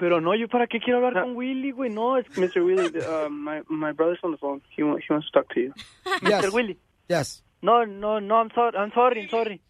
Pero 0.00 0.20
no, 0.20 0.34
yo 0.34 0.48
para 0.48 0.66
qué 0.66 0.80
quiero 0.80 0.96
hablar 0.98 1.22
con 1.22 1.36
Willy, 1.36 1.70
güey, 1.70 1.90
no, 1.90 2.16
es 2.16 2.26
Mr. 2.36 2.62
Willy, 2.62 2.88
uh, 2.98 3.28
my, 3.30 3.60
my 3.68 3.92
brother's 3.92 4.18
on 4.24 4.32
the 4.32 4.38
phone. 4.38 4.60
He, 4.74 4.82
wa- 4.82 4.96
he 4.96 5.04
wants 5.12 5.30
to 5.30 5.32
talk 5.40 5.48
to 5.54 5.60
you. 5.60 5.72
Mr. 6.22 6.50
Willy. 6.52 6.78
Yes. 7.08 7.42
No, 7.62 7.84
no, 7.84 8.18
no, 8.18 8.36
I'm 8.40 8.50
sorry, 8.54 8.76
I'm 8.78 8.90
sorry, 8.92 9.20
I'm 9.22 9.28
sorry. 9.28 9.60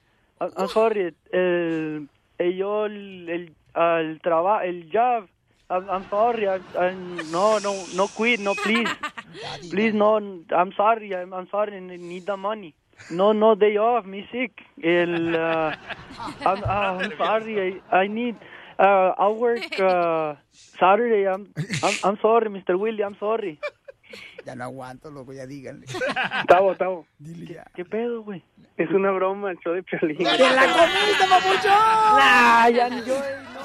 I'm, 0.40 0.50
I'm 0.56 0.68
sorry. 0.68 1.12
El, 1.32 2.08
el, 2.38 2.52
yo, 2.56 2.84
el, 2.86 3.28
el, 3.28 3.54
el 3.74 4.20
trabajo, 4.20 4.62
el 4.64 4.88
job. 4.92 5.28
I'm, 5.68 5.88
I'm 5.90 6.04
sorry. 6.08 6.48
I'm, 6.48 6.62
I'm- 6.78 7.30
no, 7.32 7.58
no, 7.58 7.74
no 7.94 8.06
quit, 8.08 8.40
no, 8.40 8.54
please. 8.54 8.88
Please, 9.70 9.94
no, 9.94 10.16
I'm 10.16 10.72
sorry, 10.76 11.14
I'm, 11.14 11.32
I'm 11.32 11.48
sorry, 11.50 11.76
I 11.76 11.80
need 11.80 12.26
the 12.26 12.36
money. 12.36 12.74
No, 13.10 13.32
no, 13.32 13.54
day 13.54 13.76
off, 13.76 14.04
me 14.04 14.26
sick. 14.32 14.60
El, 14.82 15.34
uh, 15.36 15.72
I'm, 16.44 16.62
uh, 16.64 16.66
I'm 17.04 17.12
sorry, 17.16 17.80
I, 17.92 17.96
I 17.96 18.06
need, 18.08 18.34
uh, 18.80 19.14
I'll 19.18 19.36
work, 19.36 19.66
uh, 19.78 20.34
Saturday. 20.80 21.28
I'm, 21.28 21.54
I'm, 21.82 21.98
I'm 22.02 22.18
sorry, 22.22 22.48
Mr. 22.48 22.78
Willy, 22.78 23.04
I'm 23.04 23.16
sorry. 23.20 23.62
Ya 24.44 24.54
no 24.54 24.64
aguanto, 24.64 25.10
loco, 25.10 25.32
ya 25.32 25.46
díganle. 25.46 25.86
Tavo, 26.48 26.74
Tavo. 26.76 27.06
¿Qué 27.74 27.84
pedo, 27.84 28.22
güey? 28.22 28.42
Es 28.76 28.90
una 28.90 29.10
broma, 29.10 29.50
el 29.50 29.58
show 29.58 29.74
de 29.74 29.82
Piolín. 29.82 30.16
¡Te 30.16 30.24
la 30.24 30.62
comiste, 30.72 31.26
papuchón! 31.28 32.16
Nah, 32.16 32.68
ya 32.70 32.88
ni 32.88 33.04
yo, 33.04 33.14
eh, 33.14 33.36
no. 33.52 33.60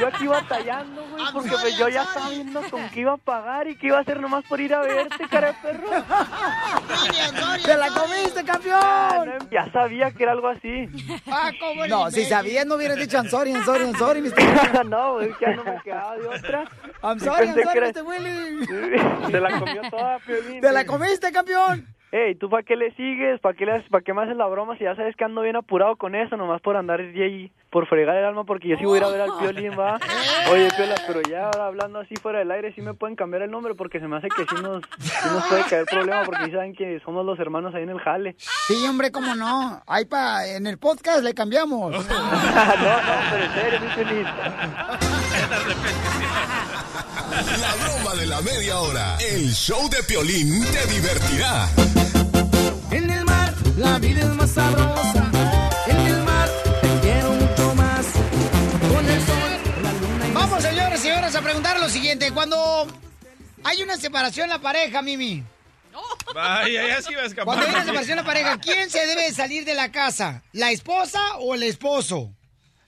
Yo 0.00 0.06
aquí 0.06 0.26
batallando, 0.26 1.02
güey, 1.10 1.24
porque 1.32 1.50
pues 1.62 1.78
yo 1.78 1.88
ya 1.88 2.02
estaba 2.02 2.28
viendo 2.28 2.60
con 2.70 2.88
qué 2.90 3.00
iba 3.00 3.14
a 3.14 3.16
pagar 3.16 3.68
y 3.68 3.76
qué 3.76 3.86
iba 3.86 3.96
a 3.96 4.00
hacer 4.02 4.20
nomás 4.20 4.44
por 4.44 4.60
ir 4.60 4.74
a 4.74 4.80
verte, 4.82 5.24
cara 5.30 5.48
de 5.48 5.54
perro. 5.62 5.88
¡Te 7.64 7.76
la 7.76 7.88
comiste, 7.88 8.44
campeón! 8.44 9.48
Ya 9.50 9.72
sabía 9.72 10.10
que 10.10 10.22
era 10.22 10.32
algo 10.32 10.48
así. 10.48 10.88
No, 11.88 12.10
si 12.10 12.26
sabías 12.26 12.66
no 12.66 12.74
hubieras 12.74 12.98
dicho 12.98 13.16
I'm 13.16 13.30
sorry, 13.30 13.52
I'm 13.52 13.64
sorry, 13.64 13.84
I'm 13.84 13.96
sorry, 13.96 14.20
Mr. 14.20 14.84
no, 14.90 15.14
güey, 15.14 15.30
ya 15.40 15.54
no 15.54 15.64
me 15.64 15.80
quedaba 15.82 16.16
de 16.18 16.26
otra. 16.28 16.64
I'm 17.02 17.18
sorry, 17.18 17.48
I'm 17.48 17.62
sorry, 17.62 17.80
Mr. 17.80 18.04
Willy. 18.04 18.66
Se 19.30 19.40
la 19.40 19.58
comió 19.80 19.90
toda, 19.90 20.18
Piolín. 20.20 20.60
¡Te 20.60 20.72
la 20.72 20.84
comiste, 20.84 21.32
campeón! 21.32 21.86
Hey, 22.10 22.36
¿tú 22.36 22.48
para 22.48 22.62
qué 22.62 22.74
le 22.74 22.90
sigues? 22.94 23.38
¿Para 23.40 23.54
qué, 23.54 23.66
le 23.66 23.72
haces- 23.72 23.90
¿Para 23.90 24.02
qué 24.02 24.14
me 24.14 24.22
haces 24.22 24.34
la 24.34 24.46
broma 24.46 24.78
si 24.78 24.84
ya 24.84 24.96
sabes 24.96 25.14
que 25.14 25.24
ando 25.24 25.42
bien 25.42 25.56
apurado 25.56 25.96
con 25.96 26.14
eso? 26.14 26.38
Nomás 26.38 26.62
por 26.62 26.74
andar 26.74 27.02
de 27.02 27.22
ahí, 27.22 27.52
por 27.68 27.86
fregar 27.86 28.16
el 28.16 28.24
alma, 28.24 28.44
porque 28.44 28.66
yo 28.68 28.78
sí 28.78 28.86
voy 28.86 28.96
a 28.96 29.00
ir 29.02 29.04
a 29.04 29.10
ver 29.10 29.20
al 29.20 29.30
violín, 29.38 29.78
va. 29.78 29.98
Oye, 30.50 30.70
Piola, 30.74 30.94
pero 31.06 31.20
ya 31.28 31.44
ahora 31.44 31.66
hablando 31.66 31.98
así 31.98 32.16
fuera 32.16 32.38
del 32.38 32.50
aire, 32.50 32.72
sí 32.72 32.80
me 32.80 32.94
pueden 32.94 33.14
cambiar 33.14 33.42
el 33.42 33.50
nombre, 33.50 33.74
porque 33.74 34.00
se 34.00 34.08
me 34.08 34.16
hace 34.16 34.28
que 34.30 34.42
sí 34.48 34.54
nos, 34.62 34.82
sí 35.00 35.28
nos 35.30 35.44
puede 35.48 35.64
caer 35.64 35.84
problema, 35.84 36.22
porque 36.24 36.46
sí 36.46 36.52
saben 36.52 36.74
que 36.74 36.98
somos 37.04 37.26
los 37.26 37.38
hermanos 37.38 37.74
ahí 37.74 37.82
en 37.82 37.90
el 37.90 38.00
jale. 38.00 38.34
Sí, 38.38 38.86
hombre, 38.88 39.12
cómo 39.12 39.34
no. 39.34 39.82
Ahí 39.86 40.06
pa, 40.06 40.46
en 40.46 40.66
el 40.66 40.78
podcast 40.78 41.22
le 41.22 41.34
cambiamos. 41.34 41.92
no, 41.92 41.98
no, 41.98 42.04
pero 43.30 43.44
en 43.44 43.52
serio, 43.52 43.80
mi 43.82 43.88
Piolín. 43.94 44.26
La 47.30 47.74
broma 47.74 48.14
de 48.14 48.26
la 48.26 48.40
media 48.40 48.80
hora. 48.80 49.18
El 49.20 49.52
show 49.54 49.88
de 49.90 50.02
Piolín 50.02 50.64
te 50.64 50.86
divertirá. 50.86 51.68
En 52.90 53.10
el 53.10 53.24
mar 53.24 53.54
la 53.76 53.98
vida 53.98 54.20
es 54.20 54.34
más 54.34 54.50
sabrosa. 54.50 55.30
En 55.86 55.96
el 55.98 56.22
mar 56.24 56.48
te 56.80 57.00
quiero 57.00 57.32
mucho 57.32 57.74
más. 57.74 58.06
Con 58.92 59.10
el 59.10 59.20
sol, 59.26 59.82
la 59.82 59.92
luna 59.92 60.28
y 60.28 60.32
Vamos, 60.32 60.62
señores 60.62 61.00
y 61.00 61.02
señoras, 61.02 61.34
a 61.34 61.42
preguntar 61.42 61.78
lo 61.78 61.88
siguiente. 61.90 62.32
Cuando 62.32 62.86
hay 63.62 63.82
una 63.82 63.98
separación 63.98 64.44
en 64.44 64.50
la 64.50 64.60
pareja, 64.60 65.02
Mimi. 65.02 65.44
Vaya, 66.34 66.88
ya 66.88 67.02
se 67.02 67.12
iba 67.12 67.22
a 67.22 67.26
escapar. 67.26 67.44
Cuando 67.44 67.66
hay 67.66 67.72
una 67.72 67.84
separación 67.84 68.18
en 68.18 68.24
la 68.24 68.30
pareja, 68.32 68.58
¿quién 68.58 68.88
se 68.88 69.06
debe 69.06 69.32
salir 69.32 69.64
de 69.64 69.74
la 69.74 69.92
casa? 69.92 70.42
¿La 70.52 70.70
esposa 70.70 71.20
o 71.40 71.54
el 71.54 71.62
esposo? 71.62 72.32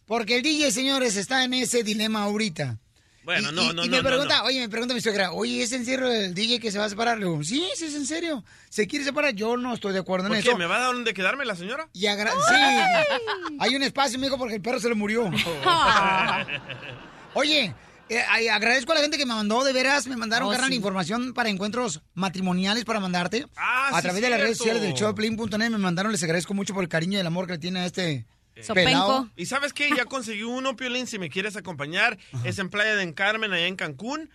Porque 0.06 0.36
el 0.36 0.42
DJ, 0.42 0.72
señores, 0.72 1.16
está 1.16 1.44
en 1.44 1.54
ese 1.54 1.82
dilema 1.82 2.22
ahorita. 2.22 2.78
Bueno, 3.22 3.50
Y- 3.50 3.54
no, 3.54 3.62
y, 3.62 3.66
no, 3.74 3.84
y 3.84 3.88
no, 3.88 3.96
me 3.96 4.02
no, 4.02 4.08
pregunta, 4.08 4.38
no. 4.38 4.44
oye, 4.44 4.60
me 4.60 4.68
pregunta 4.70 4.94
mi 4.94 5.00
suegra, 5.00 5.32
oye, 5.32 5.62
¿es 5.62 5.72
en 5.72 5.84
serio 5.84 6.10
el 6.10 6.32
DJ 6.34 6.58
que 6.58 6.72
se 6.72 6.78
va 6.78 6.86
a 6.86 6.88
separar? 6.88 7.18
Le 7.18 7.26
digo, 7.26 7.42
sí, 7.44 7.68
sí, 7.76 7.84
es 7.84 7.94
en 7.94 8.06
serio. 8.06 8.42
¿Se 8.70 8.86
quiere 8.86 9.04
separar? 9.04 9.34
Yo 9.34 9.56
no 9.58 9.74
estoy 9.74 9.92
de 9.92 9.98
acuerdo 9.98 10.26
en 10.26 10.30
¿Por 10.32 10.38
eso. 10.38 10.50
qué? 10.52 10.56
¿Me 10.56 10.64
va 10.66 10.76
a 10.76 10.80
dar 10.80 10.92
donde 10.94 11.12
quedarme 11.12 11.44
la 11.44 11.54
señora? 11.54 11.88
Y 11.92 12.06
agra- 12.06 12.32
sí, 12.32 13.14
hay 13.58 13.76
un 13.76 13.82
espacio, 13.82 14.18
mijo, 14.18 14.38
porque 14.38 14.54
el 14.54 14.62
perro 14.62 14.80
se 14.80 14.88
le 14.88 14.94
murió. 14.94 15.30
Oye, 17.34 17.74
eh, 18.08 18.20
agradezco 18.50 18.92
a 18.92 18.96
la 18.96 19.00
gente 19.02 19.16
que 19.18 19.26
me 19.26 19.34
mandó, 19.34 19.62
de 19.64 19.72
veras, 19.72 20.06
me 20.06 20.16
mandaron, 20.16 20.48
Oh, 20.48 20.50
carnal, 20.50 20.70
sí. 20.70 20.76
información 20.76 21.32
para 21.32 21.48
encuentros 21.48 22.02
matrimoniales 22.14 22.84
para 22.84 23.00
mandarte. 23.00 23.46
Ah, 23.56 23.90
a 23.92 23.96
sí, 23.96 24.02
través 24.02 24.22
de 24.22 24.30
las 24.30 24.40
redes 24.40 24.58
sociales 24.58 24.82
del 24.82 24.94
showplane.net 24.94 25.70
me 25.70 25.78
mandaron, 25.78 26.10
les 26.10 26.22
agradezco 26.22 26.54
mucho 26.54 26.74
por 26.74 26.82
el 26.82 26.88
cariño 26.88 27.18
y 27.18 27.20
el 27.20 27.26
amor 27.26 27.46
que 27.46 27.52
le 27.52 27.58
tiene 27.58 27.80
a 27.80 27.86
este 27.86 28.26
pelado. 28.72 29.28
¿Y 29.36 29.46
sabes 29.46 29.72
qué? 29.72 29.90
Ya 29.96 30.04
conseguí 30.04 30.42
uno, 30.42 30.76
Piolín, 30.76 31.06
si 31.06 31.18
me 31.18 31.30
quieres 31.30 31.56
acompañar. 31.56 32.18
Es 32.44 32.58
en 32.58 32.70
Playa 32.70 32.96
del 32.96 33.14
Carmen, 33.14 33.52
allá 33.52 33.66
en 33.66 33.76
Cancún. 33.76 34.30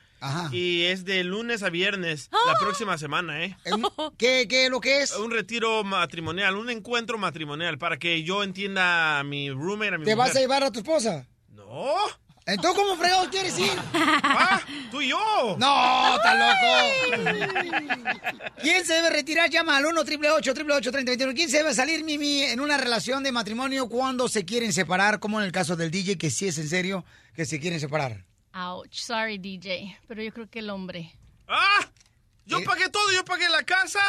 Y 0.52 0.84
es 0.84 1.06
de 1.06 1.24
lunes 1.24 1.62
a 1.62 1.70
viernes, 1.70 2.30
la 2.48 2.58
próxima 2.58 2.98
semana, 2.98 3.44
¿eh? 3.44 3.56
¿Qué, 4.18 4.48
¿Qué 4.50 4.70
lo 4.70 4.82
que 4.82 5.02
es? 5.02 5.16
Un 5.16 5.30
retiro 5.30 5.84
matrimonial, 5.84 6.56
un 6.56 6.70
encuentro 6.72 7.18
matrimonial, 7.18 7.78
para 7.78 7.98
que 7.98 8.24
yo 8.24 8.42
entienda 8.44 9.20
a 9.20 9.24
mi 9.24 9.52
roommate, 9.52 9.96
a 9.96 9.98
mi 10.00 10.06
¿Te 10.06 10.16
vas 10.16 10.36
a 10.36 10.40
llevar 10.40 10.64
a 10.64 10.72
tu 10.72 10.80
esposa? 10.80 11.28
No. 11.50 11.94
¿Entonces 12.46 12.80
cómo 12.80 12.96
fregados 12.96 13.30
quieres 13.30 13.58
ir? 13.58 13.72
Ah, 14.38 14.62
tú 14.92 15.02
y 15.02 15.10
yo. 15.10 15.56
No, 15.58 16.16
está 16.16 16.36
loco. 16.36 16.68
¿Quién 18.62 18.86
se 18.86 18.94
debe 18.94 19.10
retirar? 19.10 19.50
Llama 19.50 19.78
al 19.78 19.86
1 19.86 20.02
888 20.02 20.92
3021 20.92 21.34
¿Quién 21.34 21.50
se 21.50 21.58
debe 21.58 21.74
salir, 21.74 22.04
Mimi, 22.04 22.42
en 22.42 22.60
una 22.60 22.78
relación 22.78 23.24
de 23.24 23.32
matrimonio 23.32 23.88
cuando 23.88 24.28
se 24.28 24.46
quieren 24.46 24.74
separar? 24.74 25.20
Como 25.20 25.40
en 25.40 25.46
el 25.46 25.52
caso 25.52 25.76
del 25.76 25.90
DJ, 25.90 26.18
que 26.18 26.30
sí 26.30 26.48
es 26.48 26.58
en 26.58 26.68
serio, 26.68 27.06
que 27.34 27.46
se 27.46 27.60
quieren 27.60 27.80
separar. 27.80 28.26
Ouch, 28.54 28.94
sorry 28.94 29.38
DJ, 29.38 29.98
pero 30.08 30.22
yo 30.22 30.32
creo 30.34 30.50
que 30.50 30.60
el 30.60 30.70
hombre. 30.70 31.12
¡Ah! 31.48 31.90
Yo 32.46 32.64
pagué 32.64 32.90
todo, 32.90 33.12
yo 33.12 33.26
pagué 33.26 33.50
la 33.50 33.64
casa, 33.64 34.00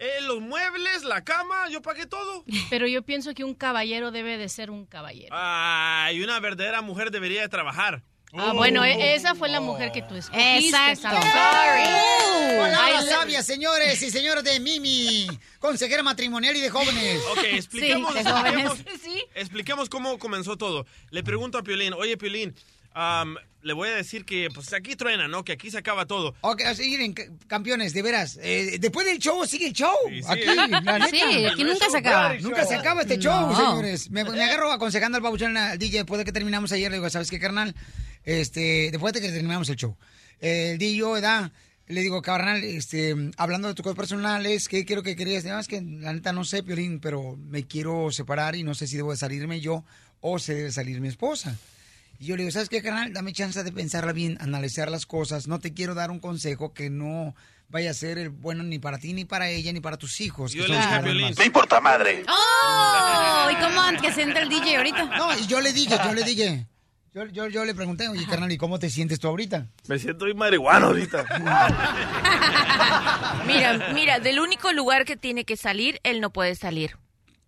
eh, 0.00 0.20
los 0.22 0.40
muebles, 0.40 1.04
la 1.04 1.22
cama, 1.22 1.68
yo 1.70 1.80
pagué 1.82 2.06
todo. 2.06 2.44
Pero 2.70 2.86
yo 2.88 3.02
pienso 3.02 3.34
que 3.34 3.44
un 3.44 3.54
caballero 3.54 4.10
debe 4.10 4.36
de 4.38 4.48
ser 4.48 4.70
un 4.70 4.86
caballero. 4.86 5.28
Ay, 5.38 6.22
una 6.22 6.40
verdadera 6.40 6.82
mujer 6.82 7.10
debería 7.10 7.42
de 7.42 7.48
trabajar. 7.48 8.02
Ah, 8.32 8.52
bueno, 8.54 8.84
e- 8.84 9.14
esa 9.16 9.34
fue 9.34 9.48
la 9.48 9.60
mujer 9.60 9.90
que 9.90 10.02
tú 10.02 10.14
escogiste. 10.14 10.68
Exacto. 10.68 11.08
Sorry. 11.10 12.56
Palabras 12.58 13.08
sabias, 13.08 13.44
señores 13.44 14.00
y 14.02 14.10
señoras 14.10 14.44
de 14.44 14.60
Mimi, 14.60 15.26
consejera 15.58 16.02
matrimonial 16.02 16.54
y 16.56 16.60
de 16.60 16.70
jóvenes. 16.70 17.20
Ok, 17.32 17.42
expliquemos, 17.44 18.12
Sí, 18.16 18.22
de 18.22 18.30
jóvenes. 18.30 18.64
expliquemos, 18.70 19.26
expliquemos 19.34 19.88
cómo 19.88 20.18
comenzó 20.18 20.56
todo. 20.56 20.86
Le 21.10 21.22
pregunto 21.24 21.58
a 21.58 21.62
Piolín, 21.62 21.92
oye 21.94 22.16
Piolín, 22.16 22.54
am, 22.92 23.36
le 23.62 23.72
voy 23.72 23.88
a 23.88 23.94
decir 23.94 24.24
que 24.24 24.48
pues 24.54 24.72
aquí 24.72 24.96
truena, 24.96 25.28
¿no? 25.28 25.44
Que 25.44 25.52
aquí 25.52 25.70
se 25.70 25.78
acaba 25.78 26.06
todo. 26.06 26.34
Ok, 26.40 26.62
así, 26.62 26.88
miren, 26.90 27.14
c- 27.14 27.30
campeones, 27.46 27.92
de 27.92 28.02
veras. 28.02 28.38
eh, 28.42 28.78
después 28.80 29.06
del 29.06 29.18
show 29.18 29.44
sigue 29.46 29.66
el 29.68 29.72
show. 29.72 29.94
sí. 30.08 30.20
Aquí, 30.26 30.44
la 30.44 30.66
neta. 30.98 31.06
Sí, 31.08 31.44
aquí 31.46 31.64
nunca 31.64 31.90
se 31.90 31.98
acaba. 31.98 32.34
Nunca 32.38 32.64
se 32.66 32.74
acaba 32.74 33.02
este 33.02 33.18
show, 33.18 33.50
No. 33.50 33.56
señores. 33.56 34.10
Me, 34.10 34.24
me 34.24 34.42
agarro 34.44 34.72
aconsejando 34.72 35.16
al 35.16 35.22
babuchón 35.22 35.56
al 35.56 35.78
DJ 35.78 35.98
después 35.98 36.18
de 36.18 36.24
que 36.24 36.32
terminamos 36.32 36.72
ayer. 36.72 36.90
Le 36.90 36.96
digo, 36.98 37.10
¿sabes 37.10 37.30
qué, 37.30 37.38
carnal? 37.38 37.74
Este, 38.24 38.90
después 38.90 39.12
de 39.12 39.20
que 39.20 39.28
terminamos 39.30 39.68
el 39.68 39.76
show. 39.76 39.96
Eh, 40.40 40.72
el 40.72 40.78
DJ, 40.78 41.12
¿verdad? 41.12 41.52
Le 41.86 42.02
digo, 42.02 42.22
carnal, 42.22 42.62
este, 42.62 43.16
hablando 43.36 43.66
de 43.66 43.74
tus 43.74 43.82
cosas 43.82 43.96
personales, 43.96 44.68
¿qué 44.68 44.84
quiero 44.84 45.02
que 45.02 45.16
querías? 45.16 45.44
No, 45.44 45.58
es 45.58 45.66
que 45.66 45.80
la 45.82 46.12
neta 46.12 46.32
no 46.32 46.44
sé, 46.44 46.62
Piolín, 46.62 47.00
pero 47.00 47.36
me 47.36 47.66
quiero 47.66 48.12
separar 48.12 48.54
y 48.54 48.62
no 48.62 48.74
sé 48.74 48.86
si 48.86 48.96
debo 48.96 49.10
de 49.10 49.16
salirme 49.16 49.60
yo 49.60 49.84
o 50.20 50.38
se 50.38 50.54
debe 50.54 50.70
salir 50.70 51.00
mi 51.00 51.08
esposa. 51.08 51.56
Y 52.20 52.26
yo 52.26 52.36
le 52.36 52.42
digo, 52.42 52.52
¿sabes 52.52 52.68
qué, 52.68 52.82
carnal? 52.82 53.14
Dame 53.14 53.32
chance 53.32 53.64
de 53.64 53.72
pensarla 53.72 54.12
bien, 54.12 54.36
analizar 54.42 54.90
las 54.90 55.06
cosas. 55.06 55.48
No 55.48 55.58
te 55.58 55.72
quiero 55.72 55.94
dar 55.94 56.10
un 56.10 56.20
consejo 56.20 56.74
que 56.74 56.90
no 56.90 57.34
vaya 57.70 57.92
a 57.92 57.94
ser 57.94 58.18
el 58.18 58.28
bueno 58.28 58.62
ni 58.62 58.78
para 58.78 58.98
ti, 58.98 59.14
ni 59.14 59.24
para 59.24 59.48
ella, 59.48 59.72
ni 59.72 59.80
para 59.80 59.96
tus 59.96 60.20
hijos. 60.20 60.52
Yo 60.52 60.64
que 60.64 60.68
le 60.68 60.76
dije 60.76 60.94
a 60.94 61.02
Piolín. 61.02 61.34
importa 61.42 61.80
madre. 61.80 62.22
¡Oh! 62.28 63.48
¿Y 63.50 63.54
cómo 63.54 64.02
que 64.02 64.12
se 64.12 64.20
entra 64.20 64.42
el 64.42 64.50
DJ 64.50 64.76
ahorita? 64.76 65.04
No, 65.16 65.34
yo 65.46 65.62
le 65.62 65.72
dije, 65.72 65.96
yo 66.04 66.12
le 66.12 66.22
dije. 66.22 66.66
Yo, 67.14 67.24
yo, 67.24 67.48
yo 67.48 67.64
le 67.64 67.74
pregunté, 67.74 68.06
oye, 68.08 68.26
carnal, 68.26 68.52
¿y 68.52 68.58
cómo 68.58 68.78
te 68.78 68.90
sientes 68.90 69.18
tú 69.18 69.28
ahorita? 69.28 69.68
Me 69.88 69.98
siento 69.98 70.26
muy 70.26 70.34
marihuana 70.34 70.88
ahorita. 70.88 71.24
Mira, 73.46 73.92
mira, 73.94 74.20
del 74.20 74.40
único 74.40 74.72
lugar 74.72 75.06
que 75.06 75.16
tiene 75.16 75.44
que 75.44 75.56
salir, 75.56 75.98
él 76.04 76.20
no 76.20 76.30
puede 76.30 76.54
salir. 76.54 76.98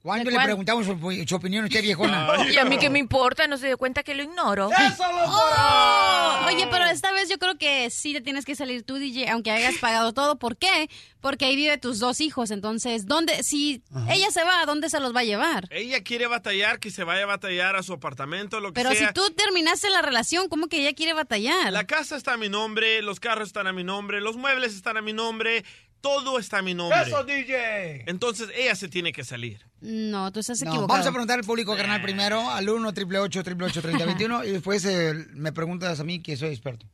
¿Cuándo 0.02 0.24
¿De 0.24 0.30
le 0.32 0.36
cuál? 0.36 0.46
preguntamos 0.46 0.84
su, 0.86 1.24
su 1.28 1.34
opinión 1.36 1.62
a 1.64 1.68
usted, 1.68 1.80
viejona? 1.82 2.28
Y 2.52 2.58
a 2.58 2.64
mí 2.64 2.76
que 2.78 2.90
me 2.90 2.98
importa, 2.98 3.46
no 3.46 3.56
se 3.56 3.66
dio 3.68 3.78
cuenta 3.78 4.02
que 4.02 4.14
lo 4.14 4.22
ignoro. 4.28 4.68
Oh, 4.68 6.46
Oye, 6.46 6.66
pero 6.70 6.84
esta 6.86 7.12
vez 7.12 7.28
yo 7.28 7.38
creo 7.38 7.56
que 7.56 7.88
sí 7.90 8.12
te 8.12 8.20
tienes 8.20 8.44
que 8.44 8.54
salir 8.56 8.82
tú, 8.84 8.96
DJ, 8.96 9.28
aunque 9.30 9.50
hayas 9.50 9.76
pagado 9.78 10.12
todo. 10.12 10.38
¿Por 10.38 10.56
qué? 10.56 10.90
Porque 11.20 11.44
ahí 11.44 11.56
vive 11.56 11.78
tus 11.78 11.98
dos 12.00 12.20
hijos. 12.20 12.50
Entonces, 12.50 13.06
¿dónde? 13.06 13.42
Si 13.44 13.82
ella 14.08 14.30
se 14.30 14.42
va, 14.44 14.60
¿a 14.62 14.66
dónde 14.66 14.90
se 14.90 14.98
los 15.00 15.14
va 15.14 15.20
a 15.20 15.24
llevar? 15.24 15.68
Ella 15.70 16.02
quiere 16.02 16.26
batallar, 16.26 16.80
que 16.80 16.90
se 16.90 17.04
vaya 17.04 17.22
a 17.22 17.26
batallar 17.26 17.76
a 17.76 17.82
su 17.82 17.92
apartamento, 17.92 18.60
lo 18.60 18.68
que 18.72 18.74
Pero 18.82 18.90
sea. 18.92 19.08
si 19.08 19.14
tú 19.14 19.22
terminaste 19.36 19.88
la 19.90 20.02
relación, 20.02 20.48
¿cómo 20.48 20.66
que 20.66 20.80
ella 20.80 20.94
quiere 20.94 21.12
batallar? 21.12 21.72
La 21.72 21.86
casa 21.86 22.16
está 22.16 22.32
a 22.34 22.36
mi 22.36 22.48
nombre, 22.48 23.02
los 23.02 23.20
carros 23.20 23.48
están 23.48 23.66
a 23.68 23.72
mi 23.72 23.84
nombre, 23.84 24.20
los 24.20 24.36
muebles 24.36 24.74
están 24.74 24.96
a 24.96 25.02
mi 25.02 25.12
nombre, 25.12 25.64
todo 26.02 26.38
está 26.38 26.58
a 26.58 26.62
mi 26.62 26.74
nombre. 26.74 27.00
¡Eso, 27.00 27.24
DJ! 27.24 28.04
Entonces 28.06 28.50
ella 28.54 28.74
se 28.74 28.88
tiene 28.88 29.12
que 29.12 29.24
salir. 29.24 29.64
No, 29.80 30.30
tú 30.30 30.40
estás 30.40 30.60
No, 30.60 30.70
equivocado. 30.70 30.88
vamos 30.88 31.06
a 31.06 31.10
preguntar 31.10 31.38
al 31.38 31.44
público, 31.46 31.74
carnal, 31.76 32.02
primero, 32.02 32.50
al 32.50 32.68
1 32.68 32.88
888 32.88 33.80
3021 33.80 34.44
y 34.44 34.50
después 34.50 34.84
eh, 34.84 35.14
me 35.32 35.52
preguntas 35.52 35.98
a 35.98 36.04
mí, 36.04 36.20
que 36.20 36.36
soy 36.36 36.50
experto. 36.50 36.84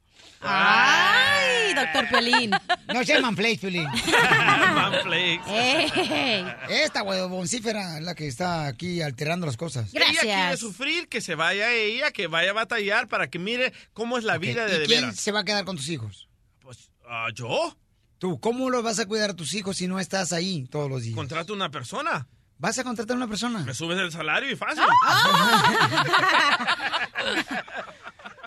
¡Ay, 0.40 1.74
doctor 1.74 2.08
Piolín! 2.08 2.50
No 2.92 3.04
se 3.04 3.20
manflays, 3.20 3.58
Piolín. 3.58 3.84
Manflakes. 4.74 5.42
Esta 6.68 7.02
huevoncífera 7.02 7.98
es 7.98 8.04
la 8.04 8.14
que 8.14 8.26
está 8.28 8.66
aquí 8.66 9.02
alterando 9.02 9.46
las 9.46 9.56
cosas. 9.56 9.92
Ella 9.94 10.20
quiere 10.20 10.56
sufrir, 10.56 11.08
que 11.08 11.20
se 11.20 11.34
vaya 11.34 11.72
ella, 11.72 12.10
que 12.10 12.26
vaya 12.26 12.50
a 12.50 12.54
batallar 12.54 13.08
para 13.08 13.28
que 13.30 13.38
mire 13.38 13.72
cómo 13.92 14.18
es 14.18 14.24
la 14.24 14.38
vida 14.38 14.66
de 14.66 14.76
¿Y 14.76 14.80
de 14.80 14.86
quién 14.86 15.00
veras. 15.02 15.16
se 15.16 15.32
va 15.32 15.40
a 15.40 15.44
quedar 15.44 15.64
con 15.64 15.76
tus 15.76 15.88
hijos? 15.88 16.28
Ah, 17.10 17.28
¿Yo? 17.34 17.76
Tú, 18.18 18.40
¿cómo 18.40 18.68
los 18.70 18.82
vas 18.82 18.98
a 18.98 19.06
cuidar 19.06 19.30
a 19.30 19.34
tus 19.34 19.54
hijos 19.54 19.76
si 19.76 19.86
no 19.86 20.00
estás 20.00 20.32
ahí 20.32 20.66
todos 20.70 20.90
los 20.90 21.02
días? 21.02 21.14
Contrato 21.14 21.52
una 21.52 21.70
persona. 21.70 22.26
¿Vas 22.58 22.76
a 22.78 22.84
contratar 22.84 23.14
a 23.14 23.18
una 23.18 23.28
persona? 23.28 23.60
Me 23.60 23.72
subes 23.72 23.98
el 23.98 24.10
salario 24.10 24.50
y 24.50 24.56
fácil. 24.56 24.82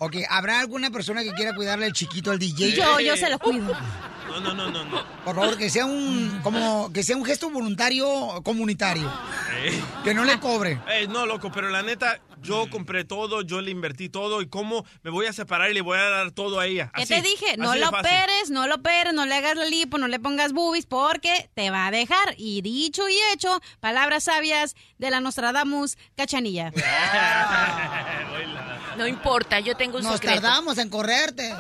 Ok, 0.04 0.16
¿habrá 0.32 0.60
alguna 0.62 0.90
persona 0.90 1.22
que 1.22 1.32
quiera 1.34 1.54
cuidarle 1.54 1.86
al 1.86 1.94
chiquito 1.94 2.32
al 2.32 2.40
DJ? 2.40 2.72
Yo, 2.76 3.00
yo 3.00 3.16
se 3.16 3.30
lo 3.30 3.38
cuido. 3.38 3.72
No, 4.28 4.40
no, 4.40 4.56
no, 4.56 4.72
no, 4.72 4.84
no. 4.84 5.04
Por 5.24 5.36
favor, 5.36 5.56
que 5.60 5.70
sea 5.70 5.86
un 5.86 6.40
como 6.42 6.92
que 6.92 7.04
sea 7.04 7.16
un 7.16 7.24
gesto 7.24 7.52
voluntario 7.52 8.42
comunitario. 8.44 9.08
Eh. 9.62 9.80
Que 10.04 10.16
no 10.16 10.24
le 10.24 10.40
cobre. 10.40 10.80
No, 11.10 11.28
loco, 11.28 11.52
pero 11.52 11.70
la 11.70 11.84
neta, 11.84 12.20
yo 12.42 12.70
compré 12.70 13.04
todo, 13.06 13.42
yo 13.42 13.62
le 13.62 13.72
invertí 13.72 14.10
todo 14.10 14.42
y 14.42 14.48
cómo 14.50 14.86
me 15.04 15.12
voy 15.12 15.26
a 15.28 15.34
separar 15.34 15.72
y 15.72 15.74
le 15.74 15.82
voy 15.82 15.98
a 15.98 16.10
dar 16.10 16.32
todo 16.32 16.60
a 16.60 16.66
ella. 16.68 16.92
¿Qué 16.96 17.04
Así, 17.04 17.14
te 17.14 17.22
dije? 17.22 17.58
No 17.58 17.76
lo 17.76 17.90
fácil. 17.92 18.00
operes, 18.00 18.50
no 18.50 18.68
lo 18.68 18.76
operes, 18.76 19.14
no 19.14 19.26
le 19.26 19.36
hagas 19.36 19.56
la 19.56 19.66
lipo, 19.66 19.98
no 19.98 20.08
le 20.08 20.20
pongas 20.20 20.54
boobies 20.54 20.86
porque 20.86 21.50
te 21.54 21.70
va 21.72 21.88
a 21.88 21.92
dejar. 21.92 22.36
Y 22.38 22.62
dicho 22.62 23.08
y 23.08 23.16
hecho, 23.34 23.62
palabras 23.80 24.24
sabias 24.26 24.76
de 24.98 25.10
la 25.12 25.20
Nostradamus 25.22 25.98
Cachanilla. 26.16 26.72
No 28.98 29.08
importa, 29.08 29.60
yo 29.60 29.76
tengo 29.76 29.98
un 29.98 30.04
Nos 30.04 30.16
secreto. 30.16 30.42
tardamos 30.42 30.78
en 30.78 30.90
correrte. 30.90 31.56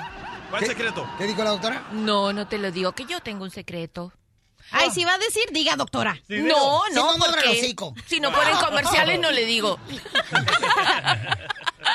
¿Cuál 0.50 0.66
secreto? 0.66 1.10
¿Qué 1.18 1.26
dijo 1.26 1.44
la 1.44 1.52
doctora? 1.52 1.88
No, 1.94 2.34
no 2.34 2.48
te 2.48 2.58
lo 2.58 2.72
digo, 2.72 2.92
que 2.92 3.06
yo 3.06 3.22
tengo 3.22 3.44
un 3.46 3.52
secreto. 3.52 4.12
Ay, 4.72 4.90
si 4.92 5.04
va 5.04 5.14
a 5.14 5.18
decir, 5.18 5.44
diga, 5.52 5.76
doctora. 5.76 6.14
No, 6.14 6.20
Si 6.28 6.42
no, 6.42 6.82
no, 6.94 7.18
no 7.18 7.26
abra 7.26 7.42
el 7.42 7.76
porque 7.76 8.02
si 8.08 8.20
no 8.20 8.32
ponen 8.32 8.56
comerciales 8.58 9.20
no 9.20 9.32
le 9.32 9.46
digo. 9.46 9.80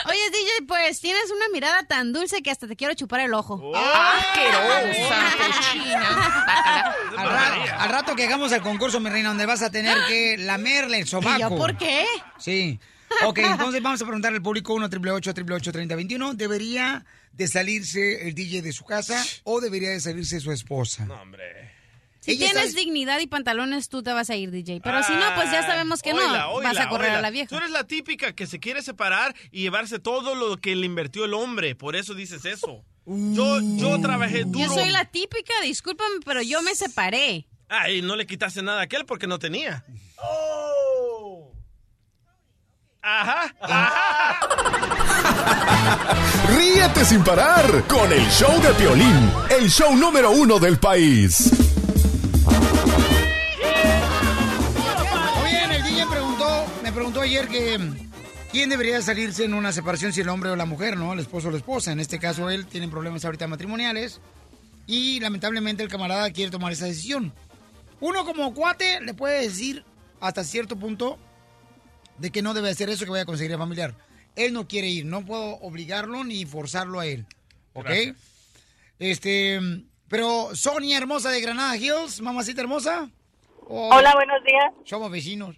Oye, 0.09 0.31
DJ, 0.31 0.66
pues 0.69 1.01
tienes 1.01 1.31
una 1.31 1.48
mirada 1.53 1.85
tan 1.85 2.12
dulce 2.12 2.43
que 2.43 2.51
hasta 2.51 2.66
te 2.66 2.77
quiero 2.77 2.94
chupar 2.94 3.20
el 3.20 3.32
ojo. 3.35 3.55
Oh. 3.62 3.77
Asquerosa, 3.77 5.32
cochina. 5.39 6.94
Al, 7.16 7.28
ra- 7.28 7.82
al 7.82 7.89
rato 7.90 8.15
que 8.16 8.24
hagamos 8.24 8.53
el 8.53 8.62
concurso, 8.62 9.01
mi 9.01 9.11
reina, 9.11 9.28
donde 9.31 9.47
vas 9.47 9.62
a 9.62 9.70
tener 9.70 9.97
que 10.09 10.36
lamerle 10.39 10.98
el 10.98 11.07
sobaco. 11.09 11.36
¿Y 11.39 11.40
yo 11.40 11.48
por 11.51 11.77
qué? 11.77 12.05
Sí. 12.39 12.78
Ok, 13.24 13.39
entonces 13.39 13.81
vamos 13.82 14.01
a 14.03 14.05
preguntar 14.05 14.32
al 14.32 14.43
público 14.43 14.74
1 14.74 14.86
888 14.86 15.70
3021 15.73 16.35
¿Debería 16.35 17.05
de 17.32 17.47
salirse 17.48 18.27
el 18.28 18.35
DJ 18.35 18.62
de 18.62 18.73
su 18.73 18.85
casa 18.85 19.24
o 19.44 19.61
debería 19.61 19.90
de 19.90 20.01
salirse 20.01 20.40
su 20.40 20.51
esposa? 20.51 21.05
No, 21.07 21.15
hombre. 21.15 21.76
Si 22.27 22.32
Ella 22.32 22.47
tienes 22.51 22.65
está- 22.70 22.81
dignidad 22.81 23.20
y 23.20 23.28
pantalones, 23.28 23.89
tú 23.89 24.03
te 24.03 24.12
vas 24.12 24.28
a 24.31 24.35
ir, 24.36 24.51
DJ. 24.51 24.81
Pero 24.82 25.01
si 25.05 25.12
no, 25.12 25.32
pues 25.36 25.48
ya 25.53 25.62
sabemos 25.65 26.03
que 26.03 26.12
no. 26.12 26.19
Oíla, 26.19 26.48
vas 26.73 26.77
a 26.78 26.89
correr 26.89 27.07
oíla. 27.11 27.19
a 27.20 27.23
la 27.23 27.31
vieja. 27.31 27.48
Tú 27.48 27.57
eres 27.57 27.70
la 27.70 27.85
típica 27.85 28.32
que 28.35 28.48
se 28.48 28.59
quiere 28.59 28.82
separar 28.82 29.35
y 29.53 29.61
llevarse 29.62 30.01
todo 30.01 30.35
lo 30.35 30.57
que 30.57 30.74
le 30.74 30.86
invirtió 30.86 31.24
el 31.24 31.35
hombre. 31.35 31.77
Por 31.77 31.94
eso 31.94 32.15
dices 32.15 32.44
eso. 32.44 32.85
Yo, 33.07 33.61
yo 33.77 34.01
trabajé 34.01 34.43
duro. 34.44 34.59
Yo 34.66 34.74
soy 34.74 34.90
la 34.90 35.05
típica, 35.05 35.55
discúlpame, 35.62 36.16
pero 36.24 36.43
yo 36.43 36.61
me 36.62 36.74
separé. 36.74 37.47
Ay, 37.69 38.03
no 38.03 38.16
le 38.16 38.27
quitaste 38.27 38.61
nada 38.62 38.81
a 38.81 38.82
aquel 38.82 39.05
porque 39.07 39.28
no 39.28 39.39
tenía. 39.39 39.85
Ajá, 43.03 43.55
ajá. 43.61 44.40
Ríete 46.57 47.05
sin 47.05 47.23
parar 47.23 47.85
con 47.86 48.12
el 48.12 48.28
show 48.31 48.61
de 48.61 48.73
Piolín, 48.74 49.31
el 49.51 49.70
show 49.70 49.94
número 49.94 50.32
uno 50.32 50.59
del 50.59 50.78
país. 50.78 51.53
Ayer 57.27 57.48
que 57.48 57.77
quién 58.53 58.70
debería 58.70 59.03
salirse 59.03 59.44
en 59.44 59.53
una 59.53 59.73
separación, 59.73 60.12
si 60.12 60.20
el 60.20 60.28
hombre 60.28 60.51
o 60.51 60.55
la 60.55 60.65
mujer, 60.65 60.97
¿no? 60.97 61.12
El 61.12 61.19
esposo 61.19 61.48
o 61.48 61.51
la 61.51 61.57
esposa. 61.57 61.90
En 61.90 61.98
este 61.98 62.20
caso, 62.20 62.51
él 62.51 62.66
tiene 62.66 62.86
problemas 62.86 63.24
ahorita 63.24 63.48
matrimoniales 63.48 64.20
y 64.86 65.19
lamentablemente 65.19 65.82
el 65.82 65.89
camarada 65.89 66.31
quiere 66.31 66.53
tomar 66.53 66.70
esa 66.70 66.86
decisión. 66.86 67.32
Uno 67.98 68.24
como 68.24 68.55
cuate 68.55 69.01
le 69.01 69.12
puede 69.12 69.43
decir 69.43 69.85
hasta 70.20 70.44
cierto 70.44 70.77
punto 70.77 71.19
de 72.19 72.31
que 72.31 72.43
no 72.43 72.55
debe 72.55 72.70
hacer 72.70 72.90
eso, 72.90 73.05
que 73.05 73.11
vaya 73.11 73.24
a 73.24 73.27
conseguir 73.27 73.55
a 73.55 73.59
familiar. 73.59 73.93
Él 74.36 74.53
no 74.53 74.69
quiere 74.69 74.86
ir, 74.86 75.05
no 75.05 75.27
puedo 75.27 75.57
obligarlo 75.57 76.23
ni 76.23 76.44
forzarlo 76.44 77.01
a 77.01 77.07
él. 77.07 77.27
¿Ok? 77.73 77.86
Gracias. 77.86 78.16
Este, 79.01 79.59
pero 80.07 80.55
Sonia 80.55 80.97
hermosa 80.97 81.31
de 81.31 81.40
Granada 81.40 81.77
Hills, 81.77 82.20
mamacita 82.20 82.61
hermosa. 82.61 83.11
Oh, 83.69 83.89
Hola, 83.93 84.15
buenos 84.15 84.44
días. 84.44 84.73
Somos 84.85 85.11
vecinos. 85.11 85.57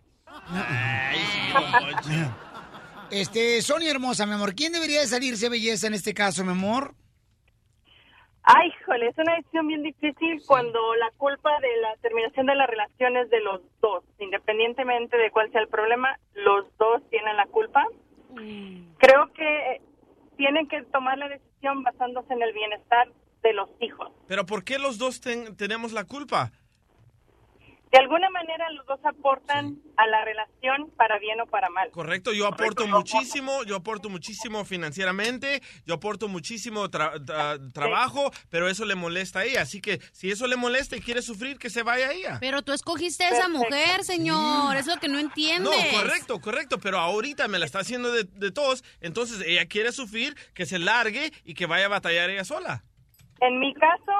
Este, 3.11 3.63
Sonia 3.63 3.91
hermosa, 3.91 4.27
mi 4.27 4.33
amor, 4.35 4.55
¿quién 4.55 4.73
debería 4.73 5.01
de 5.01 5.07
salirse 5.07 5.49
belleza 5.49 5.87
en 5.87 5.95
este 5.95 6.13
caso, 6.15 6.45
mi 6.45 6.51
amor? 6.51 6.95
Ay, 8.43 8.69
híjole, 8.81 9.09
es 9.09 9.19
una 9.19 9.35
decisión 9.37 9.67
bien 9.69 9.83
difícil 9.83 10.43
cuando 10.47 10.95
la 10.97 11.11
culpa 11.19 11.51
de 11.61 11.69
la 11.83 11.97
terminación 12.01 12.47
de 12.47 12.55
la 12.55 12.67
relación 12.67 13.17
es 13.17 13.29
de 13.31 13.41
los 13.41 13.61
dos. 13.81 14.05
Independientemente 14.19 15.17
de 15.19 15.31
cuál 15.31 15.51
sea 15.53 15.61
el 15.61 15.69
problema, 15.69 16.19
los 16.35 16.65
dos 16.79 17.03
tienen 17.11 17.37
la 17.37 17.47
culpa. 17.47 17.85
Creo 18.99 19.33
que 19.35 19.83
tienen 20.37 20.67
que 20.69 20.83
tomar 20.85 21.19
la 21.19 21.29
decisión 21.29 21.83
basándose 21.83 22.33
en 22.33 22.43
el 22.43 22.53
bienestar 22.55 23.09
de 23.43 23.53
los 23.53 23.69
hijos. 23.81 24.11
Pero 24.29 24.47
¿por 24.47 24.65
qué 24.65 24.79
los 24.79 24.97
dos 24.99 25.21
ten- 25.21 25.55
tenemos 25.57 25.93
la 25.93 26.05
culpa? 26.05 26.51
De 27.91 27.99
alguna 27.99 28.29
manera 28.29 28.71
los 28.73 28.85
dos 28.87 29.01
aportan 29.05 29.79
a 29.97 30.07
la 30.07 30.23
relación 30.25 30.91
para 30.97 31.19
bien 31.19 31.41
o 31.41 31.47
para 31.47 31.71
mal. 31.71 31.91
Correcto, 31.91 32.33
yo 32.35 32.47
aporto 32.47 32.87
muchísimo, 32.87 33.65
yo 33.65 33.77
aporto 33.77 34.11
muchísimo 34.11 34.65
financieramente, 34.67 35.63
yo 35.87 35.95
aporto 35.95 36.29
muchísimo 36.29 36.89
tra- 36.91 37.15
tra- 37.25 37.73
trabajo, 37.73 38.31
pero 38.51 38.69
eso 38.69 38.85
le 38.85 38.95
molesta 38.95 39.39
a 39.41 39.45
ella. 39.45 39.63
Así 39.63 39.81
que 39.81 40.01
si 40.13 40.31
eso 40.31 40.47
le 40.47 40.57
molesta 40.57 40.97
y 40.97 41.01
quiere 41.01 41.23
sufrir, 41.23 41.59
que 41.59 41.71
se 41.71 41.83
vaya 41.83 42.13
ella. 42.13 42.37
Pero 42.41 42.61
tú 42.63 42.73
escogiste 42.73 43.25
a 43.25 43.31
esa 43.31 43.49
mujer, 43.49 44.05
señor. 44.05 44.77
Es 44.77 44.87
lo 44.87 44.97
que 44.97 45.09
no 45.09 45.15
No, 45.15 45.21
entiendes. 45.21 45.93
correcto, 45.93 46.41
correcto, 46.41 46.79
pero 46.79 46.99
ahorita 46.99 47.49
me 47.49 47.59
la 47.59 47.65
está 47.67 47.81
haciendo 47.81 48.13
de, 48.13 48.25
de 48.25 48.51
tos, 48.53 48.85
entonces 49.01 49.43
ella 49.47 49.67
quiere 49.67 49.93
sufrir, 49.93 50.37
que 50.55 50.67
se 50.67 50.79
largue 50.79 51.33
y 51.45 51.55
que 51.55 51.67
vaya 51.67 51.87
a 51.87 51.89
batallar 51.89 52.29
ella 52.31 52.45
sola. 52.45 52.85
En 53.41 53.59
mi 53.59 53.73
caso, 53.75 54.13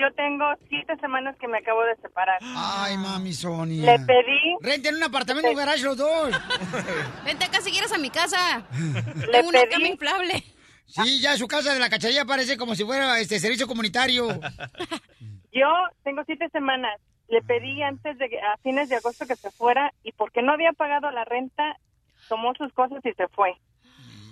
yo 0.00 0.12
tengo 0.14 0.44
siete 0.68 0.96
semanas 1.00 1.36
que 1.38 1.46
me 1.48 1.58
acabo 1.58 1.82
de 1.84 1.94
separar. 1.96 2.38
Ay, 2.40 2.96
mami 2.96 3.32
Sonia. 3.32 3.92
Le 3.98 4.04
pedí... 4.04 4.56
Renten 4.62 4.96
un 4.96 5.02
apartamento, 5.02 5.50
un 5.50 5.56
garage 5.56 5.82
los 5.84 5.96
dos. 5.96 6.30
Vente 7.24 7.44
acá 7.44 7.60
si 7.60 7.70
quieres 7.70 7.92
a 7.92 7.98
mi 7.98 8.10
casa. 8.10 8.64
Le 9.16 9.26
Tengo 9.28 9.48
una 9.50 9.60
pedí- 9.62 9.70
cama 9.70 9.86
inflable. 9.88 10.44
Sí, 10.86 11.20
ya 11.20 11.36
su 11.36 11.46
casa 11.46 11.72
de 11.72 11.78
la 11.78 11.88
cacharilla 11.88 12.24
parece 12.24 12.56
como 12.56 12.74
si 12.74 12.84
fuera 12.84 13.20
este 13.20 13.38
servicio 13.38 13.68
comunitario. 13.68 14.26
Yo 15.52 15.66
tengo 16.02 16.22
siete 16.26 16.48
semanas. 16.50 16.98
Le 17.28 17.42
pedí 17.42 17.80
antes 17.82 18.18
de 18.18 18.26
a 18.40 18.56
fines 18.62 18.88
de 18.88 18.96
agosto 18.96 19.24
que 19.26 19.36
se 19.36 19.50
fuera 19.52 19.92
y 20.02 20.10
porque 20.12 20.42
no 20.42 20.52
había 20.52 20.72
pagado 20.72 21.10
la 21.12 21.24
renta, 21.24 21.76
tomó 22.28 22.54
sus 22.54 22.72
cosas 22.72 22.98
y 23.04 23.12
se 23.12 23.28
fue. 23.28 23.54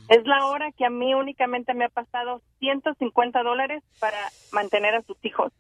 Es 0.09 0.27
la 0.27 0.47
hora 0.47 0.73
que 0.73 0.87
a 0.87 0.91
mí 0.91 1.15
únicamente 1.15 1.75
me 1.75 1.85
ha 1.85 1.91
pasado 1.91 2.41
150 2.61 3.43
dólares 3.43 3.83
para 4.01 4.19
mantener 4.53 4.95
a 4.95 5.03
sus 5.03 5.23
hijos. 5.23 5.53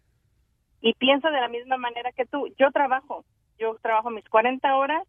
Y 0.81 0.95
pienso 0.95 1.31
de 1.31 1.41
la 1.41 1.49
misma 1.49 1.77
manera 1.77 2.13
que 2.13 2.25
tú. 2.25 2.49
Yo 2.59 2.71
trabajo. 2.71 3.25
Yo 3.59 3.77
trabajo 3.83 4.11
mis 4.11 4.27
40 4.29 4.77
horas, 4.77 5.03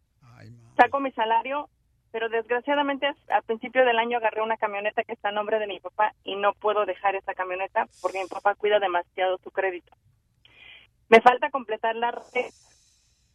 saco 0.75 0.99
mi 0.99 1.11
salario, 1.11 1.69
pero 2.11 2.27
desgraciadamente 2.29 3.07
al 3.29 3.43
principio 3.43 3.85
del 3.85 3.99
año 3.99 4.17
agarré 4.17 4.41
una 4.41 4.57
camioneta 4.57 5.03
que 5.03 5.13
está 5.13 5.29
a 5.29 5.31
nombre 5.31 5.59
de 5.59 5.67
mi 5.67 5.79
papá 5.79 6.13
y 6.23 6.35
no 6.35 6.53
puedo 6.53 6.85
dejar 6.85 7.15
esa 7.15 7.35
camioneta 7.35 7.85
porque 8.01 8.21
mi 8.21 8.27
papá 8.27 8.55
cuida 8.55 8.79
demasiado 8.79 9.37
su 9.37 9.51
crédito. 9.51 9.95
Me 11.09 11.21
falta 11.21 11.51
completar 11.51 11.95
la 11.95 12.11
red, 12.11 12.51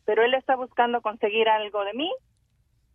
pero 0.04 0.24
él 0.24 0.34
está 0.34 0.56
buscando 0.56 1.00
conseguir 1.00 1.48
algo 1.48 1.84
de 1.84 1.94
mí 1.94 2.12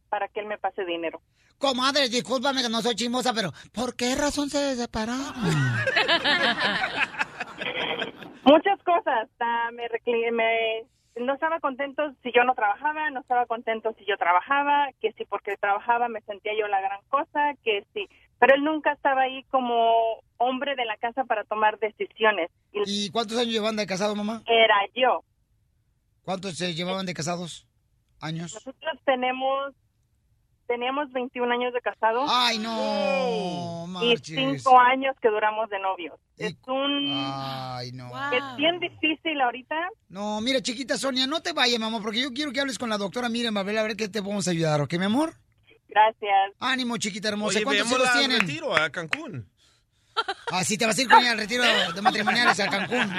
para 0.10 0.28
que 0.28 0.42
él 0.42 0.46
me 0.48 0.58
pase 0.58 0.84
dinero. 0.86 1.22
Comadre, 1.58 2.10
discúlpame 2.10 2.62
que 2.62 2.70
no 2.70 2.82
soy 2.82 2.96
chismosa, 2.96 3.34
pero 3.34 3.52
¿por 3.74 3.96
qué 3.96 4.16
razón 4.16 4.50
se 4.50 4.76
separaron? 4.76 5.34
Muchas 8.44 8.82
cosas. 8.84 9.30
ah, 9.40 9.70
me, 9.74 9.88
me- 10.32 10.86
no 11.18 11.34
estaba 11.34 11.60
contento 11.60 12.02
si 12.24 12.32
yo 12.34 12.44
no 12.46 12.54
trabajaba, 12.56 13.10
no 13.10 13.20
estaba 13.20 13.46
contento 13.46 13.94
si 13.98 14.06
yo 14.06 14.16
trabajaba, 14.18 14.88
que 15.02 15.12
si 15.14 15.26
porque 15.26 15.58
trabajaba 15.58 16.08
me 16.08 16.22
sentía 16.22 16.54
yo 16.58 16.68
la 16.68 16.80
gran 16.80 17.02
cosa, 17.10 17.54
que 17.64 17.86
sí. 17.94 18.08
Pero 18.40 18.56
él 18.56 18.64
nunca 18.64 18.94
estaba 18.94 19.24
ahí 19.24 19.44
como 19.52 20.22
hombre 20.38 20.76
de 20.78 20.86
la 20.86 20.96
casa 20.98 21.26
para 21.26 21.44
tomar 21.44 21.78
decisiones. 21.80 22.50
¿Y 22.72 23.10
cuántos 23.10 23.38
años 23.38 23.52
llevan 23.52 23.76
de 23.76 23.86
casado, 23.86 24.16
mamá? 24.16 24.44
Era 24.48 24.76
yo. 24.96 25.24
¿Cuántos 26.24 26.56
se 26.56 26.74
llevaban 26.74 27.06
de 27.06 27.14
casados? 27.14 27.68
¿Años? 28.22 28.54
Nosotros 28.54 28.98
tenemos, 29.06 29.74
teníamos 30.70 31.12
21 31.12 31.52
años 31.52 31.74
de 31.74 31.82
casado. 31.82 32.24
Ay, 32.30 32.60
no, 32.60 33.84
Y 33.86 33.88
marches. 33.90 34.22
cinco 34.24 34.80
años 34.80 35.16
que 35.22 35.28
duramos 35.30 35.68
de 35.70 35.80
novios. 35.80 36.18
Es 36.38 36.56
un... 36.68 37.12
Ay, 37.12 37.92
no. 37.92 38.08
Es 38.32 38.56
bien 38.56 38.80
difícil 38.80 39.42
ahorita. 39.42 39.76
No, 40.10 40.40
mira, 40.42 40.62
chiquita 40.62 40.96
Sonia, 40.98 41.26
no 41.28 41.42
te 41.42 41.52
vayas, 41.54 41.80
mamá, 41.80 42.00
porque 42.02 42.22
yo 42.22 42.32
quiero 42.32 42.52
que 42.54 42.62
hables 42.62 42.78
con 42.78 42.90
la 42.90 42.98
doctora 42.98 43.28
Miriam 43.30 43.54
Babel 43.56 43.78
a 43.80 43.84
ver 43.84 43.98
qué 43.98 44.08
te 44.08 44.22
podemos 44.22 44.48
ayudar, 44.48 44.80
¿ok, 44.80 44.94
mi 44.94 45.06
amor? 45.06 45.34
Gracias. 45.90 46.52
Ánimo, 46.60 46.98
chiquita 46.98 47.30
hermosa. 47.30 47.58
Oye, 47.58 47.66
¿Cuántos 47.66 47.92
hijos 47.92 48.08
al 48.08 48.20
tienen? 48.20 48.40
retiro 48.42 48.76
a 48.76 48.90
Cancún. 48.92 49.50
Así 50.52 50.78
te 50.78 50.86
vas 50.86 50.98
a 50.98 51.02
ir 51.02 51.10
con 51.10 51.20
ella 51.20 51.32
al 51.32 51.40
retiro 51.40 51.64
de 51.96 52.02
matrimoniales 52.02 52.60
a 52.60 52.70
Cancún. 52.70 53.12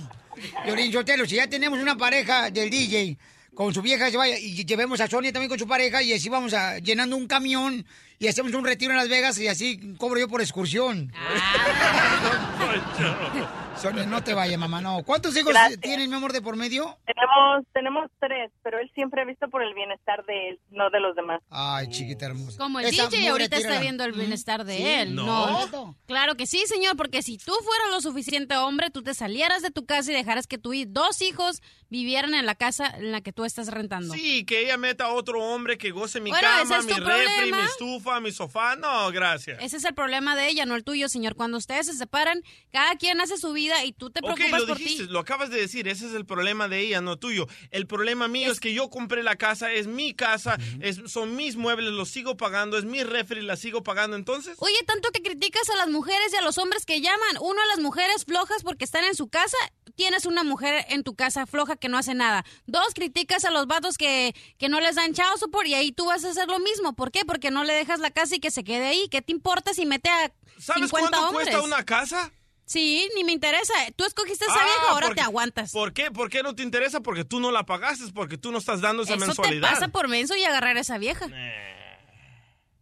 Llorín 0.66 0.92
Sotelo, 0.92 1.24
si 1.26 1.36
ya 1.36 1.48
tenemos 1.48 1.78
una 1.78 1.96
pareja 1.96 2.50
del 2.50 2.68
DJ 2.70 3.16
con 3.54 3.74
su 3.74 3.82
vieja, 3.82 4.08
y 4.08 4.64
llevemos 4.64 5.00
a 5.00 5.08
Sonia 5.08 5.32
también 5.32 5.48
con 5.48 5.58
su 5.58 5.66
pareja, 5.66 6.02
y 6.02 6.12
así 6.12 6.28
vamos 6.28 6.54
a, 6.54 6.78
llenando 6.78 7.16
un 7.16 7.26
camión 7.26 7.84
y 8.18 8.28
hacemos 8.28 8.52
un 8.52 8.64
retiro 8.64 8.92
en 8.92 8.98
Las 8.98 9.08
Vegas 9.08 9.38
y 9.38 9.48
así 9.48 9.94
cobro 9.98 10.20
yo 10.20 10.28
por 10.28 10.40
excursión. 10.40 11.12
Sonia, 13.80 14.04
no 14.04 14.22
te 14.22 14.34
vayas, 14.34 14.58
mamá, 14.58 14.80
no. 14.82 15.02
¿Cuántos 15.04 15.34
hijos 15.36 15.52
Gracias. 15.52 15.80
tienen, 15.80 16.10
mi 16.10 16.16
amor, 16.16 16.32
de 16.32 16.42
por 16.42 16.54
medio? 16.56 16.98
Tenemos, 17.06 17.64
tenemos 17.72 18.10
tres, 18.20 18.50
pero 18.62 18.78
él 18.78 18.90
siempre 18.94 19.22
ha 19.22 19.24
visto 19.24 19.48
por 19.48 19.62
el 19.62 19.72
bienestar 19.74 20.24
de 20.26 20.50
él, 20.50 20.60
no 20.70 20.90
de 20.90 21.00
los 21.00 21.16
demás. 21.16 21.40
Ay, 21.48 21.88
chiquita 21.88 22.26
hermosa. 22.26 22.58
Como 22.58 22.78
el 22.80 22.86
Esa 22.86 23.08
DJ 23.08 23.28
ahorita 23.30 23.56
está 23.56 23.80
viendo 23.80 24.04
el 24.04 24.12
bienestar 24.12 24.64
de 24.64 24.76
Sí, 24.76 24.82
él. 24.86 25.14
no. 25.14 25.66
No. 25.70 25.96
Claro 26.06 26.34
que 26.36 26.46
sí, 26.46 26.62
señor, 26.66 26.96
porque 26.96 27.22
si 27.22 27.38
tú 27.38 27.52
fueras 27.64 27.90
lo 27.90 28.00
suficiente 28.02 28.56
hombre, 28.56 28.90
tú 28.90 29.02
te 29.02 29.14
salieras 29.14 29.62
de 29.62 29.70
tu 29.70 29.86
casa 29.86 30.10
y 30.10 30.14
dejaras 30.14 30.46
que 30.46 30.58
tus 30.58 30.74
dos 30.88 31.22
hijos 31.22 31.62
vivieran 31.88 32.34
en 32.34 32.46
la 32.46 32.54
casa 32.54 32.86
en 32.86 33.12
la 33.12 33.20
que 33.22 33.32
tú 33.32 33.44
estás 33.44 33.68
rentando. 33.68 34.12
Sí, 34.14 34.44
que 34.44 34.60
ella 34.62 34.76
meta 34.76 35.06
a 35.06 35.12
otro 35.12 35.42
hombre 35.42 35.78
que 35.78 35.90
goce 35.90 36.20
mi 36.20 36.30
Bueno, 36.30 36.46
cama, 36.46 36.76
es 36.78 36.84
mi 36.86 36.92
refri, 36.92 37.52
mi 37.52 37.58
estufa, 37.62 38.20
mi 38.20 38.30
sofá. 38.30 38.76
No, 38.76 39.10
gracias. 39.10 39.58
Ese 39.62 39.78
es 39.78 39.84
el 39.84 39.94
problema 39.94 40.36
de 40.36 40.48
ella, 40.48 40.66
no 40.66 40.76
el 40.76 40.84
tuyo, 40.84 41.08
señor. 41.08 41.34
Cuando 41.34 41.56
ustedes 41.56 41.86
se 41.86 41.94
separan, 41.94 42.42
cada 42.72 42.96
quien 42.96 43.20
hace 43.20 43.36
su 43.36 43.52
vida 43.52 43.84
y 43.84 43.92
tú 43.92 44.10
te 44.10 44.20
Ok, 44.20 44.34
preocupas 44.34 44.60
lo 44.60 44.66
por 44.68 44.78
dijiste, 44.78 45.04
ti. 45.06 45.10
lo 45.12 45.18
acabas 45.18 45.50
de 45.50 45.60
decir, 45.60 45.88
ese 45.88 46.06
es 46.06 46.14
el 46.14 46.24
problema 46.24 46.68
de 46.68 46.80
ella, 46.80 47.00
no 47.00 47.18
tuyo. 47.18 47.46
El 47.70 47.86
problema 47.86 48.28
mío 48.28 48.52
es, 48.52 48.60
que 48.60 48.72
yo 48.74 48.90
compré 48.90 49.22
la 49.22 49.36
casa, 49.36 49.72
es 49.72 49.86
mi 49.86 50.14
casa, 50.14 50.56
es, 50.80 51.00
son 51.06 51.34
mis 51.36 51.56
muebles, 51.56 51.90
los 51.90 52.08
sigo 52.10 52.36
pagando, 52.36 52.78
es 52.78 52.84
mi 52.84 53.02
refri, 53.02 53.42
la 53.42 53.56
sigo 53.56 53.82
pagando, 53.82 54.16
entonces... 54.16 54.56
Oye, 54.60 54.76
tanto 54.86 55.10
que 55.10 55.22
criticas 55.22 55.68
a 55.70 55.76
las 55.76 55.88
mujeres 55.88 56.32
y 56.32 56.36
a 56.36 56.42
los 56.42 56.58
hombres 56.58 56.86
que 56.86 57.00
llaman. 57.00 57.36
Uno 57.40 57.60
a 57.60 57.66
las 57.66 57.80
mujeres 57.80 58.24
flojas 58.24 58.62
porque 58.62 58.84
están 58.84 59.04
en 59.04 59.14
su 59.14 59.28
casa. 59.28 59.56
Tienes 59.96 60.24
una 60.24 60.44
mujer 60.44 60.84
en 60.88 61.02
tu 61.02 61.14
casa 61.14 61.46
floja 61.46 61.76
que 61.76 61.88
no 61.88 61.98
hace 61.98 62.14
nada. 62.14 62.44
Dos, 62.66 62.94
criticas 62.94 63.44
a 63.44 63.50
los 63.50 63.66
vatos 63.66 63.98
que, 63.98 64.34
que 64.58 64.68
no 64.68 64.80
les 64.80 64.94
dan 64.94 65.12
chao 65.12 65.36
support 65.36 65.66
y 65.66 65.74
ahí 65.74 65.92
tú 65.92 66.06
vas 66.06 66.24
a 66.24 66.30
hacer 66.30 66.48
lo 66.48 66.58
mismo. 66.60 66.94
¿Por 66.94 67.10
qué? 67.10 67.24
Porque 67.24 67.50
no 67.50 67.64
le 67.64 67.74
dejas 67.74 67.98
la 68.00 68.10
casa 68.10 68.36
y 68.36 68.40
que 68.40 68.50
se 68.50 68.64
quede 68.64 68.86
ahí. 68.86 69.08
¿Qué 69.10 69.20
te 69.22 69.32
importa 69.32 69.74
si 69.74 69.86
mete 69.86 70.08
a 70.08 70.32
¿Sabes 70.58 70.84
50 70.84 70.90
cuánto 70.90 71.28
hombres? 71.28 71.48
cuesta 71.48 71.62
una 71.62 71.84
casa? 71.84 72.32
Sí, 72.70 73.08
ni 73.16 73.24
me 73.24 73.32
interesa. 73.32 73.74
Tú 73.96 74.04
escogiste 74.04 74.44
esa 74.44 74.54
Ah, 74.54 74.62
vieja, 74.64 74.90
ahora 74.90 75.06
porque- 75.08 75.20
te 75.20 75.24
aguantas. 75.26 75.72
¿Por 75.72 75.92
qué? 75.92 76.12
¿Por 76.12 76.30
qué 76.30 76.44
no 76.44 76.54
te 76.54 76.62
interesa? 76.62 77.00
Porque 77.00 77.24
tú 77.24 77.40
no 77.40 77.50
la 77.50 77.66
pagaste, 77.66 78.04
porque 78.14 78.38
tú 78.38 78.52
no 78.52 78.58
estás 78.58 78.80
dando 78.80 79.02
esa 79.02 79.14
Eso 79.14 79.20
te 79.22 79.26
mensualidad. 79.26 79.70
pasa 79.72 79.88
por 79.88 80.06
menso 80.06 80.36
y 80.36 80.44
agarrar 80.44 80.76
a 80.76 80.80
esa 80.80 80.96
vieja. 80.96 81.26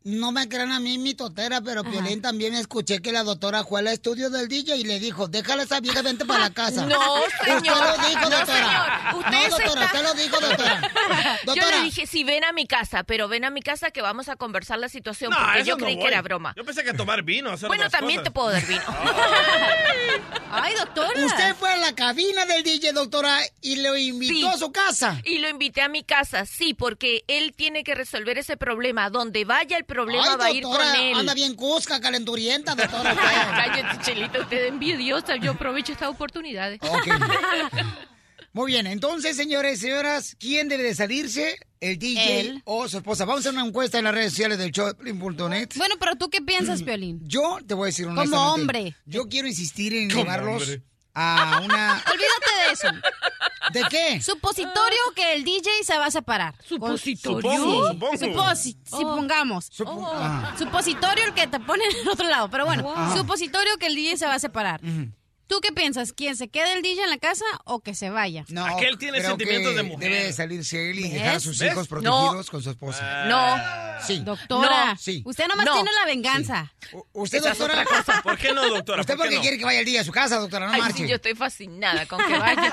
No 0.05 0.33
me 0.33 0.49
crean 0.49 0.73
a 0.73 0.81
mí 0.81 0.97
mi 0.97 1.13
totera, 1.15 1.61
pero 1.61 1.85
Piolín 1.85 2.23
también 2.23 2.55
escuché 2.55 3.03
que 3.03 3.13
la 3.13 3.25
doctora 3.25 3.65
fue 3.65 3.81
al 3.81 3.89
estudio 3.89 4.31
del 4.31 4.49
DJ 4.49 4.77
y 4.77 4.85
le 4.85 4.99
dijo, 5.01 5.29
déjala 5.29 5.65
esa 5.65 5.81
vieja, 5.81 6.01
vente 6.03 6.25
para 6.25 6.41
la 6.41 6.51
casa. 6.51 6.87
No, 6.89 6.99
señor. 7.45 7.77
Usted 7.77 8.03
lo 8.03 8.09
dijo, 8.09 8.21
No, 8.21 8.31
doctora. 8.31 8.47
señor. 8.47 9.17
Usted 9.19 9.31
no, 9.33 9.49
doctora, 9.51 9.69
está- 9.69 9.85
usted 9.87 10.03
lo 10.03 10.15
dijo, 10.15 10.41
doctora. 10.41 10.81
Yo 11.45 11.55
Doctora. 11.55 11.77
le 11.79 11.83
dije, 11.85 12.07
sí, 12.07 12.25
ven 12.25 12.45
a 12.45 12.53
mi 12.53 12.67
casa, 12.67 13.03
pero 13.05 13.29
ven 13.29 13.45
a 13.45 13.51
mi 13.51 13.61
casa 13.61 13.91
que 13.91 14.01
vamos 14.01 14.29
a 14.29 14.37
conversar 14.37 14.79
la 14.79 14.89
situación, 14.89 15.31
No, 15.31 15.37
porque 15.45 15.65
yo 15.65 15.77
no 15.77 15.85
creí 15.85 15.97
voy. 15.97 16.05
que 16.05 16.09
era 16.11 16.23
broma. 16.23 16.55
Yo 16.57 16.65
pensé 16.65 16.85
que 16.85 16.95
tomar 16.95 17.23
vino, 17.23 17.51
hacer 17.51 17.69
Bueno, 17.69 17.91
también 17.91 18.21
cosas. 18.21 18.25
te 18.25 18.31
puedo 18.31 18.51
dar 18.51 18.67
vino. 18.67 18.83
Ay, 20.51 20.75
doctora. 20.77 21.13
Usted 21.27 21.55
fue 21.57 21.71
a 21.71 21.77
la 21.77 21.95
cabina 21.95 22.47
del 22.47 22.63
DJ, 22.63 22.93
doctora, 22.93 23.39
y 23.61 23.77
lo 23.83 23.97
invitó 23.97 24.33
Sí. 24.33 24.47
a 24.47 24.57
su 24.57 24.73
casa. 24.73 25.21
Y 25.25 25.39
lo 25.39 25.49
invité 25.49 25.83
a 25.83 25.89
mi 25.89 26.03
casa, 26.05 26.47
sí, 26.47 26.73
porque 26.75 27.25
él 27.29 27.53
tiene 27.55 27.85
que 27.85 27.95
resolver 27.95 28.39
ese 28.39 28.57
problema. 28.57 29.11
Donde 29.11 29.45
vaya 29.45 29.77
el 29.77 29.85
problema 29.89 30.23
Ay, 30.33 30.37
va 30.39 30.45
a 30.45 30.51
ir 30.53 30.63
doctora, 30.63 30.93
con 30.93 31.01
él. 31.01 31.15
anda 31.17 31.35
bien 31.35 31.55
cusca, 31.57 32.01
calenturienta, 32.01 32.75
doctora. 32.77 33.17
Cállate, 33.17 34.05
Chelita, 34.05 34.41
usted 34.43 34.65
es 34.67 34.69
envidiosa. 34.69 35.35
Yo 35.37 35.53
aprovecho 35.53 35.91
estas 35.93 36.09
oportunidades. 36.11 36.79
Ok. 36.83 37.09
Muy 38.53 38.73
bien, 38.73 38.87
entonces, 38.87 39.37
señores 39.37 39.79
y 39.79 39.83
señoras, 39.83 40.35
¿quién 40.41 40.69
debe 40.69 40.83
de 40.83 40.95
salirse? 40.95 41.59
¿El 41.81 41.99
DJ 41.99 42.41
Él. 42.41 42.63
o 42.65 42.89
su 42.89 42.97
esposa? 42.99 43.25
Vamos 43.25 43.41
a 43.47 43.49
hacer 43.51 43.53
una 43.59 43.69
encuesta 43.69 43.99
en 43.99 44.05
las 44.05 44.15
redes 44.15 44.33
sociales 44.33 44.59
del 44.59 44.73
Choplin.net. 44.73 45.69
Bueno, 45.77 45.95
pero 46.01 46.17
tú 46.17 46.29
qué 46.29 46.41
piensas, 46.41 46.83
Piolín? 46.83 47.21
Yo 47.25 47.59
te 47.67 47.75
voy 47.75 47.85
a 47.85 47.87
decir 47.87 48.07
Como 48.07 48.21
honestamente. 48.21 48.61
hombre. 48.61 48.97
Yo 49.07 49.29
quiero 49.29 49.47
insistir 49.49 49.95
en 49.95 50.11
Como 50.11 50.23
llevarlos 50.25 50.63
hombre. 50.63 50.83
A 51.15 51.61
una... 51.65 52.03
Olvídate 52.13 52.67
de 52.67 52.73
eso. 52.73 52.89
¿De 53.73 53.85
qué? 53.91 54.21
Supositorio 54.23 54.99
que 55.15 55.35
el 55.35 55.45
DJ 55.45 55.69
se 55.85 55.99
va 55.99 56.07
a 56.07 56.11
separar. 56.11 56.55
¿Supositorio? 56.65 57.51
Supongo. 57.53 58.13
Suposi- 58.15 58.77
supongamos. 58.89 59.69
Supo- 59.71 60.11
ah. 60.15 60.55
Supositorio 60.59 61.25
el 61.27 61.35
que 61.35 61.47
te 61.47 61.61
pone 61.61 61.85
en 61.85 61.97
el 62.03 62.09
otro 62.09 62.29
lado. 62.29 62.49
Pero 62.51 62.65
bueno, 62.67 62.91
Ajá. 62.97 63.17
supositorio 63.17 63.77
que 63.79 63.87
el 63.87 63.95
DJ 63.95 64.17
se 64.17 64.27
va 64.27 64.35
a 64.35 64.39
separar. 64.39 64.81
¿Tú 65.49 65.61
qué 65.63 65.73
piensas? 65.73 66.13
¿Quién 66.13 66.37
se 66.37 66.49
quede 66.49 66.75
el 66.75 66.83
DJ 66.83 67.05
en 67.05 67.11
la 67.11 67.19
casa 67.19 67.45
o 67.65 67.81
que 67.81 67.95
se 67.95 68.11
vaya? 68.11 68.45
No, 68.49 68.67
Aquel 68.67 68.99
tiene 68.99 69.19
creo 69.19 69.31
sentimientos 69.31 69.71
que 69.73 69.77
de 69.79 69.83
mujer. 69.83 70.11
Debe 70.11 70.25
de 70.25 70.33
salirse 70.35 70.91
él 70.91 70.99
y 71.01 71.09
dejar 71.11 71.37
a 71.37 71.41
sus 71.41 71.59
¿Ves? 71.59 71.73
hijos 71.73 71.91
No. 71.91 72.01
protegidos 72.01 72.51
con 72.51 72.63
su 72.63 72.71
esposa. 72.71 73.25
No. 73.25 73.99
Sí. 74.07 74.21
Doctora, 74.21 74.93
No. 74.93 74.97
Sí. 74.99 75.23
usted 75.25 75.49
nomás 75.49 75.65
No. 75.67 75.75
tiene 75.75 75.91
la 75.99 76.05
venganza. 76.07 76.73
¿Usted, 77.13 77.39
Esa 77.39 77.53
es 77.53 77.59
doctora? 77.59 77.83
otra 77.83 77.97
cosa. 77.97 78.23
¿Por 78.23 78.37
qué 78.39 78.53
no, 78.53 78.69
doctora? 78.69 79.01
¿Usted 79.01 79.15
¿Por 79.17 79.25
por 79.25 79.29
qué 79.31 79.37
no? 79.37 79.41
quiere 79.43 79.59
que 79.59 79.65
vaya 79.65 79.81
el 79.81 79.85
día 79.87 80.03
a 80.03 80.05
su 80.05 80.13
casa, 80.13 80.37
doctora? 80.39 80.67
No 80.67 80.73
Ay, 80.75 80.81
marche. 80.83 80.99
sí, 81.05 81.09
yo 81.09 81.17
estoy 81.17 81.35
fascinada 81.35 82.07
con 82.07 82.19
que 82.25 82.39
vaya. 82.39 82.73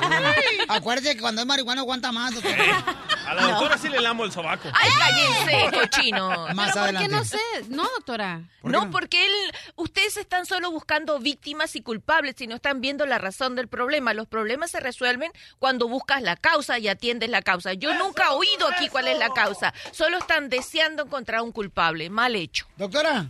Acuérdese 0.68 1.16
que 1.16 1.22
cuando 1.22 1.42
es 1.42 1.48
marihuana 1.48 1.82
aguanta 1.82 2.12
más, 2.12 2.34
doctora. 2.34 2.86
A 3.26 3.34
la 3.34 3.42
doctora 3.48 3.78
sí 3.78 3.90
le 3.90 4.02
lamo 4.02 4.24
el 4.26 4.32
sobaco. 4.32 4.70
Ay, 4.74 4.90
cállense, 5.00 5.78
cochino. 5.80 6.48
Más 6.54 6.72
¿Pero 6.74 6.84
adelante. 6.84 7.10
por 7.10 7.24
qué 7.24 7.38
no 7.38 7.40
sé? 7.64 7.70
No, 7.70 7.84
doctora. 7.96 8.42
¿Por 8.62 8.72
qué 8.72 8.78
No, 8.78 8.86
no? 8.86 8.92
porque 8.92 9.26
él, 9.26 9.32
ustedes 9.78 10.18
están 10.18 10.46
solo 10.46 10.70
buscando 10.72 11.20
víctimas 11.20 11.76
y 11.76 11.82
culpables 11.82 12.40
y 12.42 12.48
no 12.48 12.56
están 12.66 12.82
viendo 12.82 13.06
la 13.06 13.20
razón 13.20 13.56
del 13.56 13.68
problema. 13.68 14.16
Los 14.16 14.28
problemas 14.28 14.72
se 14.72 14.80
resuelven 14.80 15.32
cuando 15.60 15.88
buscas 15.88 16.24
la 16.24 16.36
causa 16.36 16.80
y 16.80 16.88
atiendes 16.88 17.30
la 17.30 17.44
causa. 17.44 17.74
Yo 17.74 17.94
nunca 17.94 18.24
he 18.26 18.34
oído 18.34 18.68
aquí 18.68 18.90
cuál 18.90 19.08
es 19.08 19.20
la 19.20 19.30
causa. 19.30 19.72
Solo 19.92 20.18
están 20.18 20.50
deseando 20.50 21.04
encontrar 21.04 21.42
un 21.42 21.52
culpable. 21.52 22.10
Mal 22.10 22.36
hecho. 22.36 22.66
Doctora, 22.76 23.28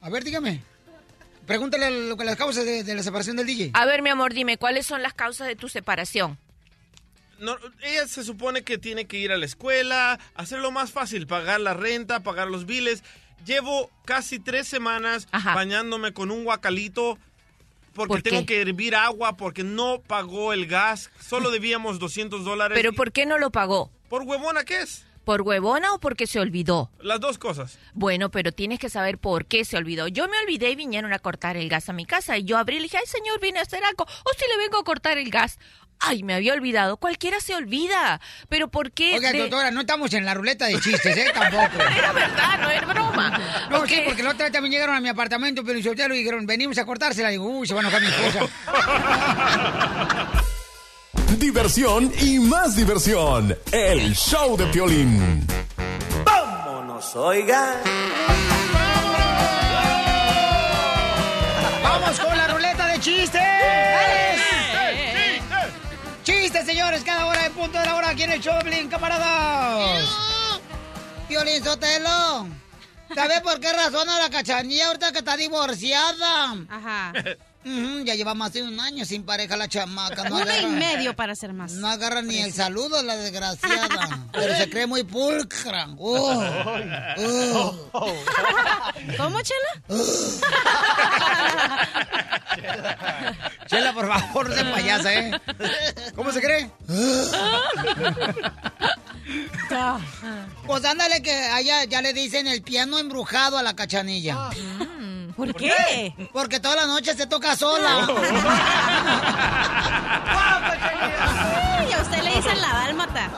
a 0.00 0.08
ver, 0.08 0.24
dígame. 0.24 0.62
Pregúntale 1.46 2.08
lo 2.08 2.16
que 2.16 2.24
las 2.24 2.36
causas 2.36 2.64
de, 2.64 2.82
de 2.82 2.94
la 2.94 3.02
separación 3.02 3.36
del 3.36 3.46
DJ. 3.46 3.72
A 3.74 3.84
ver, 3.84 4.00
mi 4.00 4.08
amor, 4.08 4.32
dime, 4.32 4.56
¿cuáles 4.56 4.86
son 4.86 5.02
las 5.02 5.12
causas 5.12 5.48
de 5.48 5.56
tu 5.56 5.68
separación? 5.68 6.38
No, 7.38 7.58
ella 7.82 8.06
se 8.06 8.24
supone 8.24 8.62
que 8.62 8.78
tiene 8.78 9.06
que 9.06 9.18
ir 9.18 9.32
a 9.32 9.36
la 9.36 9.44
escuela, 9.44 10.18
hacerlo 10.34 10.70
más 10.70 10.92
fácil, 10.92 11.26
pagar 11.26 11.60
la 11.60 11.74
renta, 11.74 12.20
pagar 12.20 12.48
los 12.48 12.64
biles. 12.64 13.04
Llevo 13.44 13.90
casi 14.06 14.38
tres 14.38 14.66
semanas 14.66 15.28
Ajá. 15.30 15.54
bañándome 15.54 16.14
con 16.14 16.30
un 16.30 16.44
guacalito 16.44 17.18
porque 17.94 18.14
¿Por 18.14 18.22
tengo 18.22 18.46
que 18.46 18.60
hervir 18.60 18.94
agua, 18.94 19.36
porque 19.36 19.62
no 19.62 20.00
pagó 20.00 20.52
el 20.52 20.66
gas. 20.66 21.10
Solo 21.20 21.50
debíamos 21.52 21.98
200 21.98 22.44
dólares. 22.44 22.76
¿Pero 22.76 22.92
por 22.92 23.12
qué 23.12 23.26
no 23.26 23.38
lo 23.38 23.50
pagó? 23.50 23.90
¿Por 24.08 24.22
huevona 24.22 24.64
qué 24.64 24.82
es? 24.82 25.04
¿Por 25.24 25.42
huevona 25.42 25.94
o 25.94 26.00
porque 26.00 26.26
se 26.26 26.40
olvidó? 26.40 26.90
Las 27.00 27.20
dos 27.20 27.38
cosas. 27.38 27.78
Bueno, 27.94 28.30
pero 28.30 28.50
tienes 28.50 28.80
que 28.80 28.88
saber 28.88 29.18
por 29.18 29.46
qué 29.46 29.64
se 29.64 29.76
olvidó. 29.76 30.08
Yo 30.08 30.26
me 30.26 30.36
olvidé 30.40 30.70
y 30.70 30.76
vinieron 30.76 31.12
a 31.12 31.20
cortar 31.20 31.56
el 31.56 31.68
gas 31.68 31.88
a 31.88 31.92
mi 31.92 32.06
casa. 32.06 32.36
Y 32.38 32.44
yo 32.44 32.58
abrí 32.58 32.76
y 32.76 32.78
le 32.80 32.82
dije, 32.84 32.96
ay, 32.96 33.06
señor, 33.06 33.40
vine 33.40 33.60
a 33.60 33.62
hacer 33.62 33.84
algo. 33.84 34.04
O 34.04 34.30
si 34.36 34.44
le 34.48 34.56
vengo 34.58 34.78
a 34.78 34.84
cortar 34.84 35.18
el 35.18 35.30
gas. 35.30 35.60
Ay, 36.04 36.22
me 36.24 36.34
había 36.34 36.52
olvidado. 36.52 36.96
Cualquiera 36.96 37.38
se 37.40 37.54
olvida. 37.54 38.20
Pero 38.48 38.68
¿por 38.68 38.90
qué? 38.92 39.14
Oiga, 39.14 39.30
de- 39.32 39.38
doctora, 39.38 39.70
no 39.70 39.82
estamos 39.82 40.12
en 40.14 40.24
la 40.24 40.34
ruleta 40.34 40.66
de 40.66 40.80
chistes, 40.80 41.16
¿eh? 41.16 41.26
Tampoco. 41.32 41.62
Era 41.96 42.12
verdad, 42.12 42.58
no 42.60 42.70
es 42.70 42.86
broma. 42.86 43.40
No, 43.70 43.78
Ok. 43.78 43.86
sí, 43.88 44.02
porque 44.04 44.22
la 44.22 44.30
otra 44.30 44.46
vez 44.46 44.52
también 44.52 44.72
llegaron 44.72 44.96
a 44.96 45.00
mi 45.00 45.08
apartamento, 45.08 45.62
pero 45.64 45.78
y 45.78 46.18
dijeron, 46.18 46.44
venimos 46.46 46.76
a 46.78 46.84
cortársela. 46.84 47.28
Digo, 47.28 47.44
uy, 47.46 47.66
se 47.68 47.74
va 47.74 47.80
a 47.80 47.82
enojar 47.84 48.00
mi 48.00 48.08
esposa. 48.08 48.48
Diversión 51.38 52.12
y 52.20 52.38
más 52.38 52.76
diversión. 52.76 53.56
El 53.70 54.14
show 54.14 54.56
de 54.56 54.66
Piolín. 54.66 55.46
Vámonos, 56.24 57.14
oiga. 57.16 57.76
¡Vamos 61.82 62.20
con 62.20 62.36
la 62.36 62.48
ruleta 62.48 62.86
de 62.86 63.00
chistes! 63.00 63.40
¡Chistes, 66.52 66.66
señores! 66.66 67.02
Cada 67.02 67.24
hora 67.24 67.46
en 67.46 67.52
punto 67.54 67.78
de 67.78 67.86
la 67.86 67.96
hora 67.96 68.10
aquí 68.10 68.24
en 68.24 68.32
el 68.32 68.42
Choplin, 68.42 68.86
camaradas. 68.86 70.06
Violín 71.26 71.64
Sotelo. 71.64 72.46
¿Sabes 73.14 73.40
por 73.40 73.58
qué 73.58 73.72
razón 73.72 74.06
a 74.10 74.18
la 74.18 74.28
cachanilla 74.28 74.88
ahorita 74.88 75.12
que 75.12 75.20
está 75.20 75.34
divorciada? 75.34 76.54
Ajá. 76.68 77.12
Ya 77.64 78.14
lleva 78.14 78.34
más 78.34 78.52
de 78.52 78.62
un 78.62 78.78
año 78.80 79.04
sin 79.04 79.24
pareja 79.24 79.56
la 79.56 79.68
chamaca. 79.68 80.28
No 80.28 80.36
Uno 80.36 80.60
y 80.60 80.66
medio 80.66 81.14
para 81.14 81.36
ser 81.36 81.52
más. 81.52 81.72
No 81.72 81.88
agarra 81.88 82.22
ni 82.22 82.38
el 82.38 82.52
saludo 82.52 83.02
la 83.02 83.16
desgraciada. 83.16 84.26
pero 84.32 84.56
se 84.56 84.68
cree 84.68 84.86
muy 84.86 85.04
pulcra. 85.04 85.88
Uh, 85.96 86.42
uh. 87.18 87.88
¿Cómo, 89.16 89.40
Chela? 89.42 89.82
Chela, 93.66 93.92
por 93.92 94.08
favor, 94.08 94.48
no 94.48 94.54
seas 94.54 94.72
payasa, 94.72 95.14
¿eh? 95.14 95.40
¿Cómo 96.14 96.32
se 96.32 96.40
cree? 96.40 96.70
Pues 100.66 100.84
ándale 100.84 101.22
que 101.22 101.32
allá 101.32 101.84
ya 101.84 102.02
le 102.02 102.12
dicen 102.12 102.46
el 102.46 102.60
piano 102.62 102.98
embrujado 102.98 103.56
a 103.56 103.62
la 103.62 103.74
cachanilla. 103.74 104.50
¿Por 105.36 105.54
qué? 105.54 106.14
Porque 106.32 106.60
toda 106.60 106.76
la 106.76 106.86
noche 106.86 107.14
se 107.14 107.26
toca 107.26 107.56
sola. 107.56 108.06
Ay, 111.78 111.92
a 111.92 112.02
usted 112.02 112.22
le 112.22 112.36
dicen 112.36 112.60
la 112.60 112.68
dálmata. 112.68 113.30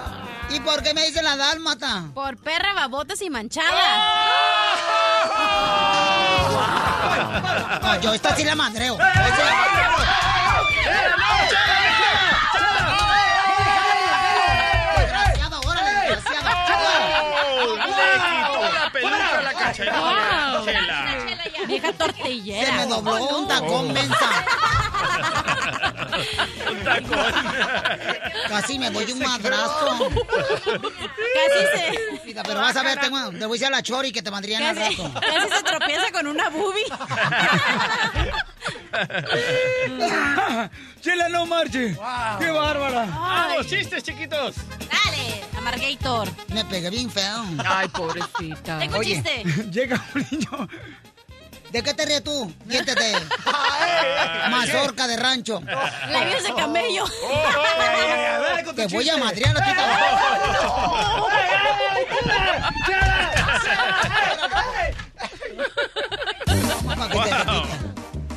¿Y 0.50 0.60
por 0.60 0.82
qué 0.82 0.92
me 0.94 1.06
dicen 1.06 1.24
la 1.24 1.36
dálmata? 1.36 2.04
Por 2.14 2.36
perra, 2.36 2.74
babotas 2.74 3.20
y 3.22 3.30
manchada. 3.30 3.70
Yo 8.00 8.12
esta 8.12 8.34
sí 8.36 8.44
la 8.44 8.54
madreo. 8.54 8.94
¡Oh! 8.94 8.98
Le 17.84 18.06
quitó 18.20 18.60
la 18.72 18.90
peluca 18.92 19.38
a 19.38 19.42
la 19.42 19.52
cachanilla. 19.54 20.33
Vieja 21.66 21.92
tortillera. 21.92 22.66
Se 22.66 22.72
me 22.72 22.86
dobló 22.86 23.38
un 23.38 23.48
tacón, 23.48 23.92
mensa. 23.92 24.44
Un 26.70 26.84
tacón. 26.84 27.32
Casi 28.48 28.78
me 28.78 28.90
voy 28.90 29.04
de 29.04 29.12
un 29.14 29.18
madrazo. 29.20 30.08
Casi 31.34 31.60
se... 31.74 32.24
Mira, 32.26 32.42
pero 32.42 32.60
vas 32.60 32.76
a 32.76 32.82
ver, 32.82 32.98
tengo, 33.00 33.30
te 33.30 33.46
voy 33.46 33.58
a 33.58 33.60
decir 33.60 33.66
a 33.66 33.70
la 33.70 33.82
chori 33.82 34.12
que 34.12 34.22
te 34.22 34.30
mandrían 34.30 34.62
al 34.62 34.74
Casi, 34.76 34.96
rato. 34.96 35.20
casi 35.20 35.48
se 35.56 35.62
tropieza 35.62 36.12
con 36.12 36.26
una 36.26 36.48
boobie. 36.50 36.84
Chela, 41.00 41.28
no 41.28 41.46
marche. 41.46 41.96
¡Qué 42.38 42.50
bárbara! 42.50 43.06
¡Vamos, 43.06 43.66
chistes, 43.66 44.02
chiquitos! 44.02 44.54
Dale, 44.78 45.44
Amargator. 45.58 46.28
Me 46.48 46.64
pegué 46.64 46.90
bien 46.90 47.10
feo. 47.10 47.44
Ay, 47.64 47.88
pobrecita. 47.88 48.78
Tengo 48.78 48.94
un 48.94 49.00
Oye, 49.00 49.14
chiste. 49.22 49.44
llega 49.70 50.02
un 50.14 50.26
niño. 50.30 50.68
¿De 51.74 51.82
qué 51.82 51.92
te 51.92 52.06
ríes 52.06 52.22
tú? 52.22 52.54
Siéntate. 52.70 53.14
Mazorca 54.48 55.08
de 55.08 55.16
rancho. 55.16 55.60
Labios 56.08 56.44
de 56.44 56.54
camello. 56.54 57.04
Te 58.76 58.86
voy 58.86 59.10
a 59.10 59.16
madrear 59.16 59.56
a 59.56 59.64
ti 59.64 59.72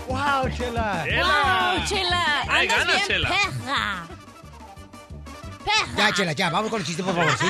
¡Wow, 0.07 0.49
Chela! 0.57 1.05
¡Wow, 1.05 1.85
Chela! 1.85 2.41
Ay, 2.49 2.68
Andas 2.68 2.80
gana, 2.80 2.93
bien 2.93 3.07
Chela. 3.07 3.30
perra. 3.30 4.07
Perra. 5.64 5.95
Ya, 5.95 6.11
Chela, 6.14 6.31
ya, 6.31 6.49
vamos 6.49 6.72
con 6.72 6.81
el 6.81 6.88
chiste, 6.88 7.03
por 7.03 7.14
favor, 7.14 7.38
¿sí? 7.38 7.45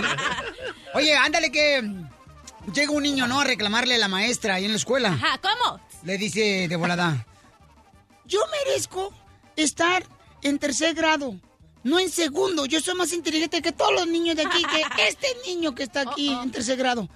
Oye, 0.95 1.15
ándale 1.15 1.49
que 1.49 1.81
llega 2.73 2.91
un 2.91 3.03
niño, 3.03 3.27
¿no? 3.27 3.39
A 3.39 3.43
reclamarle 3.43 3.95
a 3.95 3.97
la 3.97 4.07
maestra 4.07 4.55
ahí 4.55 4.65
en 4.65 4.71
la 4.71 4.77
escuela. 4.77 5.09
Ajá, 5.09 5.39
¿cómo? 5.39 5.79
Le 6.03 6.17
dice 6.17 6.67
de 6.67 6.75
volada, 6.75 7.25
yo 8.25 8.39
merezco 8.65 9.13
estar 9.55 10.03
en 10.41 10.59
tercer 10.59 10.93
grado, 10.93 11.35
no 11.83 11.99
en 11.99 12.09
segundo. 12.09 12.65
Yo 12.65 12.79
soy 12.79 12.95
más 12.95 13.13
inteligente 13.13 13.61
que 13.61 13.71
todos 13.71 13.93
los 13.93 14.07
niños 14.07 14.35
de 14.35 14.43
aquí, 14.43 14.63
que 14.63 15.07
este 15.07 15.27
niño 15.45 15.73
que 15.73 15.83
está 15.83 16.01
aquí 16.01 16.29
en 16.29 16.51
tercer 16.51 16.77
grado. 16.77 17.09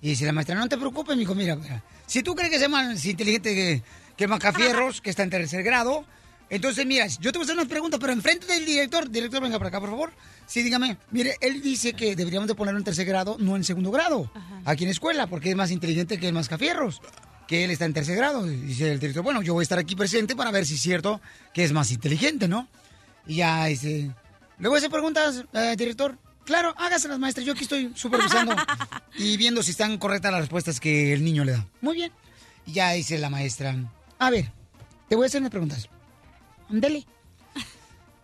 Y 0.00 0.10
dice 0.10 0.26
la 0.26 0.32
maestra, 0.32 0.54
no 0.54 0.68
te 0.68 0.76
preocupes, 0.76 1.16
mijo, 1.16 1.34
mira, 1.34 1.56
mira, 1.56 1.82
si 2.06 2.22
tú 2.22 2.34
crees 2.34 2.50
que 2.50 2.58
soy 2.58 2.68
más 2.68 3.04
inteligente 3.04 3.54
que, 3.54 3.82
que 4.16 4.28
Macafierros, 4.28 5.00
que 5.00 5.10
está 5.10 5.24
en 5.24 5.30
tercer 5.30 5.62
grado, 5.64 6.04
entonces, 6.50 6.86
mira, 6.86 7.06
yo 7.06 7.30
te 7.30 7.38
voy 7.38 7.42
a 7.42 7.44
hacer 7.44 7.56
unas 7.56 7.68
preguntas, 7.68 8.00
pero 8.00 8.12
enfrente 8.12 8.46
del 8.46 8.64
director, 8.64 9.10
director, 9.10 9.42
venga 9.42 9.58
para 9.58 9.68
acá, 9.68 9.80
por 9.80 9.90
favor. 9.90 10.12
Sí, 10.46 10.62
dígame, 10.62 10.96
mire, 11.10 11.36
él 11.40 11.60
dice 11.60 11.92
que 11.92 12.16
deberíamos 12.16 12.48
de 12.48 12.54
ponerlo 12.54 12.78
en 12.78 12.84
tercer 12.84 13.04
grado, 13.04 13.36
no 13.38 13.54
en 13.54 13.64
segundo 13.64 13.90
grado, 13.90 14.30
aquí 14.64 14.84
en 14.84 14.90
escuela, 14.90 15.26
porque 15.26 15.50
es 15.50 15.56
más 15.56 15.70
inteligente 15.70 16.18
que 16.18 16.28
el 16.28 16.32
Mascafierros, 16.32 17.02
que 17.46 17.64
él 17.64 17.70
está 17.70 17.84
en 17.84 17.92
tercer 17.92 18.16
grado. 18.16 18.44
Dice 18.44 18.92
el 18.92 18.98
director, 18.98 19.22
bueno, 19.22 19.42
yo 19.42 19.52
voy 19.52 19.62
a 19.62 19.64
estar 19.64 19.78
aquí 19.78 19.94
presente 19.94 20.34
para 20.34 20.50
ver 20.50 20.64
si 20.64 20.74
es 20.74 20.80
cierto 20.80 21.20
que 21.52 21.64
es 21.64 21.72
más 21.72 21.90
inteligente, 21.90 22.48
¿no? 22.48 22.66
Y 23.26 23.36
ya 23.36 23.66
dice, 23.66 24.10
le 24.58 24.68
voy 24.68 24.76
a 24.76 24.78
hacer 24.78 24.90
preguntas, 24.90 25.44
eh, 25.52 25.74
director. 25.76 26.16
Claro, 26.46 26.72
hágaselas, 26.78 27.18
maestra, 27.18 27.44
yo 27.44 27.52
aquí 27.52 27.64
estoy 27.64 27.92
supervisando 27.94 28.56
y 29.18 29.36
viendo 29.36 29.62
si 29.62 29.72
están 29.72 29.98
correctas 29.98 30.32
las 30.32 30.40
respuestas 30.40 30.80
que 30.80 31.12
el 31.12 31.22
niño 31.22 31.44
le 31.44 31.52
da. 31.52 31.66
Muy 31.82 31.94
bien. 31.94 32.12
Y 32.64 32.72
ya 32.72 32.92
dice 32.92 33.18
la 33.18 33.28
maestra, 33.28 33.76
a 34.18 34.30
ver, 34.30 34.50
te 35.10 35.16
voy 35.16 35.24
a 35.24 35.26
hacer 35.26 35.42
unas 35.42 35.50
preguntas. 35.50 35.90
Ándale. 36.70 37.06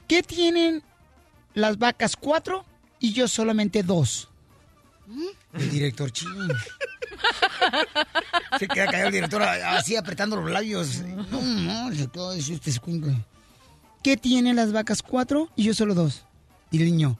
¿Qué 0.06 0.22
tienen 0.22 0.82
las 1.54 1.78
vacas 1.78 2.16
cuatro 2.16 2.64
y 2.98 3.12
yo 3.12 3.28
solamente 3.28 3.82
dos? 3.82 4.28
El 5.52 5.70
director, 5.70 6.10
ching. 6.10 6.30
Se 8.58 8.68
queda 8.68 8.86
callado 8.86 9.08
el 9.08 9.14
director 9.14 9.42
así 9.42 9.96
apretando 9.96 10.36
los 10.36 10.50
labios. 10.50 11.00
No, 11.30 11.40
no, 11.40 11.94
se 11.94 12.08
quedó 12.08 12.32
este 12.32 12.70
escuincle. 12.70 13.16
¿Qué 14.02 14.16
tienen 14.16 14.56
las 14.56 14.72
vacas 14.72 15.02
cuatro 15.02 15.48
y 15.56 15.64
yo 15.64 15.74
solo 15.74 15.94
dos? 15.94 16.24
Y 16.70 16.78
el 16.78 16.84
niño, 16.84 17.18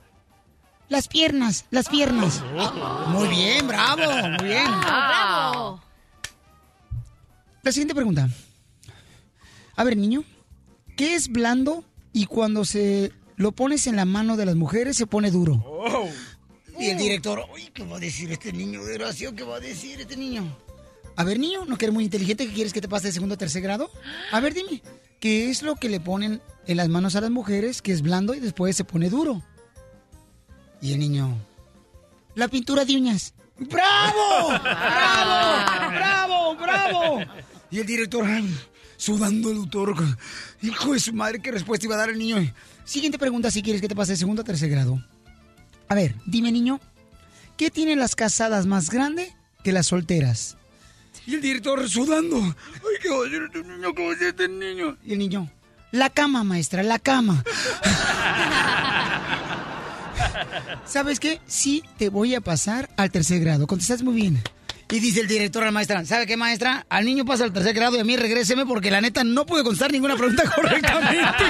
las 0.89 1.09
piernas, 1.09 1.65
las 1.71 1.89
piernas. 1.89 2.43
Muy 3.09 3.29
bien, 3.29 3.67
bravo, 3.67 4.03
muy 4.39 4.49
bien. 4.49 4.81
¡Bravo! 4.81 5.83
La 7.63 7.73
siguiente 7.73 7.95
pregunta. 7.95 8.29
A 9.77 9.85
ver, 9.85 9.97
niño, 9.97 10.25
¿qué 10.97 11.15
es 11.15 11.29
blando 11.29 11.85
y 12.13 12.27
cuando 12.27 12.65
se 12.65 13.13
lo 13.37 13.53
pones 13.53 13.87
en 13.87 13.97
la 13.97 14.05
mano 14.05 14.37
de 14.37 14.47
las 14.47 14.57
mujeres 14.57 14.97
se 14.97 15.07
pone 15.07 15.31
duro? 15.31 15.65
Y 16.79 16.87
el 16.87 16.99
director, 16.99 17.45
uy, 17.53 17.71
¿qué 17.73 17.85
va 17.85 17.97
a 17.97 18.01
decir 18.01 18.33
este 18.33 18.53
niño? 18.53 18.85
Desgraciado, 18.85 19.35
¿qué 19.35 19.45
va 19.45 19.57
a 19.57 19.61
decir 19.61 20.01
este 20.01 20.17
niño? 20.17 20.45
A 21.17 21.25
ver, 21.25 21.39
niño, 21.39 21.65
¿no 21.67 21.79
que 21.79 21.85
eres 21.85 21.95
muy 21.95 22.05
inteligente? 22.05 22.47
¿Que 22.47 22.53
quieres 22.53 22.73
que 22.73 22.81
te 22.81 22.89
pase 22.89 23.09
de 23.09 23.13
segundo 23.13 23.37
a 23.37 23.39
tercer 23.39 23.63
grado? 23.63 23.91
A 24.33 24.41
ver, 24.41 24.55
dime, 24.55 24.83
¿qué 25.21 25.51
es 25.51 25.63
lo 25.63 25.77
que 25.77 25.89
le 25.89 26.01
ponen 26.01 26.43
en 26.67 26.77
las 26.77 26.89
manos 26.89 27.15
a 27.15 27.21
las 27.21 27.31
mujeres 27.31 27.83
que 27.83 27.93
es 27.93 28.03
blando 28.03 28.35
y 28.35 28.41
después 28.41 28.77
se 28.77 28.85
pone 28.85 29.11
duro? 29.11 29.43
Y 30.81 30.93
el 30.93 30.99
niño, 30.99 31.37
la 32.35 32.49
pintura 32.49 32.85
de 32.85 32.97
uñas. 32.97 33.35
¡Bravo! 33.57 34.49
¡Bravo! 34.63 35.91
¡Bravo! 35.93 36.57
¡Bravo! 36.57 37.21
Y 37.71 37.79
el 37.79 37.87
director, 37.87 38.25
ay, 38.25 38.53
sudando 38.97 39.51
el 39.51 39.59
autor. 39.59 39.97
Hijo 40.63 40.93
de 40.93 41.01
su 41.01 41.13
madre, 41.13 41.41
¿qué 41.41 41.51
respuesta 41.51 41.87
iba 41.87 41.95
a 41.95 41.99
dar 41.99 42.11
el 42.11 42.19
niño? 42.19 42.37
Siguiente 42.85 43.19
pregunta, 43.19 43.51
si 43.51 43.63
quieres 43.63 43.81
que 43.81 43.89
te 43.89 43.97
pase 43.97 44.13
de 44.13 44.19
segundo 44.19 44.43
a 44.43 44.45
tercer 44.45 44.71
grado. 44.71 45.03
A 45.89 45.95
ver, 45.95 46.15
dime, 46.27 46.53
niño, 46.53 46.81
¿qué 47.57 47.71
tienen 47.71 47.99
las 47.99 48.15
casadas 48.15 48.67
más 48.67 48.91
grande 48.91 49.35
que 49.63 49.73
las 49.73 49.87
solteras? 49.87 50.57
Y 51.27 51.35
el 51.35 51.41
director 51.41 51.89
sudando. 51.89 52.37
Ay, 52.37 52.97
¿qué 53.03 53.09
va 53.09 53.17
a 53.17 53.25
decir 53.25 53.43
este 53.45 53.63
niño? 53.63 53.95
¿Qué 53.95 54.03
va 54.03 54.09
a 54.09 54.13
decir 54.13 54.27
este 54.29 54.49
niño? 54.49 54.97
Y 55.05 55.13
el 55.13 55.19
niño, 55.19 55.51
la 55.93 56.11
cama, 56.11 56.45
maestra, 56.45 56.83
la 56.83 56.99
cama. 56.99 57.43
¿Sabes 60.87 61.21
qué? 61.21 61.41
Sí, 61.47 61.83
te 61.99 62.09
voy 62.09 62.35
a 62.35 62.41
pasar 62.41 62.91
al 62.97 63.11
tercer 63.11 63.41
grado. 63.41 63.67
Contestas 63.67 64.03
muy 64.03 64.15
bien. 64.15 64.43
Y 64.91 65.01
dice 65.01 65.21
el 65.21 65.27
director 65.27 65.63
a 65.63 65.67
la 65.67 65.73
maestra, 65.73 66.05
¿sabe 66.05 66.27
qué, 66.27 66.37
maestra? 66.37 66.87
Al 66.89 67.05
niño 67.05 67.25
pasa 67.25 67.45
al 67.45 67.53
tercer 67.53 67.75
grado 67.75 67.97
y 67.97 68.01
a 68.01 68.05
mí 68.05 68.17
regréseme 68.17 68.67
porque 68.67 68.91
la 68.91 69.01
neta 69.01 69.25
no 69.25 69.47
pude 69.47 69.63
contestar 69.63 69.91
ninguna 69.91 70.17
pregunta 70.17 70.45
correctamente. 70.55 71.45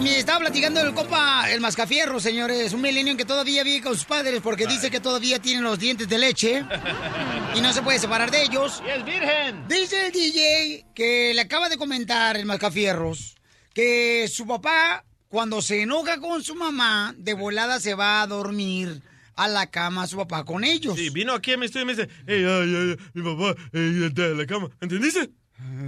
Este, 0.00 0.10
me 0.10 0.18
estaba 0.18 0.38
platicando 0.40 0.80
el 0.80 0.94
compa, 0.94 1.50
el 1.50 1.60
mascafierro, 1.60 2.20
señores, 2.20 2.72
un 2.72 2.80
milenio 2.80 3.16
que 3.16 3.24
todavía 3.24 3.62
vive 3.62 3.82
con 3.82 3.94
sus 3.94 4.04
padres 4.04 4.40
porque 4.42 4.66
dice 4.66 4.90
que 4.90 5.00
todavía 5.00 5.40
tienen 5.40 5.62
los 5.62 5.78
dientes 5.78 6.08
de 6.08 6.18
leche 6.18 6.64
y 7.54 7.60
no 7.60 7.72
se 7.72 7.82
puede 7.82 7.98
separar 7.98 8.30
de 8.30 8.42
ellos. 8.42 8.82
¡Y 8.84 8.90
es 8.90 9.04
virgen! 9.04 9.68
Dice 9.68 10.06
el 10.06 10.12
DJ 10.12 10.86
que 10.94 11.32
le 11.34 11.40
acaba 11.40 11.68
de 11.68 11.76
comentar 11.76 12.36
el 12.36 12.46
mascafierros 12.46 13.36
que 13.74 14.28
su 14.28 14.46
papá, 14.46 15.04
cuando 15.28 15.62
se 15.62 15.82
enoja 15.82 16.18
con 16.20 16.42
su 16.42 16.54
mamá, 16.54 17.14
de 17.16 17.34
volada 17.34 17.78
se 17.78 17.94
va 17.94 18.22
a 18.22 18.26
dormir 18.26 19.02
a 19.36 19.48
la 19.48 19.66
cama 19.70 20.06
su 20.06 20.16
papá 20.16 20.44
con 20.44 20.64
ellos. 20.64 20.96
Sí, 20.96 21.10
vino 21.10 21.32
aquí 21.32 21.52
a 21.52 21.56
mi 21.56 21.66
estudio 21.66 21.84
y 21.84 21.86
me 21.86 21.94
dice, 21.94 22.08
hey, 22.26 22.44
ay, 22.46 22.74
ay, 22.76 22.96
mi 23.14 23.22
papá, 23.22 23.56
a 23.72 24.34
la 24.34 24.46
cama. 24.46 24.70
¿Entendiste? 24.80 25.30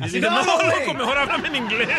Y 0.01 0.05
Así 0.05 0.17
dije, 0.17 0.31
no, 0.31 0.45
no, 0.45 0.63
loco, 0.63 0.95
mejor 0.95 1.19
háblame 1.19 1.49
en 1.49 1.57
inglés. 1.57 1.89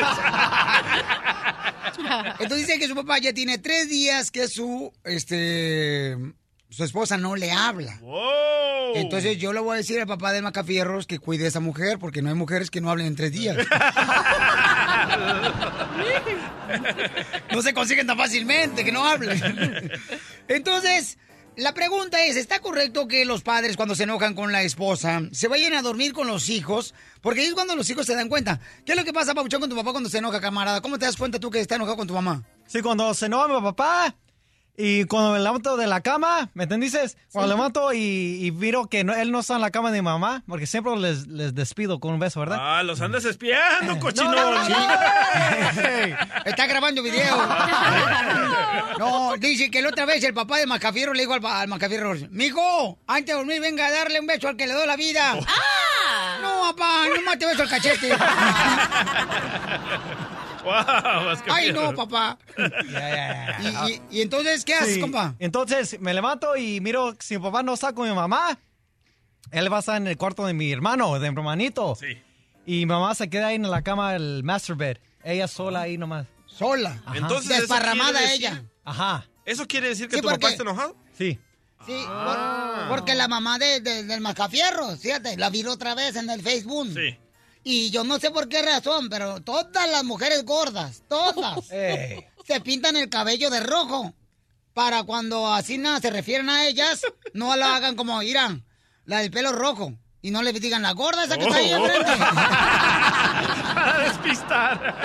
Entonces 2.39 2.67
dice 2.67 2.79
que 2.79 2.87
su 2.87 2.95
papá 2.95 3.19
ya 3.19 3.33
tiene 3.33 3.57
tres 3.57 3.89
días 3.89 4.31
que 4.31 4.47
su, 4.47 4.91
este, 5.03 6.17
su 6.69 6.83
esposa 6.83 7.17
no 7.17 7.35
le 7.35 7.51
habla. 7.51 7.99
Entonces 8.95 9.37
yo 9.37 9.53
le 9.53 9.59
voy 9.59 9.75
a 9.75 9.77
decir 9.77 9.99
al 9.99 10.07
papá 10.07 10.31
del 10.31 10.43
Macafierros 10.43 11.07
que 11.07 11.19
cuide 11.19 11.45
a 11.45 11.47
esa 11.47 11.59
mujer 11.59 11.99
porque 11.99 12.21
no 12.21 12.29
hay 12.29 12.35
mujeres 12.35 12.69
que 12.69 12.81
no 12.81 12.89
hablen 12.89 13.07
en 13.07 13.15
tres 13.15 13.31
días. 13.31 13.57
no 17.51 17.61
se 17.61 17.73
consiguen 17.73 18.07
tan 18.07 18.17
fácilmente 18.17 18.83
que 18.83 18.91
no 18.91 19.05
hablen. 19.05 19.91
Entonces, 20.47 21.17
la 21.57 21.73
pregunta 21.73 22.23
es, 22.25 22.35
¿está 22.35 22.59
correcto 22.59 23.07
que 23.07 23.25
los 23.25 23.43
padres 23.43 23.77
cuando 23.77 23.95
se 23.95 24.03
enojan 24.03 24.33
con 24.33 24.51
la 24.51 24.63
esposa 24.63 25.21
se 25.31 25.47
vayan 25.47 25.73
a 25.73 25.81
dormir 25.81 26.13
con 26.13 26.27
los 26.27 26.49
hijos? 26.49 26.93
Porque 27.21 27.41
ahí 27.41 27.47
es 27.47 27.53
cuando 27.53 27.75
los 27.75 27.89
hijos 27.89 28.05
se 28.05 28.15
dan 28.15 28.29
cuenta. 28.29 28.59
¿Qué 28.85 28.93
es 28.93 28.97
lo 28.97 29.03
que 29.03 29.13
pasa, 29.13 29.33
Pabuchón, 29.33 29.61
con 29.61 29.69
tu 29.69 29.75
papá 29.75 29.91
cuando 29.91 30.09
se 30.09 30.17
enoja, 30.17 30.41
camarada? 30.41 30.81
¿Cómo 30.81 30.97
te 30.97 31.05
das 31.05 31.17
cuenta 31.17 31.39
tú 31.39 31.49
que 31.49 31.59
está 31.59 31.75
enojado 31.75 31.97
con 31.97 32.07
tu 32.07 32.13
mamá? 32.13 32.43
Sí, 32.65 32.81
cuando 32.81 33.13
se 33.13 33.27
enoja 33.27 33.47
mi 33.47 33.61
papá 33.61 34.15
y 34.75 35.03
cuando 35.05 35.31
me 35.33 35.39
levanto 35.39 35.77
de 35.77 35.85
la 35.87 36.01
cama, 36.01 36.49
¿me 36.55 36.63
entendés? 36.63 37.15
Cuando 37.31 37.51
Sí. 37.51 37.57
levanto 37.57 37.93
y, 37.93 38.39
y 38.45 38.51
miro 38.51 38.87
que 38.87 39.03
no- 39.03 39.13
él 39.13 39.31
no 39.31 39.39
está 39.41 39.55
en 39.55 39.61
la 39.61 39.69
cama 39.71 39.91
de 39.91 39.99
mi 40.01 40.05
mamá, 40.05 40.43
porque 40.47 40.65
siempre 40.65 40.95
les, 40.97 41.27
les 41.27 41.53
despido 41.53 41.99
con 41.99 42.13
un 42.13 42.19
beso, 42.19 42.39
¿verdad? 42.39 42.57
Ah, 42.59 42.83
los 42.83 42.99
andas 43.01 43.23
espiando, 43.25 43.99
cochinón. 43.99 44.35
no, 44.35 44.51
no. 44.51 44.65
Sí. 44.65 46.13
Está 46.45 46.65
grabando 46.67 47.03
video. 47.03 47.35
No, 48.97 49.33
dice 49.37 49.69
que 49.71 49.81
la 49.81 49.89
otra 49.89 50.05
vez 50.05 50.23
el 50.23 50.33
papá 50.33 50.57
de 50.57 50.65
Macafierro 50.67 51.13
le 51.13 51.21
dijo 51.21 51.33
al, 51.33 51.45
al 51.45 51.67
Macafierro, 51.67 52.13
mijo, 52.31 52.97
antes 53.07 53.27
de 53.27 53.33
dormir 53.33 53.61
venga 53.61 53.87
a 53.87 53.91
darle 53.91 54.19
un 54.19 54.27
beso 54.27 54.47
al 54.47 54.55
que 54.57 54.67
le 54.67 54.73
doy 54.73 54.87
la 54.87 54.95
vida. 54.95 55.33
No, 56.41 56.73
papá, 56.75 57.05
no 57.15 57.21
más 57.23 57.37
te 57.39 57.45
beso 57.45 57.63
el 57.63 57.69
cachete. 57.69 58.09
Wow, 61.43 61.53
Ay, 61.53 61.71
no, 61.73 61.93
papá. 61.93 62.37
Y, 63.61 63.67
y- 63.91 64.01
y 64.11 64.21
entonces, 64.21 64.63
¿qué 64.65 64.73
haces, 64.75 64.95
Sí. 64.95 64.99
compa? 65.01 65.35
Entonces 65.39 65.99
me 65.99 66.13
levanto 66.13 66.55
y 66.55 66.79
miro 66.81 67.15
si 67.19 67.37
mi 67.37 67.43
papá 67.43 67.63
no 67.63 67.73
está 67.73 67.93
con 67.93 68.07
mi 68.07 68.15
mamá. 68.15 68.57
Él 69.51 69.71
va 69.71 69.77
a 69.77 69.79
estar 69.81 69.97
en 69.97 70.07
el 70.07 70.17
cuarto 70.17 70.45
de 70.45 70.53
mi 70.53 70.71
hermano, 70.71 71.13
de 71.19 71.31
mi 71.31 71.37
hermanito. 71.37 71.97
Y 72.65 72.79
mi 72.79 72.85
mamá 72.85 73.13
se 73.15 73.29
queda 73.29 73.47
ahí 73.47 73.55
en 73.55 73.69
la 73.69 73.81
cama, 73.81 74.15
el 74.15 74.41
master 74.43 74.75
bed. 74.75 74.97
Ella 75.23 75.47
sola 75.47 75.81
ahí 75.81 75.97
nomás. 75.97 76.27
Sola. 76.45 77.01
Entonces, 77.13 77.51
¿eso 77.51 77.59
Desparramada 77.61 78.19
quiere 78.19 78.25
decir- 78.33 78.47
ella. 78.47 78.63
Ajá. 78.85 79.25
¿Eso 79.45 79.67
quiere 79.67 79.89
decir 79.89 80.07
que 80.07 80.15
Sí, 80.17 80.21
tu 80.21 80.27
papá 80.29 80.49
está 80.49 80.63
enojado? 80.63 80.95
Sí. 81.17 81.39
Sí, 81.85 82.05
Ah. 82.07 82.85
por- 82.87 82.97
porque 82.99 83.15
la 83.15 83.27
mamá 83.27 83.59
de, 83.59 83.81
de- 83.81 84.03
del 84.03 84.21
Mascafierro, 84.21 84.95
fíjate, 84.95 85.35
la 85.37 85.49
vi 85.49 85.65
otra 85.65 85.95
vez 85.95 86.15
en 86.15 86.29
el 86.29 86.41
Facebook. 86.41 86.87
Sí. 86.93 87.17
Y 87.63 87.91
yo 87.91 88.03
no 88.03 88.19
sé 88.19 88.29
por 88.31 88.49
qué 88.49 88.61
razón, 88.61 89.09
pero 89.09 89.41
todas 89.41 89.89
las 89.89 90.03
mujeres 90.03 90.43
gordas, 90.43 91.03
todas, 91.07 91.65
se 91.67 92.61
pintan 92.63 92.97
el 92.97 93.09
cabello 93.09 93.49
de 93.49 93.61
rojo. 93.61 94.13
Para 94.73 95.03
cuando 95.03 95.53
así 95.53 95.77
nada 95.77 95.99
se 95.99 96.09
refieren 96.09 96.49
a 96.49 96.67
ellas, 96.67 97.01
no 97.33 97.55
la 97.55 97.75
hagan 97.75 97.95
como 97.95 98.21
irán, 98.23 98.65
la 99.05 99.19
del 99.19 99.31
pelo 99.31 99.51
rojo. 99.51 99.93
Y 100.23 100.31
no 100.31 100.41
le 100.41 100.53
digan 100.53 100.81
la 100.81 100.93
gorda 100.93 101.25
esa 101.25 101.37
que 101.37 101.43
está 101.43 101.57
ahí 101.57 101.73
Oh. 101.73 101.85
enfrente. 101.85 102.11
Para 103.75 103.99
despistar. 103.99 104.95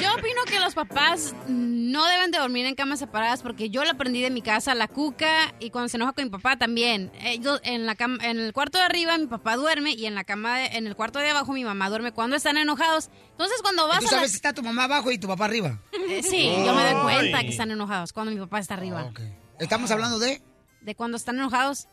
Yo 0.00 0.14
opino 0.14 0.42
que 0.46 0.60
los 0.60 0.74
papás 0.74 1.34
no 1.48 2.04
deben 2.06 2.30
de 2.30 2.38
dormir 2.38 2.66
en 2.66 2.74
camas 2.74 2.98
separadas 2.98 3.40
porque 3.42 3.70
yo 3.70 3.82
lo 3.84 3.90
aprendí 3.90 4.20
de 4.20 4.28
mi 4.30 4.42
casa, 4.42 4.74
la 4.74 4.86
cuca, 4.86 5.54
y 5.60 5.70
cuando 5.70 5.88
se 5.88 5.96
enoja 5.96 6.12
con 6.12 6.24
mi 6.24 6.30
papá 6.30 6.56
también. 6.58 7.10
Ellos, 7.22 7.60
en, 7.64 7.86
la 7.86 7.94
cama- 7.94 8.22
en 8.22 8.38
el 8.38 8.52
cuarto 8.52 8.76
de 8.78 8.84
arriba 8.84 9.16
mi 9.16 9.26
papá 9.28 9.56
duerme 9.56 9.92
y 9.92 10.04
en 10.06 10.14
la 10.14 10.24
cama, 10.24 10.58
de- 10.58 10.66
en 10.76 10.86
el 10.86 10.94
cuarto 10.94 11.18
de 11.18 11.30
abajo 11.30 11.52
mi 11.54 11.64
mamá 11.64 11.88
duerme 11.88 12.12
cuando 12.12 12.36
están 12.36 12.58
enojados. 12.58 13.08
Entonces 13.30 13.62
cuando 13.62 13.88
vas 13.88 14.00
Tú 14.00 14.08
a 14.08 14.10
la- 14.10 14.16
sabes 14.18 14.30
si 14.32 14.36
está 14.36 14.52
tu 14.52 14.62
mamá 14.62 14.84
abajo 14.84 15.10
y 15.10 15.16
tu 15.18 15.26
papá 15.26 15.46
arriba. 15.46 15.78
Eh, 16.10 16.22
Sí, 16.22 16.52
yo 16.66 16.74
me 16.74 16.84
doy 16.92 17.02
cuenta 17.02 17.40
que 17.40 17.48
están 17.48 17.70
enojados 17.70 18.12
cuando 18.12 18.30
mi 18.32 18.38
papá 18.40 18.58
está 18.58 18.74
arriba. 18.74 19.10
Estamos 19.58 19.90
hablando 19.90 20.18
de... 20.18 20.42
De 20.82 20.94
cuando 20.94 21.16
están 21.16 21.36
enojados. 21.36 21.88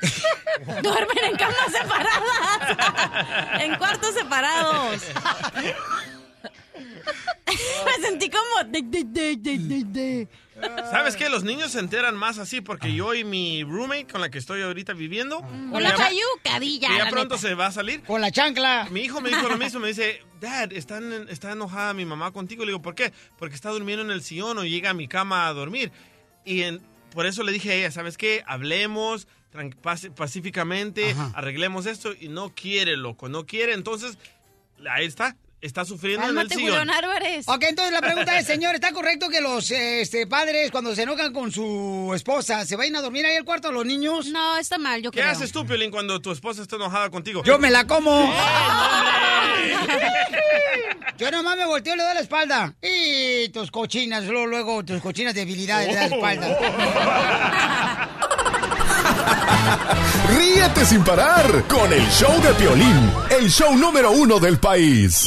Duermen 0.82 1.24
en 1.24 1.36
camas 1.36 1.72
separadas. 1.72 3.60
en 3.62 3.74
cuartos 3.76 4.14
separados. 4.14 5.02
me 7.86 8.06
sentí 8.06 8.30
como... 8.30 8.70
de, 8.70 8.82
de, 8.82 9.04
de, 9.04 9.36
de, 9.36 9.58
de, 9.58 9.84
de. 9.84 10.28
¿Sabes 10.90 11.16
qué? 11.16 11.28
Los 11.30 11.42
niños 11.42 11.72
se 11.72 11.78
enteran 11.78 12.14
más 12.16 12.38
así 12.38 12.60
porque 12.60 12.92
yo 12.92 13.14
y 13.14 13.24
mi 13.24 13.64
roommate 13.64 14.06
con 14.06 14.20
la 14.20 14.28
que 14.30 14.36
estoy 14.38 14.60
ahorita 14.60 14.92
viviendo. 14.92 15.40
Con 15.40 15.82
la 15.82 15.90
ya- 15.90 15.96
chayucadilla. 15.96 16.88
que 16.88 16.98
ya 16.98 17.04
la 17.04 17.10
pronto 17.10 17.36
neta. 17.36 17.48
se 17.48 17.54
va 17.54 17.66
a 17.66 17.72
salir. 17.72 18.02
Con 18.02 18.20
la 18.20 18.30
chancla. 18.30 18.86
Mi 18.90 19.00
hijo 19.00 19.20
me 19.22 19.30
dijo 19.30 19.48
lo 19.48 19.56
mismo, 19.56 19.80
me 19.80 19.88
dice, 19.88 20.22
Dad, 20.38 20.72
está, 20.72 20.98
en- 20.98 21.28
está 21.30 21.52
enojada 21.52 21.94
mi 21.94 22.04
mamá 22.04 22.30
contigo. 22.32 22.64
Le 22.64 22.72
digo, 22.72 22.82
¿por 22.82 22.94
qué? 22.94 23.12
Porque 23.38 23.54
está 23.54 23.70
durmiendo 23.70 24.02
en 24.04 24.10
el 24.10 24.22
sillón 24.22 24.58
o 24.58 24.64
llega 24.64 24.90
a 24.90 24.94
mi 24.94 25.08
cama 25.08 25.46
a 25.48 25.52
dormir. 25.54 25.92
Y 26.44 26.62
en- 26.62 26.80
por 27.14 27.24
eso 27.26 27.42
le 27.42 27.52
dije 27.52 27.70
a 27.72 27.74
ella, 27.76 27.90
¿sabes 27.90 28.18
qué? 28.18 28.44
Hablemos 28.46 29.28
pacíficamente, 30.14 31.14
arreglemos 31.34 31.86
esto. 31.86 32.12
Y 32.18 32.28
no 32.28 32.54
quiere, 32.54 32.96
loco, 32.96 33.28
no 33.28 33.46
quiere. 33.46 33.74
Entonces, 33.74 34.16
ahí 34.88 35.06
está, 35.06 35.36
está 35.60 35.84
sufriendo 35.84 36.24
en 36.24 36.30
el 36.30 36.36
Cálmate, 36.36 36.54
sillón. 36.54 36.78
Julián 36.78 36.90
Álvarez. 36.90 37.48
Ok, 37.48 37.64
entonces 37.68 37.92
la 37.92 38.00
pregunta 38.00 38.38
es, 38.38 38.46
señor, 38.46 38.74
¿está 38.74 38.92
correcto 38.92 39.28
que 39.28 39.40
los 39.40 39.70
este, 39.70 40.26
padres 40.26 40.70
cuando 40.70 40.94
se 40.94 41.02
enojan 41.02 41.32
con 41.32 41.52
su 41.52 42.12
esposa 42.14 42.64
se 42.64 42.76
vayan 42.76 42.96
a 42.96 43.02
dormir 43.02 43.26
ahí 43.26 43.36
al 43.36 43.44
cuarto 43.44 43.68
de 43.68 43.74
los 43.74 43.84
niños? 43.84 44.28
No, 44.28 44.56
está 44.56 44.78
mal, 44.78 45.02
yo 45.02 45.10
¿Qué 45.10 45.22
haces 45.22 45.52
tú, 45.52 45.66
Piolín, 45.66 45.90
cuando 45.90 46.20
tu 46.20 46.30
esposa 46.30 46.62
está 46.62 46.76
enojada 46.76 47.10
contigo? 47.10 47.42
Yo 47.44 47.58
me 47.58 47.70
la 47.70 47.86
como. 47.86 48.32
Yo 51.18 51.30
nomás 51.30 51.54
me 51.54 51.66
volteo 51.66 51.94
y 51.94 51.98
le 51.98 52.02
doy 52.02 52.14
la 52.14 52.20
espalda. 52.20 52.74
Y 52.80 53.50
tus 53.50 53.70
cochinas, 53.70 54.24
luego, 54.24 54.46
luego 54.46 54.82
tus 54.82 55.02
cochinas 55.02 55.34
debilidades 55.34 55.88
le 55.88 55.94
da 55.94 56.08
la 56.08 56.16
espalda. 56.16 58.16
Ríete 60.36 60.84
sin 60.84 61.02
parar 61.04 61.64
con 61.68 61.92
el 61.92 62.06
show 62.08 62.40
de 62.42 62.52
Piolín, 62.54 63.12
el 63.30 63.50
show 63.50 63.76
número 63.76 64.10
uno 64.12 64.38
del 64.38 64.58
país. 64.58 65.26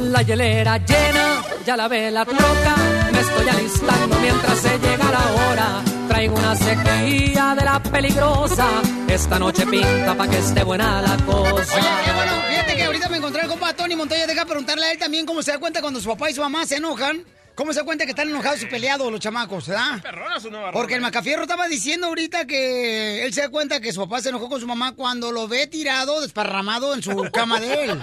La 0.00 0.22
hielera 0.22 0.78
llena, 0.78 1.42
ya 1.66 1.76
la 1.76 1.88
vela 1.88 2.24
toca. 2.24 2.76
Me 3.12 3.20
estoy 3.20 3.48
alistando 3.48 4.16
mientras 4.20 4.58
se 4.58 4.78
llega 4.78 5.10
la 5.10 5.50
hora. 5.50 5.82
Traigo 6.08 6.36
una 6.36 6.54
sequía 6.54 7.54
de 7.58 7.64
la 7.64 7.82
peligrosa. 7.82 8.66
Esta 9.08 9.38
noche 9.38 9.66
pinta 9.66 10.14
pa' 10.16 10.28
que 10.28 10.38
esté 10.38 10.62
buena 10.62 11.02
la 11.02 11.16
cosa. 11.24 11.76
Oye, 11.76 11.88
qué 12.04 12.12
bueno, 12.12 12.32
fíjate 12.48 12.76
que 12.76 12.84
ahorita 12.84 13.08
me 13.08 13.16
encontré 13.16 13.42
el 13.42 13.48
compa 13.48 13.72
Tony 13.74 13.96
Montoya. 13.96 14.26
Deja 14.26 14.44
preguntarle 14.44 14.86
a 14.86 14.92
él 14.92 14.98
también 14.98 15.26
cómo 15.26 15.42
se 15.42 15.52
da 15.52 15.58
cuenta 15.58 15.80
cuando 15.80 16.00
su 16.00 16.08
papá 16.08 16.30
y 16.30 16.34
su 16.34 16.40
mamá 16.40 16.66
se 16.66 16.76
enojan. 16.76 17.24
¿Cómo 17.54 17.72
se 17.72 17.78
da 17.80 17.84
cuenta 17.84 18.04
que 18.04 18.10
están 18.10 18.28
enojados 18.28 18.62
y 18.62 18.66
peleados 18.66 19.10
los 19.12 19.20
chamacos, 19.20 19.68
verdad? 19.68 20.02
Perrona 20.02 20.40
su 20.40 20.50
nueva 20.50 20.72
Porque 20.72 20.94
el. 20.94 21.00
Macafierro 21.00 21.42
estaba 21.42 21.68
diciendo 21.68 22.08
ahorita 22.08 22.46
que 22.46 23.24
él 23.24 23.32
se 23.32 23.42
da 23.42 23.48
cuenta 23.48 23.80
que 23.80 23.92
su 23.92 24.00
papá 24.00 24.20
se 24.20 24.30
enojó 24.30 24.48
con 24.48 24.60
su 24.60 24.66
mamá 24.66 24.92
cuando 24.96 25.30
lo 25.30 25.46
ve 25.46 25.66
tirado, 25.68 26.20
desparramado 26.20 26.94
en 26.94 27.02
su 27.02 27.14
cama 27.32 27.60
de 27.60 27.84
él. 27.84 28.00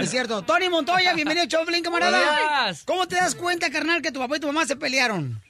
Es 0.00 0.10
cierto. 0.10 0.42
Tony 0.42 0.68
Montoya, 0.68 1.14
bienvenido 1.14 1.46
Choplin, 1.46 1.82
camarada. 1.82 2.74
¿Cómo 2.84 3.08
te 3.08 3.16
das 3.16 3.34
cuenta, 3.34 3.70
carnal, 3.70 4.02
que 4.02 4.12
tu 4.12 4.20
papá 4.20 4.36
y 4.36 4.40
tu 4.40 4.48
mamá 4.48 4.66
se 4.66 4.76
pelearon? 4.76 5.40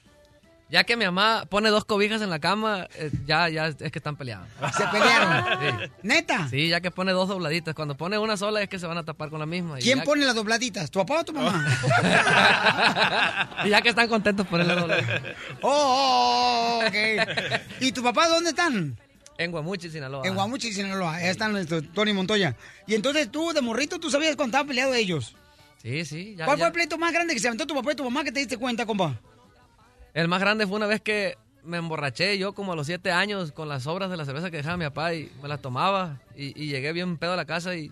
Ya 0.69 0.83
que 0.83 0.97
mi 0.97 1.05
mamá 1.05 1.45
pone 1.49 1.69
dos 1.69 1.85
cobijas 1.85 2.21
en 2.21 2.29
la 2.29 2.39
cama, 2.39 2.87
eh, 2.95 3.09
ya, 3.25 3.47
ya 3.47 3.67
es 3.67 3.75
que 3.91 3.99
están 3.99 4.17
peleando. 4.17 4.45
Se 4.77 4.85
pelearon. 4.87 5.45
Sí. 5.61 5.91
¿Neta? 6.03 6.49
Sí, 6.49 6.67
ya 6.67 6.81
que 6.81 6.91
pone 6.91 7.13
dos 7.13 7.29
dobladitas. 7.29 7.73
Cuando 7.73 7.95
pone 7.95 8.17
una 8.17 8.35
sola 8.35 8.61
es 8.61 8.67
que 8.67 8.77
se 8.77 8.85
van 8.85 8.97
a 8.97 9.05
tapar 9.05 9.29
con 9.29 9.39
la 9.39 9.45
misma. 9.45 9.77
¿Quién 9.77 10.01
pone 10.03 10.25
las 10.25 10.35
dobladitas? 10.35 10.91
¿Tu 10.91 10.99
papá 10.99 11.21
o 11.21 11.23
tu 11.23 11.31
mamá? 11.33 11.65
Y 13.65 13.69
ya 13.69 13.81
que 13.81 13.89
están 13.89 14.07
contentos 14.07 14.45
ponerle 14.47 14.75
dobladitas. 14.75 15.21
Oh, 15.61 15.69
oh, 15.71 16.81
oh, 16.83 16.87
ok. 16.87 16.95
¿Y 17.79 17.91
tu 17.91 18.03
papá 18.03 18.27
dónde 18.27 18.51
están? 18.51 18.97
En 19.37 19.51
Guamuchi, 19.51 19.89
Sinaloa. 19.89 20.25
En 20.27 20.33
Guamuchi, 20.35 20.73
Sinaloa. 20.73 21.15
Ahí 21.15 21.27
están 21.27 21.51
nuestro 21.51 21.81
Tony 21.81 22.13
Montoya. 22.13 22.55
Y 22.87 22.95
entonces 22.95 23.31
tú, 23.31 23.53
de 23.53 23.61
morrito, 23.61 23.99
tú 23.99 24.09
sabías 24.09 24.35
cuando 24.35 24.49
estaban 24.49 24.67
peleados 24.67 24.95
ellos. 24.95 25.35
Sí, 25.81 26.05
sí. 26.05 26.35
ya- 26.37 26.45
¿Cuál 26.45 26.57
ya. 26.57 26.61
fue 26.63 26.67
el 26.67 26.73
pleito 26.73 26.97
más 26.97 27.13
grande 27.13 27.33
que 27.33 27.39
se 27.39 27.47
aventó 27.47 27.67
tu 27.67 27.75
papá 27.75 27.91
y 27.91 27.95
tu 27.95 28.03
mamá 28.03 28.23
que 28.23 28.31
te 28.31 28.39
diste 28.39 28.57
cuenta, 28.57 28.85
compa? 28.85 29.19
El 30.17 30.27
más 30.27 30.39
grande 30.39 30.65
fue 30.65 30.77
una 30.77 30.87
vez 30.87 30.99
que 30.99 31.37
me 31.63 31.77
emborraché 31.77 32.39
yo 32.39 32.53
como 32.53 32.73
a 32.73 32.75
los 32.75 32.87
siete 32.87 33.11
años 33.11 33.51
con 33.51 33.69
las 33.69 33.83
sobras 33.83 34.09
de 34.09 34.17
la 34.17 34.25
cerveza 34.25 34.49
que 34.49 34.57
dejaba 34.57 34.75
mi 34.75 34.85
papá 34.85 35.13
y 35.13 35.31
me 35.43 35.47
las 35.47 35.61
tomaba 35.61 36.19
y, 36.35 36.59
y 36.59 36.69
llegué 36.69 36.91
bien 36.91 37.17
pedo 37.17 37.33
a 37.33 37.35
la 37.35 37.45
casa 37.45 37.75
y, 37.75 37.91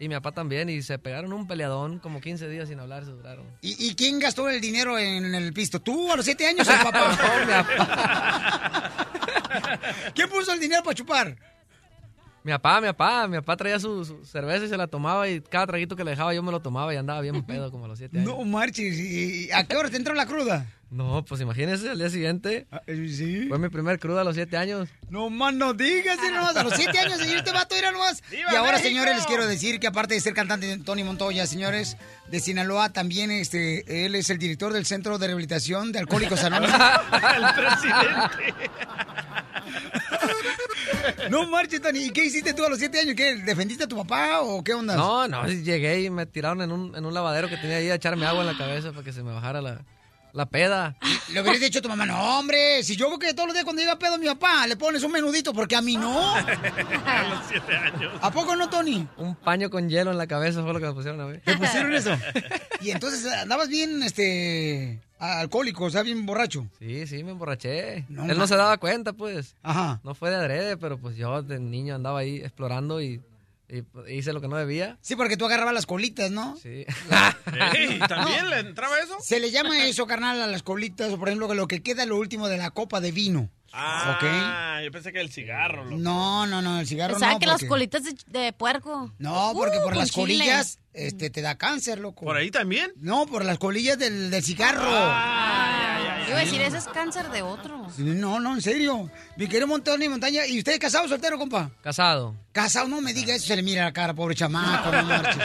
y 0.00 0.08
mi 0.08 0.14
papá 0.14 0.32
también 0.32 0.70
y 0.70 0.80
se 0.80 0.98
pegaron 0.98 1.34
un 1.34 1.46
peleadón 1.46 1.98
como 1.98 2.22
15 2.22 2.48
días 2.48 2.70
sin 2.70 2.80
hablar, 2.80 3.04
se 3.04 3.10
duraron. 3.10 3.44
¿Y, 3.60 3.90
y 3.90 3.94
quién 3.94 4.18
gastó 4.18 4.48
el 4.48 4.58
dinero 4.58 4.98
en 4.98 5.34
el 5.34 5.52
pisto? 5.52 5.78
¿Tú 5.78 6.10
a 6.10 6.16
los 6.16 6.24
siete 6.24 6.46
años 6.46 6.66
o 6.66 6.72
el 6.72 6.78
papá? 6.82 9.06
¿Quién 10.14 10.30
puso 10.30 10.54
el 10.54 10.60
dinero 10.60 10.82
para 10.82 10.94
chupar? 10.94 11.36
Mi 12.46 12.52
papá, 12.52 12.80
mi 12.80 12.86
papá, 12.86 13.26
mi 13.26 13.36
papá 13.38 13.56
traía 13.56 13.80
su, 13.80 14.04
su 14.04 14.24
cerveza 14.24 14.66
y 14.66 14.68
se 14.68 14.76
la 14.76 14.86
tomaba 14.86 15.28
y 15.28 15.40
cada 15.40 15.66
traguito 15.66 15.96
que 15.96 16.04
le 16.04 16.12
dejaba 16.12 16.32
yo 16.32 16.44
me 16.44 16.52
lo 16.52 16.60
tomaba 16.60 16.94
y 16.94 16.96
andaba 16.96 17.20
bien 17.20 17.42
pedo 17.42 17.72
como 17.72 17.86
a 17.86 17.88
los 17.88 17.98
siete 17.98 18.18
años. 18.20 18.30
No 18.30 18.44
marches. 18.44 18.96
¿Y 19.00 19.50
a 19.50 19.64
qué 19.64 19.74
hora 19.74 19.90
te 19.90 19.96
entró 19.96 20.14
la 20.14 20.26
cruda? 20.26 20.64
No, 20.88 21.24
pues 21.24 21.40
imagínese, 21.40 21.90
al 21.90 21.98
día 21.98 22.08
siguiente 22.08 22.68
fue 23.48 23.58
mi 23.58 23.68
primer 23.68 23.98
cruda 23.98 24.20
a 24.20 24.24
los 24.24 24.36
siete 24.36 24.56
años. 24.56 24.88
No 25.10 25.28
más 25.28 25.54
no 25.54 25.74
digas, 25.74 26.18
mira 26.22 26.36
nomás, 26.36 26.56
a 26.56 26.62
los 26.62 26.74
siete 26.74 26.96
años, 27.00 27.18
señor, 27.18 27.38
este 27.38 27.50
vato 27.50 27.74
era 27.74 27.90
nomás. 27.90 28.22
Y 28.30 28.36
¡Viva 28.36 28.50
ahora, 28.50 28.74
México! 28.74 28.90
señores, 28.90 29.16
les 29.16 29.26
quiero 29.26 29.44
decir 29.48 29.80
que 29.80 29.88
aparte 29.88 30.14
de 30.14 30.20
ser 30.20 30.32
cantante 30.32 30.68
de 30.68 30.78
Tony 30.78 31.02
Montoya, 31.02 31.48
señores, 31.48 31.96
de 32.30 32.38
Sinaloa, 32.38 32.92
también 32.92 33.32
este, 33.32 34.06
él 34.06 34.14
es 34.14 34.30
el 34.30 34.38
director 34.38 34.72
del 34.72 34.86
Centro 34.86 35.18
de 35.18 35.26
Rehabilitación 35.26 35.90
de 35.90 35.98
Alcohólicos 35.98 36.44
Anónimos. 36.44 36.78
el 37.36 37.64
presidente. 37.64 38.70
No 41.30 41.46
marches, 41.46 41.80
Tony. 41.80 42.04
¿Y 42.04 42.10
qué 42.10 42.24
hiciste 42.24 42.54
tú 42.54 42.64
a 42.64 42.68
los 42.68 42.78
siete 42.78 43.00
años? 43.00 43.14
¿Qué, 43.16 43.36
defendiste 43.36 43.84
a 43.84 43.88
tu 43.88 43.96
papá 43.96 44.40
o 44.40 44.62
qué 44.62 44.74
onda? 44.74 44.96
No, 44.96 45.26
no, 45.28 45.46
llegué 45.48 46.02
y 46.02 46.10
me 46.10 46.26
tiraron 46.26 46.62
en 46.62 46.72
un, 46.72 46.94
en 46.96 47.04
un 47.04 47.14
lavadero 47.14 47.48
que 47.48 47.56
tenía 47.56 47.76
ahí 47.76 47.90
a 47.90 47.94
echarme 47.94 48.26
agua 48.26 48.42
en 48.42 48.46
la 48.46 48.56
cabeza 48.56 48.92
para 48.92 49.04
que 49.04 49.12
se 49.12 49.22
me 49.22 49.32
bajara 49.32 49.60
la, 49.60 49.84
la 50.36 50.44
peda. 50.44 50.96
Le 51.32 51.40
hubieras 51.40 51.60
dicho 51.60 51.78
a 51.78 51.82
tu 51.82 51.88
mamá, 51.88 52.04
no, 52.04 52.38
hombre, 52.38 52.82
si 52.84 52.94
yo 52.94 53.08
veo 53.08 53.18
que 53.18 53.32
todos 53.32 53.48
los 53.48 53.54
días 53.54 53.64
cuando 53.64 53.80
llega 53.80 53.98
pedo 53.98 54.18
mi 54.18 54.26
papá, 54.26 54.66
le 54.66 54.76
pones 54.76 55.02
un 55.02 55.10
menudito, 55.10 55.54
porque 55.54 55.74
a 55.74 55.80
mí 55.80 55.96
no. 55.96 56.34
a 56.36 57.22
los 57.30 57.46
siete 57.48 57.74
años. 57.74 58.12
¿A 58.20 58.30
poco 58.30 58.54
no, 58.54 58.68
Tony? 58.68 59.08
Un 59.16 59.34
paño 59.34 59.70
con 59.70 59.88
hielo 59.88 60.10
en 60.10 60.18
la 60.18 60.26
cabeza 60.26 60.62
fue 60.62 60.74
lo 60.74 60.78
que 60.78 60.86
me 60.86 60.92
pusieron 60.92 61.20
a 61.22 61.26
mí. 61.26 61.38
¿Te 61.42 61.56
pusieron 61.56 61.94
eso? 61.94 62.16
Y 62.82 62.90
entonces 62.90 63.24
andabas 63.32 63.68
bien, 63.70 64.02
este, 64.02 65.00
alcohólico, 65.18 65.84
o 65.84 65.90
sea, 65.90 66.02
bien 66.02 66.26
borracho. 66.26 66.66
Sí, 66.78 67.06
sí, 67.06 67.24
me 67.24 67.30
emborraché. 67.30 68.04
No 68.10 68.26
Él 68.26 68.36
no 68.36 68.46
se 68.46 68.56
daba 68.56 68.76
cuenta, 68.76 69.14
pues. 69.14 69.56
Ajá. 69.62 70.00
No 70.04 70.14
fue 70.14 70.28
de 70.28 70.36
adrede, 70.36 70.76
pero 70.76 70.98
pues 70.98 71.16
yo 71.16 71.42
de 71.42 71.58
niño 71.58 71.94
andaba 71.94 72.18
ahí 72.18 72.36
explorando 72.36 73.00
y, 73.00 73.22
y, 73.68 73.82
hice 74.12 74.32
lo 74.32 74.40
que 74.40 74.48
no 74.48 74.56
debía. 74.56 74.98
Sí, 75.00 75.16
porque 75.16 75.36
tú 75.36 75.46
agarrabas 75.46 75.74
las 75.74 75.86
colitas, 75.86 76.30
¿no? 76.30 76.56
Sí. 76.62 76.84
Ey, 77.76 77.98
¿También 78.08 78.48
le 78.50 78.60
entraba 78.60 78.98
eso? 78.98 79.16
Se 79.20 79.40
le 79.40 79.50
llama 79.50 79.84
eso, 79.86 80.06
carnal, 80.06 80.40
a 80.42 80.46
las 80.46 80.62
colitas, 80.62 81.12
o 81.12 81.18
por 81.18 81.28
ejemplo, 81.28 81.52
lo 81.54 81.66
que 81.68 81.82
queda 81.82 82.06
lo 82.06 82.16
último 82.16 82.48
de 82.48 82.58
la 82.58 82.70
copa 82.70 83.00
de 83.00 83.12
vino. 83.12 83.50
Ah, 83.78 84.80
yo 84.82 84.90
pensé 84.90 85.12
que 85.12 85.20
el 85.20 85.30
cigarro. 85.30 85.84
loco. 85.84 85.96
No, 85.98 86.46
no, 86.46 86.62
no, 86.62 86.80
el 86.80 86.86
cigarro 86.86 87.14
Pensaba 87.14 87.34
no. 87.34 87.38
que 87.40 87.46
las 87.46 87.62
colitas 87.64 88.02
de, 88.04 88.14
de 88.26 88.52
puerco. 88.54 89.12
No, 89.18 89.52
porque 89.54 89.76
Uh, 89.78 89.82
por 89.82 89.90
con 89.90 89.98
las 89.98 90.10
chile. 90.10 90.22
colillas 90.38 90.78
este, 90.94 91.28
te 91.28 91.42
da 91.42 91.58
cáncer, 91.58 91.98
loco. 91.98 92.24
¿Por 92.24 92.36
ahí 92.36 92.50
también? 92.50 92.90
No, 92.96 93.26
por 93.26 93.44
las 93.44 93.58
colillas 93.58 93.98
del, 93.98 94.30
del 94.30 94.42
cigarro. 94.42 94.80
Ah, 94.88 95.95
Yo 96.26 96.32
iba 96.32 96.40
a 96.40 96.44
decir, 96.44 96.60
ese 96.60 96.78
es 96.78 96.88
cáncer 96.88 97.30
de 97.30 97.42
otro. 97.42 97.86
No, 97.98 98.40
no, 98.40 98.54
en 98.54 98.60
serio. 98.60 99.08
Mi 99.36 99.46
querido 99.46 99.68
Montón 99.68 100.02
y 100.02 100.08
Montaña. 100.08 100.44
¿Y 100.44 100.58
usted 100.58 100.72
es 100.72 100.78
casado 100.80 101.04
o 101.04 101.08
soltero, 101.08 101.38
compa? 101.38 101.70
Casado. 101.82 102.34
Casado, 102.50 102.88
no 102.88 103.00
me 103.00 103.14
diga 103.14 103.34
eso, 103.34 103.46
se 103.46 103.54
le 103.54 103.62
mira 103.62 103.84
la 103.84 103.92
cara, 103.92 104.12
pobre 104.12 104.34
chamaco, 104.34 104.90
no 104.90 105.02
marches. 105.04 105.42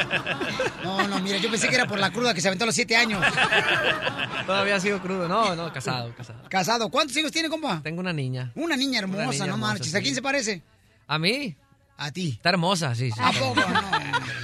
No, 0.83 1.07
no, 1.07 1.19
mira, 1.19 1.37
yo 1.37 1.51
pensé 1.51 1.69
que 1.69 1.75
era 1.75 1.85
por 1.85 1.99
la 1.99 2.11
cruda 2.11 2.33
que 2.33 2.41
se 2.41 2.47
aventó 2.47 2.63
a 2.63 2.67
los 2.67 2.75
siete 2.75 2.95
años. 2.95 3.23
Todavía 4.47 4.75
ha 4.77 4.79
sido 4.79 4.99
crudo. 4.99 5.27
No, 5.27 5.55
no, 5.55 5.71
casado, 5.71 6.13
casado. 6.15 6.39
Casado. 6.49 6.89
¿Cuántos 6.89 7.15
hijos 7.17 7.31
tiene, 7.31 7.49
compa? 7.49 7.81
Tengo 7.83 7.99
una 7.99 8.13
niña. 8.13 8.51
Una 8.55 8.75
niña 8.75 8.99
hermosa, 8.99 9.23
Una 9.23 9.31
niña 9.31 9.45
no 9.45 9.53
hermosa, 9.53 9.73
marches. 9.73 9.93
¿A 9.93 10.01
quién 10.01 10.15
se 10.15 10.21
parece? 10.21 10.63
¿A 11.05 11.19
mí? 11.19 11.55
A 11.97 12.11
ti. 12.11 12.29
Está 12.29 12.49
hermosa, 12.49 12.95
sí. 12.95 13.11
sí. 13.11 13.19
¿A 13.21 13.31
poco? 13.31 13.61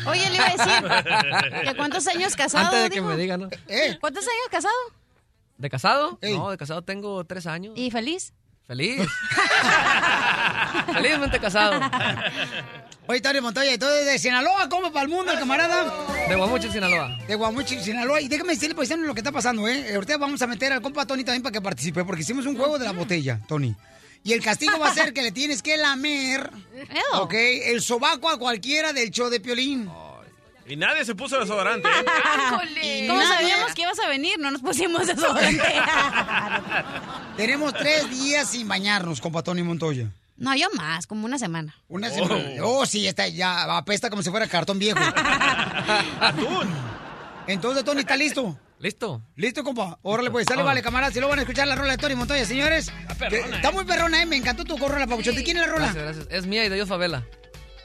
Oye, 0.05 0.29
le 0.29 0.35
iba 0.35 0.45
a 0.45 0.51
decir, 0.51 1.63
¿que 1.63 1.75
cuántos 1.75 2.05
años 2.05 2.35
casado? 2.35 2.65
Antes 2.65 2.83
de 2.83 2.89
que 2.89 2.95
dijo? 2.97 3.07
me 3.07 3.17
digan, 3.17 3.39
¿no? 3.41 3.49
¿Cuántos 3.99 4.23
años 4.23 4.47
casado? 4.51 4.75
¿De 5.57 5.69
casado? 5.69 6.19
No, 6.21 6.51
de 6.51 6.57
casado 6.57 6.83
tengo 6.83 7.23
tres 7.25 7.47
años. 7.47 7.73
¿Y 7.75 7.89
feliz? 7.91 8.33
Feliz. 8.67 9.07
Felizmente 10.93 11.39
casado. 11.39 11.79
Oye, 13.07 13.21
Tony 13.21 13.39
Montoya, 13.39 13.73
entonces 13.73 14.05
de 14.05 14.19
Sinaloa, 14.19 14.67
¿cómo 14.67 14.91
para 14.91 15.03
el 15.03 15.09
mundo, 15.09 15.31
el 15.31 15.39
camarada? 15.39 16.05
De 16.27 16.35
Guamuchil, 16.35 16.71
Sinaloa. 16.71 17.17
De 17.25 17.35
Guamuchil, 17.35 17.81
Sinaloa. 17.81 18.19
Y 18.19 18.27
déjame 18.27 18.53
decirle, 18.53 18.75
paisano, 18.75 19.03
lo 19.05 19.13
que 19.13 19.21
está 19.21 19.31
pasando, 19.31 19.65
¿eh? 19.69 19.95
Ahorita 19.95 20.17
vamos 20.17 20.41
a 20.41 20.47
meter 20.47 20.73
al 20.73 20.81
compa 20.81 21.05
Tony 21.05 21.23
también 21.23 21.41
para 21.41 21.53
que 21.53 21.61
participe, 21.61 22.03
porque 22.03 22.23
hicimos 22.23 22.45
un 22.45 22.57
juego 22.57 22.77
de 22.77 22.83
la 22.83 22.91
botella, 22.91 23.39
Tony. 23.47 23.73
Y 24.23 24.33
el 24.33 24.43
castigo 24.43 24.77
va 24.77 24.89
a 24.89 24.93
ser 24.93 25.13
que 25.13 25.21
le 25.21 25.31
tienes 25.31 25.63
que 25.63 25.77
lamer, 25.77 26.51
¿ok? 27.13 27.33
El 27.33 27.81
sobaco 27.81 28.29
a 28.29 28.37
cualquiera 28.37 28.91
del 28.91 29.09
show 29.11 29.29
de 29.29 29.39
Piolín. 29.39 29.89
Y 30.67 30.75
nadie 30.75 31.05
se 31.05 31.15
puso 31.15 31.39
desodorante. 31.39 31.87
¿eh? 31.87 33.05
¿Cómo 33.07 33.21
sabíamos 33.25 33.73
que 33.73 33.83
ibas 33.83 33.99
a 33.99 34.07
venir? 34.07 34.37
No 34.39 34.51
nos 34.51 34.61
pusimos 34.61 35.07
desodorante. 35.07 35.63
Tenemos 37.37 37.73
tres 37.73 38.09
días 38.09 38.49
sin 38.49 38.67
bañarnos, 38.67 39.21
compa 39.21 39.43
Tony 39.43 39.63
Montoya. 39.63 40.11
No, 40.37 40.55
yo 40.55 40.67
más, 40.75 41.07
como 41.07 41.25
una 41.25 41.39
semana. 41.39 41.73
Una 41.87 42.09
semana. 42.09 42.35
Oh, 42.63 42.85
sí, 42.85 43.07
está 43.07 43.27
ya 43.27 43.77
apesta 43.77 44.09
como 44.09 44.21
si 44.21 44.29
fuera 44.29 44.47
cartón 44.47 44.77
viejo. 44.77 44.99
Entonces, 47.47 47.83
Tony, 47.83 48.01
¿está 48.01 48.15
listo? 48.17 48.59
¿Listo? 48.79 49.21
¿Listo, 49.35 49.63
compa? 49.63 49.97
Órale, 50.03 50.29
pues, 50.29 50.45
sale, 50.45 50.57
Vamos. 50.57 50.69
vale, 50.71 50.83
camarada. 50.83 51.11
Si 51.11 51.19
lo 51.19 51.27
van 51.27 51.39
a 51.39 51.41
escuchar 51.43 51.67
la 51.67 51.75
rola 51.75 51.91
de 51.93 51.97
Tony 51.97 52.13
Montoya, 52.15 52.45
señores. 52.45 52.91
que- 53.29 53.39
Está 53.39 53.71
muy 53.71 53.85
perrona, 53.85 54.21
¿eh? 54.21 54.25
Me 54.25 54.35
encantó 54.35 54.63
tu 54.65 54.77
rola, 54.77 55.07
Pabuchón. 55.07 55.33
¿De 55.33 55.43
quién 55.43 55.57
es 55.57 55.65
la 55.65 55.71
rola? 55.71 55.85
Gracias, 55.93 56.03
gracias. 56.03 56.27
Es 56.29 56.45
mía 56.45 56.65
y 56.65 56.69
de 56.69 56.75
Dios 56.75 56.87
Favela. 56.89 57.23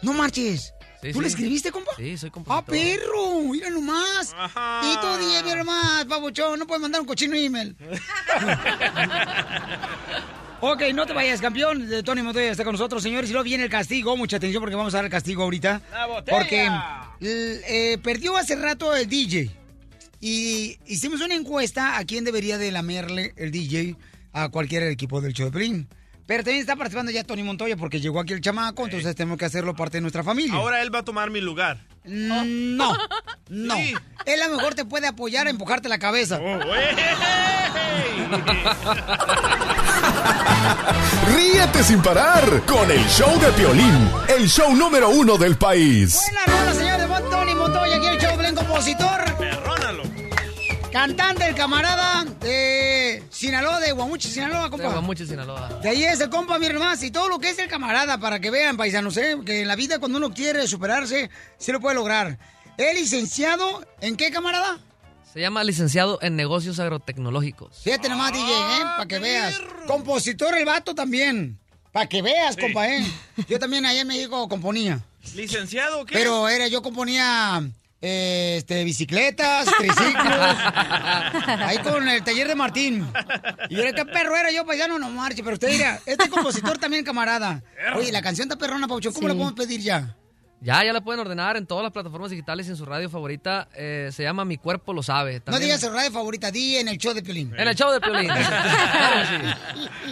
No 0.03 0.13
marches. 0.13 0.75
Sí, 1.03 1.13
¿Tú 1.13 1.19
sí. 1.19 1.23
la 1.23 1.27
escribiste, 1.27 1.73
compa? 1.73 1.91
Sí, 1.97 2.17
soy 2.17 2.29
¡Ah, 2.29 2.33
compositor. 2.33 2.65
perro! 2.67 3.41
Mira 3.51 3.71
nomás. 3.71 4.37
Y 4.85 4.97
tú, 5.01 5.17
dije, 5.19 5.43
mira 5.43 5.57
nomás, 5.57 6.05
Pabuchón. 6.05 6.61
No 6.61 6.67
puedes 6.67 6.81
mandar 6.81 7.01
un 7.01 7.07
cochino 7.09 7.35
email. 7.35 7.75
ok, 10.61 10.83
no 10.95 11.05
te 11.07 11.13
vayas, 11.13 11.41
campeón. 11.41 11.89
De 11.89 12.03
Tony 12.05 12.23
Montoya 12.23 12.51
está 12.53 12.63
con 12.65 12.73
nosotros, 12.73 13.03
señores. 13.03 13.31
Y 13.31 13.33
luego 13.33 13.45
viene 13.45 13.65
el 13.65 13.71
castigo. 13.71 14.17
Mucha 14.17 14.37
atención 14.37 14.61
porque 14.61 14.77
vamos 14.77 14.95
a 14.95 14.99
dar 14.99 15.05
el 15.07 15.11
castigo 15.11 15.43
ahorita. 15.43 15.83
¡La 15.91 16.07
botella! 16.07 16.39
Porque 16.39 16.69
eh, 17.21 17.99
perdió 18.03 18.37
hace 18.37 18.55
rato 18.55 18.95
el 18.95 19.09
DJ. 19.09 19.51
Y 20.21 20.79
hicimos 20.87 21.21
una 21.21 21.35
encuesta 21.35 21.99
a 21.99 22.05
quién 22.05 22.23
debería 22.25 22.59
de 22.59 22.71
lamerle 22.71 23.33
el 23.37 23.51
DJ 23.51 23.97
a 24.33 24.51
cualquier 24.51 24.85
equipo 24.85 25.21
del 25.21 25.33
show 25.33 25.47
de 25.47 25.53
Pelín. 25.53 25.89
Pero 26.33 26.45
también 26.45 26.63
está 26.63 26.77
participando 26.77 27.13
ya 27.13 27.25
Tony 27.25 27.43
Montoya 27.43 27.77
porque 27.77 28.01
llegó 28.01 28.19
aquí 28.19 28.33
el 28.33 28.41
chamaco, 28.41 28.85
entonces 28.87 29.15
tenemos 29.15 29.37
que 29.37 29.45
hacerlo 29.45 29.75
parte 29.77 29.99
de 29.99 30.01
nuestra 30.01 30.25
familia. 30.25 30.55
Ahora 30.55 30.81
él 30.81 30.89
va 30.95 31.01
a 31.01 31.05
tomar 31.05 31.29
mi 31.29 31.43
lugar. 31.43 31.77
Mm, 32.07 32.75
No, 32.75 32.97
no. 33.51 33.75
Él 34.25 34.43
a 34.43 34.49
lo 34.49 34.57
mejor 34.57 34.75
te 34.75 34.87
puede 34.87 35.07
apoyar 35.09 35.47
a 35.47 35.51
empujarte 35.51 35.91
la 35.91 35.99
cabeza. 35.99 36.39
Oh, 36.41 36.59
Ríete 41.37 41.83
sin 41.83 42.01
parar 42.01 42.63
con 42.65 42.91
el 42.91 43.05
show 43.09 43.39
de 43.39 43.53
Piolín, 43.53 44.11
el 44.35 44.49
show 44.49 44.75
número 44.75 45.11
uno 45.11 45.37
del 45.37 45.57
país. 45.57 46.19
Buena 46.31 46.47
rola, 46.47 46.73
señor 46.73 46.99
de 46.99 47.31
Tony 47.31 47.55
Montoya, 47.55 47.97
aquí 47.99 48.07
el 48.07 48.19
show 48.19 48.31
de 48.31 48.37
Pelín, 48.39 48.55
compositor. 48.55 49.37
Perrónalo. 49.37 50.03
Cantante, 50.93 51.49
el 51.49 51.55
camarada 51.55 52.23
de 52.25 53.23
Sinaloa, 53.31 53.81
de 53.81 53.93
Guamuchi, 53.93 54.29
Sinaloa, 54.29 54.65
De 54.65 54.71
compa. 54.71 54.89
Guamuchil, 54.91 55.27
Sinaloa. 55.27 55.81
De 55.83 55.89
ahí 55.89 56.05
es 56.05 56.21
el 56.21 56.29
compa, 56.29 56.59
miren 56.59 56.79
más, 56.79 57.03
y 57.03 57.11
todo 57.11 57.31
lo 57.31 57.39
que 57.39 57.49
es 57.49 57.59
el 57.59 57.67
camarada, 57.67 58.19
para 58.19 58.41
que 58.41 58.51
vean, 58.51 58.77
paisanos, 58.77 59.17
¿eh? 59.17 59.39
que 59.47 59.63
en 59.63 59.69
la 59.69 59.75
vida 59.75 59.99
cuando 60.01 60.19
uno 60.19 60.35
quiere 60.35 60.67
superarse, 60.67 61.31
se 61.57 61.73
lo 61.73 61.81
puede 61.81 61.95
lograr. 61.95 62.39
¿Es 62.77 62.95
licenciado 62.95 63.87
en 64.03 64.17
qué, 64.17 64.31
camarada? 64.31 64.81
Se 65.33 65.41
llama 65.41 65.65
licenciado 65.65 66.19
en 66.21 66.37
negocios 66.37 66.79
agrotecnológicos. 66.79 67.81
Fíjate 67.83 68.11
nomás, 68.11 68.35
DJ, 68.35 68.53
¿eh? 68.53 68.83
Para 68.83 69.09
que 69.09 69.19
veas. 69.19 69.59
Compositor 69.87 70.59
el 70.59 70.67
vato 70.67 70.95
también. 70.95 71.59
Para 71.91 72.07
que 72.07 72.21
veas, 72.21 72.55
compa, 72.55 72.87
¿eh? 72.87 73.03
Yo 73.49 73.59
también 73.59 73.87
allá 73.87 74.03
en 74.03 74.09
México 74.09 74.47
componía. 74.47 75.01
¿Licenciado 75.35 76.03
o 76.03 76.05
qué? 76.05 76.13
Pero 76.13 76.51
era, 76.51 76.69
yo 76.69 76.83
componía 76.83 77.63
eh, 78.03 78.57
este, 78.59 78.85
bicicletas, 78.85 79.67
triciclos. 79.79 80.57
ahí 81.47 81.79
con 81.79 82.09
el 82.09 82.23
taller 82.23 82.49
de 82.49 82.55
Martín. 82.55 83.07
Y 83.71 83.81
era 83.81 83.93
qué 83.93 84.05
perro 84.05 84.37
era 84.37 84.51
yo, 84.51 84.67
paisano, 84.67 84.99
no 84.99 85.09
marche. 85.11 85.43
Pero 85.43 85.55
usted 85.55 85.69
dirá, 85.69 86.01
este 86.05 86.29
compositor 86.29 86.79
también, 86.79 87.05
camarada. 87.05 87.63
Oye, 87.97 88.13
la 88.13 88.21
canción 88.21 88.47
está 88.47 88.59
perrona, 88.59 88.89
Paucho. 88.89 89.13
¿Cómo 89.13 89.29
la 89.29 89.35
podemos 89.35 89.55
pedir 89.55 89.81
ya? 89.81 90.17
Ya, 90.63 90.85
ya 90.85 90.93
la 90.93 91.01
pueden 91.01 91.21
ordenar 91.21 91.57
en 91.57 91.67
todas 91.67 91.83
las 91.83 91.93
plataformas 91.93 92.31
digitales 92.31 92.69
y 92.69 92.71
en 92.71 92.77
su 92.77 92.85
radio 92.85 93.11
favorita. 93.11 93.69
Eh, 93.75 94.11
se 94.13 94.23
llama 94.23 94.45
Mi 94.45 94.59
Cuerpo 94.59 94.93
Lo 94.93 95.03
Sabe. 95.03 95.43
No 95.47 95.59
digas 95.59 95.81
su 95.81 95.91
radio 95.91 96.13
favorita, 96.13 96.53
di 96.53 96.77
en 96.77 96.87
el 96.87 96.99
show 96.99 97.13
de 97.13 97.23
Piolín. 97.23 97.53
En 97.59 97.67
el 97.67 97.75
show 97.75 97.91
de 97.91 98.01
Piolín. 98.01 98.31
Claro 98.93 99.57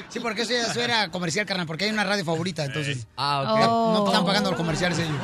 Sí, 0.09 0.19
porque 0.19 0.43
eso, 0.43 0.53
eso 0.53 0.81
era 0.81 1.09
comercial, 1.11 1.47
carnal, 1.47 1.69
porque 1.69 1.85
hay 1.85 1.93
una 1.93 2.03
radio 2.03 2.25
favorita, 2.25 2.65
entonces. 2.65 3.07
Ah, 3.17 3.43
ok. 3.43 3.99
No 4.01 4.07
están 4.07 4.27
pagando 4.27 4.51
los 4.51 4.59
comerciales 4.59 4.99
ellos. 4.99 5.15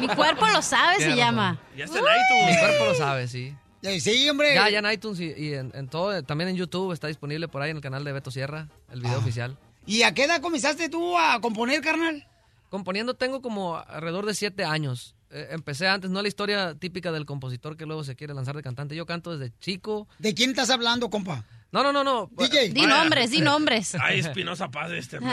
Mi 0.00 0.08
cuerpo 0.08 0.44
lo 0.48 0.60
sabe, 0.60 0.96
se 0.96 1.14
llama. 1.14 1.60
Ya 1.76 1.84
está 1.84 1.98
en 1.98 2.04
iTunes. 2.04 2.56
Mi 2.56 2.58
cuerpo 2.58 2.84
lo 2.86 2.94
sabe, 2.96 3.28
sí. 3.28 3.54
Sí, 4.00 4.28
hombre. 4.28 4.54
Ya, 4.54 4.68
ya 4.68 4.80
en 4.80 4.90
iTunes 4.90 5.20
y, 5.20 5.32
y 5.36 5.54
en, 5.54 5.70
en 5.72 5.86
todo, 5.86 6.20
también 6.24 6.50
en 6.50 6.56
YouTube 6.56 6.92
está 6.92 7.06
disponible 7.06 7.46
por 7.46 7.62
ahí 7.62 7.70
en 7.70 7.76
el 7.76 7.82
canal 7.82 8.02
de 8.02 8.10
Beto 8.10 8.32
Sierra, 8.32 8.66
el 8.90 9.00
video 9.00 9.18
oficial. 9.18 9.56
¿Y 9.86 10.02
a 10.02 10.12
qué 10.12 10.24
edad 10.24 10.40
comenzaste 10.40 10.88
tú 10.88 11.16
a 11.16 11.40
componer, 11.40 11.80
carnal? 11.80 12.26
Componiendo 12.68 13.14
tengo 13.14 13.42
como 13.42 13.76
alrededor 13.76 14.26
de 14.26 14.34
siete 14.34 14.64
años. 14.64 15.14
Eh, 15.30 15.48
empecé 15.50 15.88
antes, 15.88 16.10
no 16.10 16.22
la 16.22 16.28
historia 16.28 16.74
típica 16.76 17.10
del 17.10 17.26
compositor 17.26 17.76
que 17.76 17.84
luego 17.84 18.04
se 18.04 18.14
quiere 18.14 18.32
lanzar 18.34 18.56
de 18.56 18.62
cantante. 18.62 18.94
Yo 18.94 19.06
canto 19.06 19.36
desde 19.36 19.52
chico. 19.58 20.08
¿De 20.18 20.34
quién 20.34 20.50
estás 20.50 20.70
hablando, 20.70 21.10
compa? 21.10 21.44
No, 21.72 21.82
no, 21.82 21.92
no, 21.92 22.04
no. 22.04 22.30
DJ. 22.36 22.70
Di 22.70 22.86
nombres, 22.86 23.30
di 23.32 23.40
nombres. 23.40 23.94
Ay, 24.00 24.20
Espinosa 24.20 24.70
Paz 24.70 24.92
este. 24.92 25.18
no, 25.20 25.28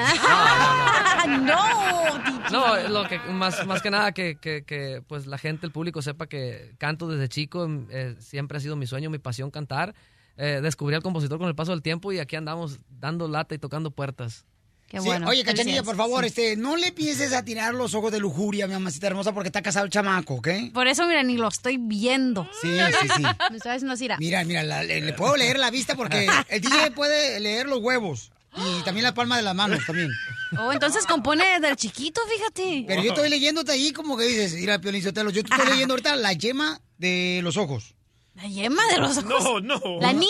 No, 2.52 2.90
lo 2.90 3.08
que 3.08 3.20
más, 3.20 3.66
más 3.68 3.82
que 3.82 3.92
nada 3.92 4.12
que, 4.12 4.36
que, 4.36 4.64
que, 4.64 5.04
pues 5.08 5.28
la 5.28 5.38
gente, 5.38 5.66
el 5.66 5.72
público 5.72 6.02
sepa 6.02 6.28
que 6.28 6.76
canto 6.80 7.08
desde 7.08 7.30
chico, 7.30 7.64
em, 7.64 7.88
eh, 7.92 8.16
siempre 8.20 8.58
ha 8.58 8.62
sido 8.62 8.76
mi 8.76 8.88
sueño, 8.88 9.10
mi 9.10 9.20
pasión 9.20 9.52
cantar. 9.52 9.94
Eh, 10.36 10.60
descubrí 10.64 10.96
al 10.96 11.04
compositor 11.04 11.38
con 11.38 11.48
el 11.48 11.56
paso 11.56 11.72
del 11.72 11.84
tiempo 11.84 12.12
y 12.12 12.18
aquí 12.18 12.36
andamos 12.36 12.80
dando 12.90 13.28
lata 13.28 13.54
y 13.54 13.60
tocando 13.60 13.92
puertas. 13.92 14.46
Qué 14.88 15.00
Sí, 15.00 15.06
bueno. 15.08 15.28
Oye, 15.28 15.44
Cachanilla, 15.44 15.82
por 15.82 15.96
favor, 15.96 16.24
Sí. 16.24 16.28
este, 16.28 16.56
no 16.56 16.76
le 16.78 16.88
empieces 16.90 17.34
a 17.34 17.44
tirar 17.44 17.74
los 17.74 17.96
ojos 17.96 18.12
de 18.12 18.20
lujuria, 18.20 18.68
mi 18.68 18.74
mamacita 18.74 19.08
hermosa, 19.08 19.34
porque 19.34 19.48
está 19.50 19.62
casado 19.64 19.86
el 19.86 19.92
chamaco, 19.92 20.36
¿ok? 20.36 20.48
Por 20.72 20.88
eso, 20.88 21.08
mira, 21.08 21.24
ni 21.24 21.36
lo 21.36 21.48
estoy 21.48 21.78
viendo. 21.80 22.48
Sí, 22.62 22.68
sí, 23.02 23.08
sí. 23.18 23.24
Me 23.52 23.58
estoy 23.58 23.72
haciendo 23.72 23.94
así, 23.94 24.04
mira. 24.20 24.44
Mira, 24.46 24.62
la- 24.64 24.84
le, 24.84 25.02
le 25.02 25.14
puedo 25.14 25.36
leer 25.36 25.58
la 25.58 25.72
vista 25.72 25.96
porque 25.96 26.28
el 26.50 26.62
DJ 26.62 26.92
puede 26.96 27.40
leer 27.40 27.68
los 27.68 27.80
huevos 27.80 28.32
y 28.56 28.84
también 28.84 29.04
la 29.04 29.16
palma 29.16 29.36
de 29.38 29.42
las 29.42 29.56
manos 29.56 29.80
también. 29.88 30.12
Oh, 30.60 30.72
entonces 30.72 31.08
compone 31.08 31.44
desde 31.56 31.70
el 31.70 31.76
chiquito, 31.76 32.22
fíjate. 32.32 32.86
Pero 32.88 33.02
yo 33.02 33.10
estoy 33.14 33.30
leyéndote 33.30 33.72
ahí 33.72 33.92
como 33.94 34.16
que 34.16 34.26
dices, 34.26 34.54
mira, 34.54 34.80
Piolín 34.80 35.02
Sotelo, 35.02 35.32
yo 35.32 35.44
te 35.44 35.52
estoy 35.56 35.72
leyendo 35.72 35.94
ahorita 35.96 36.16
la 36.18 36.34
yema 36.34 36.80
de 37.00 37.40
los 37.42 37.58
ojos. 37.58 37.96
La 38.36 38.44
yema 38.48 38.82
de 38.88 38.98
los 38.98 39.18
ojos. 39.20 39.26
No, 39.26 39.60
no. 39.60 39.80
La 40.02 40.12
niña. 40.12 40.28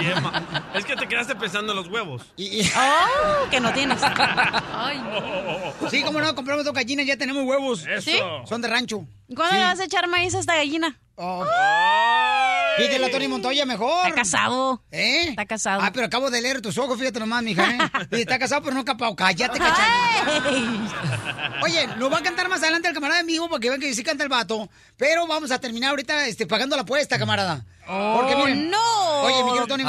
Yema. 0.00 0.68
Es 0.74 0.84
que 0.84 0.96
te 0.96 1.06
quedaste 1.06 1.34
pensando 1.36 1.72
en 1.72 1.76
los 1.76 1.88
huevos. 1.88 2.22
Oh, 2.76 3.50
que 3.50 3.60
no 3.60 3.72
tienes. 3.72 3.98
Ay, 4.02 5.00
Sí, 5.90 6.02
como 6.02 6.20
no, 6.20 6.34
compramos 6.34 6.64
dos 6.64 6.74
gallinas, 6.74 7.06
ya 7.06 7.16
tenemos 7.16 7.44
huevos. 7.44 7.86
Eso. 7.86 8.02
¿Sí? 8.10 8.18
Son 8.46 8.60
de 8.62 8.68
rancho. 8.68 9.06
¿Cuándo 9.34 9.52
Sí. 9.54 9.58
le 9.58 9.64
vas 9.64 9.80
a 9.80 9.84
echar 9.84 10.08
maíz 10.08 10.34
a 10.34 10.38
esta 10.38 10.54
gallina? 10.56 10.98
Pídele 12.76 13.06
a 13.06 13.10
Tony 13.10 13.26
Montoya 13.26 13.64
mejor. 13.64 14.06
Está 14.06 14.14
casado. 14.14 14.82
¿Eh? 14.90 15.28
Está 15.30 15.46
casado. 15.46 15.80
Ah, 15.82 15.90
pero 15.92 16.06
acabo 16.06 16.30
de 16.30 16.42
leer 16.42 16.60
tus 16.60 16.76
ojos, 16.76 16.98
fíjate 16.98 17.18
nomás, 17.18 17.42
mija, 17.42 17.70
¿eh? 17.70 17.78
Está 18.20 18.38
casado, 18.38 18.62
pero 18.62 18.74
no 18.74 18.84
capao. 18.84 19.16
Cállate, 19.16 19.58
cachando. 19.58 20.50
Oye, 21.62 21.86
nos 21.96 22.12
va 22.12 22.18
a 22.18 22.22
cantar 22.22 22.48
más 22.50 22.62
adelante 22.62 22.88
el 22.88 22.94
camarada 22.94 23.20
en 23.20 23.26
vivo 23.26 23.48
para 23.48 23.60
que 23.60 23.68
vean 23.70 23.80
que 23.80 23.94
sí 23.94 24.02
canta 24.02 24.24
el 24.24 24.28
vato. 24.28 24.68
Pero 24.98 25.26
vamos 25.26 25.50
a 25.50 25.58
terminar 25.58 25.90
ahorita 25.90 26.26
este, 26.26 26.46
pagando 26.46 26.76
la 26.76 26.82
apuesta, 26.82 27.18
camarada. 27.18 27.64
Porque 27.86 28.36
miren. 28.36 28.70
no, 28.70 29.22
Oye, 29.22 29.42
mi 29.44 29.50
querido 29.50 29.66
Tony. 29.66 29.84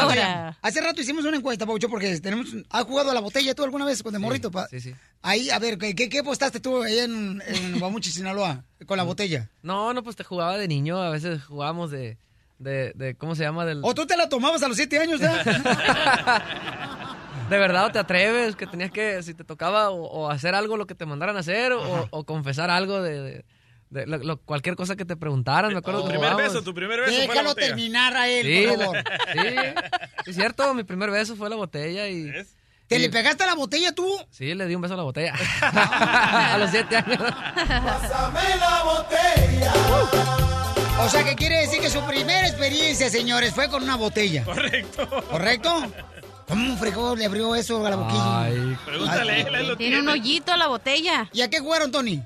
Hace 0.61 0.81
rato 0.81 1.01
hicimos 1.01 1.25
una 1.25 1.37
encuesta, 1.37 1.65
Paucho, 1.65 1.89
porque 1.89 2.19
tenemos. 2.19 2.47
¿Has 2.69 2.83
jugado 2.85 3.11
a 3.11 3.13
la 3.13 3.19
botella 3.21 3.53
tú 3.55 3.63
alguna 3.63 3.85
vez 3.85 4.03
con 4.03 4.13
de 4.13 4.19
morrito? 4.19 4.51
pa? 4.51 4.67
Sí, 4.67 4.79
sí. 4.79 4.93
Ahí, 5.21 5.49
a 5.49 5.59
ver, 5.59 5.77
¿qué, 5.77 5.95
qué, 5.95 6.19
apostaste 6.19 6.59
tú 6.59 6.81
ahí 6.83 6.99
en, 6.99 7.41
en 7.45 7.79
Guamuchi, 7.79 8.11
Sinaloa, 8.11 8.63
con 8.85 8.97
la 8.97 9.03
botella? 9.03 9.49
No, 9.63 9.93
no, 9.93 10.03
pues 10.03 10.15
te 10.15 10.23
jugaba 10.23 10.57
de 10.57 10.67
niño, 10.67 11.01
a 11.01 11.09
veces 11.09 11.43
jugábamos 11.43 11.91
de, 11.91 12.17
de, 12.59 12.93
de- 12.95 13.15
¿cómo 13.15 13.35
se 13.35 13.43
llama? 13.43 13.65
Del, 13.65 13.81
¿O 13.83 13.93
tú 13.95 14.05
te 14.05 14.15
la 14.15 14.29
tomabas 14.29 14.61
a 14.63 14.67
los 14.67 14.77
siete 14.77 14.99
años? 14.99 15.19
¿eh? 15.21 15.29
¿De 17.49 17.57
verdad 17.57 17.85
o 17.85 17.91
te 17.91 17.99
atreves? 17.99 18.55
Que 18.55 18.67
tenías 18.67 18.91
que, 18.91 19.23
si 19.23 19.33
te 19.33 19.43
tocaba, 19.43 19.89
o, 19.89 20.03
o 20.05 20.29
hacer 20.29 20.53
algo 20.53 20.77
lo 20.77 20.85
que 20.85 20.95
te 20.95 21.05
mandaran 21.05 21.37
a 21.37 21.39
hacer, 21.39 21.71
o, 21.73 22.07
o 22.09 22.23
confesar 22.25 22.69
algo 22.69 23.01
de, 23.01 23.21
de- 23.21 23.45
de 23.89 24.05
lo- 24.05 24.17
lo- 24.17 24.37
cualquier 24.41 24.75
cosa 24.75 24.95
que 24.95 25.05
te 25.05 25.15
preguntaran. 25.15 25.71
Me 25.71 25.77
acuerdo 25.79 26.01
Tu 26.03 26.09
primer 26.09 26.35
beso, 26.35 26.61
tu 26.61 26.73
primer 26.73 26.99
beso 26.99 27.11
fue 27.11 27.21
la 27.21 27.27
Déjalo 27.33 27.49
botella. 27.49 27.67
terminar 27.67 28.15
a 28.17 28.27
él, 28.27 28.45
Sí, 28.45 28.65
por 28.67 28.77
la- 28.77 28.85
favor. 28.85 29.03
sí, 29.33 30.29
es 30.31 30.35
cierto, 30.35 30.73
mi 30.73 30.83
primer 30.83 31.09
beso 31.11 31.35
fue 31.35 31.49
la 31.49 31.55
botella 31.55 32.07
y... 32.07 32.31
¿Te 32.87 32.99
le 32.99 33.09
pegaste 33.09 33.43
a 33.43 33.47
la 33.47 33.55
botella 33.55 33.91
tú? 33.93 34.07
Sí, 34.31 34.53
le 34.55 34.65
di 34.65 34.73
un 34.75 34.81
beso 34.81 34.93
a 34.93 34.97
la 34.97 35.03
botella. 35.03 35.33
a 35.61 36.57
los 36.57 36.69
siete 36.71 36.95
años. 36.95 37.19
la 37.19 38.81
botella. 38.83 39.73
O 41.01 41.09
sea, 41.09 41.23
que 41.23 41.35
quiere 41.35 41.59
decir 41.59 41.79
que 41.81 41.89
su 41.89 42.01
primera 42.05 42.47
experiencia, 42.47 43.09
señores, 43.09 43.53
fue 43.53 43.69
con 43.69 43.83
una 43.83 43.95
botella. 43.97 44.43
Correcto. 44.45 45.07
¿Correcto? 45.29 45.83
¿Cómo 46.47 46.71
un 46.71 46.77
fregón 46.77 47.19
le 47.19 47.25
abrió 47.25 47.53
eso 47.55 47.85
a 47.85 47.89
la 47.89 47.95
boquilla? 47.97 48.41
Ay. 48.43 48.77
Pregúntale, 48.85 49.41
él, 49.41 49.55
él 49.55 49.67
lo 49.67 49.75
Tiene 49.77 49.99
un 49.99 50.07
hoyito 50.07 50.53
a 50.53 50.57
la 50.57 50.67
botella. 50.67 51.29
¿Y 51.33 51.41
a 51.41 51.49
qué 51.49 51.59
jugaron, 51.59 51.91
Tony? 51.91 52.23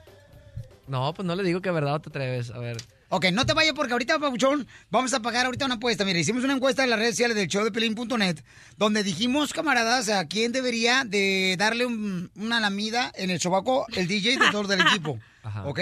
No, 0.91 1.13
pues 1.13 1.26
no 1.26 1.35
le 1.35 1.43
digo 1.43 1.61
que 1.61 1.72
verdad 1.72 1.95
o 1.95 1.99
te 2.01 2.09
atreves. 2.09 2.51
A 2.51 2.59
ver. 2.59 2.76
Ok, 3.07 3.26
no 3.31 3.45
te 3.45 3.53
vayas 3.53 3.73
porque 3.73 3.93
ahorita, 3.93 4.19
Pabuchón, 4.19 4.68
vamos 4.89 5.13
a 5.13 5.22
pagar 5.22 5.45
ahorita 5.45 5.65
una 5.65 5.76
apuesta. 5.76 6.03
Mira, 6.05 6.19
hicimos 6.19 6.43
una 6.43 6.53
encuesta 6.53 6.84
en 6.84 6.89
las 6.89 6.99
redes 6.99 7.15
sociales 7.15 7.35
del 7.38 7.47
show 7.47 7.63
de 7.63 7.72
Pelín.net 7.72 8.39
donde 8.77 9.01
dijimos, 9.03 9.53
camaradas, 9.53 10.09
a 10.09 10.26
quién 10.27 10.51
debería 10.51 11.03
de 11.05 11.55
darle 11.57 11.85
un- 11.85 12.30
una 12.35 12.59
lamida 12.59 13.09
en 13.15 13.30
el 13.30 13.39
sobaco 13.39 13.85
el 13.95 14.07
DJ 14.07 14.38
de 14.38 14.51
todos 14.51 14.68
del 14.68 14.81
equipo. 14.81 15.18
¿Ok? 15.65 15.80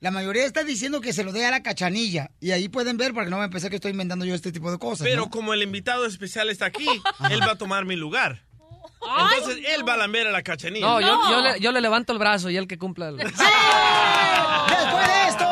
La 0.00 0.10
mayoría 0.10 0.44
está 0.44 0.62
diciendo 0.64 1.00
que 1.00 1.12
se 1.12 1.24
lo 1.24 1.32
dé 1.32 1.44
a 1.46 1.50
la 1.50 1.62
cachanilla. 1.62 2.30
Y 2.40 2.50
ahí 2.52 2.68
pueden 2.68 2.96
ver, 2.96 3.12
para 3.12 3.24
que 3.26 3.30
no 3.30 3.38
me 3.38 3.44
a 3.44 3.50
pensar 3.50 3.70
que 3.70 3.76
estoy 3.76 3.90
inventando 3.90 4.24
yo 4.24 4.34
este 4.34 4.52
tipo 4.52 4.70
de 4.70 4.78
cosas. 4.78 5.04
Pero 5.06 5.22
¿no? 5.22 5.30
como 5.30 5.52
el 5.54 5.62
invitado 5.62 6.06
especial 6.06 6.48
está 6.50 6.66
aquí, 6.66 6.86
él 7.30 7.40
va 7.40 7.52
a 7.52 7.58
tomar 7.58 7.86
mi 7.86 7.96
lugar. 7.96 8.43
Entonces 9.06 9.64
él 9.74 9.88
va 9.88 9.94
a 9.94 9.96
lamber 9.98 10.26
a 10.26 10.30
la 10.30 10.42
cachanilla. 10.42 10.86
No, 10.86 11.00
Yo, 11.00 11.20
yo, 11.30 11.40
le, 11.40 11.60
yo 11.60 11.72
le 11.72 11.80
levanto 11.80 12.12
el 12.12 12.18
brazo 12.18 12.50
y 12.50 12.56
él 12.56 12.66
que 12.66 12.78
cumpla 12.78 13.08
el... 13.08 13.16
¡Después 13.18 13.42
de 15.06 15.28
esto! 15.28 15.46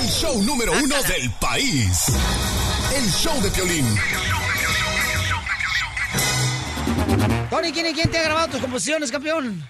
El 0.00 0.06
show 0.08 0.42
número 0.42 0.72
uno 0.72 1.02
del 1.02 1.30
país. 1.40 2.04
El 2.94 3.10
show 3.10 3.40
de 3.42 3.50
Piolín. 3.50 3.86
Tony, 7.50 7.72
¿quién, 7.72 7.94
¿quién 7.94 8.10
te 8.10 8.18
ha 8.18 8.22
grabado 8.24 8.48
tus 8.48 8.60
composiciones, 8.60 9.10
campeón? 9.10 9.62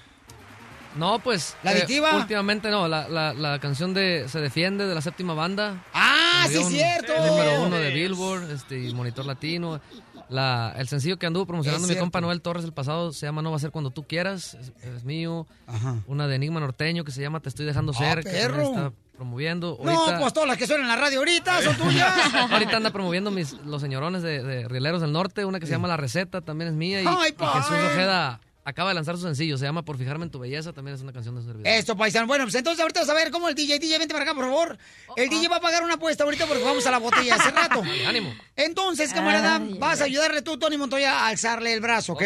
No, 0.97 1.19
pues... 1.21 1.57
¿La 1.63 1.71
adictiva? 1.71 2.17
últimamente 2.17 2.71
no, 2.71 2.89
la, 2.89 3.09
la, 3.09 3.33
la 3.33 3.59
canción 3.61 3.95
de 3.95 4.27
Se 4.29 4.41
Defiende 4.41 4.87
de 4.87 4.95
la 4.95 5.01
séptima 5.01 5.33
banda. 5.35 5.85
¡Ah, 5.95 6.47
sí, 6.49 6.57
un- 6.57 6.71
cierto! 6.71 7.15
el 7.15 7.27
número 7.27 7.63
uno 7.63 7.77
de 7.77 7.91
Billboard, 7.93 8.51
este, 8.51 8.79
y 8.83 8.93
Monitor 8.95 9.25
Latino. 9.25 9.81
La, 10.29 10.75
el 10.77 10.89
sencillo 10.89 11.19
que 11.19 11.27
anduvo 11.27 11.47
promocionando 11.47 11.89
mi 11.89 11.97
compa 11.97 12.21
Noel 12.21 12.43
Torres 12.43 12.65
el 12.65 12.73
pasado 12.73 13.13
se 13.13 13.27
llama 13.27 13.41
No 13.43 13.51
va 13.51 13.57
a 13.57 13.61
ser 13.61 13.71
cuando 13.71 13.91
tú 13.91 14.07
quieras, 14.07 14.55
es, 14.61 14.73
es 14.83 15.05
mío. 15.05 15.47
Ajá. 15.67 15.97
Una 16.07 16.27
de 16.29 16.37
Enigma 16.37 16.61
Norteño 16.61 17.05
que 17.05 17.13
se 17.13 17.21
llama 17.23 17.41
Te 17.41 17.49
estoy 17.49 17.65
dejando 17.67 17.93
Ah, 17.95 17.99
ser, 17.99 18.19
que 18.19 18.25
también 18.25 18.47
perro. 18.49 18.63
está 18.63 18.93
promoviendo. 19.17 19.79
No, 19.83 20.19
pues 20.21 20.33
todas 20.33 20.49
las 20.49 20.57
que 20.59 20.67
suenan 20.67 20.85
en 20.85 20.89
la 20.91 20.97
radio 20.97 21.19
ahorita 21.19 21.63
son 21.63 21.77
tuyas. 21.89 22.13
Ahorita 22.51 22.77
anda 22.77 22.91
promoviendo 22.91 23.31
mis, 23.31 23.53
los 23.65 23.81
señorones 23.81 24.23
de, 24.23 24.43
de 24.43 24.69
Rieleros 24.69 25.01
del 25.01 25.13
Norte, 25.13 25.45
una 25.45 25.59
que 25.61 25.67
se 25.67 25.73
llama 25.73 25.89
La 25.89 25.97
Receta, 25.97 26.41
también 26.43 26.69
es 26.69 26.75
mía. 26.75 27.03
Y, 27.03 27.07
Ay, 27.07 27.31
y 27.31 27.33
Jesús 27.33 27.37
padre. 27.39 27.87
Ojeda 27.87 28.41
acaba 28.69 28.91
de 28.91 28.95
lanzar 28.95 29.17
su 29.17 29.23
sencillo, 29.23 29.57
se 29.57 29.65
llama 29.65 29.83
Por 29.83 29.97
Fijarme 29.97 30.25
en 30.27 30.31
Tu 30.31 30.39
Belleza, 30.39 30.73
también 30.73 30.95
es 30.95 31.01
una 31.01 31.13
canción 31.13 31.35
de 31.35 31.41
su 31.41 31.49
servidor. 31.49 31.69
Esto, 31.73 31.97
paisano. 31.97 32.27
Bueno, 32.27 32.45
pues 32.45 32.55
entonces 32.55 32.81
ahorita 32.81 33.01
vas 33.01 33.09
a 33.09 33.15
ver 33.15 33.31
cómo 33.31 33.49
el 33.49 33.55
DJ, 33.55 33.79
DJ, 33.79 33.99
vente 33.99 34.13
para 34.13 34.25
acá, 34.25 34.35
por 34.35 34.45
favor. 34.45 34.79
El 35.17 35.31
DJ 35.31 35.49
va 35.49 35.57
a 35.57 35.61
pagar 35.61 35.83
una 35.83 35.95
apuesta 35.95 36.25
ahorita 36.25 36.47
porque 36.47 36.63
vamos 36.63 36.87
a 36.87 36.91
la 36.91 36.99
botella 36.99 37.37
hace 37.37 37.51
rato. 37.51 37.83
Ánimo. 38.07 38.35
Entonces, 38.57 39.13
camarada, 39.13 39.57
Ay, 39.57 39.77
vas 39.79 40.01
a 40.01 40.05
ay. 40.05 40.11
ayudarle 40.11 40.43
tú, 40.43 40.59
Tony 40.59 40.77
Montoya, 40.77 41.21
a 41.21 41.29
alzarle 41.29 41.73
el 41.73 41.81
brazo, 41.81 42.13
¿ok? 42.13 42.23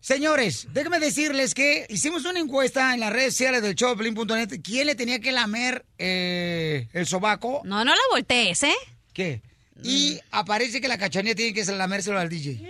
Señores, 0.00 0.68
déjenme 0.70 1.00
decirles 1.00 1.54
que 1.54 1.86
hicimos 1.88 2.24
una 2.24 2.38
encuesta 2.38 2.94
en 2.94 3.00
las 3.00 3.12
redes 3.12 3.32
sociales 3.32 3.62
del 3.62 3.74
show 3.74 3.90
de 3.90 3.96
Pelín.net. 3.96 4.60
¿Quién 4.62 4.86
le 4.86 4.94
tenía 4.94 5.18
que 5.18 5.32
lamer 5.32 5.84
eh, 5.98 6.88
el 6.92 7.06
sobaco? 7.06 7.62
No, 7.64 7.84
no 7.84 7.92
la 7.92 8.02
voltees, 8.10 8.62
¿eh? 8.64 8.74
¿Qué? 9.12 9.42
Y 9.82 10.20
aparece 10.30 10.80
que 10.80 10.88
la 10.88 10.98
cachanilla 10.98 11.34
tiene 11.34 11.52
que 11.52 11.64
lamérselo 11.72 12.18
al 12.18 12.28
DJ. 12.28 12.60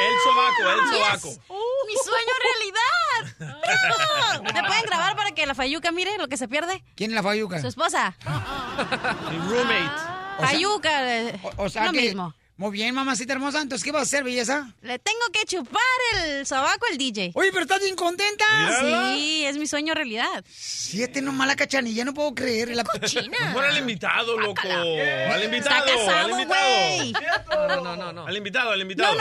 El 0.00 0.14
sobaco, 0.24 0.70
el 0.70 0.80
sobaco. 0.90 1.42
¡Mi 1.86 1.94
sueño 2.04 2.34
realidad! 2.48 4.42
¿Te 4.54 4.62
pueden 4.62 4.82
grabar 4.86 5.16
para 5.16 5.30
que 5.32 5.46
la 5.46 5.54
Fayuca 5.54 5.90
mire 5.92 6.16
lo 6.18 6.28
que 6.28 6.36
se 6.36 6.48
pierde? 6.48 6.82
¿Quién 6.94 7.10
es 7.10 7.14
la 7.16 7.22
Fayuca? 7.22 7.60
Su 7.60 7.66
esposa. 7.68 8.14
Mi 9.30 9.38
roommate. 9.38 9.90
Fayuca, 10.40 10.90
O 11.56 11.68
sea 11.68 11.86
lo 11.86 11.92
que- 11.92 12.00
mismo. 12.02 12.34
Muy 12.58 12.72
bien, 12.72 12.92
mamacita 12.92 13.32
hermosa. 13.34 13.62
Entonces, 13.62 13.84
¿qué 13.84 13.92
vas 13.92 14.00
a 14.00 14.02
hacer, 14.02 14.24
belleza? 14.24 14.74
Le 14.82 14.98
tengo 14.98 15.20
que 15.32 15.44
chupar 15.46 15.80
el 16.24 16.44
sobaco 16.44 16.86
al 16.90 16.98
DJ. 16.98 17.30
Oye, 17.34 17.50
pero 17.52 17.62
estás 17.62 17.80
bien 17.80 17.94
contenta. 17.94 18.44
Sí, 19.14 19.44
es 19.46 19.56
mi 19.56 19.68
sueño 19.68 19.94
realidad. 19.94 20.44
Siete 20.50 21.22
nomás 21.22 21.46
la 21.46 21.54
cachanilla, 21.54 22.04
no 22.04 22.12
puedo 22.14 22.34
creer. 22.34 22.70
La 22.74 22.82
Mejor 22.82 23.64
al 23.64 23.78
invitado, 23.78 24.36
loco. 24.40 24.60
Al 24.68 25.44
invitado, 25.44 25.86
Está 25.86 25.94
casado, 25.94 26.24
al 26.24 26.30
invitado. 26.32 27.76
No, 27.76 27.84
no, 27.84 27.96
no, 27.96 28.12
no. 28.12 28.26
Al 28.26 28.36
invitado, 28.36 28.70
al 28.72 28.80
invitado. 28.82 29.16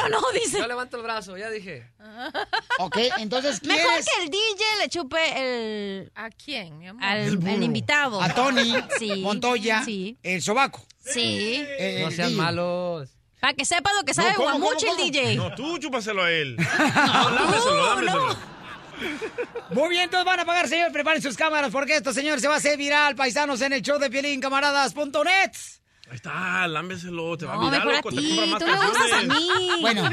Yo 0.52 0.68
levanto 0.68 0.98
el 0.98 1.04
brazo, 1.04 1.38
ya 1.38 1.50
dije. 1.52 1.86
Ok, 2.80 2.98
entonces, 3.20 3.60
¿quién 3.60 3.76
Mejor 3.76 4.00
es? 4.00 4.06
que 4.06 4.24
el 4.24 4.30
DJ 4.32 4.64
le 4.82 4.90
chupe 4.90 5.18
el... 6.02 6.12
¿A 6.16 6.30
quién, 6.32 6.78
mi 6.80 6.88
amor? 6.88 7.04
Al 7.04 7.20
El 7.48 7.64
invitado. 7.64 8.20
A 8.22 8.34
Tony 8.34 8.74
Sí. 8.98 9.16
Montoya, 9.18 9.84
Sí. 9.84 10.18
el 10.24 10.42
sobaco. 10.42 10.84
Sí. 11.06 11.64
Eh, 11.80 12.02
No 12.04 12.10
sean 12.12 12.30
DJ. 12.30 12.42
malos. 12.42 13.10
Para 13.40 13.54
que 13.54 13.66
sepa 13.66 13.92
lo 13.94 14.04
que 14.04 14.14
sabe 14.14 14.34
¿cómo, 14.36 14.52
cómo, 14.52 14.66
guamucho 14.66 14.88
cómo? 14.88 15.00
el 15.06 15.12
DJ. 15.12 15.36
No, 15.36 15.54
tú 15.56 15.78
chúpaselo 15.78 16.24
a 16.24 16.32
él. 16.32 16.58
No, 16.96 17.30
lámeselo, 17.30 17.86
lámeselo. 17.96 18.38
Muy 19.72 19.90
bien, 19.90 20.04
entonces 20.04 20.26
van 20.26 20.40
a 20.40 20.46
pagar, 20.46 20.68
señor. 20.68 20.92
Preparen 20.92 21.22
sus 21.22 21.36
cámaras 21.38 21.72
porque 21.72 21.96
esto, 21.98 22.14
señor, 22.14 22.40
se 22.40 22.48
va 22.48 22.56
a 22.56 22.58
hacer 22.58 22.78
viral, 22.78 23.16
paisanos, 23.16 23.62
en 23.62 23.74
el 23.74 23.82
show 23.84 24.00
de 24.00 24.10
Pielín, 24.10 24.42
camaradas.net. 24.42 25.52
Ahí 26.10 26.16
está, 26.16 26.66
lámbeselo, 26.68 27.38
te 27.38 27.46
va 27.46 27.54
a 27.54 27.56
No, 27.58 27.64
mirar, 27.66 27.86
mejor 27.86 27.94
a 27.94 27.98
loco, 27.98 28.10
te 28.12 28.16
ti, 28.18 28.28
compra 28.30 28.46
más 28.48 28.60
tú 28.60 28.66
me 28.66 29.14
a 29.14 29.36
mí. 29.36 29.50
Bueno, 29.82 30.10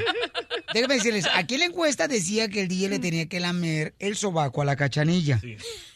déjenme 0.75 0.95
decirles, 0.97 1.29
aquí 1.33 1.55
en 1.55 1.61
la 1.61 1.67
encuesta 1.67 2.09
decía 2.09 2.49
que 2.49 2.63
el 2.63 2.69
DJ 2.69 2.89
le 2.89 2.99
tenía 2.99 3.27
que 3.29 3.39
lamer 3.39 3.95
el 4.01 4.17
sobaco 4.17 4.61
a 4.61 4.65
la 4.65 4.75
cachanilla. 4.77 5.41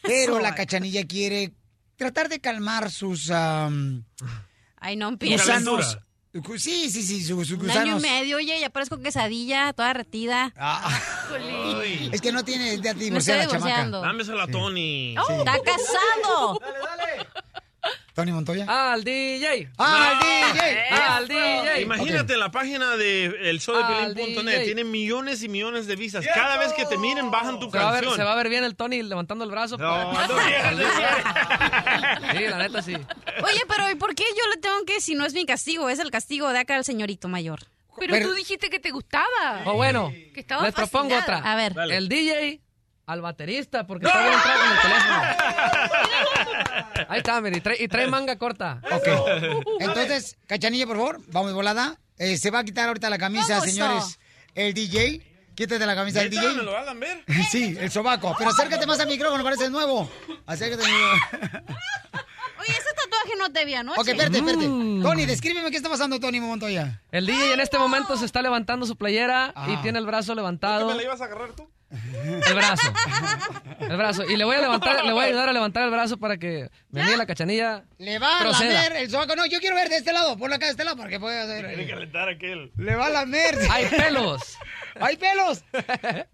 Pero 0.01 0.39
la 0.39 0.55
cachanilla 0.55 1.05
quiere 1.05 1.53
tratar 1.97 2.29
de 2.29 2.39
calmar 2.39 2.89
sus 2.89 3.29
Ay, 3.29 4.95
no 4.95 5.09
empieces. 5.09 5.45
gusanos. 5.45 5.99
Sí, 6.57 6.91
sí, 6.91 7.01
sí, 7.01 7.23
sus, 7.23 7.47
sus 7.47 7.57
Un 7.59 7.71
año 7.71 7.97
y 7.97 8.01
medio, 8.01 8.37
oye, 8.37 8.59
ya 8.59 8.69
parezco 8.69 8.99
quesadilla, 8.99 9.73
toda 9.73 9.93
retida. 9.93 10.53
Ay. 10.57 12.09
Es 12.13 12.21
que 12.21 12.31
no 12.31 12.43
tiene 12.45 12.77
de 12.77 12.93
Me 12.93 12.99
divorciar 12.99 13.39
estoy 13.39 13.59
la 13.59 13.65
chamaca. 13.65 13.97
Dámeselo 13.99 14.41
a 14.41 14.47
Tony. 14.47 15.15
¡Está 15.17 15.57
casado! 15.59 16.59
Tony 18.19 18.31
Montoya. 18.31 18.65
Al 18.93 19.03
DJ. 19.03 19.69
¡Al 19.77 20.19
DJ! 20.19 20.79
Al 20.91 21.27
DJ. 21.27 21.81
Imagínate 21.81 22.37
la 22.37 22.51
página 22.51 22.97
de 22.97 23.25
el 23.49 23.59
show 23.61 23.75
de 24.13 24.63
tiene 24.65 24.83
millones 24.83 25.41
y 25.43 25.49
millones 25.49 25.87
de 25.87 25.95
vistas. 25.95 26.25
Cada 26.33 26.57
vez 26.57 26.73
que 26.73 26.85
te 26.85 26.97
miren, 26.97 27.31
bajan 27.31 27.59
tu 27.59 27.69
Se 27.71 27.77
va, 27.77 27.89
a 27.89 27.91
ver, 27.91 28.01
canción. 28.01 28.15
se 28.17 28.23
va 28.23 28.33
a 28.33 28.35
ver 28.35 28.49
bien 28.49 28.63
el 28.63 28.75
Tony 28.75 29.01
levantando 29.03 29.45
el 29.45 29.51
brazo. 29.51 29.77
No, 29.77 30.11
para- 30.13 30.27
bien, 30.47 30.65
ando 30.65 30.83
Sí, 32.37 32.43
la 32.47 32.57
neta 32.57 32.81
sí. 32.81 32.93
Oye, 32.93 33.61
pero 33.67 33.89
¿y 33.91 33.95
por 33.95 34.13
qué 34.15 34.23
yo 34.37 34.49
le 34.53 34.61
tengo 34.61 34.83
que, 34.85 35.01
si 35.01 35.15
no 35.15 35.25
es 35.25 35.33
mi 35.33 35.45
castigo, 35.45 35.89
es 35.89 35.99
el 35.99 36.11
castigo 36.11 36.49
de 36.49 36.59
acá 36.59 36.75
al 36.75 36.85
señorito 36.85 37.27
mayor? 37.27 37.59
Pero, 37.97 38.13
Pero- 38.13 38.29
tú 38.29 38.33
dijiste 38.35 38.69
que 38.69 38.79
te 38.79 38.91
gustaba. 38.91 39.61
O 39.65 39.73
bueno, 39.73 40.11
Que 40.33 40.39
estaba 40.41 40.63
les 40.63 40.73
propongo 40.73 41.17
otra. 41.17 41.37
A 41.39 41.55
ver. 41.55 41.73
Dale. 41.73 41.97
El 41.97 42.07
DJ 42.09 42.61
al 43.09 43.21
baterista, 43.21 43.87
porque 43.87 44.05
está 44.05 44.21
bien 44.21 44.33
entrado 44.33 44.59
con 44.61 44.71
el 44.71 44.81
teléfono. 44.81 45.21
Ahí 47.09 47.17
está, 47.17 47.41
mire, 47.41 47.57
y 47.57 47.61
trae, 47.61 47.77
y 47.83 47.87
trae 47.87 48.07
manga 48.07 48.37
corta. 48.37 48.81
Ok. 48.91 49.07
Entonces, 49.79 50.37
cachanilla, 50.45 50.85
por 50.85 50.97
favor, 50.97 51.21
vamos 51.27 51.49
de 51.49 51.55
volada. 51.55 51.97
Eh, 52.17 52.37
se 52.37 52.51
va 52.51 52.59
a 52.59 52.63
quitar 52.63 52.87
ahorita 52.87 53.09
la 53.09 53.17
camisa, 53.17 53.59
señores. 53.61 54.19
El 54.53 54.73
DJ. 54.73 55.25
Quítate 55.55 55.85
la 55.85 55.95
camisa 55.95 56.19
del. 56.19 56.29
DJ. 56.29 56.53
¿Me 56.53 56.63
lo 56.63 56.77
hagan 56.77 56.99
ver? 56.99 57.23
Sí, 57.51 57.75
el 57.79 57.89
sobaco. 57.91 58.35
Pero 58.37 58.51
acércate 58.51 58.85
más 58.85 58.99
al 58.99 59.07
micrófono, 59.07 59.43
parece 59.43 59.69
nuevo. 59.69 60.09
Acércate. 60.45 60.83
Oye, 62.59 62.71
ese 62.71 62.93
tatuaje 62.95 63.35
no 63.39 63.51
te 63.51 63.65
vi 63.65 63.73
anoche. 63.73 63.99
Ok, 64.01 64.07
espérate, 64.09 64.37
espérate. 64.37 64.67
Mm. 64.67 65.01
Tony, 65.01 65.25
descríbeme 65.25 65.71
qué 65.71 65.77
está 65.77 65.89
pasando, 65.89 66.19
Tony 66.19 66.39
Montoya. 66.41 67.01
El 67.11 67.25
DJ 67.25 67.53
en 67.53 67.59
este 67.61 67.79
momento 67.79 68.15
se 68.17 68.25
está 68.25 68.41
levantando 68.41 68.85
su 68.85 68.95
playera 68.97 69.53
y 69.67 69.73
Ah. 69.73 69.79
tiene 69.81 69.97
el 69.99 70.05
brazo 70.05 70.33
¿Qué 70.33 70.35
levantado. 70.35 70.87
me 70.89 70.95
la 70.95 71.03
ibas 71.03 71.21
a 71.21 71.25
agarrar 71.25 71.53
tú? 71.53 71.69
El 71.91 72.53
brazo. 72.53 72.93
El 73.79 73.97
brazo. 73.97 74.23
Y 74.25 74.35
le 74.37 74.45
voy 74.45 74.55
a 74.55 74.61
levantar, 74.61 75.03
le 75.05 75.11
voy 75.11 75.23
a 75.23 75.27
ayudar 75.27 75.49
a 75.49 75.53
levantar 75.53 75.83
el 75.85 75.89
brazo 75.89 76.17
para 76.17 76.37
que 76.37 76.69
me 76.91 77.03
mire 77.03 77.17
la 77.17 77.25
cachanilla. 77.25 77.83
Le 77.97 78.19
va 78.19 78.37
a 78.37 78.41
Proceda. 78.41 78.83
lamer 78.83 78.97
el 78.97 79.09
sobaco. 79.09 79.35
No, 79.35 79.45
yo 79.47 79.59
quiero 79.59 79.75
ver 79.75 79.89
de 79.89 79.97
este 79.97 80.13
lado. 80.13 80.37
Ponlo 80.37 80.55
acá 80.55 80.65
de 80.67 80.71
este 80.73 80.83
lado 80.83 80.97
para 80.97 81.09
que 81.09 81.19
pueda 81.19 81.45
Tiene 81.45 81.73
que 81.75 81.81
hacer. 81.81 81.89
calentar 81.89 82.29
aquel. 82.29 82.71
Le 82.77 82.95
va 82.95 83.07
a 83.07 83.09
lamer. 83.09 83.57
¡Hay 83.71 83.85
pelos! 83.87 84.57
¡Hay 84.99 85.17
pelos! 85.17 85.63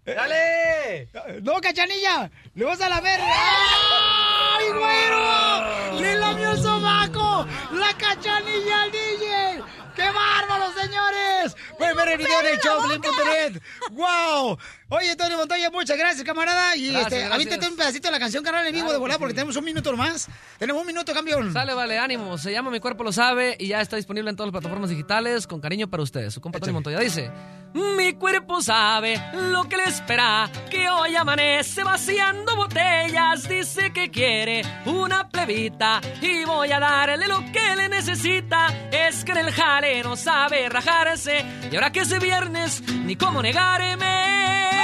¡Dale! 0.04 1.08
¡No, 1.42 1.60
cachanilla! 1.60 2.30
¡Le 2.54 2.64
vas 2.64 2.80
a 2.80 2.88
lamer! 2.88 3.20
¡Ay, 3.22 4.66
güero! 4.68 6.00
¡Le 6.00 6.16
lamió 6.16 6.50
el 6.52 6.58
sobaco! 6.62 7.46
¡La 7.72 7.92
cachanilla 7.96 8.82
al 8.82 8.90
DJ! 8.92 9.62
¡Qué 9.94 10.02
¡Qué 10.02 10.10
bárbaro, 10.10 10.72
señores! 10.78 11.56
Pueden 11.78 11.96
ver 11.96 12.08
el 12.08 12.18
video 12.18 12.40
el 12.40 12.58
showblin.net. 12.58 13.62
¡Wow! 13.92 14.58
Oye, 14.88 15.16
Tony 15.16 15.34
Montoya, 15.34 15.68
muchas 15.70 15.98
gracias, 15.98 16.22
camarada. 16.24 16.76
Y 16.76 16.90
Gracias, 16.90 17.02
este, 17.12 17.16
gracias. 17.18 17.34
avíntete 17.34 17.68
un 17.68 17.76
pedacito 17.76 18.06
de 18.06 18.12
la 18.12 18.20
canción, 18.20 18.44
carnal, 18.44 18.68
en 18.68 18.72
vivo 18.72 18.92
de 18.92 18.98
volar, 18.98 19.18
porque 19.18 19.34
tenemos 19.34 19.56
un 19.56 19.64
minuto 19.64 19.96
más. 19.96 20.28
Tenemos 20.58 20.80
un 20.80 20.86
minuto, 20.86 21.12
campeón. 21.12 21.52
Sale, 21.52 21.74
vale, 21.74 21.98
ánimo. 21.98 22.38
Se 22.38 22.52
llama 22.52 22.70
Mi 22.70 22.78
Cuerpo 22.78 23.02
Lo 23.02 23.12
Sabe 23.12 23.56
y 23.58 23.68
ya 23.68 23.80
está 23.80 23.96
disponible 23.96 24.30
en 24.30 24.36
todas 24.36 24.52
las 24.52 24.60
plataformas 24.60 24.90
digitales 24.90 25.48
con 25.48 25.60
cariño 25.60 25.88
para 25.88 26.04
ustedes. 26.04 26.34
Su 26.34 26.40
compa 26.40 26.60
Tony 26.60 26.72
Montoya 26.72 27.00
dice... 27.00 27.30
Mi 27.74 28.14
cuerpo 28.14 28.62
sabe 28.62 29.20
lo 29.34 29.68
que 29.68 29.76
le 29.76 29.84
espera, 29.84 30.50
que 30.70 30.88
hoy 30.88 31.14
amanece 31.14 31.84
vaciando 31.84 32.56
botellas. 32.56 33.46
Dice 33.46 33.92
que 33.92 34.10
quiere 34.10 34.62
una 34.86 35.28
plebita 35.28 36.00
y 36.22 36.44
voy 36.46 36.72
a 36.72 36.80
darle 36.80 37.26
lo 37.26 37.40
que 37.52 37.76
le 37.76 37.90
necesita. 37.90 38.68
Es 38.90 39.24
que 39.24 39.32
en 39.32 39.38
el 39.38 39.52
jale 39.52 40.02
no 40.02 40.16
sabe 40.16 40.70
rajarse 40.70 41.44
y 41.70 41.74
ahora 41.74 41.92
que 41.92 42.00
es 42.00 42.18
viernes, 42.18 42.82
ni 43.04 43.14
cómo 43.14 43.42
negarme. 43.42 44.75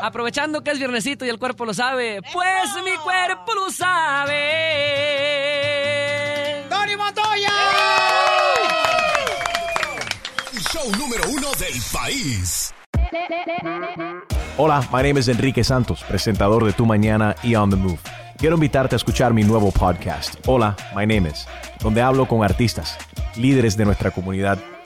Aprovechando 0.00 0.62
que 0.62 0.70
es 0.70 0.78
viernesito 0.78 1.24
y 1.24 1.28
el 1.28 1.38
cuerpo 1.38 1.64
lo 1.64 1.74
sabe, 1.74 2.20
pues 2.32 2.84
mi 2.84 2.96
cuerpo 3.02 3.54
lo 3.54 3.70
sabe. 3.70 4.36
¡Tony 6.70 6.96
Montoya! 6.96 7.52
El 10.52 10.60
show 10.60 10.90
número 10.96 11.24
uno 11.28 11.48
del 11.58 11.74
país. 11.92 12.72
Hola, 14.56 14.80
my 14.92 15.02
name 15.02 15.20
is 15.20 15.28
Enrique 15.28 15.62
Santos, 15.62 16.04
presentador 16.04 16.64
de 16.64 16.72
Tu 16.72 16.86
Mañana 16.86 17.34
y 17.42 17.54
On 17.54 17.68
the 17.68 17.76
Move. 17.76 17.98
Quiero 18.38 18.54
invitarte 18.54 18.94
a 18.94 18.98
escuchar 18.98 19.34
mi 19.34 19.42
nuevo 19.42 19.72
podcast, 19.72 20.36
Hola, 20.46 20.76
my 20.94 21.06
name 21.06 21.28
is, 21.28 21.46
donde 21.80 22.02
hablo 22.02 22.26
con 22.26 22.44
artistas, 22.44 22.96
líderes 23.36 23.76
de 23.76 23.84
nuestra 23.84 24.10
comunidad 24.10 24.58